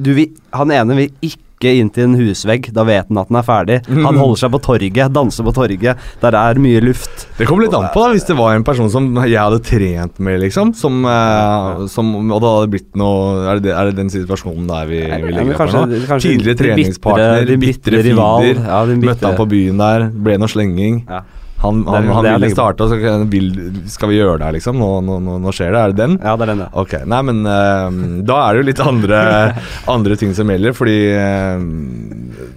du 0.00 0.12
vil, 0.14 0.34
han 0.54 0.72
ene 0.74 0.98
vil 0.98 1.14
ikke 1.24 1.40
inn 1.68 1.90
inntil 1.90 2.06
en 2.06 2.14
husvegg. 2.16 2.70
Da 2.72 2.86
vet 2.88 3.10
han 3.10 3.18
at 3.20 3.28
den 3.28 3.36
er 3.36 3.44
ferdig. 3.44 3.74
Han 3.90 4.16
holder 4.16 4.38
seg 4.40 4.52
på 4.54 4.60
torget, 4.64 5.12
danser 5.12 5.44
på 5.44 5.52
torget. 5.52 6.06
Der 6.22 6.36
er 6.38 6.60
mye 6.62 6.80
luft. 6.80 7.26
Det 7.36 7.48
kommer 7.48 7.66
litt 7.66 7.76
an 7.76 7.90
på 7.92 8.00
da 8.00 8.14
hvis 8.14 8.24
det 8.30 8.36
var 8.38 8.56
en 8.56 8.64
person 8.64 8.88
som 8.92 9.10
jeg 9.20 9.36
hadde 9.36 9.60
trent 9.68 10.22
med, 10.24 10.40
liksom. 10.46 10.72
Som, 10.78 11.02
eh, 11.04 11.84
som 11.92 12.14
Og 12.20 12.40
det 12.40 12.52
hadde 12.54 12.70
blitt 12.72 12.96
noe 12.96 13.44
Er 13.50 13.60
det, 13.60 13.74
er 13.76 13.90
det 13.90 13.98
den 13.98 14.12
situasjonen 14.12 14.68
der 14.70 14.88
vi, 14.88 15.02
vi 15.04 15.34
men 15.36 15.52
på 15.56 15.66
nå? 15.68 15.84
Tidligere 16.22 16.56
treningspartner, 16.62 17.52
bitre 17.60 18.02
fiender. 18.08 18.64
Ja, 18.64 18.80
Møtte 18.88 19.28
han 19.28 19.36
på 19.38 19.48
byen 19.50 19.80
der, 19.80 20.08
ble 20.14 20.38
noe 20.40 20.50
slenging. 20.50 21.02
Ja. 21.08 21.22
Han, 21.60 21.82
han, 21.84 22.06
han 22.08 22.24
ville 22.24 22.38
lenge- 22.40 22.54
starte, 22.56 22.86
og 22.86 22.88
så 22.88 23.24
vil, 23.28 23.48
skal 23.92 24.08
vi 24.08 24.16
gjøre 24.16 24.38
det 24.40 24.46
her, 24.46 24.54
liksom? 24.56 24.78
Nå, 24.80 24.86
nå, 25.04 25.18
nå, 25.20 25.34
nå 25.44 25.52
skjer 25.52 25.74
det. 25.74 25.80
Er 25.82 25.92
det 25.92 25.98
den? 26.00 26.14
Ja, 26.24 26.32
det 26.40 26.46
er 26.46 26.50
den, 26.54 26.62
ja. 26.64 26.68
Ok, 26.80 26.94
nei, 27.12 27.18
men 27.28 27.42
uh, 27.44 28.22
da 28.24 28.38
er 28.46 28.54
det 28.56 28.62
jo 28.62 28.68
litt 28.70 28.80
andre, 28.84 29.18
andre 29.94 30.16
ting 30.20 30.32
som 30.38 30.48
gjelder, 30.48 30.72
fordi 30.78 30.94
uh, 31.12 31.60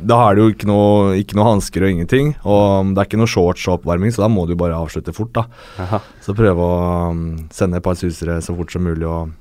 da 0.08 0.20
er 0.30 0.38
det 0.40 0.46
jo 0.46 0.54
ikke 0.54 0.70
noe, 0.72 1.18
ikke 1.20 1.36
noe 1.40 1.50
hansker 1.50 1.84
og 1.84 1.92
ingenting, 1.98 2.32
og 2.48 2.94
det 2.96 3.04
er 3.04 3.10
ikke 3.12 3.20
noe 3.20 3.32
shorts 3.34 3.68
og 3.68 3.82
oppvarming, 3.82 4.16
så 4.16 4.24
da 4.24 4.32
må 4.32 4.48
du 4.48 4.56
bare 4.60 4.80
avslutte 4.80 5.12
fort, 5.16 5.34
da. 5.36 5.44
Aha. 5.84 6.00
Så 6.24 6.36
prøve 6.40 6.64
å 6.64 6.80
um, 7.12 7.26
sende 7.52 7.82
et 7.82 7.86
par 7.86 8.00
susere 8.00 8.40
så 8.46 8.56
fort 8.56 8.72
som 8.72 8.88
mulig 8.88 9.04
og 9.10 9.36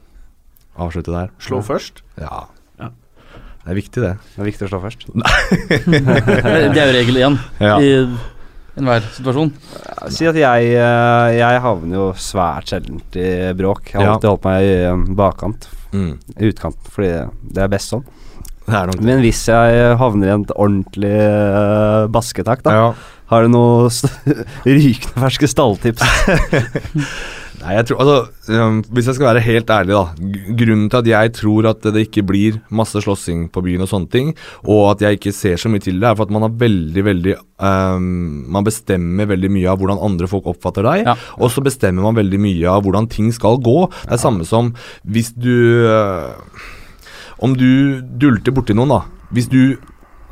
avslutte 0.83 1.15
der. 1.15 1.31
Slå 1.43 1.63
først. 1.63 2.03
Ja. 2.19 2.49
Ja. 2.83 2.91
Det 3.63 3.71
er 3.71 3.79
viktig, 3.79 4.03
det. 4.03 4.13
Det 4.35 4.43
er 4.43 4.49
viktig 4.51 4.67
å 4.67 4.73
slå 4.75 4.83
først. 4.89 5.07
Det 5.87 6.79
er 6.83 6.87
jo 6.89 6.95
regel 6.99 7.23
igjen 7.23 7.39
Ja. 7.63 7.77
i 7.79 7.93
enhver 8.79 9.05
situasjon. 9.17 9.53
Si 10.13 10.27
at 10.27 10.35
jeg, 10.39 10.73
eh, 10.75 11.29
jeg 11.39 11.61
havner 11.65 11.95
jo 11.99 12.07
svært 12.17 12.71
sjeldent 12.73 13.17
i 13.21 13.53
bråk. 13.59 13.91
Jeg 13.93 14.01
har 14.01 14.07
Ja. 14.07 14.15
alltid 14.17 14.31
holdt 14.31 14.45
meg 14.49 14.63
i 14.63 14.75
eh, 14.87 15.15
bakkant, 15.23 15.69
Mm. 15.93 16.19
i 16.41 16.49
utkant, 16.49 16.79
fordi 16.89 17.31
det 17.53 17.63
er 17.63 17.69
best 17.69 17.91
sånn. 17.93 18.05
Det 18.65 18.75
er. 18.79 18.93
Men 19.03 19.21
hvis 19.21 19.45
jeg 19.51 19.97
havner 19.99 20.27
i 20.29 20.33
en 20.33 20.45
ordentlig 20.55 21.13
uh, 21.13 22.07
basketak, 22.09 22.63
da, 22.63 22.71
Ja. 22.71 22.95
har 23.27 23.43
du 23.43 23.49
noen 23.49 23.91
st 23.91 24.07
rykende 24.65 25.19
ferske 25.21 25.49
stalltips? 25.51 26.01
Nei, 27.63 27.77
jeg 27.77 27.87
tror, 27.87 28.01
altså, 28.03 28.57
um, 28.59 28.81
Hvis 28.91 29.07
jeg 29.07 29.15
skal 29.15 29.29
være 29.29 29.43
helt 29.45 29.69
ærlig, 29.71 29.95
da. 29.95 30.31
Grunnen 30.59 30.89
til 30.91 30.99
at 30.99 31.11
jeg 31.13 31.33
tror 31.39 31.69
at 31.71 31.85
det 31.95 32.09
ikke 32.09 32.25
blir 32.27 32.57
masse 32.75 32.99
slåssing 33.05 33.45
på 33.55 33.63
byen, 33.63 33.85
og 33.85 33.91
sånne 33.93 34.11
ting, 34.11 34.33
og 34.67 34.81
at 34.97 35.05
jeg 35.07 35.21
ikke 35.21 35.35
ser 35.37 35.61
så 35.63 35.71
mye 35.71 35.85
til 35.85 36.01
det, 36.03 36.09
er 36.11 36.17
for 36.19 36.27
at 36.27 36.35
man 36.35 36.43
har 36.43 36.57
veldig, 36.59 37.05
veldig 37.07 37.37
um, 37.63 38.09
Man 38.57 38.67
bestemmer 38.67 39.31
veldig 39.31 39.53
mye 39.55 39.71
av 39.71 39.79
hvordan 39.79 40.03
andre 40.03 40.27
folk 40.31 40.51
oppfatter 40.51 40.83
deg, 40.89 41.07
Ja. 41.07 41.15
og 41.39 41.55
så 41.55 41.63
bestemmer 41.63 42.03
man 42.09 42.19
veldig 42.19 42.43
mye 42.43 42.67
av 42.75 42.83
hvordan 42.83 43.07
ting 43.13 43.31
skal 43.33 43.63
gå. 43.63 43.79
Det 44.09 44.19
er 44.19 44.23
samme 44.25 44.45
som 44.49 44.75
hvis 45.07 45.31
du 45.39 45.87
uh, 45.87 46.35
Om 47.43 47.55
du 47.59 48.03
dulter 48.03 48.55
borti 48.55 48.75
noen, 48.75 48.91
da. 48.91 49.03
Hvis 49.33 49.49
du 49.51 49.77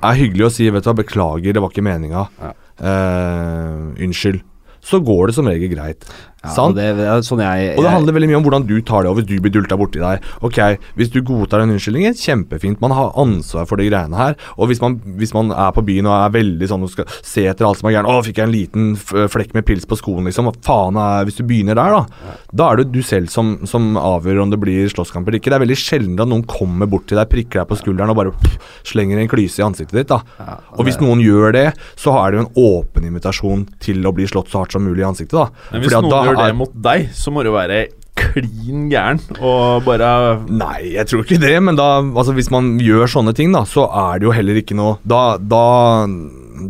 er 0.03 0.17
hyggelig 0.19 0.47
og 0.49 0.53
sier 0.57 0.73
'vet 0.73 0.85
du 0.85 0.91
hva, 0.91 0.99
beklager, 1.05 1.53
det 1.55 1.63
var 1.63 1.71
ikke 1.71 1.87
meninga', 1.87 2.27
Ja. 2.41 2.53
Uh, 2.81 3.93
unnskyld, 4.01 4.41
så 4.81 4.97
går 5.05 5.27
det 5.29 5.35
som 5.37 5.47
regel 5.47 5.69
greit. 5.75 6.07
Ja, 6.41 6.67
det, 6.73 6.87
det 6.97 7.05
er 7.05 7.21
sånn 7.27 7.43
jeg, 7.45 7.75
Og 7.75 7.83
det 7.85 7.89
jeg 7.91 7.95
handler 7.99 8.15
veldig 8.17 8.29
mye 8.31 8.39
om 8.39 8.45
hvordan 8.47 8.67
du 8.69 8.77
tar 8.87 9.05
det, 9.05 9.11
over. 9.13 9.25
du 9.29 9.35
blir 9.45 9.53
dulta 9.53 9.77
borti 9.77 10.01
deg. 10.01 10.25
Ok, 10.47 10.59
hvis 10.97 11.11
du 11.13 11.19
godtar 11.27 11.61
den 11.61 11.75
unnskyldningen, 11.75 12.17
kjempefint. 12.17 12.81
Man 12.81 12.95
har 12.97 13.13
ansvar 13.21 13.67
for 13.69 13.77
de 13.81 13.91
greiene 13.91 14.17
her. 14.17 14.37
Og 14.57 14.71
hvis 14.71 14.81
man, 14.81 14.97
hvis 15.21 15.35
man 15.37 15.53
er 15.53 15.75
på 15.77 15.85
byen 15.85 16.09
og 16.09 16.17
er 16.17 16.33
veldig 16.39 16.71
sånn 16.71 16.87
og 16.87 16.93
skal 16.95 17.11
se 17.21 17.45
etter 17.51 17.69
alt 17.69 17.81
som 17.81 17.91
er 17.91 17.99
gærent 17.99 18.09
Å, 18.09 18.23
fikk 18.25 18.41
jeg 18.41 18.49
en 18.49 18.55
liten 18.55 18.89
flekk 18.97 19.53
med 19.59 19.67
pils 19.69 19.85
på 19.91 19.99
skoen, 20.01 20.25
liksom. 20.31 20.49
Hva 20.49 20.57
faen 20.65 20.97
er 21.01 21.29
Hvis 21.29 21.37
du 21.41 21.45
begynner 21.45 21.77
der, 21.77 21.99
da. 21.99 22.37
Da 22.57 22.71
er 22.73 22.81
det 22.81 22.89
du 22.95 23.03
selv 23.05 23.29
som, 23.33 23.59
som 23.69 23.93
avgjør 24.01 24.41
om 24.47 24.55
det 24.55 24.61
blir 24.63 24.89
slåsskamp 24.91 25.29
eller 25.29 25.41
ikke. 25.43 25.53
Det 25.53 25.59
er 25.61 25.65
veldig 25.67 25.79
sjelden 25.79 26.17
at 26.25 26.31
noen 26.31 26.47
kommer 26.49 26.89
bort 26.91 27.07
til 27.11 27.21
deg, 27.21 27.29
prikker 27.31 27.61
deg 27.63 27.69
på 27.71 27.79
skulderen 27.83 28.15
og 28.15 28.19
bare 28.19 28.33
pff, 28.41 28.57
slenger 28.95 29.21
en 29.21 29.29
klyse 29.31 29.61
i 29.61 29.67
ansiktet 29.67 30.01
ditt, 30.01 30.11
da. 30.11 30.23
Ja, 30.41 30.57
Og 30.79 30.89
hvis 30.89 30.97
noen 31.03 31.21
gjør 31.21 31.53
det, 31.57 31.67
så 32.01 32.17
er 32.23 32.33
det 32.33 32.41
jo 32.41 32.47
en 32.47 32.53
åpen 32.65 33.07
invitasjon 33.11 33.67
til 33.85 34.01
å 34.09 34.13
bli 34.17 34.27
slått 34.31 34.51
så 34.53 34.63
hardt 34.65 34.73
som 34.77 34.85
mulig 34.87 35.05
i 35.05 35.09
ansiktet, 35.11 35.37
da. 35.37 35.51
Fordi 35.75 35.97
at 36.01 36.11
da 36.11 36.21
gjør 36.31 36.47
det 36.47 36.59
mot 36.61 36.77
deg, 36.89 37.09
så 37.17 37.33
må 37.35 37.45
jo 37.47 37.55
være 37.57 37.81
klin 38.21 38.89
gæren 38.91 39.21
og 39.39 39.85
bare 39.87 40.11
Nei, 40.51 40.93
jeg 40.97 41.07
tror 41.09 41.25
ikke 41.25 41.41
det, 41.41 41.55
men 41.65 41.79
da 41.79 41.89
Altså, 42.03 42.35
hvis 42.37 42.51
man 42.53 42.75
gjør 42.83 43.09
sånne 43.11 43.35
ting, 43.37 43.55
da, 43.55 43.63
så 43.69 43.87
er 43.89 44.21
det 44.21 44.29
jo 44.29 44.35
heller 44.37 44.61
ikke 44.61 44.77
noe 44.79 44.99
Da, 45.09 45.39
da, 45.41 45.65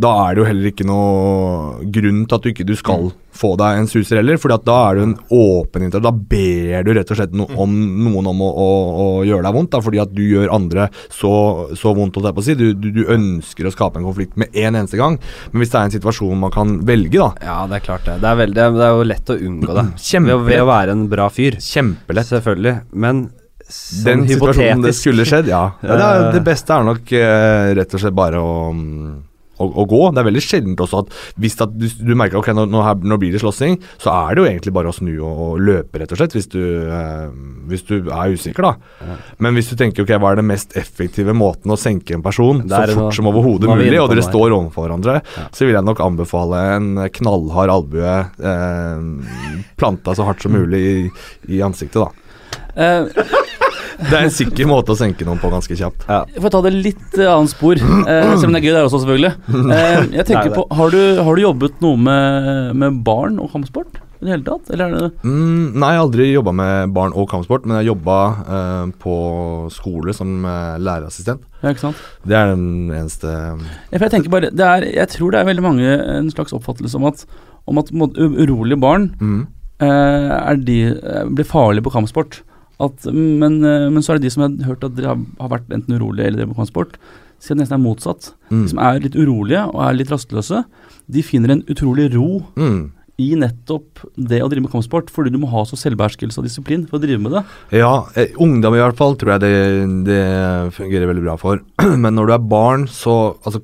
da 0.04 0.12
er 0.26 0.36
det 0.36 0.44
jo 0.44 0.48
heller 0.50 0.70
ikke 0.70 0.86
noe 0.88 1.90
grunn 1.90 2.22
til 2.26 2.36
at 2.38 2.46
du 2.46 2.52
ikke 2.52 2.68
du 2.68 2.76
skal 2.78 3.10
få 3.40 3.54
deg 3.60 3.80
en 3.80 3.88
suser 3.90 4.20
heller, 4.20 4.38
Fordi 4.40 4.58
da 4.66 4.76
er 4.90 4.98
du 4.98 5.02
en 5.04 5.14
åpen 5.32 5.86
interesse. 5.86 6.04
Da 6.04 6.12
ber 6.12 6.84
du 6.86 6.92
rett 6.96 7.10
og 7.12 7.20
slett 7.20 7.34
no, 7.36 7.46
om 7.60 7.72
noen 8.04 8.30
om 8.30 8.42
å, 8.44 8.50
å, 8.50 8.68
å 9.04 9.06
gjøre 9.26 9.46
deg 9.46 9.56
vondt, 9.56 9.72
da, 9.74 9.82
fordi 9.84 10.02
at 10.02 10.12
du 10.14 10.22
gjør 10.26 10.52
andre 10.54 10.88
så, 11.08 11.32
så 11.78 11.94
vondt, 11.96 12.18
holdt 12.18 12.30
jeg 12.30 12.38
på 12.38 12.44
å 12.44 12.48
si. 12.50 12.58
Du, 12.60 12.66
du, 12.76 12.90
du 12.94 13.02
ønsker 13.10 13.68
å 13.68 13.74
skape 13.74 14.00
en 14.00 14.08
konflikt 14.08 14.36
med 14.40 14.52
en 14.52 14.76
eneste 14.82 15.00
gang, 15.00 15.18
men 15.50 15.64
hvis 15.64 15.72
det 15.72 15.80
er 15.80 15.88
en 15.88 15.96
situasjon 15.96 16.40
man 16.40 16.54
kan 16.54 16.78
velge, 16.88 17.18
da 17.20 17.30
Ja, 17.44 17.58
det 17.70 17.80
er 17.80 17.86
klart 17.88 18.06
det. 18.08 18.18
Det 18.22 18.30
er, 18.30 18.38
veldig, 18.44 18.68
det 18.76 18.86
er 18.86 18.94
jo 18.96 19.08
lett 19.08 19.32
å 19.32 19.38
unngå 19.50 19.76
det. 19.80 19.86
Kjempelett. 20.10 20.46
Ved, 20.50 20.62
å- 20.62 20.68
være 20.70 20.94
en 20.96 21.06
bra 21.10 21.26
fyr. 21.32 21.56
Kjempelett. 21.62 22.28
Selvfølgelig. 22.30 22.76
Men 23.02 23.24
Den 24.04 24.24
sånn 24.24 24.28
situasjonen 24.28 24.84
det 24.84 24.94
skulle 24.98 25.26
skjedd, 25.28 25.50
ja. 25.50 25.64
ja 25.86 25.98
det, 26.00 26.30
det 26.38 26.44
beste 26.46 26.74
er 26.76 26.86
nok 26.86 27.12
eh, 27.16 27.72
rett 27.78 27.96
og 27.96 28.02
slett 28.02 28.16
bare 28.16 28.40
å, 28.42 28.54
mm, 28.74 29.12
å, 29.60 29.68
å 29.82 29.84
gå. 29.90 30.00
Det 30.16 30.22
er 30.22 30.28
veldig 30.30 30.42
sjeldent 30.44 30.80
også 30.84 31.02
at 31.04 31.14
hvis 31.40 31.58
at 31.60 31.74
du, 31.76 31.86
du 32.00 32.14
merker 32.18 32.40
ok, 32.40 32.50
nå, 32.56 32.64
nå, 32.72 32.80
her, 32.86 32.98
nå 33.04 33.18
blir 33.20 33.34
det 33.34 33.42
slåssing, 33.44 33.76
så 34.00 34.12
er 34.14 34.34
det 34.34 34.42
jo 34.44 34.48
egentlig 34.50 34.74
bare 34.76 34.90
å 34.90 34.96
snu 34.96 35.12
og, 35.20 35.42
og 35.46 35.60
løpe, 35.66 36.00
rett 36.02 36.14
og 36.16 36.20
slett, 36.22 36.36
hvis 36.38 36.48
du, 36.52 36.60
eh, 36.88 37.26
hvis 37.70 37.84
du 37.88 37.94
er 38.08 38.34
usikker, 38.34 38.66
da. 38.70 39.18
Men 39.42 39.56
hvis 39.58 39.70
du 39.72 39.76
tenker 39.80 40.06
ok, 40.06 40.14
hva 40.20 40.32
er 40.34 40.40
den 40.40 40.48
mest 40.50 40.74
effektive 40.80 41.34
måten 41.36 41.70
å 41.74 41.78
senke 41.80 42.16
en 42.16 42.24
person 42.24 42.64
er 42.66 42.90
så 42.90 42.96
fort 42.96 43.10
fort 43.10 43.18
som 43.20 43.28
overhodet 43.30 43.68
er 43.70 43.78
mulig, 43.80 44.00
og 44.00 44.10
dere 44.12 44.24
står 44.26 44.54
overfor 44.56 44.86
hverandre, 44.88 45.18
Ja. 45.36 45.46
så 45.54 45.66
vil 45.68 45.76
jeg 45.76 45.86
nok 45.86 46.00
anbefale 46.04 46.60
en 46.76 46.88
knallhard 47.20 47.72
albue 47.72 48.16
eh, 48.40 49.70
planta 49.80 50.14
så 50.16 50.26
hardt 50.28 50.42
som 50.44 50.52
mulig 50.56 50.80
i, 50.80 50.96
i 51.56 51.62
ansiktet, 51.66 52.00
da. 52.00 52.10
Eh, 52.76 53.06
Det 53.98 54.12
er 54.14 54.26
en 54.26 54.30
sikker 54.34 54.68
måte 54.70 54.94
å 54.94 54.98
senke 54.98 55.26
noen 55.26 55.40
på 55.42 55.50
ganske 55.52 55.76
kjapt. 55.76 56.04
ja. 56.08 56.22
For 56.36 56.48
å 56.50 56.52
ta 56.56 56.60
det 56.68 56.72
litt 56.76 57.18
annet 57.18 57.50
spor, 57.52 57.74
eh, 57.80 58.34
selv 58.36 58.50
om 58.50 58.54
det 58.54 58.60
er 58.62 58.68
gøy 58.68 58.76
der 58.76 58.86
også, 58.86 59.00
selvfølgelig. 59.02 59.32
Eh, 59.50 59.96
jeg 60.14 60.20
er 60.22 60.28
tenker 60.28 60.54
på, 60.54 60.66
Har 60.76 60.90
du, 60.94 61.00
har 61.24 61.34
du 61.34 61.42
jobbet 61.42 61.80
noe 61.84 61.96
med, 61.98 62.76
med 62.76 63.02
barn 63.04 63.38
og 63.42 63.50
kampsport 63.52 63.98
i 64.20 64.26
det 64.28 64.32
hele 64.34 64.44
tatt? 64.44 64.70
Eller 64.72 64.84
er 64.84 64.96
det 64.98 65.10
Mm, 65.24 65.72
nei, 65.80 65.90
jeg 65.94 65.98
har 66.00 66.04
aldri 66.06 66.26
jobba 66.32 66.52
med 66.52 66.92
barn 66.96 67.12
og 67.16 67.28
kampsport, 67.30 67.64
men 67.66 67.80
jeg 67.80 67.90
jobba 67.90 68.16
eh, 68.56 68.90
på 69.00 69.14
skole 69.72 70.12
som 70.16 70.44
eh, 70.44 70.76
lærerassistent. 70.80 71.40
ja, 71.62 71.70
ikke 71.72 71.84
sant? 71.86 71.96
Det 72.24 72.36
er 72.36 72.52
den 72.54 72.90
eneste 72.92 73.28
Ja, 73.30 73.96
for 73.98 74.06
jeg 74.06 74.12
tenker 74.16 74.30
bare 74.32 74.50
det 74.52 74.66
er, 74.66 74.84
Jeg 74.94 75.08
tror 75.16 75.32
det 75.32 75.40
er 75.40 75.48
veldig 75.48 75.64
mange 75.64 75.88
en 76.18 76.30
slags 76.32 76.52
oppfattelse 76.56 76.96
om 77.00 77.08
at, 77.10 77.24
om 77.68 77.78
at 77.80 77.90
urolige 77.92 78.80
barn 78.80 79.10
mm, 79.20 79.40
eh, 79.80 80.36
er 80.36 80.56
de, 80.68 80.78
eh, 81.00 81.24
blir 81.28 81.48
farlige 81.48 81.84
på 81.88 81.92
kampsport. 81.96 82.42
At, 82.80 83.08
men, 83.12 83.58
eh, 83.64 83.88
men 83.92 84.04
så 84.04 84.14
er 84.14 84.20
det 84.20 84.28
de 84.28 84.34
som 84.34 84.46
jeg 84.46 84.62
har 84.62 84.72
hørt 84.74 84.86
at 84.86 84.94
dere 84.96 85.12
har, 85.12 85.26
har 85.42 85.52
vært 85.52 85.74
enten 85.74 85.98
urolige 85.98 86.28
eller 86.28 86.40
drevet 86.40 86.54
med 86.54 86.62
kampsport, 86.62 86.96
sier 87.40 87.58
nesten 87.58 87.78
er 87.78 87.82
motsatt. 87.82 88.32
mm, 88.50 88.62
De 88.64 88.72
som 88.72 88.80
er 88.84 89.02
litt 89.04 89.18
urolige 89.18 89.66
og 89.72 89.82
er 89.84 89.98
litt 89.98 90.12
rastløse, 90.12 90.64
de 91.10 91.26
finner 91.26 91.54
en 91.54 91.62
utrolig 91.72 92.10
ro 92.14 92.42
mm. 92.56 92.80
i 93.20 93.30
nettopp 93.40 94.04
det 94.16 94.42
å 94.44 94.48
drive 94.48 94.66
med 94.66 94.72
kampsport, 94.72 95.10
fordi 95.12 95.32
du 95.34 95.40
må 95.42 95.50
ha 95.52 95.64
så 95.68 95.78
selvbeherskelse 95.80 96.40
og 96.40 96.48
disiplin 96.48 96.86
for 96.88 97.00
å 97.00 97.02
drive 97.04 97.20
med 97.24 97.36
det. 97.36 97.44
Ja, 97.80 98.06
eh, 98.14 98.32
ungdom 98.40 98.76
i 98.76 98.82
hvert 98.82 99.00
fall 99.00 99.16
tror 99.20 99.34
jeg 99.36 99.44
det, 99.44 99.54
det 100.08 100.22
fungerer 100.76 101.10
veldig 101.10 101.26
bra 101.26 101.36
for. 101.40 101.64
Men 102.04 102.16
når 102.16 102.30
du 102.30 102.36
er 102.36 102.48
barn, 102.56 102.88
så 102.88 103.18
Altså 103.40 103.62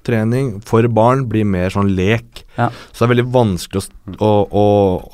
kampsporttrening 0.00 0.60
for 0.64 0.86
barn 0.88 1.28
blir 1.28 1.44
mer 1.44 1.70
sånn 1.70 1.94
lek. 1.94 2.44
Ja. 2.56 2.70
Så 2.92 3.04
det 3.04 3.06
er 3.06 3.14
veldig 3.14 3.32
vanskelig 3.32 3.80
å, 4.18 4.26
å, 4.26 4.30
å, 4.50 4.64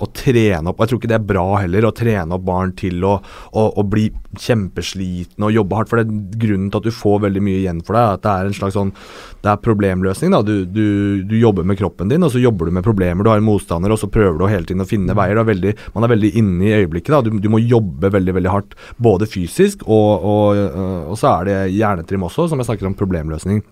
å 0.02 0.06
trene 0.16 0.70
opp 0.70 0.80
Jeg 0.80 0.88
tror 0.88 0.98
ikke 0.98 1.10
det 1.10 1.18
er 1.18 1.26
bra 1.26 1.44
heller, 1.60 1.84
å 1.84 1.94
trene 1.94 2.34
opp 2.34 2.44
barn 2.46 2.72
til 2.74 3.04
å, 3.04 3.20
bli 3.86 4.10
kjempeslitne 4.40 5.46
og 5.46 5.54
jobbe 5.54 5.76
hardt. 5.76 5.90
For 5.90 6.00
det 6.00 6.06
er 6.06 6.40
grunnen 6.46 6.70
til 6.70 6.80
at 6.80 6.88
du 6.88 6.94
får 6.94 7.20
veldig 7.26 7.42
mye 7.44 7.60
igjen 7.60 7.82
for 7.84 7.96
deg, 7.96 8.16
at 8.16 8.24
det 8.24 8.32
er 8.32 8.48
en 8.48 8.56
slags 8.56 8.76
sånn 8.76 8.92
Det 9.42 9.52
er 9.52 9.62
problemløsning. 9.62 10.32
da 10.32 10.42
Du, 10.42 10.64
du, 10.64 11.22
du 11.28 11.36
jobber 11.38 11.64
med 11.64 11.78
kroppen 11.78 12.10
din, 12.10 12.24
og 12.24 12.32
så 12.32 12.42
jobber 12.42 12.66
du 12.66 12.76
med 12.78 12.86
problemer. 12.86 13.22
Du 13.22 13.30
har 13.30 13.42
en 13.42 13.46
motstander, 13.46 13.92
og 13.92 14.00
så 14.00 14.10
prøver 14.10 14.38
du 14.38 14.48
hele 14.48 14.66
tiden 14.66 14.84
å 14.84 14.88
finne 14.88 15.14
veier. 15.16 15.36
Du 15.36 15.44
er 15.44 15.52
veldig, 15.52 15.76
man 15.94 16.06
er 16.06 16.14
veldig 16.16 16.34
inne 16.40 16.66
i 16.66 16.74
øyeblikket. 16.80 17.14
da 17.14 17.22
Du, 17.22 17.30
du 17.38 17.50
må 17.52 17.62
jobbe 17.62 18.10
veldig 18.12 18.38
veldig 18.40 18.52
hardt, 18.52 18.76
både 19.02 19.28
fysisk 19.30 19.84
og, 19.86 20.24
og, 20.26 20.56
øh, 20.56 21.02
og 21.12 21.18
så 21.20 21.36
er 21.36 21.50
det 21.50 21.58
hjernetrim 21.76 22.26
også, 22.26 22.48
som 22.50 22.60
jeg 22.60 22.70
snakker 22.70 22.88
om 22.88 22.98
problemløsning. 22.98 23.62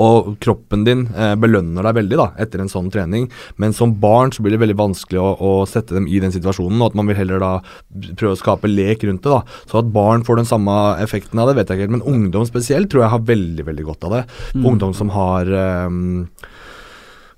Og 0.00 0.34
kroppen 0.44 0.84
din 0.86 1.06
eh, 1.14 1.34
belønner 1.40 1.86
deg 1.88 1.98
veldig 1.98 2.18
da 2.20 2.28
etter 2.40 2.62
en 2.62 2.70
sånn 2.70 2.90
trening, 2.94 3.28
men 3.60 3.74
som 3.76 3.94
barn 4.00 4.32
så 4.34 4.44
blir 4.44 4.56
det 4.56 4.62
veldig 4.62 4.78
vanskelig 4.78 5.20
å, 5.20 5.30
å 5.38 5.52
sette 5.68 5.96
dem 5.96 6.08
i 6.10 6.20
den 6.22 6.34
situasjonen, 6.34 6.80
og 6.80 6.92
at 6.92 6.98
man 6.98 7.10
vil 7.10 7.18
heller 7.18 7.42
da 7.42 7.52
prøve 8.18 8.34
å 8.34 8.40
skape 8.40 8.70
lek 8.70 9.06
rundt 9.08 9.24
det. 9.24 9.32
da 9.32 9.70
Så 9.70 9.80
at 9.80 9.92
barn 9.94 10.24
får 10.26 10.42
den 10.42 10.50
samme 10.50 10.76
effekten 11.02 11.40
av 11.40 11.50
det, 11.50 11.58
vet 11.60 11.70
jeg 11.70 11.80
ikke 11.80 11.88
helt, 11.88 11.96
men 11.98 12.08
ungdom 12.14 12.46
spesielt 12.48 12.90
tror 12.92 13.06
jeg 13.06 13.14
har 13.14 13.28
veldig 13.32 13.68
veldig 13.70 13.88
godt 13.90 14.08
av 14.08 14.18
det. 14.18 14.24
Mm. 14.54 14.68
Ungdom 14.72 14.96
som 14.96 15.12
har 15.14 15.54
eh, 15.60 15.88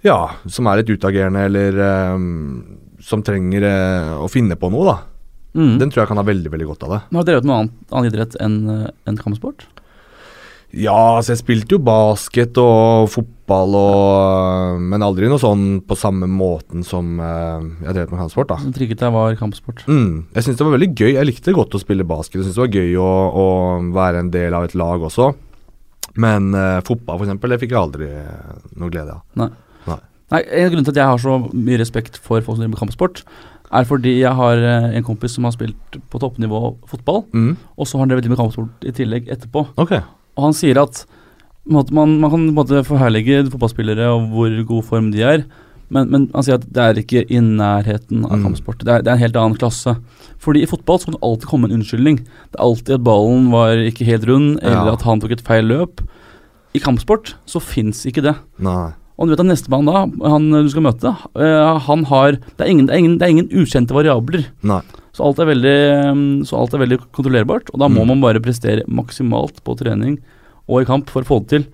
Ja, 0.07 0.21
som 0.53 0.69
er 0.71 0.83
litt 0.83 0.93
utagerende, 0.93 1.47
eller 1.49 1.83
eh, 1.91 2.17
som 3.07 3.23
trenger 3.27 3.69
eh, 3.71 4.15
å 4.23 4.31
finne 4.31 4.59
på 4.59 4.71
noe, 4.73 4.87
da. 4.87 4.99
Mm. 5.57 5.79
Den 5.81 5.91
tror 5.91 6.03
jeg 6.03 6.11
kan 6.11 6.21
ha 6.21 6.27
veldig 6.27 6.53
veldig 6.53 6.69
godt 6.69 6.85
av 6.85 6.93
det. 6.93 7.01
Har 7.07 7.25
dere 7.25 7.27
drevet 7.31 7.47
med 7.47 7.53
noe 7.53 7.61
annet, 7.63 7.77
annen 7.91 8.11
idrett 8.11 8.35
enn 8.45 8.57
en 8.69 8.89
enn 9.09 9.21
kampsport? 9.21 9.65
Ja, 10.75 11.17
altså 11.19 11.33
jeg 11.35 11.41
spilte 11.41 11.77
jo 11.77 11.79
basket 11.87 12.59
og 12.61 13.07
fotball 13.13 13.77
og 13.79 14.81
Men 14.83 15.05
aldri 15.07 15.29
noe 15.31 15.39
sånn 15.41 15.81
på 15.87 15.95
samme 15.97 16.27
måten 16.29 16.83
som 16.85 17.21
eh, 17.23 17.69
jeg 17.87 17.95
drev 17.95 18.11
med 18.13 18.21
kampsport, 18.25 18.51
da. 18.51 18.59
Så 18.61 18.73
trikket 18.75 19.01
deg 19.05 19.15
var 19.15 19.37
kampsport. 19.39 19.85
Mm. 19.87 20.27
Jeg 20.35 20.43
syns 20.49 20.59
det 20.59 20.67
var 20.67 20.75
veldig 20.75 20.91
gøy. 20.99 21.13
Jeg 21.15 21.29
likte 21.31 21.55
godt 21.57 21.77
å 21.79 21.81
spille 21.81 22.05
basket. 22.09 22.41
Jeg 22.41 22.49
syns 22.49 22.59
det 22.59 22.65
var 22.67 22.75
gøy 22.81 22.97
å, 22.99 23.11
å 23.31 23.47
være 23.95 24.25
en 24.25 24.33
del 24.35 24.57
av 24.59 24.67
et 24.67 24.75
lag 24.77 25.07
også. 25.07 25.31
Men 26.17 26.51
uh, 26.57 26.81
fotball, 26.85 27.19
for 27.21 27.27
eksempel, 27.29 27.53
det 27.53 27.61
fikk 27.63 27.75
jeg 27.77 27.81
aldri 27.83 28.07
eh, 28.09 28.55
noe 28.81 28.91
glede 28.93 29.19
av. 29.19 29.53
Nei, 30.27 30.41
En 30.59 30.73
grunn 30.73 30.83
til 30.83 30.91
at 30.91 30.99
jeg 30.99 31.07
har 31.13 31.21
så 31.23 31.37
mye 31.55 31.79
respekt 31.79 32.17
for 32.19 32.41
folk 32.43 32.57
som 32.57 32.65
driver 32.65 32.73
med 32.75 32.81
kampsport, 32.81 33.21
er 33.77 33.85
fordi 33.87 34.17
jeg 34.25 34.33
har 34.39 34.59
eh, 34.59 34.89
en 34.99 35.05
kompis 35.07 35.37
som 35.37 35.47
har 35.47 35.55
spilt 35.55 35.99
på 36.11 36.19
toppnivå 36.23 36.61
fotball, 36.91 37.23
Mm. 37.37 37.53
og 37.77 37.87
så 37.87 37.95
har 37.99 38.07
han 38.07 38.11
drevet 38.15 38.27
med 38.33 38.41
kampsport 38.41 38.87
i 38.89 38.95
tillegg 38.97 39.29
etterpå. 39.31 39.69
Ok. 39.79 39.93
Og 40.37 40.49
han 40.51 40.57
sier 40.57 40.79
at 40.83 41.05
man, 41.67 42.19
man 42.21 42.31
kan 42.31 42.45
måte 42.55 42.83
forherlige 42.87 43.47
fotballspillere 43.51 44.07
og 44.15 44.29
hvor 44.31 44.53
god 44.69 44.85
form 44.87 45.09
de 45.15 45.23
er, 45.27 45.47
men, 45.91 46.09
men 46.11 46.27
han 46.35 46.43
sier 46.43 46.59
at 46.59 46.67
det 46.75 46.83
er 46.83 46.99
ikke 47.03 47.25
i 47.31 47.39
nærheten 47.43 48.25
av 48.27 48.37
Mm. 48.39 48.45
kampsport. 48.49 48.81
Det 48.83 48.91
er, 48.91 49.03
det 49.03 49.11
er 49.13 49.15
en 49.17 49.23
helt 49.23 49.37
annen 49.39 49.59
klasse. 49.59 49.97
Fordi 50.43 50.63
i 50.63 50.67
fotball 50.71 50.99
så 50.99 51.07
kan 51.09 51.15
det 51.17 51.23
alltid 51.23 51.47
komme 51.51 51.69
en 51.71 51.77
unnskyldning. 51.79 52.17
Det 52.51 52.59
er 52.59 52.65
alltid 52.67 52.95
at 52.99 53.05
ballen 53.07 53.51
var 53.55 53.79
ikke 53.79 54.05
helt 54.09 54.27
rund, 54.27 54.59
eller 54.63 54.91
Ja. 54.91 54.93
at 54.95 55.03
han 55.07 55.21
tok 55.23 55.31
et 55.37 55.45
feil 55.47 55.65
løp. 55.71 56.03
I 56.75 56.79
kampsport 56.83 57.35
så 57.47 57.63
fins 57.63 58.05
ikke 58.05 58.23
det. 58.23 58.35
Nei. 58.59 58.93
Og 59.17 59.27
du 59.29 59.33
vet 59.33 59.41
at 59.41 59.47
nestemann 59.49 59.87
da, 59.89 60.03
han 60.29 60.51
du 60.51 60.69
skal 60.69 60.83
møte, 60.85 61.15
eh, 61.39 61.79
han 61.87 62.05
har 62.11 62.33
det 62.37 62.61
er, 62.61 62.69
ingen, 62.69 62.87
det, 62.87 62.93
er 62.95 62.99
ingen, 62.99 63.19
det 63.19 63.25
er 63.25 63.33
ingen 63.33 63.49
ukjente 63.63 63.95
variabler. 63.97 64.45
Nei. 64.63 64.83
Så 65.17 65.25
alt 65.25 65.39
er 65.41 65.49
veldig, 65.49 65.77
mm, 66.13 66.45
så 66.45 66.59
alt 66.61 66.75
er 66.77 66.83
veldig 66.85 66.99
kontrollerbart, 67.17 67.71
og 67.73 67.81
da 67.81 67.89
må 67.89 68.05
Mm. 68.05 68.09
man 68.13 68.21
bare 68.21 68.43
prestere 68.45 68.85
maksimalt 68.87 69.63
på 69.65 69.77
trening 69.81 70.19
og 70.69 70.83
i 70.83 70.89
kamp 70.89 71.09
for 71.09 71.23
å 71.25 71.31
få 71.31 71.39
det 71.41 71.49
til. 71.55 71.65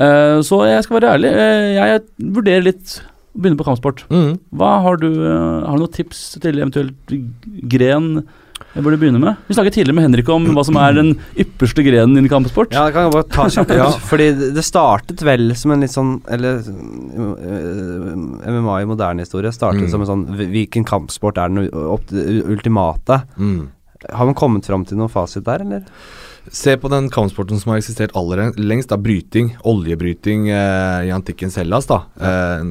Uh, 0.00 0.40
så 0.42 0.64
jeg 0.66 0.82
skal 0.82 0.98
være 0.98 1.12
ærlig, 1.14 1.30
eh, 1.30 1.74
jeg 1.78 2.00
vurderer 2.18 2.64
litt 2.64 2.94
å 3.36 3.40
begynne 3.40 3.58
på 3.60 3.66
kampsport. 3.68 4.02
Mm. 4.10 4.38
Hva 4.56 4.82
Har 4.82 4.96
du 4.96 5.06
eh, 5.06 5.66
Har 5.68 5.76
du 5.76 5.84
noen 5.84 5.92
tips 5.94 6.38
til 6.40 6.58
eventuelt 6.58 7.14
gren 7.68 8.24
jeg 8.74 8.84
burde 8.86 8.98
begynne 9.02 9.20
med? 9.20 9.36
Vi 9.48 9.54
snakket 9.56 9.74
tidligere 9.76 9.94
med 9.98 10.04
Henrik 10.06 10.28
om 10.32 10.46
hva 10.56 10.64
som 10.64 10.76
er 10.80 10.92
den 10.96 11.10
ypperste 11.38 11.84
grenen 11.86 12.16
innen 12.16 12.28
kampsport. 12.32 12.72
Ja, 12.72 12.86
det 12.88 12.94
kan 12.96 13.08
jeg 13.08 13.12
bare 13.16 13.28
ta 13.34 13.48
kjapt. 13.48 13.74
Ja. 13.82 13.90
Fordi 14.08 14.26
det- 14.54 14.64
startet 14.64 15.22
vel 15.26 15.54
som 15.58 15.72
en 15.74 15.80
litt 15.84 15.90
sånn 15.92 16.20
Eller 16.30 16.60
øh, 16.62 18.16
MMA 18.48 18.80
i 18.82 18.88
moderne 18.88 19.24
historie 19.24 19.52
startet 19.52 19.82
Mm. 19.86 19.90
som 19.90 20.00
en 20.04 20.06
sånn 20.10 20.26
Hvilken 20.36 20.84
kampsport 20.86 21.38
er 21.38 21.48
den 21.48 21.68
ultimate? 22.48 23.22
Mm. 23.38 23.68
Har 24.12 24.26
man 24.26 24.34
kommet 24.34 24.66
fram 24.66 24.84
til 24.84 24.96
noen 24.98 25.10
fasit 25.10 25.44
der, 25.44 25.60
eller? 25.62 25.82
Se 26.50 26.76
på 26.76 26.88
den 26.90 27.08
kampsporten 27.08 27.60
som 27.60 27.70
har 27.70 27.78
eksistert 27.78 28.10
aller 28.18 28.50
lengst, 28.58 28.88
da, 28.90 28.96
bryting. 28.98 29.52
Oljebryting 29.64 30.48
eh, 30.50 31.06
i 31.06 31.12
antikkens 31.14 31.54
Hellas, 31.56 31.86
da. 31.86 32.00
Eh, 32.18 32.64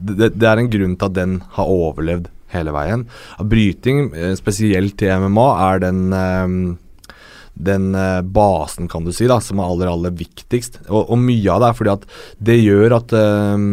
det, 0.00 0.30
det 0.36 0.48
er 0.48 0.58
en 0.62 0.70
grunn 0.72 0.96
til 0.96 1.06
at 1.10 1.14
den 1.16 1.36
har 1.56 1.68
overlevd 1.68 2.30
hele 2.54 2.74
veien. 2.76 3.06
Bryting, 3.42 4.10
eh, 4.14 4.34
spesielt 4.38 4.98
til 5.00 5.14
MMA, 5.26 5.46
er 5.70 5.86
den 5.86 6.02
eh, 6.12 6.76
den 7.56 7.94
eh, 7.94 8.20
basen, 8.20 8.88
kan 8.88 9.04
du 9.04 9.12
si, 9.16 9.24
da, 9.30 9.38
som 9.40 9.60
er 9.60 9.70
aller, 9.70 9.88
aller 9.88 10.12
viktigst. 10.12 10.82
Og, 10.90 11.08
og 11.08 11.20
mye 11.22 11.48
av 11.52 11.62
det 11.62 11.68
er 11.70 11.78
fordi 11.78 11.92
at 11.94 12.04
det 12.50 12.56
gjør 12.60 12.94
at 12.98 13.14
eh, 13.16 13.64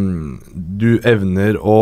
du 0.56 0.88
evner 1.10 1.60
å 1.60 1.80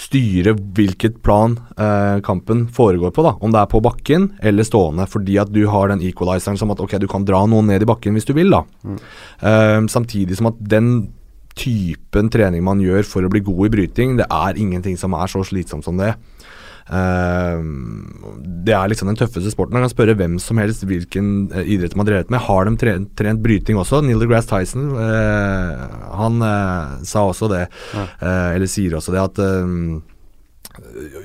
styre 0.00 0.56
hvilket 0.56 1.20
plan 1.26 1.58
eh, 1.76 2.22
kampen 2.26 2.66
foregår 2.72 3.12
på. 3.12 3.26
da 3.26 3.34
Om 3.36 3.52
det 3.52 3.62
er 3.62 3.72
på 3.72 3.82
bakken 3.84 4.30
eller 4.40 4.66
stående. 4.66 5.08
Fordi 5.12 5.36
at 5.42 5.52
du 5.52 5.66
har 5.72 5.92
den 5.92 6.04
equalizeren 6.08 6.56
som 6.60 6.72
at 6.72 6.80
ok, 6.80 6.96
du 7.02 7.08
kan 7.10 7.26
dra 7.28 7.44
noen 7.44 7.68
ned 7.68 7.84
i 7.84 7.90
bakken 7.92 8.16
hvis 8.16 8.28
du 8.28 8.32
vil. 8.36 8.52
da 8.56 8.64
Eh, 9.36 9.80
Samtidig 9.92 10.38
som 10.38 10.48
at 10.48 10.56
den 10.72 10.88
typen 11.56 12.30
trening 12.32 12.64
man 12.64 12.82
gjør 12.84 13.06
for 13.08 13.26
å 13.26 13.32
bli 13.32 13.42
god 13.44 13.68
i 13.68 13.72
bryting, 13.78 14.16
det 14.20 14.28
er 14.28 14.60
ingenting 14.60 14.98
som 15.00 15.16
er 15.16 15.30
så 15.32 15.42
slitsomt 15.46 15.86
som 15.86 15.98
det. 16.00 16.12
Uh, 16.86 17.58
det 18.62 18.74
er 18.76 18.90
liksom 18.90 19.08
den 19.10 19.18
tøffeste 19.18 19.50
sporten. 19.50 19.74
Man 19.74 19.82
kan 19.86 19.92
spørre 19.92 20.14
hvem 20.18 20.36
som 20.42 20.60
helst 20.62 20.84
hvilken 20.86 21.48
eh, 21.50 21.66
idrett 21.74 21.96
man 21.98 22.06
har 22.06 22.12
drevet 22.12 22.30
med. 22.30 22.44
Har 22.46 22.68
de 22.68 22.76
trent, 22.78 23.08
trent 23.18 23.42
bryting 23.42 23.78
også? 23.80 24.04
Neil 24.06 24.22
deGrasse 24.22 24.50
Tyson 24.52 24.92
uh, 24.94 25.82
han 26.20 26.38
uh, 26.44 27.00
sa 27.06 27.24
også 27.26 27.50
det, 27.50 27.64
eller 28.22 28.70
sier 28.70 28.94
også 28.98 29.14
det, 29.14 29.24
at 29.24 29.42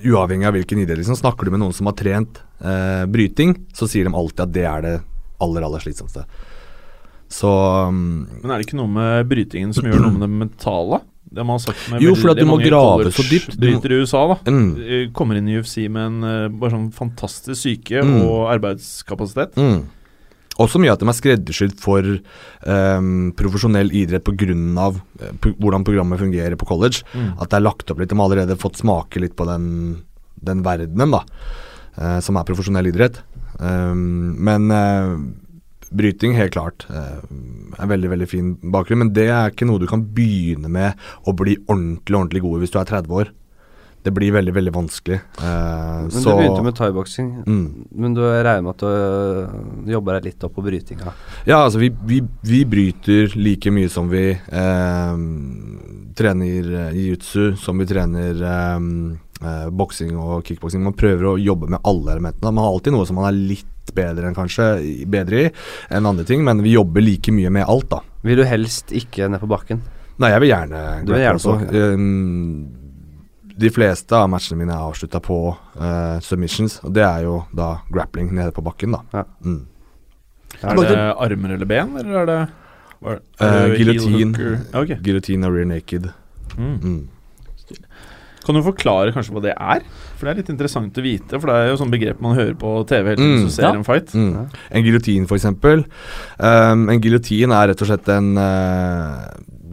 uavhengig 0.08 0.48
av 0.48 0.56
hvilken 0.56 0.82
idrett, 0.82 1.02
liksom, 1.02 1.20
snakker 1.20 1.46
du 1.46 1.54
med 1.54 1.62
noen 1.62 1.76
som 1.76 1.90
har 1.90 1.98
trent 2.00 2.40
bryting, 3.12 3.56
så 3.76 3.88
sier 3.90 4.08
de 4.08 4.14
alltid 4.16 4.44
at 4.46 4.54
det 4.54 4.66
er 4.70 4.84
det 4.86 4.94
aller, 5.42 5.66
aller 5.66 5.82
slitsomste. 5.84 6.24
Så 7.32 7.48
um, 7.88 8.28
Men 8.42 8.52
er 8.52 8.60
det 8.60 8.68
ikke 8.68 8.80
noe 8.82 8.92
med 8.92 9.30
brytingen 9.32 9.72
som 9.76 9.86
gjør 9.88 10.02
noe 10.04 10.12
med 10.18 10.26
det 10.26 10.30
mentale? 10.42 11.02
Det 11.32 11.46
man 11.48 11.56
har 11.56 11.62
sagt 11.64 11.86
med 11.94 12.04
Jo, 12.04 12.12
for 12.20 12.34
at 12.34 12.42
du 12.42 12.44
må 12.50 12.58
grave 12.60 13.08
så 13.16 13.24
dypt. 13.24 13.54
Du 13.56 13.70
må- 13.72 13.80
i 13.80 14.00
USA, 14.04 14.26
da. 14.28 14.36
mm, 14.52 14.72
Eh, 14.84 15.06
Kommer 15.16 15.38
inn 15.40 15.48
i 15.48 15.56
UFC 15.62 15.88
med 15.88 16.04
en 16.10 16.24
eh, 16.28 16.48
bare 16.52 16.72
sånn 16.76 16.90
fantastisk 16.92 17.56
syke 17.62 18.04
Mm. 18.04 18.18
og 18.28 18.50
arbeidskapasitet. 18.52 19.56
mm. 19.56 19.82
Også 20.60 20.78
mye 20.84 20.92
at 20.92 21.00
de 21.00 21.08
er 21.08 21.16
skreddersydd 21.16 21.80
for 21.80 22.04
um, 22.68 23.32
profesjonell 23.40 23.90
idrett 23.96 24.26
pga. 24.28 24.52
Uh, 24.52 25.32
pro 25.40 25.54
hvordan 25.54 25.86
programmet 25.88 26.20
fungerer 26.20 26.58
på 26.60 26.68
college. 26.68 27.02
Mm. 27.16 27.40
At 27.40 27.50
det 27.50 27.58
er 27.62 27.64
lagt 27.66 27.90
opp 27.90 27.98
litt. 28.04 28.10
De 28.12 28.16
har 28.20 28.28
allerede 28.28 28.58
fått 28.60 28.76
smake 28.84 29.22
litt 29.24 29.36
på 29.40 29.48
den, 29.48 30.04
den 30.44 30.62
verdenen, 30.62 31.12
da. 31.16 31.24
Uh, 31.98 32.20
som 32.20 32.36
er 32.36 32.44
profesjonell 32.44 32.92
idrett. 32.92 33.22
Um, 33.62 34.36
men 34.44 34.70
eh, 34.72 35.16
bryting, 35.92 36.34
helt 36.38 36.54
klart. 36.56 36.86
eh, 36.90 37.20
er 37.80 37.88
veldig, 37.88 38.10
veldig 38.16 38.30
fin 38.30 38.56
bakgrunn. 38.72 39.06
Men 39.06 39.14
det 39.14 39.28
er 39.30 39.52
ikke 39.52 39.68
noe 39.70 39.82
du 39.82 39.88
kan 39.90 40.04
begynne 40.16 40.70
med 40.72 40.98
å 41.28 41.36
bli 41.36 41.58
ordentlig, 41.68 42.16
ordentlig 42.18 42.42
god 42.42 42.58
i 42.58 42.66
hvis 42.66 42.74
du 42.74 42.80
er 42.82 42.90
30 42.90 43.16
år. 43.22 43.32
Det 44.02 44.10
blir 44.10 44.32
veldig, 44.34 44.54
veldig 44.56 44.72
vanskelig. 44.74 45.20
eh, 45.38 46.02
Men 46.02 46.10
så 46.12 46.32
du 46.32 46.40
begynte 46.40 46.64
med 46.66 46.76
thaiboksing, 46.76 47.28
mm. 47.46 47.66
men 48.02 48.16
du 48.18 48.22
regner 48.26 48.64
med 48.66 48.72
at 48.74 48.82
du 48.82 48.88
øh, 48.88 49.92
jobber 49.94 50.18
deg 50.18 50.32
litt 50.32 50.44
opp 50.48 50.56
på 50.56 50.64
brytinga? 50.66 51.14
Ja, 51.46 51.60
altså 51.68 51.78
vi, 51.84 51.92
vi, 52.10 52.22
vi 52.42 52.64
bryter 52.66 53.36
like 53.38 53.70
mye 53.70 53.90
som 53.94 54.10
vi 54.10 54.32
eh, 54.34 55.14
trener 56.18 56.72
eh, 56.88 56.96
jiu-jitsu, 56.98 57.56
som 57.62 57.78
vi 57.78 57.86
trener 57.94 58.42
eh, 58.42 58.80
eh, 59.42 59.70
boksing 59.70 60.16
og 60.18 60.44
kickboksing. 60.48 60.82
Man 60.86 60.94
prøver 60.98 61.24
å 61.32 61.36
jobbe 61.42 61.70
med 61.70 61.80
alle 61.84 62.12
elementene. 62.18 62.52
Man 62.54 62.64
har 62.64 62.72
alltid 62.74 62.94
noe 62.94 63.06
som 63.10 63.16
man 63.20 63.30
er 63.34 63.38
litt 63.38 63.68
bedre 63.96 64.28
enn 64.30 64.36
kanskje 64.38 64.68
i- 64.86 65.06
bedre 65.10 65.46
i 65.48 65.52
enn 65.92 66.06
andre 66.06 66.24
ting, 66.26 66.44
men 66.46 66.62
vi 66.64 66.74
jobber 66.78 67.02
like 67.02 67.32
mye 67.32 67.50
med 67.52 67.66
alt, 67.68 67.90
da. 67.90 68.00
Vil 68.24 68.38
du 68.38 68.44
helst 68.46 68.92
ikke 68.94 69.28
ned 69.30 69.42
på 69.42 69.50
bakken? 69.50 69.82
Nei, 70.22 70.30
jeg 70.30 70.40
vil 70.44 70.50
gjerne 70.52 71.06
Du 71.06 71.14
vil 71.14 71.22
gjerne 71.24 71.42
på, 71.42 71.56
også. 71.58 71.94
Um, 71.96 72.68
de 73.58 73.70
fleste 73.70 74.14
av 74.16 74.30
matchene 74.30 74.58
mine 74.62 74.74
er 74.74 74.86
avslutta 74.86 75.20
på 75.22 75.38
uh, 75.80 76.20
submissions, 76.22 76.80
og 76.86 76.94
det 76.94 77.04
er 77.04 77.24
jo 77.26 77.44
da 77.54 77.82
grappling 77.92 78.32
nede 78.34 78.54
på 78.56 78.64
bakken, 78.64 78.92
da. 78.96 79.02
Ja. 79.14 79.24
Mm. 79.44 79.68
Er 80.62 80.76
det 80.76 80.98
armer 81.26 81.54
eller 81.56 81.66
ben, 81.66 81.96
eller 81.98 82.18
er 82.22 82.26
det, 82.30 82.40
er 83.02 83.16
det? 83.18 83.22
Eh, 83.40 83.48
det 83.50 83.78
heel 83.80 83.94
Giljotin. 83.98 84.34
Okay. 84.78 84.98
Guillotine 85.02 85.48
og 85.50 85.56
rear 85.56 85.66
naked. 85.66 86.12
Mm. 86.58 86.76
Mm. 86.84 87.08
Kan 88.46 88.58
du 88.58 88.64
forklare 88.66 89.14
kanskje 89.14 89.36
hva 89.36 89.44
det 89.44 89.54
er? 89.54 89.86
For 90.18 90.26
det 90.26 90.34
er 90.34 90.40
litt 90.42 90.52
interessant 90.54 90.98
å 90.98 91.06
vite, 91.06 91.38
for 91.38 91.50
det 91.50 91.58
er 91.58 91.72
jo 91.72 91.80
sånn 91.82 91.94
begrep 91.94 92.22
man 92.24 92.38
hører 92.38 92.56
på 92.58 92.74
TV 92.90 93.14
helt 93.14 93.22
Mm, 93.22 93.48
ser 93.54 93.68
ja. 93.68 93.72
en 93.76 93.86
fight. 93.86 94.14
Mm. 94.18 94.50
En 94.72 94.86
giljotin, 94.86 95.28
eksempel. 95.30 95.86
Um, 96.38 96.88
en 96.90 97.02
giljotin 97.02 97.54
er 97.54 97.72
rett 97.72 97.82
og 97.86 97.90
slett 97.92 98.10
en 98.10 98.34
uh, 98.38 99.30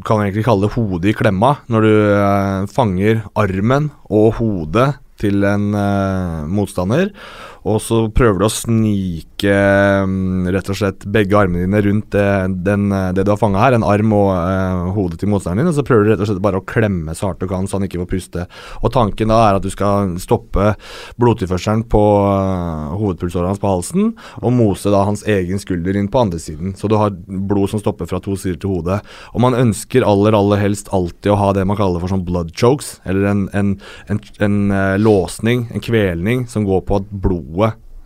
Kan 0.07 0.23
egentlig 0.23 0.45
kalle 0.47 0.69
det 0.69 0.75
hodet 0.77 1.11
i 1.11 1.17
klemma. 1.17 1.57
Når 1.69 1.85
du 1.85 1.93
uh, 1.93 2.69
fanger 2.71 3.25
armen 3.37 3.91
og 4.09 4.39
hodet 4.39 4.93
til 5.19 5.43
en 5.49 5.73
uh, 5.75 6.47
motstander, 6.47 7.11
og 7.69 7.81
så 7.85 7.99
prøver 8.15 8.41
du 8.41 8.47
å 8.47 8.53
snike 8.53 9.55
mm, 10.09 10.49
rett 10.55 10.71
og 10.73 10.79
slett 10.79 11.05
begge 11.13 11.37
armene 11.39 11.67
dine 11.67 11.83
rundt 11.85 12.11
det, 12.15 12.27
den, 12.67 12.89
eh, 12.95 13.11
det 13.17 13.27
du 13.27 13.33
har 13.33 13.41
fanga 13.41 13.61
her, 13.63 13.77
en 13.77 13.87
arm 13.87 14.15
og 14.17 14.31
eh, 14.35 14.85
hodet 14.97 15.21
til 15.21 15.31
motstanderen 15.33 15.67
din, 15.67 15.73
og 15.73 15.77
så 15.77 15.85
prøver 15.87 16.07
du 16.07 16.13
rett 16.13 16.25
og 16.25 16.31
slett 16.31 16.43
bare 16.45 16.63
å 16.63 16.67
klemme 16.69 17.15
så 17.17 17.29
hardt 17.29 17.43
du 17.43 17.49
kan 17.51 17.69
så 17.69 17.79
han 17.79 17.87
ikke 17.89 18.01
får 18.03 18.11
puste. 18.13 18.47
Og 18.83 18.93
tanken 18.95 19.33
da 19.33 19.41
er 19.45 19.59
at 19.59 19.67
du 19.67 19.71
skal 19.73 20.15
stoppe 20.23 20.73
blodtilførselen 21.21 21.85
på 21.91 22.03
uh, 22.25 22.95
hovedpulsåret 22.99 23.53
hans 23.53 23.63
på 23.63 23.71
halsen, 23.71 24.13
og 24.41 24.55
mose 24.55 24.93
da 24.93 25.05
hans 25.07 25.25
egen 25.29 25.61
skulder 25.63 25.99
inn 25.99 26.11
på 26.13 26.23
andre 26.23 26.41
siden. 26.43 26.75
Så 26.79 26.91
du 26.91 26.97
har 26.99 27.15
blod 27.27 27.73
som 27.73 27.83
stopper 27.83 28.09
fra 28.11 28.21
to 28.25 28.37
sider 28.39 28.59
til 28.63 28.79
hodet. 28.79 29.01
Og 29.35 29.43
man 29.45 29.57
ønsker 29.59 30.07
aller, 30.07 30.37
aller 30.37 30.63
helst 30.63 30.91
alltid 30.95 31.33
å 31.35 31.39
ha 31.41 31.53
det 31.57 31.67
man 31.69 31.79
kaller 31.79 32.03
for 32.03 32.13
sånn 32.13 32.27
blood 32.27 32.55
chokes, 32.57 32.97
eller 33.09 33.29
en, 33.31 33.47
en, 33.57 33.75
en, 34.09 34.23
en 34.45 34.59
eh, 34.75 34.97
låsning, 35.01 35.67
en 35.75 35.85
kvelning, 35.85 36.47
som 36.51 36.67
går 36.69 36.85
på 36.89 37.01
at 37.01 37.11
blodet 37.11 37.58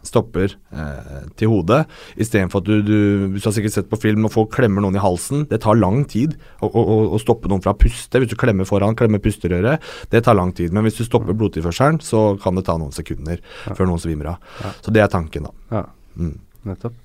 stopper 0.03 0.51
eh, 0.75 1.19
til 1.39 1.47
hodet, 1.53 1.85
istedenfor 2.19 2.59
at 2.59 2.67
du, 2.67 2.81
du 2.83 2.97
du 3.31 3.37
har 3.39 3.53
sikkert 3.55 3.75
sett 3.77 3.87
på 3.93 3.99
film 4.03 4.25
når 4.25 4.33
folk 4.35 4.49
klemmer 4.57 4.83
noen 4.83 4.97
i 4.99 5.03
halsen, 5.05 5.45
det 5.47 5.61
tar 5.63 5.79
lang 5.79 6.01
tid 6.11 6.35
å, 6.59 6.67
å, 6.67 6.83
å- 7.15 7.21
stoppe 7.23 7.47
noen 7.53 7.63
fra 7.63 7.71
å 7.71 7.79
puste. 7.79 8.19
Hvis 8.19 8.33
du 8.33 8.35
klemmer 8.41 8.67
foran, 8.67 8.97
klemmer 8.99 9.23
pusterøret, 9.23 9.79
det 10.11 10.25
tar 10.27 10.35
lang 10.35 10.51
tid. 10.59 10.75
Men 10.75 10.83
hvis 10.89 10.99
du 10.99 11.05
stopper 11.07 11.37
blodtilførselen, 11.39 12.01
så 12.03 12.25
kan 12.43 12.59
det 12.59 12.65
ta 12.67 12.75
noen 12.83 12.91
sekunder 12.97 13.39
Ja. 13.39 13.77
før 13.79 13.87
noen 13.93 14.03
svimer 14.03 14.33
av. 14.35 14.51
Ja. 14.65 14.73
Så 14.83 14.91
det 14.97 15.05
er 15.05 15.13
tanken, 15.15 15.47
da. 15.47 15.55
Ja, 15.79 15.85
Mm. 16.19 16.35
nettopp. 16.67 16.99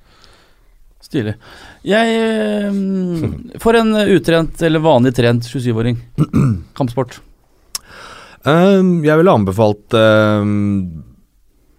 Stilig. 1.06 1.36
Jeg 1.86 2.18
eh, 2.18 3.60
For 3.62 3.78
en 3.78 3.94
utrent 4.18 4.58
eller 4.66 4.82
vanlig 4.84 5.14
trent 5.16 5.46
27-åring. 5.48 6.02
Kampsport. 6.82 7.20
Um, 8.48 9.04
jeg 9.06 9.18
ville 9.20 9.34
anbefalt 9.38 9.96
ehm, 9.98 11.04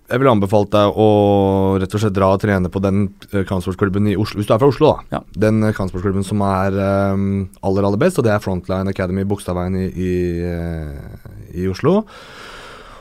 Jeg 0.09 0.23
ville 0.23 0.33
anbefalt 0.33 0.71
deg 0.73 0.97
å 0.97 1.09
rett 1.81 1.93
og 1.93 2.01
slett 2.01 2.15
dra 2.17 2.31
og 2.33 2.41
trene 2.41 2.71
på 2.73 2.81
den 2.81 3.03
eh, 3.29 3.43
kampsportsklubben 3.49 4.09
i 4.09 4.17
Oslo, 4.17 4.41
hvis 4.41 4.49
du 4.49 4.55
er 4.55 4.61
fra 4.63 4.71
Oslo, 4.73 4.93
da. 4.95 5.19
Ja. 5.19 5.21
Den 5.49 5.61
eh, 5.61 5.75
kampsportsklubben 5.77 6.25
som 6.25 6.41
er 6.47 6.79
um, 7.13 7.27
aller, 7.61 7.85
aller 7.85 8.01
best, 8.01 8.21
og 8.21 8.25
det 8.25 8.33
er 8.33 8.41
Frontline 8.41 8.89
Academy 8.89 9.27
Bogstadveien 9.29 9.77
i, 9.77 9.89
i, 9.93 10.15
i 11.61 11.69
Oslo. 11.69 11.99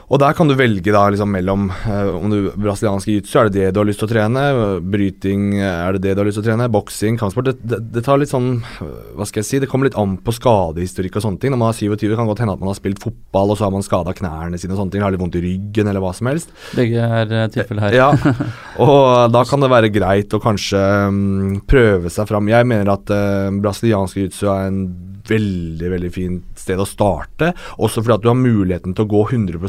Og 0.08 0.22
der 0.22 0.36
kan 0.38 0.48
du 0.48 0.54
velge 0.56 0.94
da 0.96 1.02
liksom 1.12 1.34
mellom 1.36 1.66
eh, 1.76 2.10
om 2.16 2.32
du 2.32 2.52
brasiliansk 2.56 3.10
jiu-jitsu, 3.12 3.34
er 3.42 3.50
det 3.50 3.58
det 3.58 3.72
du 3.76 3.82
har 3.82 3.88
lyst 3.90 4.00
til 4.00 4.08
å 4.08 4.12
trene? 4.14 4.44
Bryting, 4.80 5.58
er 5.60 5.98
det 5.98 6.04
det 6.06 6.14
du 6.16 6.22
har 6.22 6.30
lyst 6.30 6.40
til 6.40 6.46
å 6.46 6.48
trene? 6.48 6.70
Boksing, 6.72 7.18
kampsport. 7.20 7.50
Det, 7.50 7.58
det, 7.68 7.82
det 7.98 8.04
tar 8.06 8.22
litt 8.22 8.32
sånn 8.32 8.62
Hva 9.18 9.28
skal 9.28 9.42
jeg 9.44 9.50
si? 9.50 9.60
Det 9.60 9.68
kommer 9.68 9.90
litt 9.90 9.98
an 10.00 10.16
på 10.24 10.32
skadehistorikk 10.38 11.20
og 11.20 11.26
sånne 11.26 11.42
ting. 11.44 11.52
Når 11.52 11.60
man 11.60 11.74
er 11.74 11.80
27, 11.82 12.16
kan 12.16 12.30
godt 12.30 12.44
hende 12.44 12.56
at 12.56 12.64
man 12.64 12.72
har 12.72 12.80
spilt 12.80 13.04
fotball, 13.04 13.52
og 13.52 13.60
så 13.60 13.68
har 13.68 13.76
man 13.76 13.84
skada 13.84 14.16
knærne 14.16 14.62
sine 14.62 14.78
og 14.78 14.80
sånne 14.80 14.96
ting. 14.96 15.04
Har 15.04 15.12
litt 15.12 15.24
vondt 15.26 15.36
i 15.42 15.44
ryggen 15.44 15.92
eller 15.92 16.06
hva 16.06 16.14
som 16.16 16.32
helst. 16.32 16.56
Begge 16.78 17.04
er 17.04 17.36
eh, 17.42 17.50
tilfellet 17.58 17.90
her. 17.90 18.00
Ja, 18.00 18.38
og 18.88 19.36
da 19.36 19.44
kan 19.50 19.66
det 19.66 19.74
være 19.76 19.92
greit 19.92 20.32
å 20.32 20.40
kanskje 20.44 20.86
um, 21.12 21.60
prøve 21.68 22.14
seg 22.14 22.32
fram. 22.32 22.48
Jeg 22.48 22.72
mener 22.72 22.96
at 22.96 23.12
uh, 23.12 23.52
brasiliansk 23.60 24.24
jiu-jitsu 24.24 24.48
er 24.56 24.72
en 24.72 24.82
veldig 25.30 25.92
veldig 25.94 26.12
fint 26.14 26.60
sted 26.60 26.80
å 26.80 26.88
starte. 26.88 27.52
Også 27.84 28.04
fordi 28.04 28.18
at 28.18 28.26
du 28.26 28.30
har 28.32 28.40
muligheten 28.40 28.96
til 28.96 29.06
å 29.06 29.12
gå 29.12 29.24
100 29.32 29.60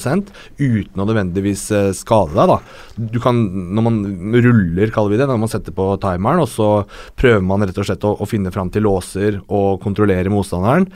uten 0.59 1.03
å 1.03 1.07
nødvendigvis 1.09 1.65
eh, 1.75 1.91
skade 1.97 2.37
deg. 2.37 2.53
da. 2.53 2.59
Du 2.97 3.19
kan, 3.23 3.39
Når 3.75 3.87
man 3.87 3.99
ruller, 4.35 4.93
kaller 4.95 5.15
vi 5.15 5.21
det, 5.21 5.29
når 5.29 5.43
man 5.45 5.53
setter 5.53 5.75
på 5.75 5.91
timeren, 6.03 6.45
og 6.45 6.51
så 6.53 6.71
prøver 7.19 7.45
man 7.45 7.67
rett 7.67 7.79
og 7.79 7.89
slett 7.89 8.07
å, 8.07 8.15
å 8.19 8.29
finne 8.29 8.53
fram 8.55 8.73
til 8.75 8.87
låser 8.87 9.41
og 9.47 9.81
kontrollere 9.85 10.33
motstanderen. 10.33 10.89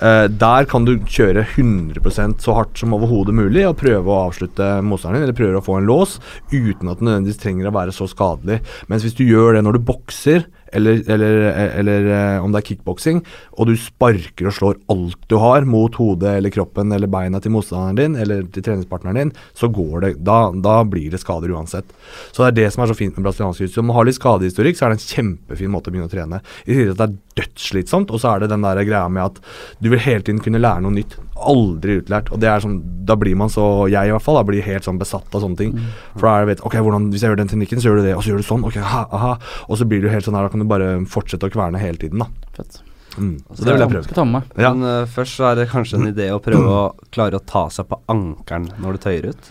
Eh, 0.00 0.26
der 0.32 0.68
kan 0.70 0.86
du 0.88 0.96
kjøre 1.04 1.44
100% 1.44 2.44
så 2.44 2.56
hardt 2.56 2.80
som 2.80 2.94
overhodet 2.96 3.36
mulig 3.36 3.66
og 3.68 3.78
prøve 3.80 4.08
å 4.10 4.22
avslutte 4.28 4.72
motstanderen 4.86 5.20
din, 5.20 5.28
eller 5.28 5.40
prøve 5.40 5.60
å 5.60 5.66
få 5.66 5.80
en 5.80 5.88
lås 5.88 6.18
uten 6.52 6.88
at 6.88 7.00
den 7.00 7.10
nødvendigvis 7.10 7.42
trenger 7.42 7.70
å 7.70 7.76
være 7.76 7.94
så 7.94 8.08
skadelig. 8.10 8.60
Mens 8.90 9.06
hvis 9.06 9.18
du 9.18 9.26
gjør 9.26 9.56
det 9.56 9.64
når 9.66 9.78
du 9.78 9.86
bokser, 9.90 10.46
eller, 10.72 11.02
eller, 11.10 11.36
eller 11.80 12.08
eh, 12.14 12.44
om 12.44 12.52
det 12.52 12.60
er 12.60 12.68
kickboksing, 12.70 13.22
og 13.58 13.70
du 13.70 13.74
sparker 13.78 14.50
og 14.50 14.56
slår 14.56 14.78
alt 14.92 15.28
du 15.30 15.36
har 15.42 15.66
mot 15.68 15.94
hodet 16.00 16.36
eller 16.38 16.54
kroppen 16.54 16.92
eller 16.94 17.10
beina 17.10 17.40
til 17.42 17.54
motstanderen 17.54 17.98
din 17.98 18.18
eller 18.20 18.44
til 18.54 18.66
treningspartneren 18.66 19.20
din, 19.20 19.32
så 19.54 19.70
går 19.70 20.04
det 20.04 20.12
Da, 20.26 20.50
da 20.52 20.80
blir 20.84 21.10
det 21.12 21.20
skader 21.22 21.52
uansett. 21.54 21.86
Så 22.32 22.42
det 22.42 22.50
er 22.50 22.58
det 22.60 22.72
som 22.74 22.84
er 22.84 22.90
så 22.90 22.98
fint 22.98 23.16
med 23.16 23.26
brasiliansk 23.26 23.62
jiu-jitsu. 23.62 23.80
Om 23.82 23.90
man 23.90 23.98
har 23.98 24.08
litt 24.08 24.18
skadehistorikk, 24.18 24.78
så 24.78 24.86
er 24.86 24.94
det 24.94 25.00
en 25.00 25.08
kjempefin 25.14 25.72
måte 25.72 25.90
å 25.90 25.94
begynne 25.94 26.10
å 26.10 26.12
trene. 26.12 26.42
I 26.66 26.74
tillegg 26.74 26.90
til 26.90 26.96
at 26.96 27.00
det 27.00 27.08
er 27.08 27.18
dødsslitsomt, 27.40 28.12
og 28.12 28.22
så 28.22 28.34
er 28.34 28.44
det 28.44 28.52
den 28.52 28.64
der 28.64 28.82
greia 28.86 29.08
med 29.12 29.26
at 29.26 29.40
du 29.80 29.90
vil 29.92 30.02
hele 30.02 30.24
tiden 30.26 30.40
kunne 30.44 30.60
lære 30.62 30.84
noe 30.84 30.94
nytt. 30.94 31.16
Aldri 31.40 32.00
utlært. 32.02 32.28
Og 32.34 32.42
det 32.42 32.50
er 32.50 32.62
sånn, 32.62 32.80
da 33.08 33.16
blir 33.20 33.38
man 33.40 33.52
så, 33.52 33.64
jeg 33.90 34.10
i 34.10 34.14
hvert 34.14 34.24
fall, 34.24 34.38
da 34.40 34.46
blir 34.46 34.66
helt 34.66 34.86
sånn 34.86 35.00
besatt 35.00 35.32
av 35.34 35.44
sånne 35.44 35.60
ting. 35.60 35.74
For 36.16 36.28
da 36.28 36.34
er 36.34 36.44
det 36.44 36.52
vet, 36.54 36.66
ok, 36.68 36.76
hvordan, 36.84 37.08
hvis 37.14 37.24
jeg 37.24 37.32
gjør 37.32 37.42
den 37.42 37.52
teknikken, 37.54 37.80
så 37.80 37.90
gjør 37.90 38.02
du 38.02 38.06
det, 38.10 38.14
og 38.18 38.22
så 38.24 38.32
gjør 38.32 38.44
du 38.44 38.48
sånn, 38.50 38.68
ok, 38.68 38.78
aha, 38.84 39.02
aha. 39.16 39.32
Og 39.68 39.80
så 39.80 39.88
blir 39.88 40.04
du 40.04 40.10
helt 40.12 40.26
sånn 40.26 40.38
her, 40.38 40.46
da 40.46 40.52
kan 40.52 40.62
du 40.62 40.68
bare 40.70 40.92
fortsette 41.10 41.48
å 41.48 41.52
kverne 41.52 41.80
hele 41.82 42.00
tiden, 42.00 42.22
da. 42.24 42.28
Fett. 42.58 42.82
Mm. 43.16 43.40
Så 43.54 43.64
det 43.64 43.72
vil 43.74 43.82
jeg 43.82 43.90
prøve. 43.90 44.04
Skal 44.06 44.20
ta 44.20 44.26
med. 44.28 44.52
Ja. 44.54 44.74
Men 44.74 44.86
uh, 44.86 45.08
først 45.10 45.40
så 45.40 45.48
er 45.50 45.58
det 45.58 45.70
kanskje 45.72 45.98
en 45.98 46.10
idé 46.12 46.28
å 46.34 46.42
prøve 46.42 46.68
å 46.70 46.84
klare 47.10 47.40
å 47.40 47.46
ta 47.46 47.66
seg 47.72 47.88
på 47.90 47.98
ankelen 48.12 48.70
når 48.82 48.96
du 48.96 49.02
tøyer 49.06 49.32
ut. 49.32 49.50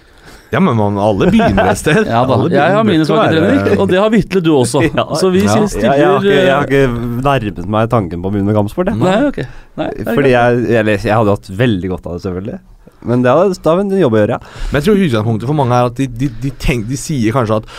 Ja, 0.50 0.60
men 0.60 0.78
man, 0.80 0.98
alle 0.98 1.28
begynner 1.30 1.70
et 1.72 1.78
sted. 1.78 2.08
Ja 2.10 2.24
da, 2.26 2.38
jeg 2.50 2.76
har 2.76 2.86
mine 2.88 3.06
ikke 3.06 3.76
og 3.78 3.90
det 3.92 4.00
har 4.02 4.10
Vitle 4.14 4.42
du 4.42 4.52
også. 4.56 4.82
Ja. 5.00 5.06
Så 5.20 5.30
vi 5.34 5.44
Ja. 5.46 5.56
stiller 5.68 5.94
jeg, 5.94 6.00
jeg, 6.02 6.08
har 6.10 6.24
ikke, 6.24 6.40
jeg 6.40 6.54
har 6.56 6.66
eh, 6.66 6.88
ikke 6.90 7.28
nærmet 7.28 7.70
meg 7.78 7.90
tanken 7.94 8.24
på 8.24 8.32
å 8.32 8.34
begynne 8.34 8.50
med 8.50 8.58
kampsport. 8.58 8.90
Jeg. 8.90 8.98
Nei, 9.04 9.20
ok. 9.30 9.40
Nei, 9.80 9.90
Fordi 10.10 10.34
jeg, 10.34 10.64
jeg, 10.74 11.00
jeg 11.06 11.16
hadde 11.16 11.36
hatt 11.38 11.52
veldig 11.62 11.92
godt 11.94 12.10
av 12.10 12.18
det, 12.18 12.24
selvfølgelig. 12.26 12.60
Men 13.08 13.24
det 13.24 13.32
er, 13.32 13.56
da 13.64 13.72
har 13.72 13.80
vi 13.80 13.88
en 13.88 14.04
jobb 14.04 14.18
å 14.18 14.22
gjøre, 14.22 14.38
ja. 14.38 14.60
Men 14.70 14.80
jeg 14.80 14.88
tror 14.88 15.04
utgangspunktet 15.06 15.50
for 15.50 15.58
mange 15.58 15.78
er 15.78 15.90
at 15.90 16.00
de, 16.00 16.08
de, 16.20 16.30
de, 16.44 16.52
tenk, 16.60 16.88
de 16.90 17.00
sier 17.00 17.36
kanskje 17.36 17.62
at 17.62 17.70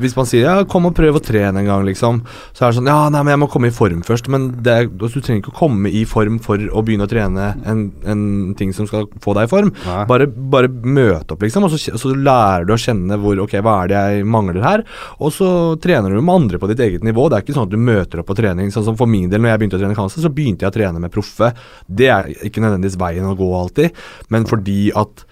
hvis 0.00 0.14
man 0.16 0.28
sier 0.28 0.46
ja, 0.46 0.54
kom 0.70 0.88
og 0.88 0.94
prøv 0.96 1.18
å 1.18 1.22
trene 1.22 1.60
en 1.60 1.68
gang, 1.68 1.84
liksom, 1.84 2.22
så 2.56 2.64
er 2.64 2.70
det 2.70 2.78
sånn 2.78 2.88
ja, 2.88 2.98
nei, 3.12 3.22
men 3.24 3.34
jeg 3.34 3.42
må 3.42 3.48
komme 3.52 3.68
i 3.70 3.74
form 3.74 4.00
først. 4.06 4.30
Men 4.32 4.48
det 4.64 4.72
er, 4.72 4.88
altså, 4.88 5.20
du 5.20 5.26
trenger 5.26 5.42
ikke 5.42 5.52
å 5.52 5.58
komme 5.58 5.92
i 5.92 6.04
form 6.08 6.38
for 6.42 6.60
å 6.60 6.84
begynne 6.86 7.08
å 7.08 7.10
trene 7.10 7.50
en, 7.68 7.82
en 8.08 8.22
ting 8.58 8.72
som 8.76 8.88
skal 8.88 9.08
få 9.20 9.34
deg 9.36 9.48
i 9.48 9.52
form. 9.52 9.72
Bare, 10.08 10.28
bare 10.30 10.70
møte 10.70 11.34
opp, 11.34 11.44
liksom, 11.44 11.66
og 11.66 11.74
så, 11.74 11.98
så 12.00 12.14
lærer 12.14 12.68
du 12.68 12.74
å 12.76 12.80
kjenne 12.80 13.18
hvor 13.20 13.40
Ok, 13.40 13.54
hva 13.64 13.76
er 13.82 13.88
det 13.88 14.00
jeg 14.00 14.24
mangler 14.28 14.60
her? 14.60 14.82
Og 15.22 15.32
så 15.32 15.48
trener 15.80 16.12
du 16.12 16.18
med 16.20 16.34
andre 16.34 16.58
på 16.60 16.68
ditt 16.68 16.82
eget 16.84 17.04
nivå. 17.06 17.28
Det 17.30 17.38
er 17.38 17.44
ikke 17.44 17.56
sånn 17.56 17.68
at 17.68 17.72
du 17.72 17.80
møter 17.80 18.20
opp 18.20 18.28
på 18.28 18.36
trening. 18.36 18.72
Sånn 18.74 18.84
som 18.84 18.98
For 19.00 19.08
min 19.08 19.30
del, 19.32 19.40
når 19.40 19.54
jeg 19.54 19.62
begynte 19.62 19.78
å 19.78 19.80
trene 19.80 19.96
cancer, 19.96 20.20
så 20.20 20.32
begynte 20.34 20.66
jeg 20.66 20.72
å 20.72 20.76
trene 20.76 21.00
med 21.00 21.12
proffe. 21.14 21.52
Det 21.88 22.10
er 22.12 22.28
ikke 22.48 22.60
nødvendigvis 22.64 22.98
veien 23.00 23.28
å 23.28 23.36
gå 23.38 23.48
alltid, 23.56 23.96
men 24.34 24.44
fordi 24.50 24.69
at 24.96 25.24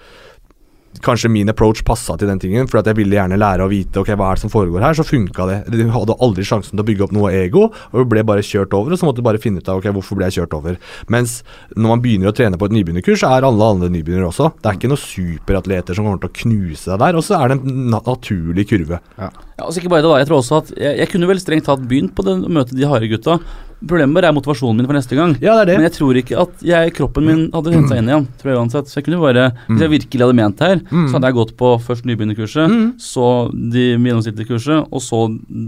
Kanskje 1.05 1.28
min 1.30 1.51
approach 1.51 1.84
passa 1.86 2.16
til 2.18 2.30
den 2.30 2.41
tingen, 2.43 2.66
for 2.66 2.80
at 2.80 2.89
jeg 2.89 2.97
ville 2.99 3.14
gjerne 3.14 3.39
lære 3.39 3.62
å 3.62 3.70
vite 3.70 4.01
ok, 4.01 4.09
hva 4.18 4.30
er 4.32 4.39
det 4.39 4.43
som 4.43 4.53
foregår 4.53 4.82
her. 4.82 4.97
Så 4.99 5.07
funka 5.07 5.47
det. 5.47 5.59
De 5.70 5.86
hadde 5.95 6.16
aldri 6.24 6.47
sjansen 6.49 6.74
til 6.74 6.82
å 6.82 6.86
bygge 6.89 7.05
opp 7.07 7.14
noe 7.14 7.30
ego, 7.36 7.68
og 7.68 8.03
du 8.03 8.09
ble 8.11 8.24
bare 8.26 8.45
kjørt 8.47 8.74
over. 8.74 8.95
Og 8.95 9.01
så 9.01 9.07
måtte 9.07 9.22
du 9.22 9.26
bare 9.28 9.41
finne 9.43 9.62
ut 9.62 9.70
av 9.70 9.78
ok, 9.78 9.91
hvorfor 9.95 10.18
ble 10.18 10.30
jeg 10.30 10.41
kjørt 10.41 10.57
over. 10.59 10.78
Mens 11.12 11.39
når 11.76 11.93
man 11.93 12.03
begynner 12.05 12.32
å 12.32 12.34
trene 12.34 12.59
på 12.59 12.70
et 12.70 12.74
nybegynnerkurs, 12.78 13.24
er 13.28 13.47
alle 13.47 13.70
andre 13.76 13.93
nybegynnere 13.95 14.30
også. 14.32 14.51
Det 14.59 14.70
er 14.70 14.80
ikke 14.80 14.91
noen 14.91 15.05
superatleter 15.05 15.99
som 15.99 16.09
kommer 16.09 16.24
til 16.24 16.32
å 16.32 16.39
knuse 16.43 16.91
deg 16.91 17.05
der. 17.05 17.20
Og 17.20 17.26
så 17.28 17.39
er 17.39 17.53
det 17.53 17.61
en 17.61 17.95
naturlig 17.95 18.66
kurve. 18.72 19.03
Ja, 19.20 19.30
altså 19.61 19.82
ikke 19.82 19.95
bare 19.95 20.07
det 20.07 20.11
da, 20.11 20.20
jeg 20.22 20.30
tror 20.30 20.41
også 20.41 20.62
at 20.62 20.74
Jeg, 20.78 20.99
jeg 21.03 21.11
kunne 21.12 21.30
vel 21.30 21.43
strengt 21.43 21.68
tatt 21.68 21.86
begynt 21.91 22.16
på 22.16 22.24
det 22.26 22.39
møtet 22.49 22.78
de 22.78 22.89
harde 22.89 23.11
gutta. 23.12 23.39
Problemet 23.79 24.14
bare 24.18 24.26
er 24.33 24.35
motivasjonen 24.35 24.76
min 24.81 24.87
for 24.89 24.97
neste 24.99 25.14
gang. 25.14 25.37
Ja, 25.39 25.53
det 25.55 25.61
er 25.62 25.66
det. 25.70 25.76
Men 25.79 25.87
jeg 25.87 25.95
tror 25.95 26.16
ikke 26.18 26.39
at 26.43 26.64
jeg, 26.66 26.95
kroppen 26.97 27.24
min 27.29 27.45
hadde 27.55 27.70
hentet 27.76 27.93
seg 27.93 28.01
inn 28.03 28.09
igjen. 28.11 28.24
Tror 28.41 28.51
jeg 28.51 28.59
uansett 28.59 28.89
Så 28.91 28.97
jeg 28.99 29.05
kunne 29.07 29.20
bare 29.22 29.45
Hvis 29.68 29.85
jeg 29.85 29.93
virkelig 29.93 30.24
hadde 30.26 30.35
ment 30.41 30.59
det 30.59 30.66
her, 30.72 30.81
så 31.07 31.12
hadde 31.14 31.31
jeg 31.31 31.37
gått 31.39 31.53
på 31.61 31.68
først 31.87 32.09
nybegynnerkurset, 32.11 32.74
så 32.99 33.29
de 33.55 33.85
gjennomsnittlige 33.95 34.49
kurset, 34.51 34.89
og 34.91 35.01
så 35.05 35.20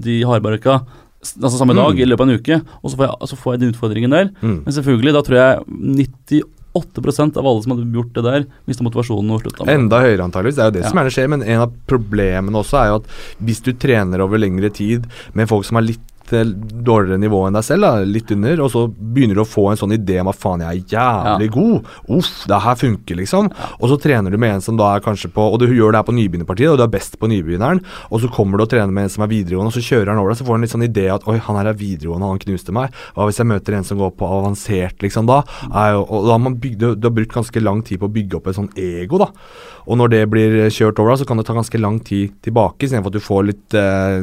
de 0.06 0.22
hardbarka. 0.26 0.80
Altså 1.20 1.58
samme 1.60 1.74
dag 1.76 1.98
i 2.00 2.04
løpet 2.08 2.24
av 2.24 2.28
en 2.32 2.38
uke, 2.40 2.60
og 2.82 2.90
så 2.90 2.96
får 2.96 3.06
jeg, 3.06 3.28
så 3.30 3.36
får 3.36 3.52
jeg 3.54 3.60
den 3.60 3.72
utfordringen 3.74 4.10
der. 4.10 4.30
Mm. 4.40 4.58
Men 4.64 4.72
selvfølgelig, 4.74 5.12
da 5.14 5.22
tror 5.22 5.36
jeg 5.36 6.10
98% 6.74 7.36
av 7.36 7.46
alle 7.46 7.62
som 7.62 7.74
hadde 7.74 7.88
gjort 7.94 8.12
det 8.16 8.24
der, 8.26 8.46
mista 8.66 8.84
motivasjonen 8.86 9.34
og 9.34 9.42
slutta. 9.44 9.66
Enda 9.70 10.00
høyere 10.02 10.26
antageligvis. 10.26 10.56
Det 10.58 10.62
er 10.64 10.70
jo 10.70 10.76
det 10.78 10.82
Ja. 10.84 10.88
som 10.88 10.98
gjerne 10.98 11.14
skjer. 11.14 11.28
Men 11.28 11.42
en 11.42 11.60
av 11.60 11.72
problemene 11.86 12.56
også 12.62 12.78
er 12.80 12.86
jo 12.90 12.94
at 13.00 13.06
hvis 13.42 13.60
du 13.62 13.72
trener 13.72 14.20
over 14.24 14.38
lengre 14.38 14.70
tid 14.72 15.06
med 15.34 15.48
folk 15.48 15.64
som 15.66 15.76
har 15.76 15.82
litt 15.86 16.00
eh, 16.36 16.52
dårligere 16.90 17.20
nivå 17.20 17.42
enn 17.46 17.58
deg 17.58 17.66
selv, 17.66 17.86
da, 17.86 18.04
litt 18.06 18.30
under, 18.34 18.62
og 18.64 18.70
så 18.72 18.84
begynner 18.88 19.38
du 19.38 19.42
å 19.44 19.48
få 19.48 19.68
en 19.70 19.80
sånn 19.80 19.94
idé 19.96 20.20
om 20.22 20.30
at 20.32 20.38
faen, 20.40 20.64
jeg 20.64 20.82
er 20.82 20.94
jævlig 20.94 21.50
god. 21.56 21.90
Uff, 22.16 22.32
det 22.50 22.60
her 22.64 22.78
funker, 22.80 23.18
liksom. 23.20 23.50
Og 23.78 23.86
så 23.92 23.98
trener 24.00 24.32
du 24.32 24.38
med 24.40 24.56
en 24.56 24.64
som 24.64 24.78
da 24.78 24.92
er 24.94 25.04
kanskje 25.04 25.30
på 25.34 25.42
Og 25.50 25.58
du 25.60 25.66
gjør 25.66 25.92
det 25.92 26.00
her 26.00 26.06
på 26.08 26.14
nybegynnerpartiet, 26.16 26.70
og 26.70 26.78
du 26.78 26.84
er 26.84 26.92
best 26.92 27.18
på 27.20 27.28
nybegynneren, 27.30 27.82
og 28.10 28.22
så 28.22 28.30
kommer 28.32 28.58
du 28.58 28.64
og 28.66 28.70
trener 28.72 28.92
med 28.94 29.08
en 29.08 29.12
som 29.12 29.24
er 29.24 29.32
videregående, 29.32 29.72
og 29.72 29.76
så 29.76 29.84
kjører 29.84 30.12
han 30.12 30.20
over 30.22 30.32
deg, 30.32 30.40
så 30.40 30.46
får 30.46 30.56
han 30.56 30.66
litt 30.66 30.74
sånn 30.74 30.86
idé 30.86 31.06
at 31.12 31.26
oi, 31.30 31.38
han 31.46 31.58
her 31.58 31.70
er 31.72 31.80
videregående, 31.80 32.30
han 32.34 32.42
knuste 32.44 32.74
meg. 32.76 32.94
Hva 33.16 33.26
hvis 33.28 33.40
jeg 33.40 33.50
møter 33.50 33.76
en 33.76 33.86
som 33.86 34.00
går 34.00 34.14
på 34.18 34.30
avansert, 34.30 35.00
liksom, 35.02 35.28
da? 35.30 35.42
Jo, 35.94 36.04
og 36.06 36.28
da 36.28 36.36
har 36.36 36.42
man 36.42 36.58
bygd, 36.62 36.86
du 37.00 37.08
har 37.08 37.14
brukt 37.16 37.34
ganske 37.34 37.62
lang 37.62 37.82
tid 37.86 38.00
på 38.02 38.08
å 38.08 38.14
bygge 38.14 38.38
opp 38.38 38.50
et 38.50 38.58
sånn 38.58 38.70
ego, 38.78 39.20
da. 39.22 39.30
Og 39.90 39.98
når 39.98 40.12
det 40.12 40.22
blir 40.30 40.56
kjørt 40.70 41.00
over, 41.02 41.14
da, 41.14 41.20
så 41.22 41.26
kan 41.28 41.40
det 41.40 41.46
ta 41.48 41.56
ganske 41.56 41.80
lang 41.80 41.98
tid 42.06 42.36
tilbake, 42.44 42.86
istedenfor 42.86 43.10
at 43.10 43.18
du 43.18 43.24
får 43.24 43.46
litt 43.48 43.76
eh, 43.78 44.20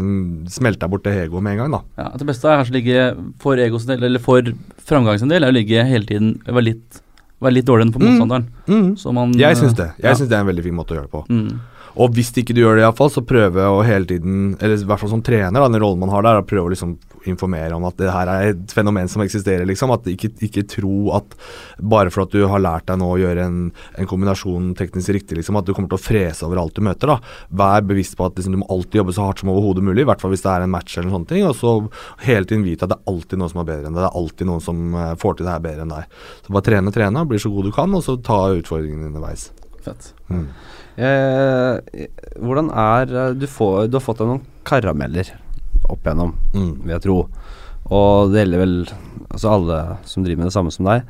smelta 0.54 0.88
bort 0.92 1.04
det 1.08 1.16
egoet 1.26 1.44
med 1.44 1.58
en 1.58 1.64
gang, 1.64 1.78
da. 1.80 1.97
Ja, 1.98 2.10
Det 2.18 2.28
beste 2.28 2.46
er 2.46 2.60
kanskje 2.62 2.74
å 2.74 2.78
ligge 2.78 3.06
for 3.42 3.56
egos 3.58 3.86
del, 3.90 4.04
eller 4.04 4.20
for 4.20 4.42
framgangs 4.88 5.24
del, 5.28 5.44
er 5.44 5.50
å 5.52 5.56
ligge 5.56 5.84
hele 5.88 6.06
tiden 6.06 6.36
være 6.46 6.64
litt, 6.64 7.02
være 7.42 7.54
litt 7.58 7.66
dårligere 7.66 7.88
enn 7.88 7.94
på 7.96 8.00
Mm. 8.02 8.08
motstanderen. 8.12 8.98
Så 8.98 9.14
man 9.14 9.34
Jeg 9.34 9.58
syns 9.58 9.74
det. 9.76 9.92
ja. 9.98 10.10
Jeg 10.10 10.18
synes 10.18 10.30
det 10.30 10.38
er 10.38 10.42
en 10.46 10.48
veldig 10.56 10.64
fin 10.64 10.76
måte 10.78 10.94
å 10.94 10.98
gjøre 10.98 11.10
det 11.10 11.12
på. 11.12 11.26
Mm. 11.30 11.60
Og 11.98 12.14
hvis 12.14 12.30
ikke 12.38 12.54
du 12.54 12.62
gjør 12.62 12.76
det, 12.78 12.84
iallfall, 12.86 13.10
så 13.10 13.26
prøve 13.26 13.58
å 13.66 13.84
hele 13.84 14.06
tiden, 14.06 14.56
eller 14.62 14.76
i 14.78 14.86
hvert 14.86 15.00
fall 15.00 15.10
som 15.10 15.22
trener, 15.24 15.52
da, 15.58 15.68
den 15.68 15.82
rollen 15.82 15.98
man 16.00 16.10
har 16.10 16.22
der, 16.22 16.42
å 16.42 16.46
prøve 16.46 16.70
å 16.70 16.74
liksom 16.76 16.98
informere 17.32 17.76
om 17.76 17.86
at 17.88 17.98
det 18.00 18.12
her 18.14 18.32
er 18.32 18.52
et 18.52 18.76
fenomen 18.76 19.10
som 19.12 19.24
eksisterer, 19.24 19.66
liksom. 19.70 19.94
At 19.96 20.08
ikke, 20.12 20.32
ikke 20.48 20.66
tro 20.70 21.12
at 21.18 21.36
bare 21.78 22.14
for 22.14 22.26
at 22.26 22.36
du 22.36 22.46
har 22.50 22.64
lært 22.64 22.88
deg 22.90 23.00
nå 23.02 23.10
å 23.14 23.20
gjøre 23.22 23.48
en, 23.48 23.60
en 23.72 24.10
kombinasjon 24.10 24.74
teknisk 24.80 25.16
riktig, 25.18 25.40
liksom, 25.40 25.60
at 25.60 25.68
du 25.68 25.74
kommer 25.74 25.92
til 25.92 26.00
å 26.00 26.04
frese 26.04 26.48
over 26.48 26.62
alt 26.62 26.78
du 26.78 26.84
møter, 26.86 27.14
da. 27.14 27.20
Vær 27.64 27.86
bevisst 27.88 28.18
på 28.20 28.28
at 28.28 28.40
liksom, 28.40 28.58
du 28.58 28.62
må 28.64 28.70
alltid 28.74 29.02
jobbe 29.02 29.16
så 29.18 29.28
hardt 29.28 29.44
som 29.44 29.54
overhodet 29.54 29.86
mulig, 29.86 30.04
i 30.06 30.10
hvert 30.10 30.24
fall 30.24 30.34
hvis 30.34 30.46
det 30.46 30.54
er 30.54 30.66
en 30.66 30.74
match 30.74 30.98
eller 30.98 31.14
sånne 31.14 31.32
ting, 31.32 31.46
og 31.48 31.56
så 31.58 31.76
hele 32.26 32.48
tiden 32.50 32.66
vite 32.68 32.88
at 32.88 32.94
det 32.94 33.00
er 33.00 33.14
alltid 33.14 33.42
noen 33.42 33.54
som 33.54 33.64
er 33.64 33.70
bedre 33.72 33.90
enn 33.90 33.96
deg, 33.98 34.04
det 34.04 34.10
er 34.10 34.20
alltid 34.22 34.52
noen 34.52 34.64
som 34.64 34.98
eh, 34.98 35.14
får 35.22 35.38
til 35.38 35.48
det 35.48 35.54
her 35.54 35.64
bedre 35.68 35.86
enn 35.86 35.96
deg. 35.96 36.20
Så 36.46 36.56
bare 36.56 36.68
trene, 36.70 36.94
trene, 36.96 37.26
bli 37.30 37.42
så 37.42 37.54
god 37.54 37.70
du 37.70 37.74
kan, 37.76 37.98
og 37.98 38.06
så 38.06 38.18
ta 38.24 38.42
utfordringene 38.58 39.12
underveis. 39.12 39.50
Fett. 39.86 40.12
Mm. 40.34 40.48
Eh, 40.98 42.08
hvordan 42.42 42.72
er 42.74 43.12
eh, 43.14 43.36
du, 43.38 43.46
får, 43.52 43.88
du 43.92 44.00
har 44.00 44.04
fått 44.04 44.24
deg 44.24 44.32
noen 44.32 44.48
karameller 44.68 45.36
opp 45.90 46.04
igjennom, 46.04 46.36
Mm. 46.54 46.74
vil 46.84 46.96
jeg 46.96 47.06
tro. 47.08 47.18
Og 47.88 48.32
det 48.34 48.42
gjelder 48.44 48.60
vel 48.60 48.78
altså 49.32 49.52
alle 49.52 49.78
som 50.08 50.24
driver 50.26 50.42
med 50.44 50.50
det 50.50 50.56
samme 50.56 50.72
som 50.76 50.88
deg. 50.88 51.04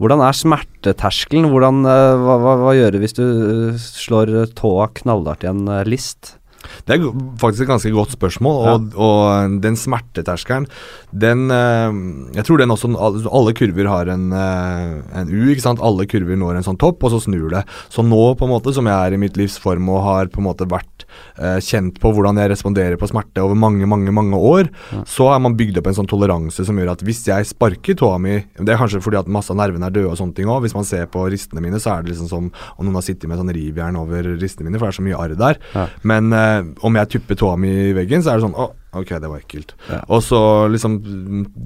Hvordan 0.00 0.22
er 0.24 0.36
smerteterskelen? 0.36 1.50
Hvordan, 1.52 1.82
eh, 1.84 2.12
hva, 2.24 2.36
hva, 2.40 2.54
hva 2.64 2.76
gjør 2.76 2.94
du 2.94 3.02
hvis 3.02 3.16
du 3.18 3.24
eh, 3.24 3.80
slår 3.80 4.32
tåa 4.56 4.88
knallhardt 5.02 5.44
i 5.44 5.50
en 5.52 5.66
eh, 5.68 5.84
list? 5.84 6.38
Det 6.86 6.94
er 6.94 7.04
faktisk 7.42 7.64
et 7.64 7.72
ganske 7.72 7.90
godt 7.90 8.12
spørsmål, 8.14 8.58
og, 8.70 8.92
og 8.94 9.56
den 9.64 9.74
smerteterskelen, 9.74 10.68
den 11.10 11.50
Jeg 11.50 12.44
tror 12.46 12.60
den 12.62 12.70
også 12.70 12.92
Alle 13.34 13.52
kurver 13.58 13.88
har 13.90 14.06
en, 14.14 14.28
en 14.32 15.32
U, 15.34 15.50
ikke 15.50 15.64
sant. 15.64 15.82
Alle 15.82 16.06
kurver 16.06 16.38
når 16.38 16.60
en 16.60 16.68
sånn 16.68 16.78
topp, 16.78 17.02
og 17.02 17.10
så 17.10 17.18
snur 17.26 17.50
det. 17.50 17.64
Så 17.90 18.06
nå, 18.06 18.22
på 18.38 18.46
en 18.46 18.54
måte, 18.54 18.72
som 18.72 18.86
jeg 18.86 18.94
er 18.94 19.16
i 19.16 19.20
mitt 19.20 19.36
livs 19.36 19.58
form 19.58 19.90
og 19.90 20.04
har 20.06 20.30
på 20.30 20.38
en 20.38 20.46
måte 20.52 20.70
vært 20.70 20.91
eh, 21.38 21.58
kjent 21.64 22.00
på 22.02 22.12
hvordan 22.14 22.40
jeg 22.40 22.52
responderer 22.52 22.98
på 23.00 23.08
smerte 23.10 23.44
over 23.44 23.58
mange, 23.58 23.88
mange, 23.88 24.12
mange 24.14 24.38
år, 24.38 24.70
så 25.08 25.30
har 25.32 25.40
man 25.42 25.56
bygd 25.58 25.80
opp 25.80 25.90
en 25.90 25.98
sånn 26.00 26.10
toleranse 26.10 26.66
som 26.66 26.78
gjør 26.78 26.92
at 26.94 27.04
hvis 27.06 27.24
jeg 27.28 27.48
sparker 27.48 27.96
tåa 27.98 28.18
mi 28.22 28.34
Det 28.56 28.72
er 28.72 28.80
kanskje 28.80 29.00
fordi 29.02 29.18
at 29.20 29.30
masse 29.32 29.52
av 29.52 29.58
nervene 29.58 29.88
er 29.88 29.94
døde 29.94 30.10
og 30.12 30.18
sånne 30.18 30.36
ting 30.36 30.50
òg. 30.50 30.62
Hvis 30.64 30.76
man 30.76 30.86
ser 30.88 31.08
på 31.12 31.24
ristene 31.32 31.62
mine, 31.64 31.80
så 31.82 31.94
er 31.94 32.04
det 32.04 32.12
liksom 32.12 32.30
som 32.30 32.50
om 32.52 32.86
noen 32.86 32.98
har 32.98 33.06
sittet 33.06 33.28
med 33.30 33.40
sånn 33.40 33.52
rivjern 33.54 33.98
over 34.00 34.32
ristene 34.40 34.68
mine, 34.68 34.80
for 34.80 34.88
det 34.88 34.94
er 34.94 35.00
så 35.00 35.06
mye 35.06 35.18
arr 35.24 35.34
der. 35.38 35.60
Ja. 35.74 35.88
Men 36.08 36.32
eh, 36.36 36.60
om 36.86 37.00
jeg 37.00 37.12
tupper 37.16 37.38
tåa 37.38 37.58
mi 37.60 37.72
i 37.88 37.96
veggen, 37.96 38.24
så 38.24 38.32
er 38.32 38.40
det 38.40 38.46
sånn 38.46 38.58
Å, 38.62 38.68
ok, 38.92 39.12
det 39.22 39.30
var 39.30 39.40
ekkelt. 39.40 39.74
Ja. 39.88 40.00
Og 40.12 40.22
så 40.24 40.40
liksom 40.72 40.98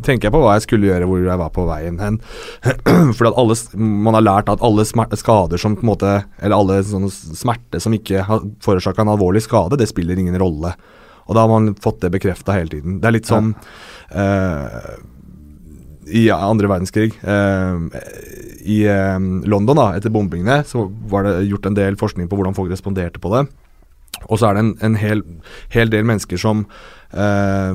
tenker 0.07 0.29
jeg 0.29 0.35
på 0.35 0.43
hva 0.43 0.57
jeg 0.57 0.67
skulle 0.67 0.91
gjøre, 0.91 1.09
hvor 1.11 1.25
jeg 1.25 1.41
var 1.43 1.53
på 1.55 1.67
veien 1.69 1.99
hen. 2.03 2.21
Fordi 3.17 3.31
at 3.31 3.41
alle 3.43 3.57
Man 3.77 4.19
har 4.19 4.25
lært 4.27 4.53
at 4.53 4.63
alle 4.65 4.87
skader 4.87 5.61
som 5.61 5.77
på 5.77 5.85
en 5.85 5.91
måte 5.91 6.13
Eller 6.41 6.57
alle 6.57 6.79
sånne 6.87 7.11
smerte 7.11 7.81
som 7.83 7.95
ikke 7.97 8.25
har 8.29 8.47
forårsaka 8.65 9.03
en 9.03 9.13
alvorlig 9.17 9.45
skade, 9.47 9.79
det 9.81 9.91
spiller 9.91 10.19
ingen 10.19 10.39
rolle. 10.41 10.75
Og 11.27 11.35
da 11.35 11.43
har 11.43 11.51
man 11.51 11.75
fått 11.83 12.01
det 12.05 12.13
bekrefta 12.15 12.55
hele 12.55 12.71
tiden. 12.71 13.01
Det 13.03 13.09
er 13.09 13.17
litt 13.17 13.29
som 13.29 13.51
uh, 14.15 14.95
i 16.07 16.29
andre 16.31 16.71
verdenskrig. 16.71 17.15
Eh, 17.23 18.03
I 18.67 18.81
eh, 18.87 19.19
London, 19.51 19.79
da, 19.79 19.89
etter 19.97 20.13
bombingene, 20.15 20.61
så 20.67 20.87
var 21.11 21.27
det 21.27 21.49
gjort 21.49 21.67
en 21.67 21.79
del 21.79 21.99
forskning 21.99 22.31
på 22.31 22.39
hvordan 22.39 22.57
folk 22.57 22.71
responderte 22.73 23.23
på 23.23 23.33
det. 23.35 23.47
Og 24.27 24.39
så 24.39 24.49
er 24.49 24.57
det 24.57 24.65
en, 24.65 24.75
en 24.87 24.99
hel, 24.99 25.23
hel 25.75 25.91
del 25.93 26.07
mennesker 26.09 26.41
som 26.41 26.65
eh, 27.13 27.75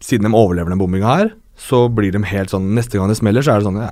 Siden 0.00 0.26
de 0.30 0.34
overlever 0.34 0.72
den 0.72 0.80
bombinga 0.80 1.14
her, 1.20 1.32
så 1.60 1.84
blir 1.92 2.12
de 2.14 2.22
helt 2.24 2.48
sånn 2.52 2.70
Neste 2.74 2.96
gang 2.98 3.10
det 3.12 3.18
smeller, 3.20 3.44
så 3.44 3.52
er 3.52 3.60
det 3.60 3.66
sånn 3.68 3.80
ja, 3.82 3.90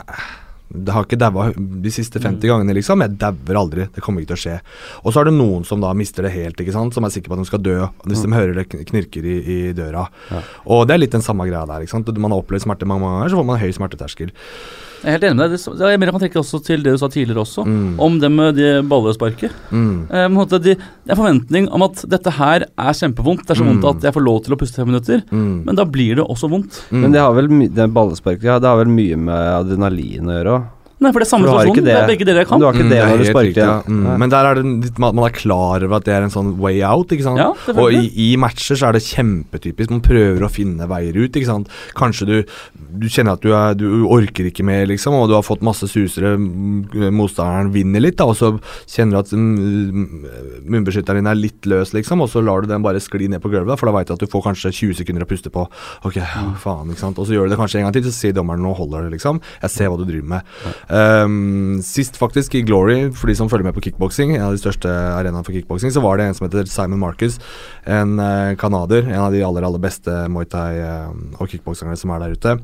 Det 0.73 0.93
har 0.97 1.05
ikke 1.05 1.19
daua 1.21 1.51
de 1.57 1.91
siste 1.93 2.21
50 2.21 2.49
gangene, 2.49 2.75
liksom. 2.77 3.01
Jeg 3.05 3.19
dauer 3.21 3.57
aldri. 3.61 3.87
Det 3.95 4.03
kommer 4.05 4.21
ikke 4.25 4.35
til 4.35 4.39
å 4.39 4.43
skje. 4.43 4.57
Og 5.05 5.13
så 5.15 5.21
er 5.23 5.29
det 5.31 5.37
noen 5.37 5.65
som 5.69 5.81
da 5.81 5.93
mister 5.97 6.25
det 6.27 6.33
helt, 6.35 6.61
ikke 6.61 6.75
sant. 6.75 6.93
Som 6.97 7.05
er 7.09 7.13
sikre 7.15 7.33
på 7.33 7.39
at 7.39 7.45
de 7.45 7.49
skal 7.49 7.63
dø 7.65 7.77
hvis 8.05 8.21
de 8.25 8.33
hører 8.37 8.53
det 8.57 8.67
kn- 8.69 8.85
knirker 8.91 9.25
i, 9.25 9.37
i 9.55 9.59
døra. 9.77 10.07
Ja. 10.33 10.43
Og 10.69 10.83
det 10.89 10.97
er 10.99 11.01
litt 11.05 11.17
den 11.17 11.25
samme 11.25 11.47
greia 11.49 11.65
der. 11.69 11.85
ikke 11.87 11.95
sant? 11.97 12.11
Man 12.21 12.33
har 12.37 12.43
opplevd 12.45 12.67
smerte 12.67 12.85
mange, 12.89 13.01
mange 13.05 13.17
ganger, 13.23 13.33
så 13.33 13.41
får 13.41 13.49
man 13.49 13.63
høy 13.65 13.73
smerteterskel. 13.79 14.35
Jeg 14.99 15.07
er 15.07 15.15
helt 15.15 15.25
enig 15.29 15.37
med 15.37 15.51
deg. 15.51 15.59
Det- 15.79 15.91
jeg 15.91 16.11
kan 16.11 16.21
trekke 16.21 16.41
også 16.43 16.59
til 16.65 16.83
det 16.83 16.93
du 16.93 16.99
sa 16.99 17.09
tidligere 17.09 17.43
også, 17.45 17.65
Mm. 17.65 18.01
om 18.01 18.19
det 18.19 18.31
med 18.33 18.55
de 18.57 18.83
ballesparket. 18.83 19.51
Mm. 19.71 20.11
Eh, 20.11 20.29
de, 20.59 20.75
det 20.75 20.79
er 21.09 21.15
forventning 21.15 21.69
om 21.71 21.83
at 21.83 22.05
dette 22.09 22.31
her 22.33 22.65
er 22.77 22.93
kjempevondt. 22.93 23.47
Det 23.47 23.51
er 23.51 23.63
så 23.63 23.65
Mm. 23.65 23.81
vondt 23.81 23.97
at 23.97 24.03
jeg 24.03 24.15
får 24.15 24.25
lov 24.25 24.43
til 24.45 24.55
å 24.55 24.59
puste 24.59 24.75
fem 24.77 24.87
minutter. 24.89 25.23
Mm. 25.31 25.65
Men 25.65 25.75
da 25.75 25.85
blir 25.85 26.17
det 26.17 26.25
også 26.27 26.49
vondt. 26.51 26.83
Mm. 26.91 27.01
Men 27.03 27.13
det 27.13 27.21
har 27.21 27.33
vel 27.35 27.49
det 27.69 27.93
ballesparket 27.95 28.43
ja, 28.43 28.59
det 28.59 28.67
har 28.67 28.77
vel 28.85 28.93
mye 28.93 29.17
med 29.17 29.37
adrenalin 29.67 30.27
å 30.27 30.35
gjøre 30.35 30.59
òg. 30.59 30.65
Nei, 31.01 31.13
for 31.15 31.21
det 31.23 31.27
er 31.29 31.31
samme 31.31 31.47
situasjon. 31.47 31.55
du 31.55 31.59
har 31.59 31.67
ikke 31.69 31.85
Det 31.85 31.85
det. 31.85 31.97
er 32.03 32.07
begge 32.11 32.27
deler 32.27 32.41
jeg 32.43 32.49
kan. 32.49 32.59
Du 32.61 32.67
har 32.67 32.73
ikke 32.75 32.85
Mm, 32.85 32.91
det 32.91 32.99
er 32.99 33.07
når 33.13 33.19
du 33.19 33.25
sparker. 33.31 33.63
ja. 33.63 33.83
Mm. 33.87 34.19
Men 34.19 34.31
der 34.31 34.45
er 34.49 34.55
det 34.59 34.65
litt, 34.85 34.99
man 34.99 35.15
man 35.15 35.25
er 35.29 35.35
klar 35.37 35.85
over 35.85 35.97
at 35.97 36.05
det 36.05 36.15
er 36.17 36.23
en 36.27 36.31
sånn 36.35 36.57
way 36.59 36.83
out, 36.83 37.09
ikke 37.15 37.23
sant. 37.23 37.39
Ja, 37.39 37.53
og 37.79 37.93
i, 37.93 38.11
i 38.33 38.37
matcher 38.37 38.75
så 38.77 38.89
er 38.89 38.93
det 38.99 39.03
kjempetypisk. 39.07 39.91
Man 39.91 40.01
prøver 40.03 40.43
å 40.43 40.51
finne 40.51 40.89
veier 40.91 41.15
ut, 41.15 41.31
ikke 41.39 41.47
sant. 41.47 41.69
Kanskje 41.95 42.27
du, 42.27 42.37
du 42.99 43.07
kjenner 43.07 43.33
at 43.39 43.43
du, 43.43 43.53
er, 43.55 43.75
du 43.79 44.07
orker 44.11 44.51
ikke 44.51 44.65
mer, 44.67 44.87
liksom, 44.91 45.15
og 45.15 45.29
du 45.29 45.35
har 45.39 45.43
fått 45.47 45.63
masse 45.63 45.87
susere. 45.87 46.35
mm, 46.37 47.13
Motstanderen 47.15 47.71
vinner 47.73 48.01
litt, 48.03 48.17
da, 48.19 48.27
og 48.27 48.35
så 48.37 48.51
kjenner 48.91 49.13
du 49.13 49.19
at 49.23 49.31
mm, 49.33 50.67
munnbeskytteren 50.67 51.21
din 51.23 51.31
er 51.31 51.39
litt 51.39 51.67
løs, 51.71 51.93
liksom, 51.95 52.23
og 52.25 52.31
så 52.33 52.43
lar 52.45 52.63
du 52.65 52.69
den 52.71 52.83
bare 52.85 53.01
skli 53.03 53.29
ned 53.31 53.43
på 53.45 53.51
gulvet, 53.53 53.79
for 53.79 53.87
da 53.91 53.95
veit 53.97 54.09
du 54.11 54.15
at 54.15 54.23
du 54.23 54.27
får 54.31 54.45
kanskje 54.51 54.73
20 54.75 54.99
sekunder 55.03 55.25
å 55.27 55.31
puste 55.31 55.53
på. 55.55 55.67
Ok, 56.09 56.19
faen, 56.63 56.91
ikke 56.93 57.05
sant. 57.07 57.19
Og 57.23 57.29
så 57.29 57.37
gjør 57.37 57.49
du 57.49 57.55
det 57.55 57.61
kanskje 57.61 57.81
en 57.83 57.89
gang 57.89 57.97
til, 57.97 58.07
så 58.09 58.15
sier 58.15 58.37
dommeren 58.37 58.63
nå 58.65 58.75
holder 58.79 59.07
det, 59.09 59.15
liksom. 59.19 59.41
Jeg 59.63 59.71
ser 59.75 59.93
hva 59.93 59.99
du 60.01 60.05
driver 60.09 60.29
med. 60.37 60.43
Um, 60.89 61.83
sist 61.85 62.17
faktisk 62.17 62.55
i 62.57 62.63
Glory, 62.65 63.11
for 63.13 63.29
de 63.29 63.35
som 63.37 63.49
følger 63.53 63.67
med 63.69 63.77
på 63.77 63.83
kickboksing, 63.85 64.33
en 64.35 64.47
av 64.47 64.55
de 64.57 64.61
største 64.63 64.89
arenaene 64.89 65.45
for 65.45 65.53
kickboksing, 65.53 65.93
så 65.93 66.01
var 66.01 66.17
det 66.17 66.29
en 66.29 66.39
som 66.39 66.47
heter 66.47 66.71
Simon 66.71 67.03
Marcus, 67.03 67.37
en 67.85 68.17
uh, 68.17 68.57
canadier, 68.61 69.05
en 69.11 69.27
av 69.27 69.37
de 69.37 69.43
aller, 69.45 69.67
aller 69.69 69.83
beste 69.83 70.15
muay 70.33 70.49
thai 70.49 70.81
eh, 70.81 71.11
og 71.37 71.51
kickbokserne 71.53 71.97
som 71.99 72.15
er 72.15 72.25
der 72.25 72.37
ute. 72.39 72.55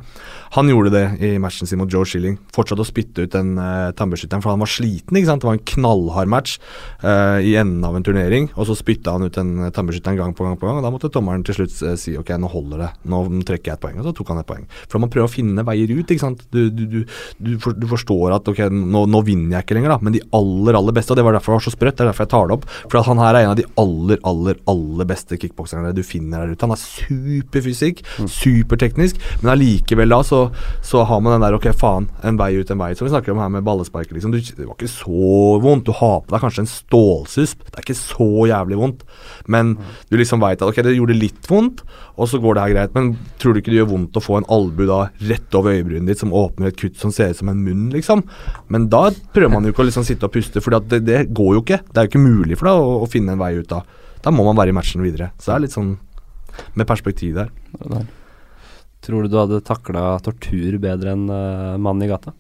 Han 0.55 0.68
gjorde 0.70 0.92
det 0.94 1.05
i 1.26 1.32
matchen 1.42 1.66
sin 1.66 1.80
mot 1.80 1.90
Joe 1.90 2.07
Schilling. 2.07 2.36
Fortsatte 2.55 2.84
å 2.84 2.86
spytte 2.86 3.24
ut 3.26 3.32
den 3.34 3.57
uh, 3.59 3.90
tannbeskytteren, 3.98 4.42
for 4.44 4.52
han 4.55 4.62
var 4.62 4.70
sliten, 4.70 5.16
ikke 5.18 5.26
sant. 5.26 5.42
Det 5.42 5.48
var 5.48 5.57
en 5.59 5.64
knallhard 5.72 6.30
match 6.30 6.61
uh, 7.02 7.40
i 7.42 7.57
enden 7.59 7.82
av 7.86 7.96
en 7.98 8.07
turnering, 8.07 8.46
og 8.55 8.68
så 8.68 8.76
spytta 8.78 9.16
han 9.16 9.26
ut 9.26 9.34
den 9.34 9.57
uh, 9.64 9.70
tannbeskytteren 9.74 10.20
gang 10.20 10.34
på 10.36 10.46
gang 10.46 10.55
på 10.61 10.68
gang, 10.68 10.78
og 10.78 10.86
da 10.86 10.92
måtte 10.94 11.11
tommeren 11.11 11.42
til 11.46 11.59
slutt 11.59 11.74
uh, 11.82 11.96
si 11.98 12.14
ok, 12.20 12.30
nå 12.38 12.50
holder 12.52 12.84
det, 12.84 12.90
nå 13.11 13.22
trekker 13.48 13.72
jeg 13.72 13.78
et 13.80 13.82
poeng, 13.82 13.98
og 13.98 14.07
så 14.07 14.14
tok 14.14 14.30
han 14.30 14.42
et 14.44 14.48
poeng. 14.52 14.68
For 14.86 15.02
man 15.02 15.11
prøver 15.11 15.26
å 15.26 15.32
finne 15.32 15.66
veier 15.66 15.90
ut, 15.90 16.07
ikke 16.07 16.22
sant. 16.22 16.46
Du, 16.55 16.61
du, 16.70 16.84
du, 16.86 17.00
du, 17.42 17.50
for, 17.62 17.74
forstår 17.96 18.36
at 18.38 18.52
ok, 18.55 18.62
nå, 18.70 19.05
nå 19.11 19.24
vinner 19.26 19.59
jeg 19.59 19.66
ikke 19.66 19.78
lenger, 19.80 19.96
da, 19.96 19.98
men 20.07 20.14
de 20.14 20.22
aller, 20.38 20.78
aller 20.78 20.94
beste, 20.94 21.16
og 21.16 21.18
det 21.18 21.26
var 21.26 21.38
derfor 21.38 21.57
det 21.57 21.59
var 21.59 21.66
så 21.66 21.74
sprøtt, 21.74 21.98
det 21.98 22.07
er 22.07 22.12
derfor 22.12 22.28
jeg 22.28 22.34
tar 22.36 22.46
det 22.52 22.59
opp, 22.61 22.70
for 22.86 23.00
at 23.00 23.11
han 23.11 23.24
her 23.24 23.40
er 23.40 23.48
en 23.48 23.52
av 23.57 23.59
de 23.59 23.66
aller, 23.82 24.22
aller, 24.30 24.62
aller 24.70 25.11
beste 25.11 25.40
kickbokserne 25.40 25.90
du 25.98 26.05
finner 26.07 26.44
der 26.44 26.55
ute. 26.55 26.62
Han 26.62 26.78
er 26.78 26.84
superfysikk, 26.84 28.07
superteknisk, 28.38 29.18
men 29.42 29.57
allikevel 29.57 30.14
da 30.14 30.22
så, 30.22 30.43
så 30.84 31.05
har 31.09 31.22
man 31.24 31.36
den 31.36 31.45
der 31.47 31.57
ok, 31.59 31.70
faen, 31.78 32.09
en 32.26 32.38
vei 32.40 32.53
ut, 32.59 32.70
en 32.70 32.80
vei 32.80 32.92
ut, 32.92 33.01
som 33.01 33.09
vi 33.09 33.12
snakker 33.12 33.34
om 33.34 33.42
her 33.42 33.53
med 33.53 33.66
ballespark, 33.66 34.12
liksom. 34.14 34.34
Du, 34.34 34.40
det 34.40 34.66
var 34.66 34.76
ikke 34.76 34.90
så 34.90 35.59
vondt, 35.62 35.86
du 35.88 35.95
har 35.97 36.22
på 36.24 36.34
deg 36.34 36.45
kanskje 36.45 36.64
en 36.64 36.70
stålsusp, 36.70 37.66
det 37.68 37.78
er 37.78 37.86
ikke 37.86 37.99
så 37.99 38.28
jævlig 38.51 38.80
vondt, 38.80 39.05
men 39.51 39.76
du 40.11 40.18
liksom 40.20 40.42
veit 40.45 40.61
at 40.61 40.68
ok, 40.68 40.82
det 40.86 40.97
gjorde 40.97 41.18
litt 41.18 41.51
vondt, 41.51 41.84
og 42.14 42.30
så 42.30 42.38
går 42.42 42.57
det 42.57 42.64
her 42.64 42.74
greit, 42.76 42.95
men 42.95 43.14
tror 43.42 43.55
du 43.55 43.61
ikke 43.61 43.72
det 43.72 43.80
gjør 43.80 43.90
vondt 43.90 44.18
å 44.18 44.22
få 44.22 44.38
en 44.38 44.49
albu 44.55 44.84
da 44.86 45.01
rett 45.30 45.59
over 45.59 45.74
øyebrynet 45.74 46.12
ditt 46.12 46.22
som 46.22 46.34
åpner 46.34 46.70
et 46.70 46.78
kutt 46.78 47.01
som 47.01 47.12
ser 47.14 47.34
ut 47.34 47.40
som 47.40 47.51
en 47.51 47.62
munn, 47.64 47.88
liksom? 47.95 48.22
Men 48.70 48.88
da 48.92 49.09
prøver 49.34 49.53
man 49.53 49.66
jo 49.66 49.74
ikke 49.74 49.82
å 49.84 49.88
liksom 49.88 50.07
sitte 50.07 50.28
og 50.28 50.34
puste, 50.34 50.62
for 50.64 50.78
det, 50.78 51.03
det 51.07 51.24
går 51.34 51.57
jo 51.57 51.64
ikke. 51.64 51.82
Det 51.90 52.01
er 52.01 52.07
jo 52.07 52.12
ikke 52.12 52.22
mulig 52.22 52.59
for 52.61 52.70
deg 52.70 52.82
å, 52.82 52.99
å 53.03 53.11
finne 53.11 53.34
en 53.34 53.42
vei 53.42 53.55
ut 53.59 53.70
da. 53.70 53.82
Da 54.24 54.32
må 54.32 54.47
man 54.47 54.57
være 54.57 54.72
i 54.72 54.76
matchen 54.76 55.05
videre. 55.05 55.32
Så 55.38 55.51
det 55.51 55.57
er 55.57 55.64
litt 55.66 55.74
sånn 55.74 55.97
med 56.78 56.88
perspektiv 56.88 57.34
der. 57.40 57.51
Tror 59.05 59.24
du 59.24 59.32
du 59.32 59.36
hadde 59.36 59.61
takla 59.64 60.14
tortur 60.24 60.78
bedre 60.80 61.12
enn 61.12 61.26
uh, 61.28 61.76
mannen 61.76 62.07
i 62.07 62.09
gata? 62.09 62.32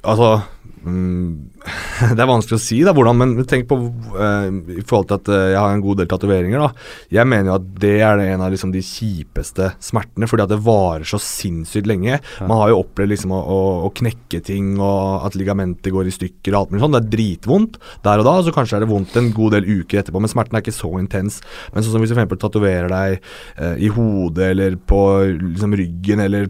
Altså 0.00 0.38
mm, 0.86 1.57
Det 2.16 2.22
er 2.22 2.28
vanskelig 2.28 2.58
å 2.58 2.62
si 2.62 2.78
da 2.86 2.92
hvordan, 2.94 3.18
men 3.18 3.34
tenk 3.48 3.66
på 3.70 3.76
uh, 3.78 4.48
i 4.74 4.84
forhold 4.86 5.08
til 5.10 5.18
at 5.18 5.30
uh, 5.32 5.38
jeg 5.52 5.58
har 5.58 5.74
en 5.74 5.82
god 5.84 6.00
del 6.00 6.10
tatoveringer. 6.10 6.62
da 6.62 7.16
Jeg 7.18 7.28
mener 7.30 7.50
jo 7.50 7.56
at 7.56 7.68
det 7.82 7.94
er 8.04 8.22
en 8.24 8.44
av 8.44 8.52
liksom, 8.52 8.72
de 8.74 8.82
kjipeste 8.84 9.72
smertene, 9.82 10.28
fordi 10.30 10.44
at 10.44 10.52
det 10.52 10.60
varer 10.64 11.06
så 11.08 11.20
sinnssykt 11.22 11.88
lenge. 11.90 12.20
Man 12.40 12.60
har 12.60 12.72
jo 12.72 12.82
opplevd 12.84 13.12
liksom 13.14 13.34
å, 13.34 13.40
å, 13.40 13.58
å 13.88 13.92
knekke 13.98 14.42
ting, 14.46 14.76
og 14.76 15.26
at 15.26 15.38
ligamenter 15.38 15.94
går 15.94 16.10
i 16.10 16.14
stykker 16.14 16.54
og 16.54 16.60
alt 16.60 16.74
mulig 16.74 16.84
sånt. 16.84 16.98
Det 16.98 17.02
er 17.02 17.12
dritvondt 17.16 17.80
der 18.06 18.22
og 18.22 18.28
da, 18.28 18.36
og 18.38 18.46
så 18.46 18.54
kanskje 18.54 18.78
er 18.78 18.84
det 18.84 18.90
vondt 18.92 19.18
en 19.18 19.32
god 19.34 19.58
del 19.58 19.68
uker 19.68 20.02
etterpå, 20.02 20.22
men 20.22 20.32
smerten 20.32 20.58
er 20.58 20.64
ikke 20.64 20.76
så 20.76 20.92
intens. 21.00 21.40
Men 21.72 21.84
sånn 21.84 21.96
som 21.96 22.04
hvis 22.04 22.14
du 22.14 22.18
f.eks. 22.18 22.38
tatoverer 22.44 22.92
deg 22.92 23.18
uh, 23.58 23.74
i 23.74 23.90
hodet 23.92 24.52
eller 24.52 24.78
på 24.78 25.02
liksom, 25.40 25.74
ryggen 25.78 26.22
eller 26.24 26.48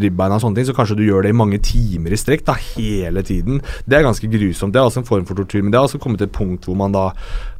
ribbeina 0.00 0.38
og 0.38 0.44
sånne 0.44 0.60
ting, 0.60 0.70
så 0.70 0.76
kanskje 0.76 0.98
du 1.00 1.06
gjør 1.06 1.26
det 1.26 1.34
i 1.34 1.40
mange 1.40 1.60
timer 1.64 2.14
i 2.14 2.20
strekk, 2.20 2.46
da, 2.48 2.56
hele 2.74 3.24
tiden. 3.26 3.60
Det 3.86 3.98
er 3.98 4.06
ganske 4.06 4.30
grusomt. 4.30 4.74
Det 4.80 4.86
er 4.86 4.90
også 4.90 5.02
en 5.02 5.08
form 5.08 5.26
for 5.28 5.36
tortur, 5.36 5.60
men 5.60 5.72
det 5.72 5.76
har 5.76 5.84
også 5.84 6.00
kommet 6.00 6.22
til 6.22 6.30
et 6.30 6.36
punkt 6.36 6.64
hvor 6.64 6.78
man 6.80 6.94
da 6.94 7.10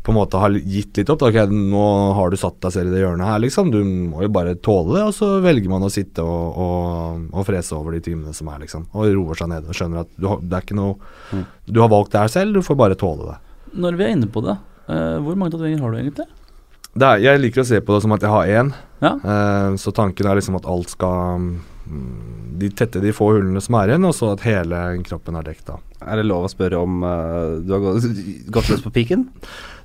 på 0.00 0.14
en 0.14 0.16
måte 0.16 0.40
har 0.40 0.54
gitt 0.56 0.96
litt 0.96 1.12
opp. 1.12 1.20
Da. 1.20 1.28
Ok, 1.28 1.52
nå 1.52 1.84
har 2.16 2.32
du 2.32 2.38
satt 2.40 2.56
deg 2.64 2.72
selv 2.72 2.88
i 2.88 2.96
det 2.96 3.02
hjørnet 3.02 3.28
her, 3.28 3.42
liksom. 3.44 3.68
Du 3.74 3.78
må 3.84 4.24
jo 4.24 4.32
bare 4.32 4.56
tåle 4.56 4.96
det, 4.96 5.04
og 5.10 5.14
så 5.16 5.28
velger 5.44 5.68
man 5.72 5.84
å 5.84 5.92
sitte 5.92 6.24
og, 6.24 6.56
og, 6.64 7.28
og 7.36 7.46
frese 7.46 7.76
over 7.76 7.98
de 7.98 8.02
timene 8.08 8.32
som 8.36 8.48
er, 8.48 8.64
liksom. 8.64 8.88
Og 8.96 9.12
roer 9.12 9.42
seg 9.42 9.52
ned 9.52 9.68
og 9.68 9.76
skjønner 9.76 10.06
at 10.06 10.16
du 10.16 10.30
har, 10.32 10.40
det 10.40 10.56
er 10.56 10.66
ikke 10.66 10.80
noe 10.80 11.44
Du 11.68 11.84
har 11.84 11.92
valgt 11.92 12.16
det 12.16 12.24
her 12.24 12.32
selv, 12.32 12.56
du 12.56 12.64
får 12.64 12.80
bare 12.80 12.98
tåle 12.98 13.34
det. 13.34 13.38
Når 13.84 14.00
vi 14.00 14.08
er 14.08 14.16
inne 14.16 14.32
på 14.32 14.42
det, 14.48 14.56
uh, 14.88 15.20
hvor 15.20 15.36
mange 15.36 15.52
tatoveringer 15.52 15.84
har 15.84 15.92
du 15.92 16.00
egentlig? 16.00 16.30
det 16.90 17.06
er, 17.06 17.20
jeg 17.22 17.40
liker 17.40 17.62
å 17.62 17.68
se 17.68 17.78
på 17.84 17.94
det 17.94 18.02
som 18.02 18.14
at 18.16 18.24
jeg 18.24 18.32
har 18.32 18.48
én. 18.60 18.72
Ja. 19.00 19.12
Uh, 19.22 19.78
så 19.78 19.92
tanken 19.94 20.26
er 20.26 20.38
liksom 20.38 20.58
at 20.58 20.66
alt 20.68 20.90
skal 20.90 21.38
mm, 21.38 21.52
De 22.60 22.68
tette 22.76 23.00
de 23.00 23.12
få 23.16 23.30
hullene 23.34 23.60
som 23.64 23.74
er 23.80 23.94
igjen, 23.94 24.04
og 24.04 24.14
så 24.14 24.34
at 24.34 24.42
hele 24.44 24.78
kroppen 25.06 25.38
er 25.40 25.46
dekket 25.48 25.72
av. 25.76 25.80
Er 26.00 26.20
det 26.20 26.26
lov 26.28 26.46
å 26.46 26.52
spørre 26.52 26.78
om 26.80 27.02
uh, 27.04 27.58
du 27.64 27.72
har 27.74 27.82
gått, 27.84 28.06
gått 28.52 28.68
løs 28.72 28.82
på 28.84 28.92
piken? 28.94 29.26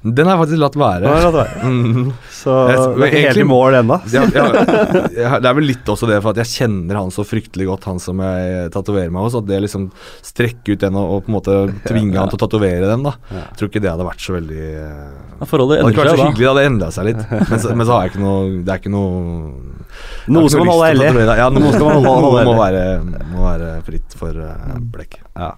Den 0.05 0.27
har 0.29 0.35
jeg 0.35 0.41
faktisk 0.43 0.59
latt 0.61 0.75
være. 0.77 1.13
Mm. 1.65 2.11
Så 2.29 2.51
Jeg- 2.69 2.81
det 2.99 3.05
er 3.05 3.07
ikke 3.09 3.21
helt 3.25 3.39
i 3.41 3.45
mål 3.49 3.73
ennå. 3.79 3.95
Jeg, 4.13 4.29
jeg, 4.35 5.39
det 5.41 5.49
er 5.49 5.55
vel 5.57 5.65
litt 5.65 5.87
også 5.89 6.05
det 6.09 6.19
for 6.21 6.35
at 6.35 6.39
jeg 6.43 6.51
kjenner 6.51 6.99
han 6.99 7.09
så 7.15 7.23
fryktelig 7.25 7.65
godt, 7.71 7.87
han 7.89 7.97
som 8.03 8.19
jeg 8.21 8.69
tatoverer 8.75 9.09
meg 9.15 9.25
hos. 9.25 9.37
At 9.39 9.47
det 9.49 9.57
liksom 9.65 9.87
strekke 10.23 10.75
ut 10.75 10.83
den 10.83 10.99
og, 10.99 11.09
og 11.15 11.23
på 11.25 11.31
en 11.31 11.37
måte 11.39 11.55
tvinge 11.89 12.19
han 12.19 12.29
til 12.29 12.37
å 12.37 12.43
tatovere 12.45 12.91
den, 12.91 13.07
da. 13.07 13.15
Ja. 13.31 13.45
Jeg 13.49 13.57
tror 13.61 13.71
ikke 13.71 13.81
det 13.87 13.91
hadde 13.95 14.07
vært 14.11 14.21
så 14.27 14.35
veldig 14.37 14.61
eh, 14.83 15.07
Ja, 15.39 15.47
forholdet 15.49 15.79
Det 15.81 15.87
hadde 15.87 16.03
vært 16.03 16.19
så 16.21 16.27
hyggelig 16.29 16.45
da. 16.45 16.45
det 16.45 16.51
hadde 16.53 16.67
endra 16.69 16.91
seg 16.99 17.09
litt. 17.09 17.25
Men 17.49 17.63
så, 17.65 17.73
men 17.73 17.87
så 17.89 17.95
har 17.97 18.05
jeg 18.05 18.13
ikke 18.13 18.23
noe 18.27 18.45
Det 18.61 18.75
er 18.75 18.83
ikke 18.83 18.93
noe 18.93 19.09
Noe 20.31 20.49
skal 20.51 20.65
man 20.65 20.73
holde 20.73 20.87
hellig. 20.93 21.25
Ja, 21.37 21.49
noe, 21.53 21.71
skal 21.75 21.85
man 21.85 21.99
holde- 21.99 22.15
holde 22.25 22.45
må 22.47 22.55
være, 22.57 22.83
må 23.33 23.45
være 23.45 23.69
fritt 23.85 24.15
for 24.17 24.33
eh, 24.41 24.79
blekk. 24.95 25.19
Ja. 25.37 25.51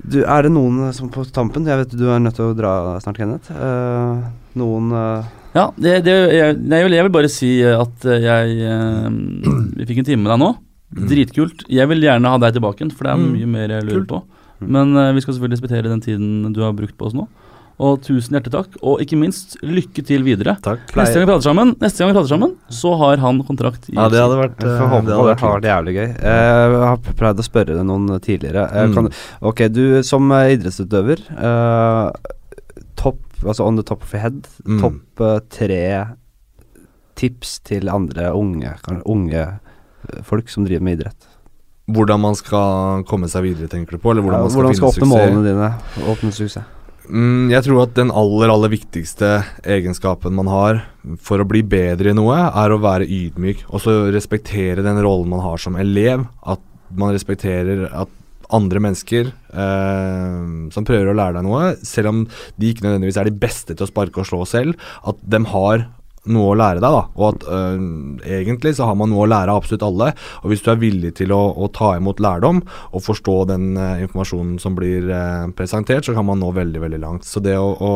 Du, 0.00 0.22
er 0.24 0.46
det 0.46 0.52
noen 0.54 0.86
eh, 0.86 0.92
som 0.96 1.10
på 1.12 1.26
tampen 1.28 1.66
Jeg 1.68 1.76
vet 1.82 1.92
du 1.98 2.06
er 2.08 2.22
nødt 2.24 2.38
til 2.38 2.46
å 2.52 2.54
dra 2.56 2.70
snart, 3.04 3.18
Kenneth. 3.20 3.50
Uh, 3.52 4.22
noen 4.56 4.92
uh... 4.96 5.28
Ja, 5.52 5.66
det, 5.76 5.96
det, 6.06 6.14
jeg, 6.32 6.56
jeg, 6.62 6.84
vil, 6.86 6.94
jeg 6.94 7.04
vil 7.08 7.12
bare 7.18 7.28
si 7.32 7.48
at 7.66 8.04
jeg 8.06 8.70
Vi 9.74 9.86
fikk 9.88 9.98
en 10.04 10.06
time 10.06 10.22
med 10.22 10.30
deg 10.30 10.40
nå. 10.44 10.50
Dritkult. 11.10 11.64
Jeg 11.70 11.86
vil 11.90 12.02
gjerne 12.06 12.30
ha 12.32 12.38
deg 12.42 12.54
tilbake 12.56 12.80
igjen, 12.84 12.94
for 12.94 13.06
det 13.06 13.12
er 13.16 13.20
Mm. 13.20 13.32
mye 13.34 13.48
mer 13.50 13.74
jeg 13.76 13.86
lurer 13.88 14.06
på. 14.10 14.22
Men 14.60 14.94
eh, 14.96 15.10
vi 15.16 15.22
skal 15.24 15.34
selvfølgelig 15.36 15.58
respektere 15.58 15.90
den 15.90 16.02
tiden 16.04 16.52
du 16.54 16.62
har 16.64 16.72
brukt 16.76 16.96
på 16.98 17.06
oss 17.10 17.14
nå. 17.18 17.26
Og 17.80 18.02
tusen 18.04 18.34
hjertelig 18.36 18.52
takk. 18.52 18.74
Og 18.84 19.00
ikke 19.00 19.16
minst, 19.16 19.54
lykke 19.64 20.02
til 20.04 20.24
videre. 20.26 20.56
Takk. 20.60 20.82
Neste 20.98 21.16
gang 21.16 21.24
vi 21.24 21.30
prater 21.30 21.46
sammen, 21.48 21.70
neste 21.80 22.02
gang 22.02 22.10
vi 22.10 22.16
prater 22.18 22.32
sammen 22.34 22.52
så 22.76 22.92
har 23.00 23.22
han 23.22 23.38
kontrakt 23.48 23.88
i 23.88 23.94
Ja, 23.96 24.08
det 24.12 24.20
hadde 24.20 24.36
vært 24.36 24.60
Jeg 24.60 24.68
eh, 24.68 24.80
får 24.82 24.90
håpe 24.92 25.06
det 25.08 25.16
hadde 25.16 25.30
vært 25.30 25.44
har 25.46 25.64
jævlig 25.70 25.94
gøy. 25.96 26.08
Eh, 26.20 26.74
jeg 26.74 26.82
har 26.90 27.00
prøvd 27.22 27.40
å 27.40 27.46
spørre 27.46 27.78
deg 27.78 27.86
noen 27.88 28.20
tidligere. 28.20 28.66
Eh, 28.68 28.86
Mm. 28.90 28.94
kan, 28.98 29.08
ok, 29.48 29.62
du 29.72 30.02
som 30.04 30.28
idrettsutøver 30.30 31.24
eh, 31.40 32.10
Topp, 33.00 33.22
altså 33.46 33.64
on 33.64 33.76
the 33.76 33.82
top 33.82 34.02
of 34.02 34.12
your 34.12 34.20
head, 34.20 34.42
Mm. 34.66 34.80
topp 34.82 35.48
tre 35.48 35.80
tips 37.16 37.58
til 37.64 37.88
andre 37.88 38.30
unge, 38.36 38.74
unge 39.06 39.46
folk 40.24 40.48
som 40.52 40.64
driver 40.68 40.82
med 40.84 40.98
idrett? 41.00 41.26
Hvordan 41.90 42.20
man 42.22 42.36
skal 42.38 43.02
komme 43.08 43.26
seg 43.28 43.42
videre, 43.48 43.68
tenker 43.72 43.96
du 43.96 43.98
på? 43.98 44.12
Eller 44.12 44.22
hvordan 44.22 44.44
man 44.44 44.50
skal 44.52 44.62
hvordan 44.62 44.76
skal 44.78 44.92
finne 44.92 45.06
oppnå 45.06 45.16
suksess? 45.16 45.32
målene 45.32 45.42
dine? 45.48 45.70
Åpne 46.12 46.32
suksess. 46.36 46.64
Mm, 47.10 47.50
jeg 47.50 47.66
tror 47.66 47.82
at 47.82 47.96
den 47.98 48.12
aller, 48.14 48.52
aller 48.52 48.70
viktigste 48.70 49.40
egenskapen 49.66 50.34
man 50.36 50.50
har 50.50 50.82
for 51.18 51.42
å 51.42 51.48
bli 51.48 51.62
bedre 51.66 52.12
i 52.12 52.16
noe, 52.16 52.36
er 52.38 52.70
å 52.70 52.80
være 52.82 53.08
ydmyk. 53.10 53.66
Og 53.70 53.82
så 53.82 53.96
respektere 54.14 54.84
den 54.86 55.00
rollen 55.02 55.30
man 55.32 55.42
har 55.44 55.60
som 55.62 55.78
elev. 55.80 56.26
At 56.46 56.62
man 56.90 57.14
respekterer 57.14 57.88
at 57.90 58.10
andre 58.54 58.82
mennesker 58.82 59.28
eh, 59.30 60.38
som 60.74 60.86
prøver 60.86 61.10
å 61.10 61.16
lære 61.16 61.38
deg 61.38 61.46
noe, 61.46 61.74
selv 61.86 62.12
om 62.12 62.22
de 62.58 62.70
ikke 62.70 62.86
nødvendigvis 62.86 63.20
er 63.20 63.30
de 63.30 63.40
beste 63.42 63.76
til 63.76 63.86
å 63.86 63.90
sparke 63.90 64.22
og 64.22 64.26
slå 64.26 64.42
selv, 64.48 64.90
at 65.06 65.20
de 65.22 65.42
har 65.52 65.86
noe 66.28 66.50
å 66.52 66.56
lære 66.58 66.82
deg, 66.82 66.92
da. 66.92 67.02
Og 67.16 67.26
at 67.30 67.46
øh, 67.48 67.84
egentlig 68.28 68.74
så 68.76 68.90
har 68.90 68.96
man 68.98 69.08
noe 69.12 69.24
å 69.24 69.30
lære 69.30 69.52
av 69.52 69.62
absolutt 69.62 69.86
alle. 69.86 70.10
Og 70.42 70.52
hvis 70.52 70.64
du 70.64 70.68
er 70.72 70.80
villig 70.82 71.14
til 71.20 71.32
å, 71.32 71.40
å 71.56 71.70
ta 71.72 71.94
imot 71.96 72.20
lærdom 72.20 72.60
og 72.66 73.04
forstå 73.06 73.36
den 73.48 73.70
øh, 73.80 74.02
informasjonen 74.04 74.58
som 74.60 74.76
blir 74.76 75.08
øh, 75.08 75.48
presentert, 75.56 76.04
så 76.04 76.14
kan 76.16 76.28
man 76.28 76.42
nå 76.42 76.52
veldig, 76.56 76.82
veldig 76.84 77.00
langt. 77.00 77.28
Så 77.28 77.42
det 77.44 77.56
å, 77.56 77.72
å, 77.72 77.94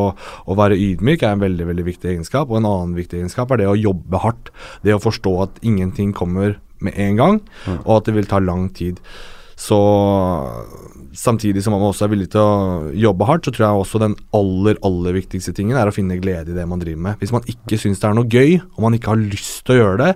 å 0.49 0.59
være 0.59 0.81
ydmyk 0.81 1.25
er 1.25 1.37
en 1.37 1.45
veldig, 1.45 1.69
veldig 1.73 1.87
viktig 1.91 2.15
egenskap. 2.15 2.49
Og 2.49 2.63
en 2.63 2.71
annen 2.71 2.97
viktig 2.97 3.21
egenskap 3.21 3.53
er 3.53 3.65
det 3.65 3.71
å 3.71 3.79
jobbe 3.79 4.25
hardt. 4.25 4.53
Det 4.87 4.97
å 4.97 5.03
forstå 5.03 5.37
at 5.45 5.63
ingenting 5.67 6.17
kommer 6.17 6.59
med 6.85 6.97
en 7.01 7.17
gang, 7.17 7.39
og 7.85 7.93
at 7.99 8.09
det 8.09 8.17
vil 8.17 8.27
ta 8.29 8.41
lang 8.43 8.67
tid. 8.77 8.99
Så 9.57 9.79
samtidig 11.19 11.63
som 11.65 11.75
man 11.75 11.85
også 11.87 12.07
er 12.07 12.13
villig 12.13 12.31
til 12.35 12.43
å 12.43 12.95
jobbe 13.07 13.29
hardt, 13.29 13.47
så 13.47 13.55
tror 13.55 13.67
jeg 13.67 13.85
også 13.85 14.01
den 14.03 14.17
aller, 14.37 14.81
aller 14.87 15.17
viktigste 15.17 15.55
tingen 15.57 15.79
er 15.79 15.91
å 15.91 15.95
finne 15.95 16.19
glede 16.23 16.53
i 16.53 16.57
det 16.57 16.67
man 16.69 16.83
driver 16.83 17.07
med. 17.09 17.21
Hvis 17.23 17.35
man 17.35 17.47
ikke 17.51 17.79
syns 17.81 18.03
det 18.03 18.11
er 18.11 18.19
noe 18.19 18.31
gøy, 18.31 18.59
og 18.75 18.83
man 18.87 18.99
ikke 18.99 19.15
har 19.15 19.23
lyst 19.23 19.63
til 19.65 19.77
å 19.77 19.81
gjøre 19.81 20.03
det, 20.03 20.11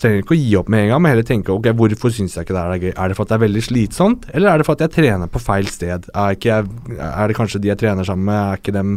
trenger 0.00 0.22
ikke 0.22 0.32
å 0.36 0.38
gi 0.40 0.54
opp 0.56 0.70
med 0.72 0.84
en 0.84 0.92
gang, 0.94 1.02
men 1.04 1.12
heller 1.12 1.26
tenke 1.28 1.52
ok, 1.52 1.66
hvorfor 1.76 2.12
syns 2.14 2.36
jeg 2.36 2.46
ikke 2.46 2.56
det 2.56 2.62
er 2.62 2.84
gøy? 2.84 2.92
Er 2.94 3.10
det 3.10 3.16
for 3.18 3.26
at 3.26 3.32
det 3.32 3.36
er 3.36 3.42
veldig 3.44 3.64
slitsomt, 3.66 4.28
eller 4.32 4.52
er 4.52 4.60
det 4.60 4.66
for 4.68 4.78
at 4.78 4.84
jeg 4.86 4.94
trener 4.96 5.32
på 5.32 5.42
feil 5.42 5.68
sted? 5.70 6.08
Er, 6.14 6.36
jeg, 6.40 6.70
er 6.96 7.30
det 7.30 7.36
kanskje 7.36 7.60
de 7.62 7.72
jeg 7.72 7.80
trener 7.82 8.08
sammen 8.08 8.30
med, 8.30 8.40
er 8.40 8.62
ikke, 8.62 8.76
dem, 8.76 8.94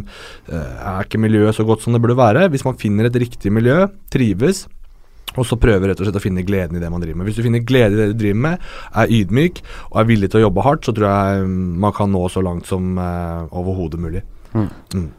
eh, 0.48 0.78
er 0.94 1.08
ikke 1.08 1.20
miljøet 1.20 1.58
så 1.58 1.66
godt 1.68 1.84
som 1.84 1.96
det 1.96 2.00
burde 2.04 2.16
være? 2.18 2.48
Hvis 2.54 2.64
man 2.66 2.80
finner 2.80 3.10
et 3.10 3.20
riktig 3.20 3.52
miljø, 3.52 3.82
trives, 4.14 4.64
og 5.42 5.48
så 5.48 5.58
prøve 5.60 5.90
rett 5.90 6.00
og 6.00 6.06
slett 6.08 6.20
å 6.20 6.22
finne 6.22 6.44
gleden 6.46 6.78
i 6.78 6.82
det 6.82 6.90
man 6.92 7.02
driver 7.02 7.20
med. 7.20 7.30
Hvis 7.30 7.40
du 7.40 7.44
finner 7.46 7.64
glede 7.66 7.96
i 7.96 8.00
det 8.02 8.10
du 8.12 8.20
driver 8.22 8.40
med, 8.48 8.68
er 8.94 9.16
ydmyk 9.18 9.62
og 9.90 9.98
er 10.02 10.08
villig 10.12 10.30
til 10.30 10.42
å 10.42 10.46
jobbe 10.48 10.64
hardt, 10.66 10.86
så 10.86 10.94
tror 10.96 11.08
jeg 11.10 11.48
mm, 11.48 11.58
man 11.84 11.92
kan 11.96 12.12
nå 12.14 12.24
så 12.32 12.44
langt 12.44 12.70
som 12.70 12.98
eh, 13.00 13.44
overhodet 13.54 14.00
mulig. 14.00 14.22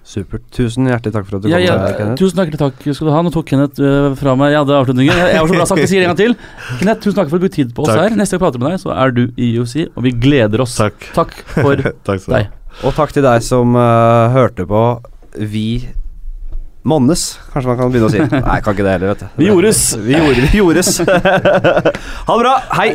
Supert. 0.08 0.46
Tusen 0.56 0.88
hjertelig 0.88 1.12
takk 1.12 1.26
for 1.28 1.38
at 1.38 1.44
du 1.44 1.50
Ja, 1.52 1.58
kom. 1.60 1.66
ja, 1.66 1.74
eh, 1.90 1.96
Kenneth. 1.98 2.20
tusen 2.22 2.38
takk, 2.40 2.54
takk 2.56 2.78
skal 2.96 3.10
du 3.10 3.12
ha. 3.12 3.22
Nå 3.26 3.32
tok 3.36 3.50
Kenneth 3.50 3.82
uh, 3.84 4.14
fra 4.16 4.36
meg 4.40 4.54
Jeg 4.54 4.62
hadde 4.64 4.78
avslutningen. 4.80 5.12
Jeg, 5.12 5.34
jeg 5.34 5.42
var 5.44 5.52
så 5.52 5.58
bra 5.58 5.66
sagt, 5.72 5.82
jeg 5.84 5.92
sier 5.92 6.00
det 6.00 6.08
en 6.08 6.14
gang 6.14 6.22
til. 6.22 6.36
Kenneth, 6.80 7.02
tusen 7.04 7.18
takk 7.20 7.28
for 7.28 7.36
at 7.36 7.42
du 7.42 7.48
brukte 7.48 7.60
tid 7.60 7.74
på 7.76 7.84
oss 7.84 7.92
Takk. 7.92 8.00
her. 8.00 8.16
Neste 8.16 8.38
gang 8.38 8.40
jeg 8.40 8.46
prater 8.46 8.64
med 8.64 8.72
deg, 8.72 8.80
så 8.86 8.94
er 8.96 9.12
du 9.18 9.24
i 9.36 9.50
UFC, 9.60 9.76
og 9.92 10.08
vi 10.08 10.14
gleder 10.24 10.64
oss. 10.64 10.78
Takk. 10.80 11.10
Takk 11.18 11.36
for 11.52 11.84
Takk 12.08 12.30
deg. 12.32 12.48
Og 12.88 12.96
takk 12.96 13.12
til 13.16 13.28
deg 13.28 13.44
som 13.44 13.76
uh, 13.76 14.32
hørte 14.36 14.68
på. 14.72 14.86
Vi 15.52 15.68
Monnes, 16.86 17.40
kanskje 17.50 17.72
man 17.72 17.80
kan 17.80 17.90
begynne 17.90 18.10
å 18.10 18.14
si. 18.14 18.22
Nei, 18.46 18.60
kan 18.62 18.76
ikke 18.78 18.86
det 18.86 18.94
heller, 18.94 19.16
vet 19.16 19.24
du. 19.24 19.28
Vi 19.42 19.50
gjordes. 19.50 19.82
Vi, 20.06 20.14
gjorde, 20.14 20.52
gjordes. 20.54 20.92
ha 22.28 22.38
det 22.38 22.42
bra. 22.44 22.54
Hei. 22.78 22.90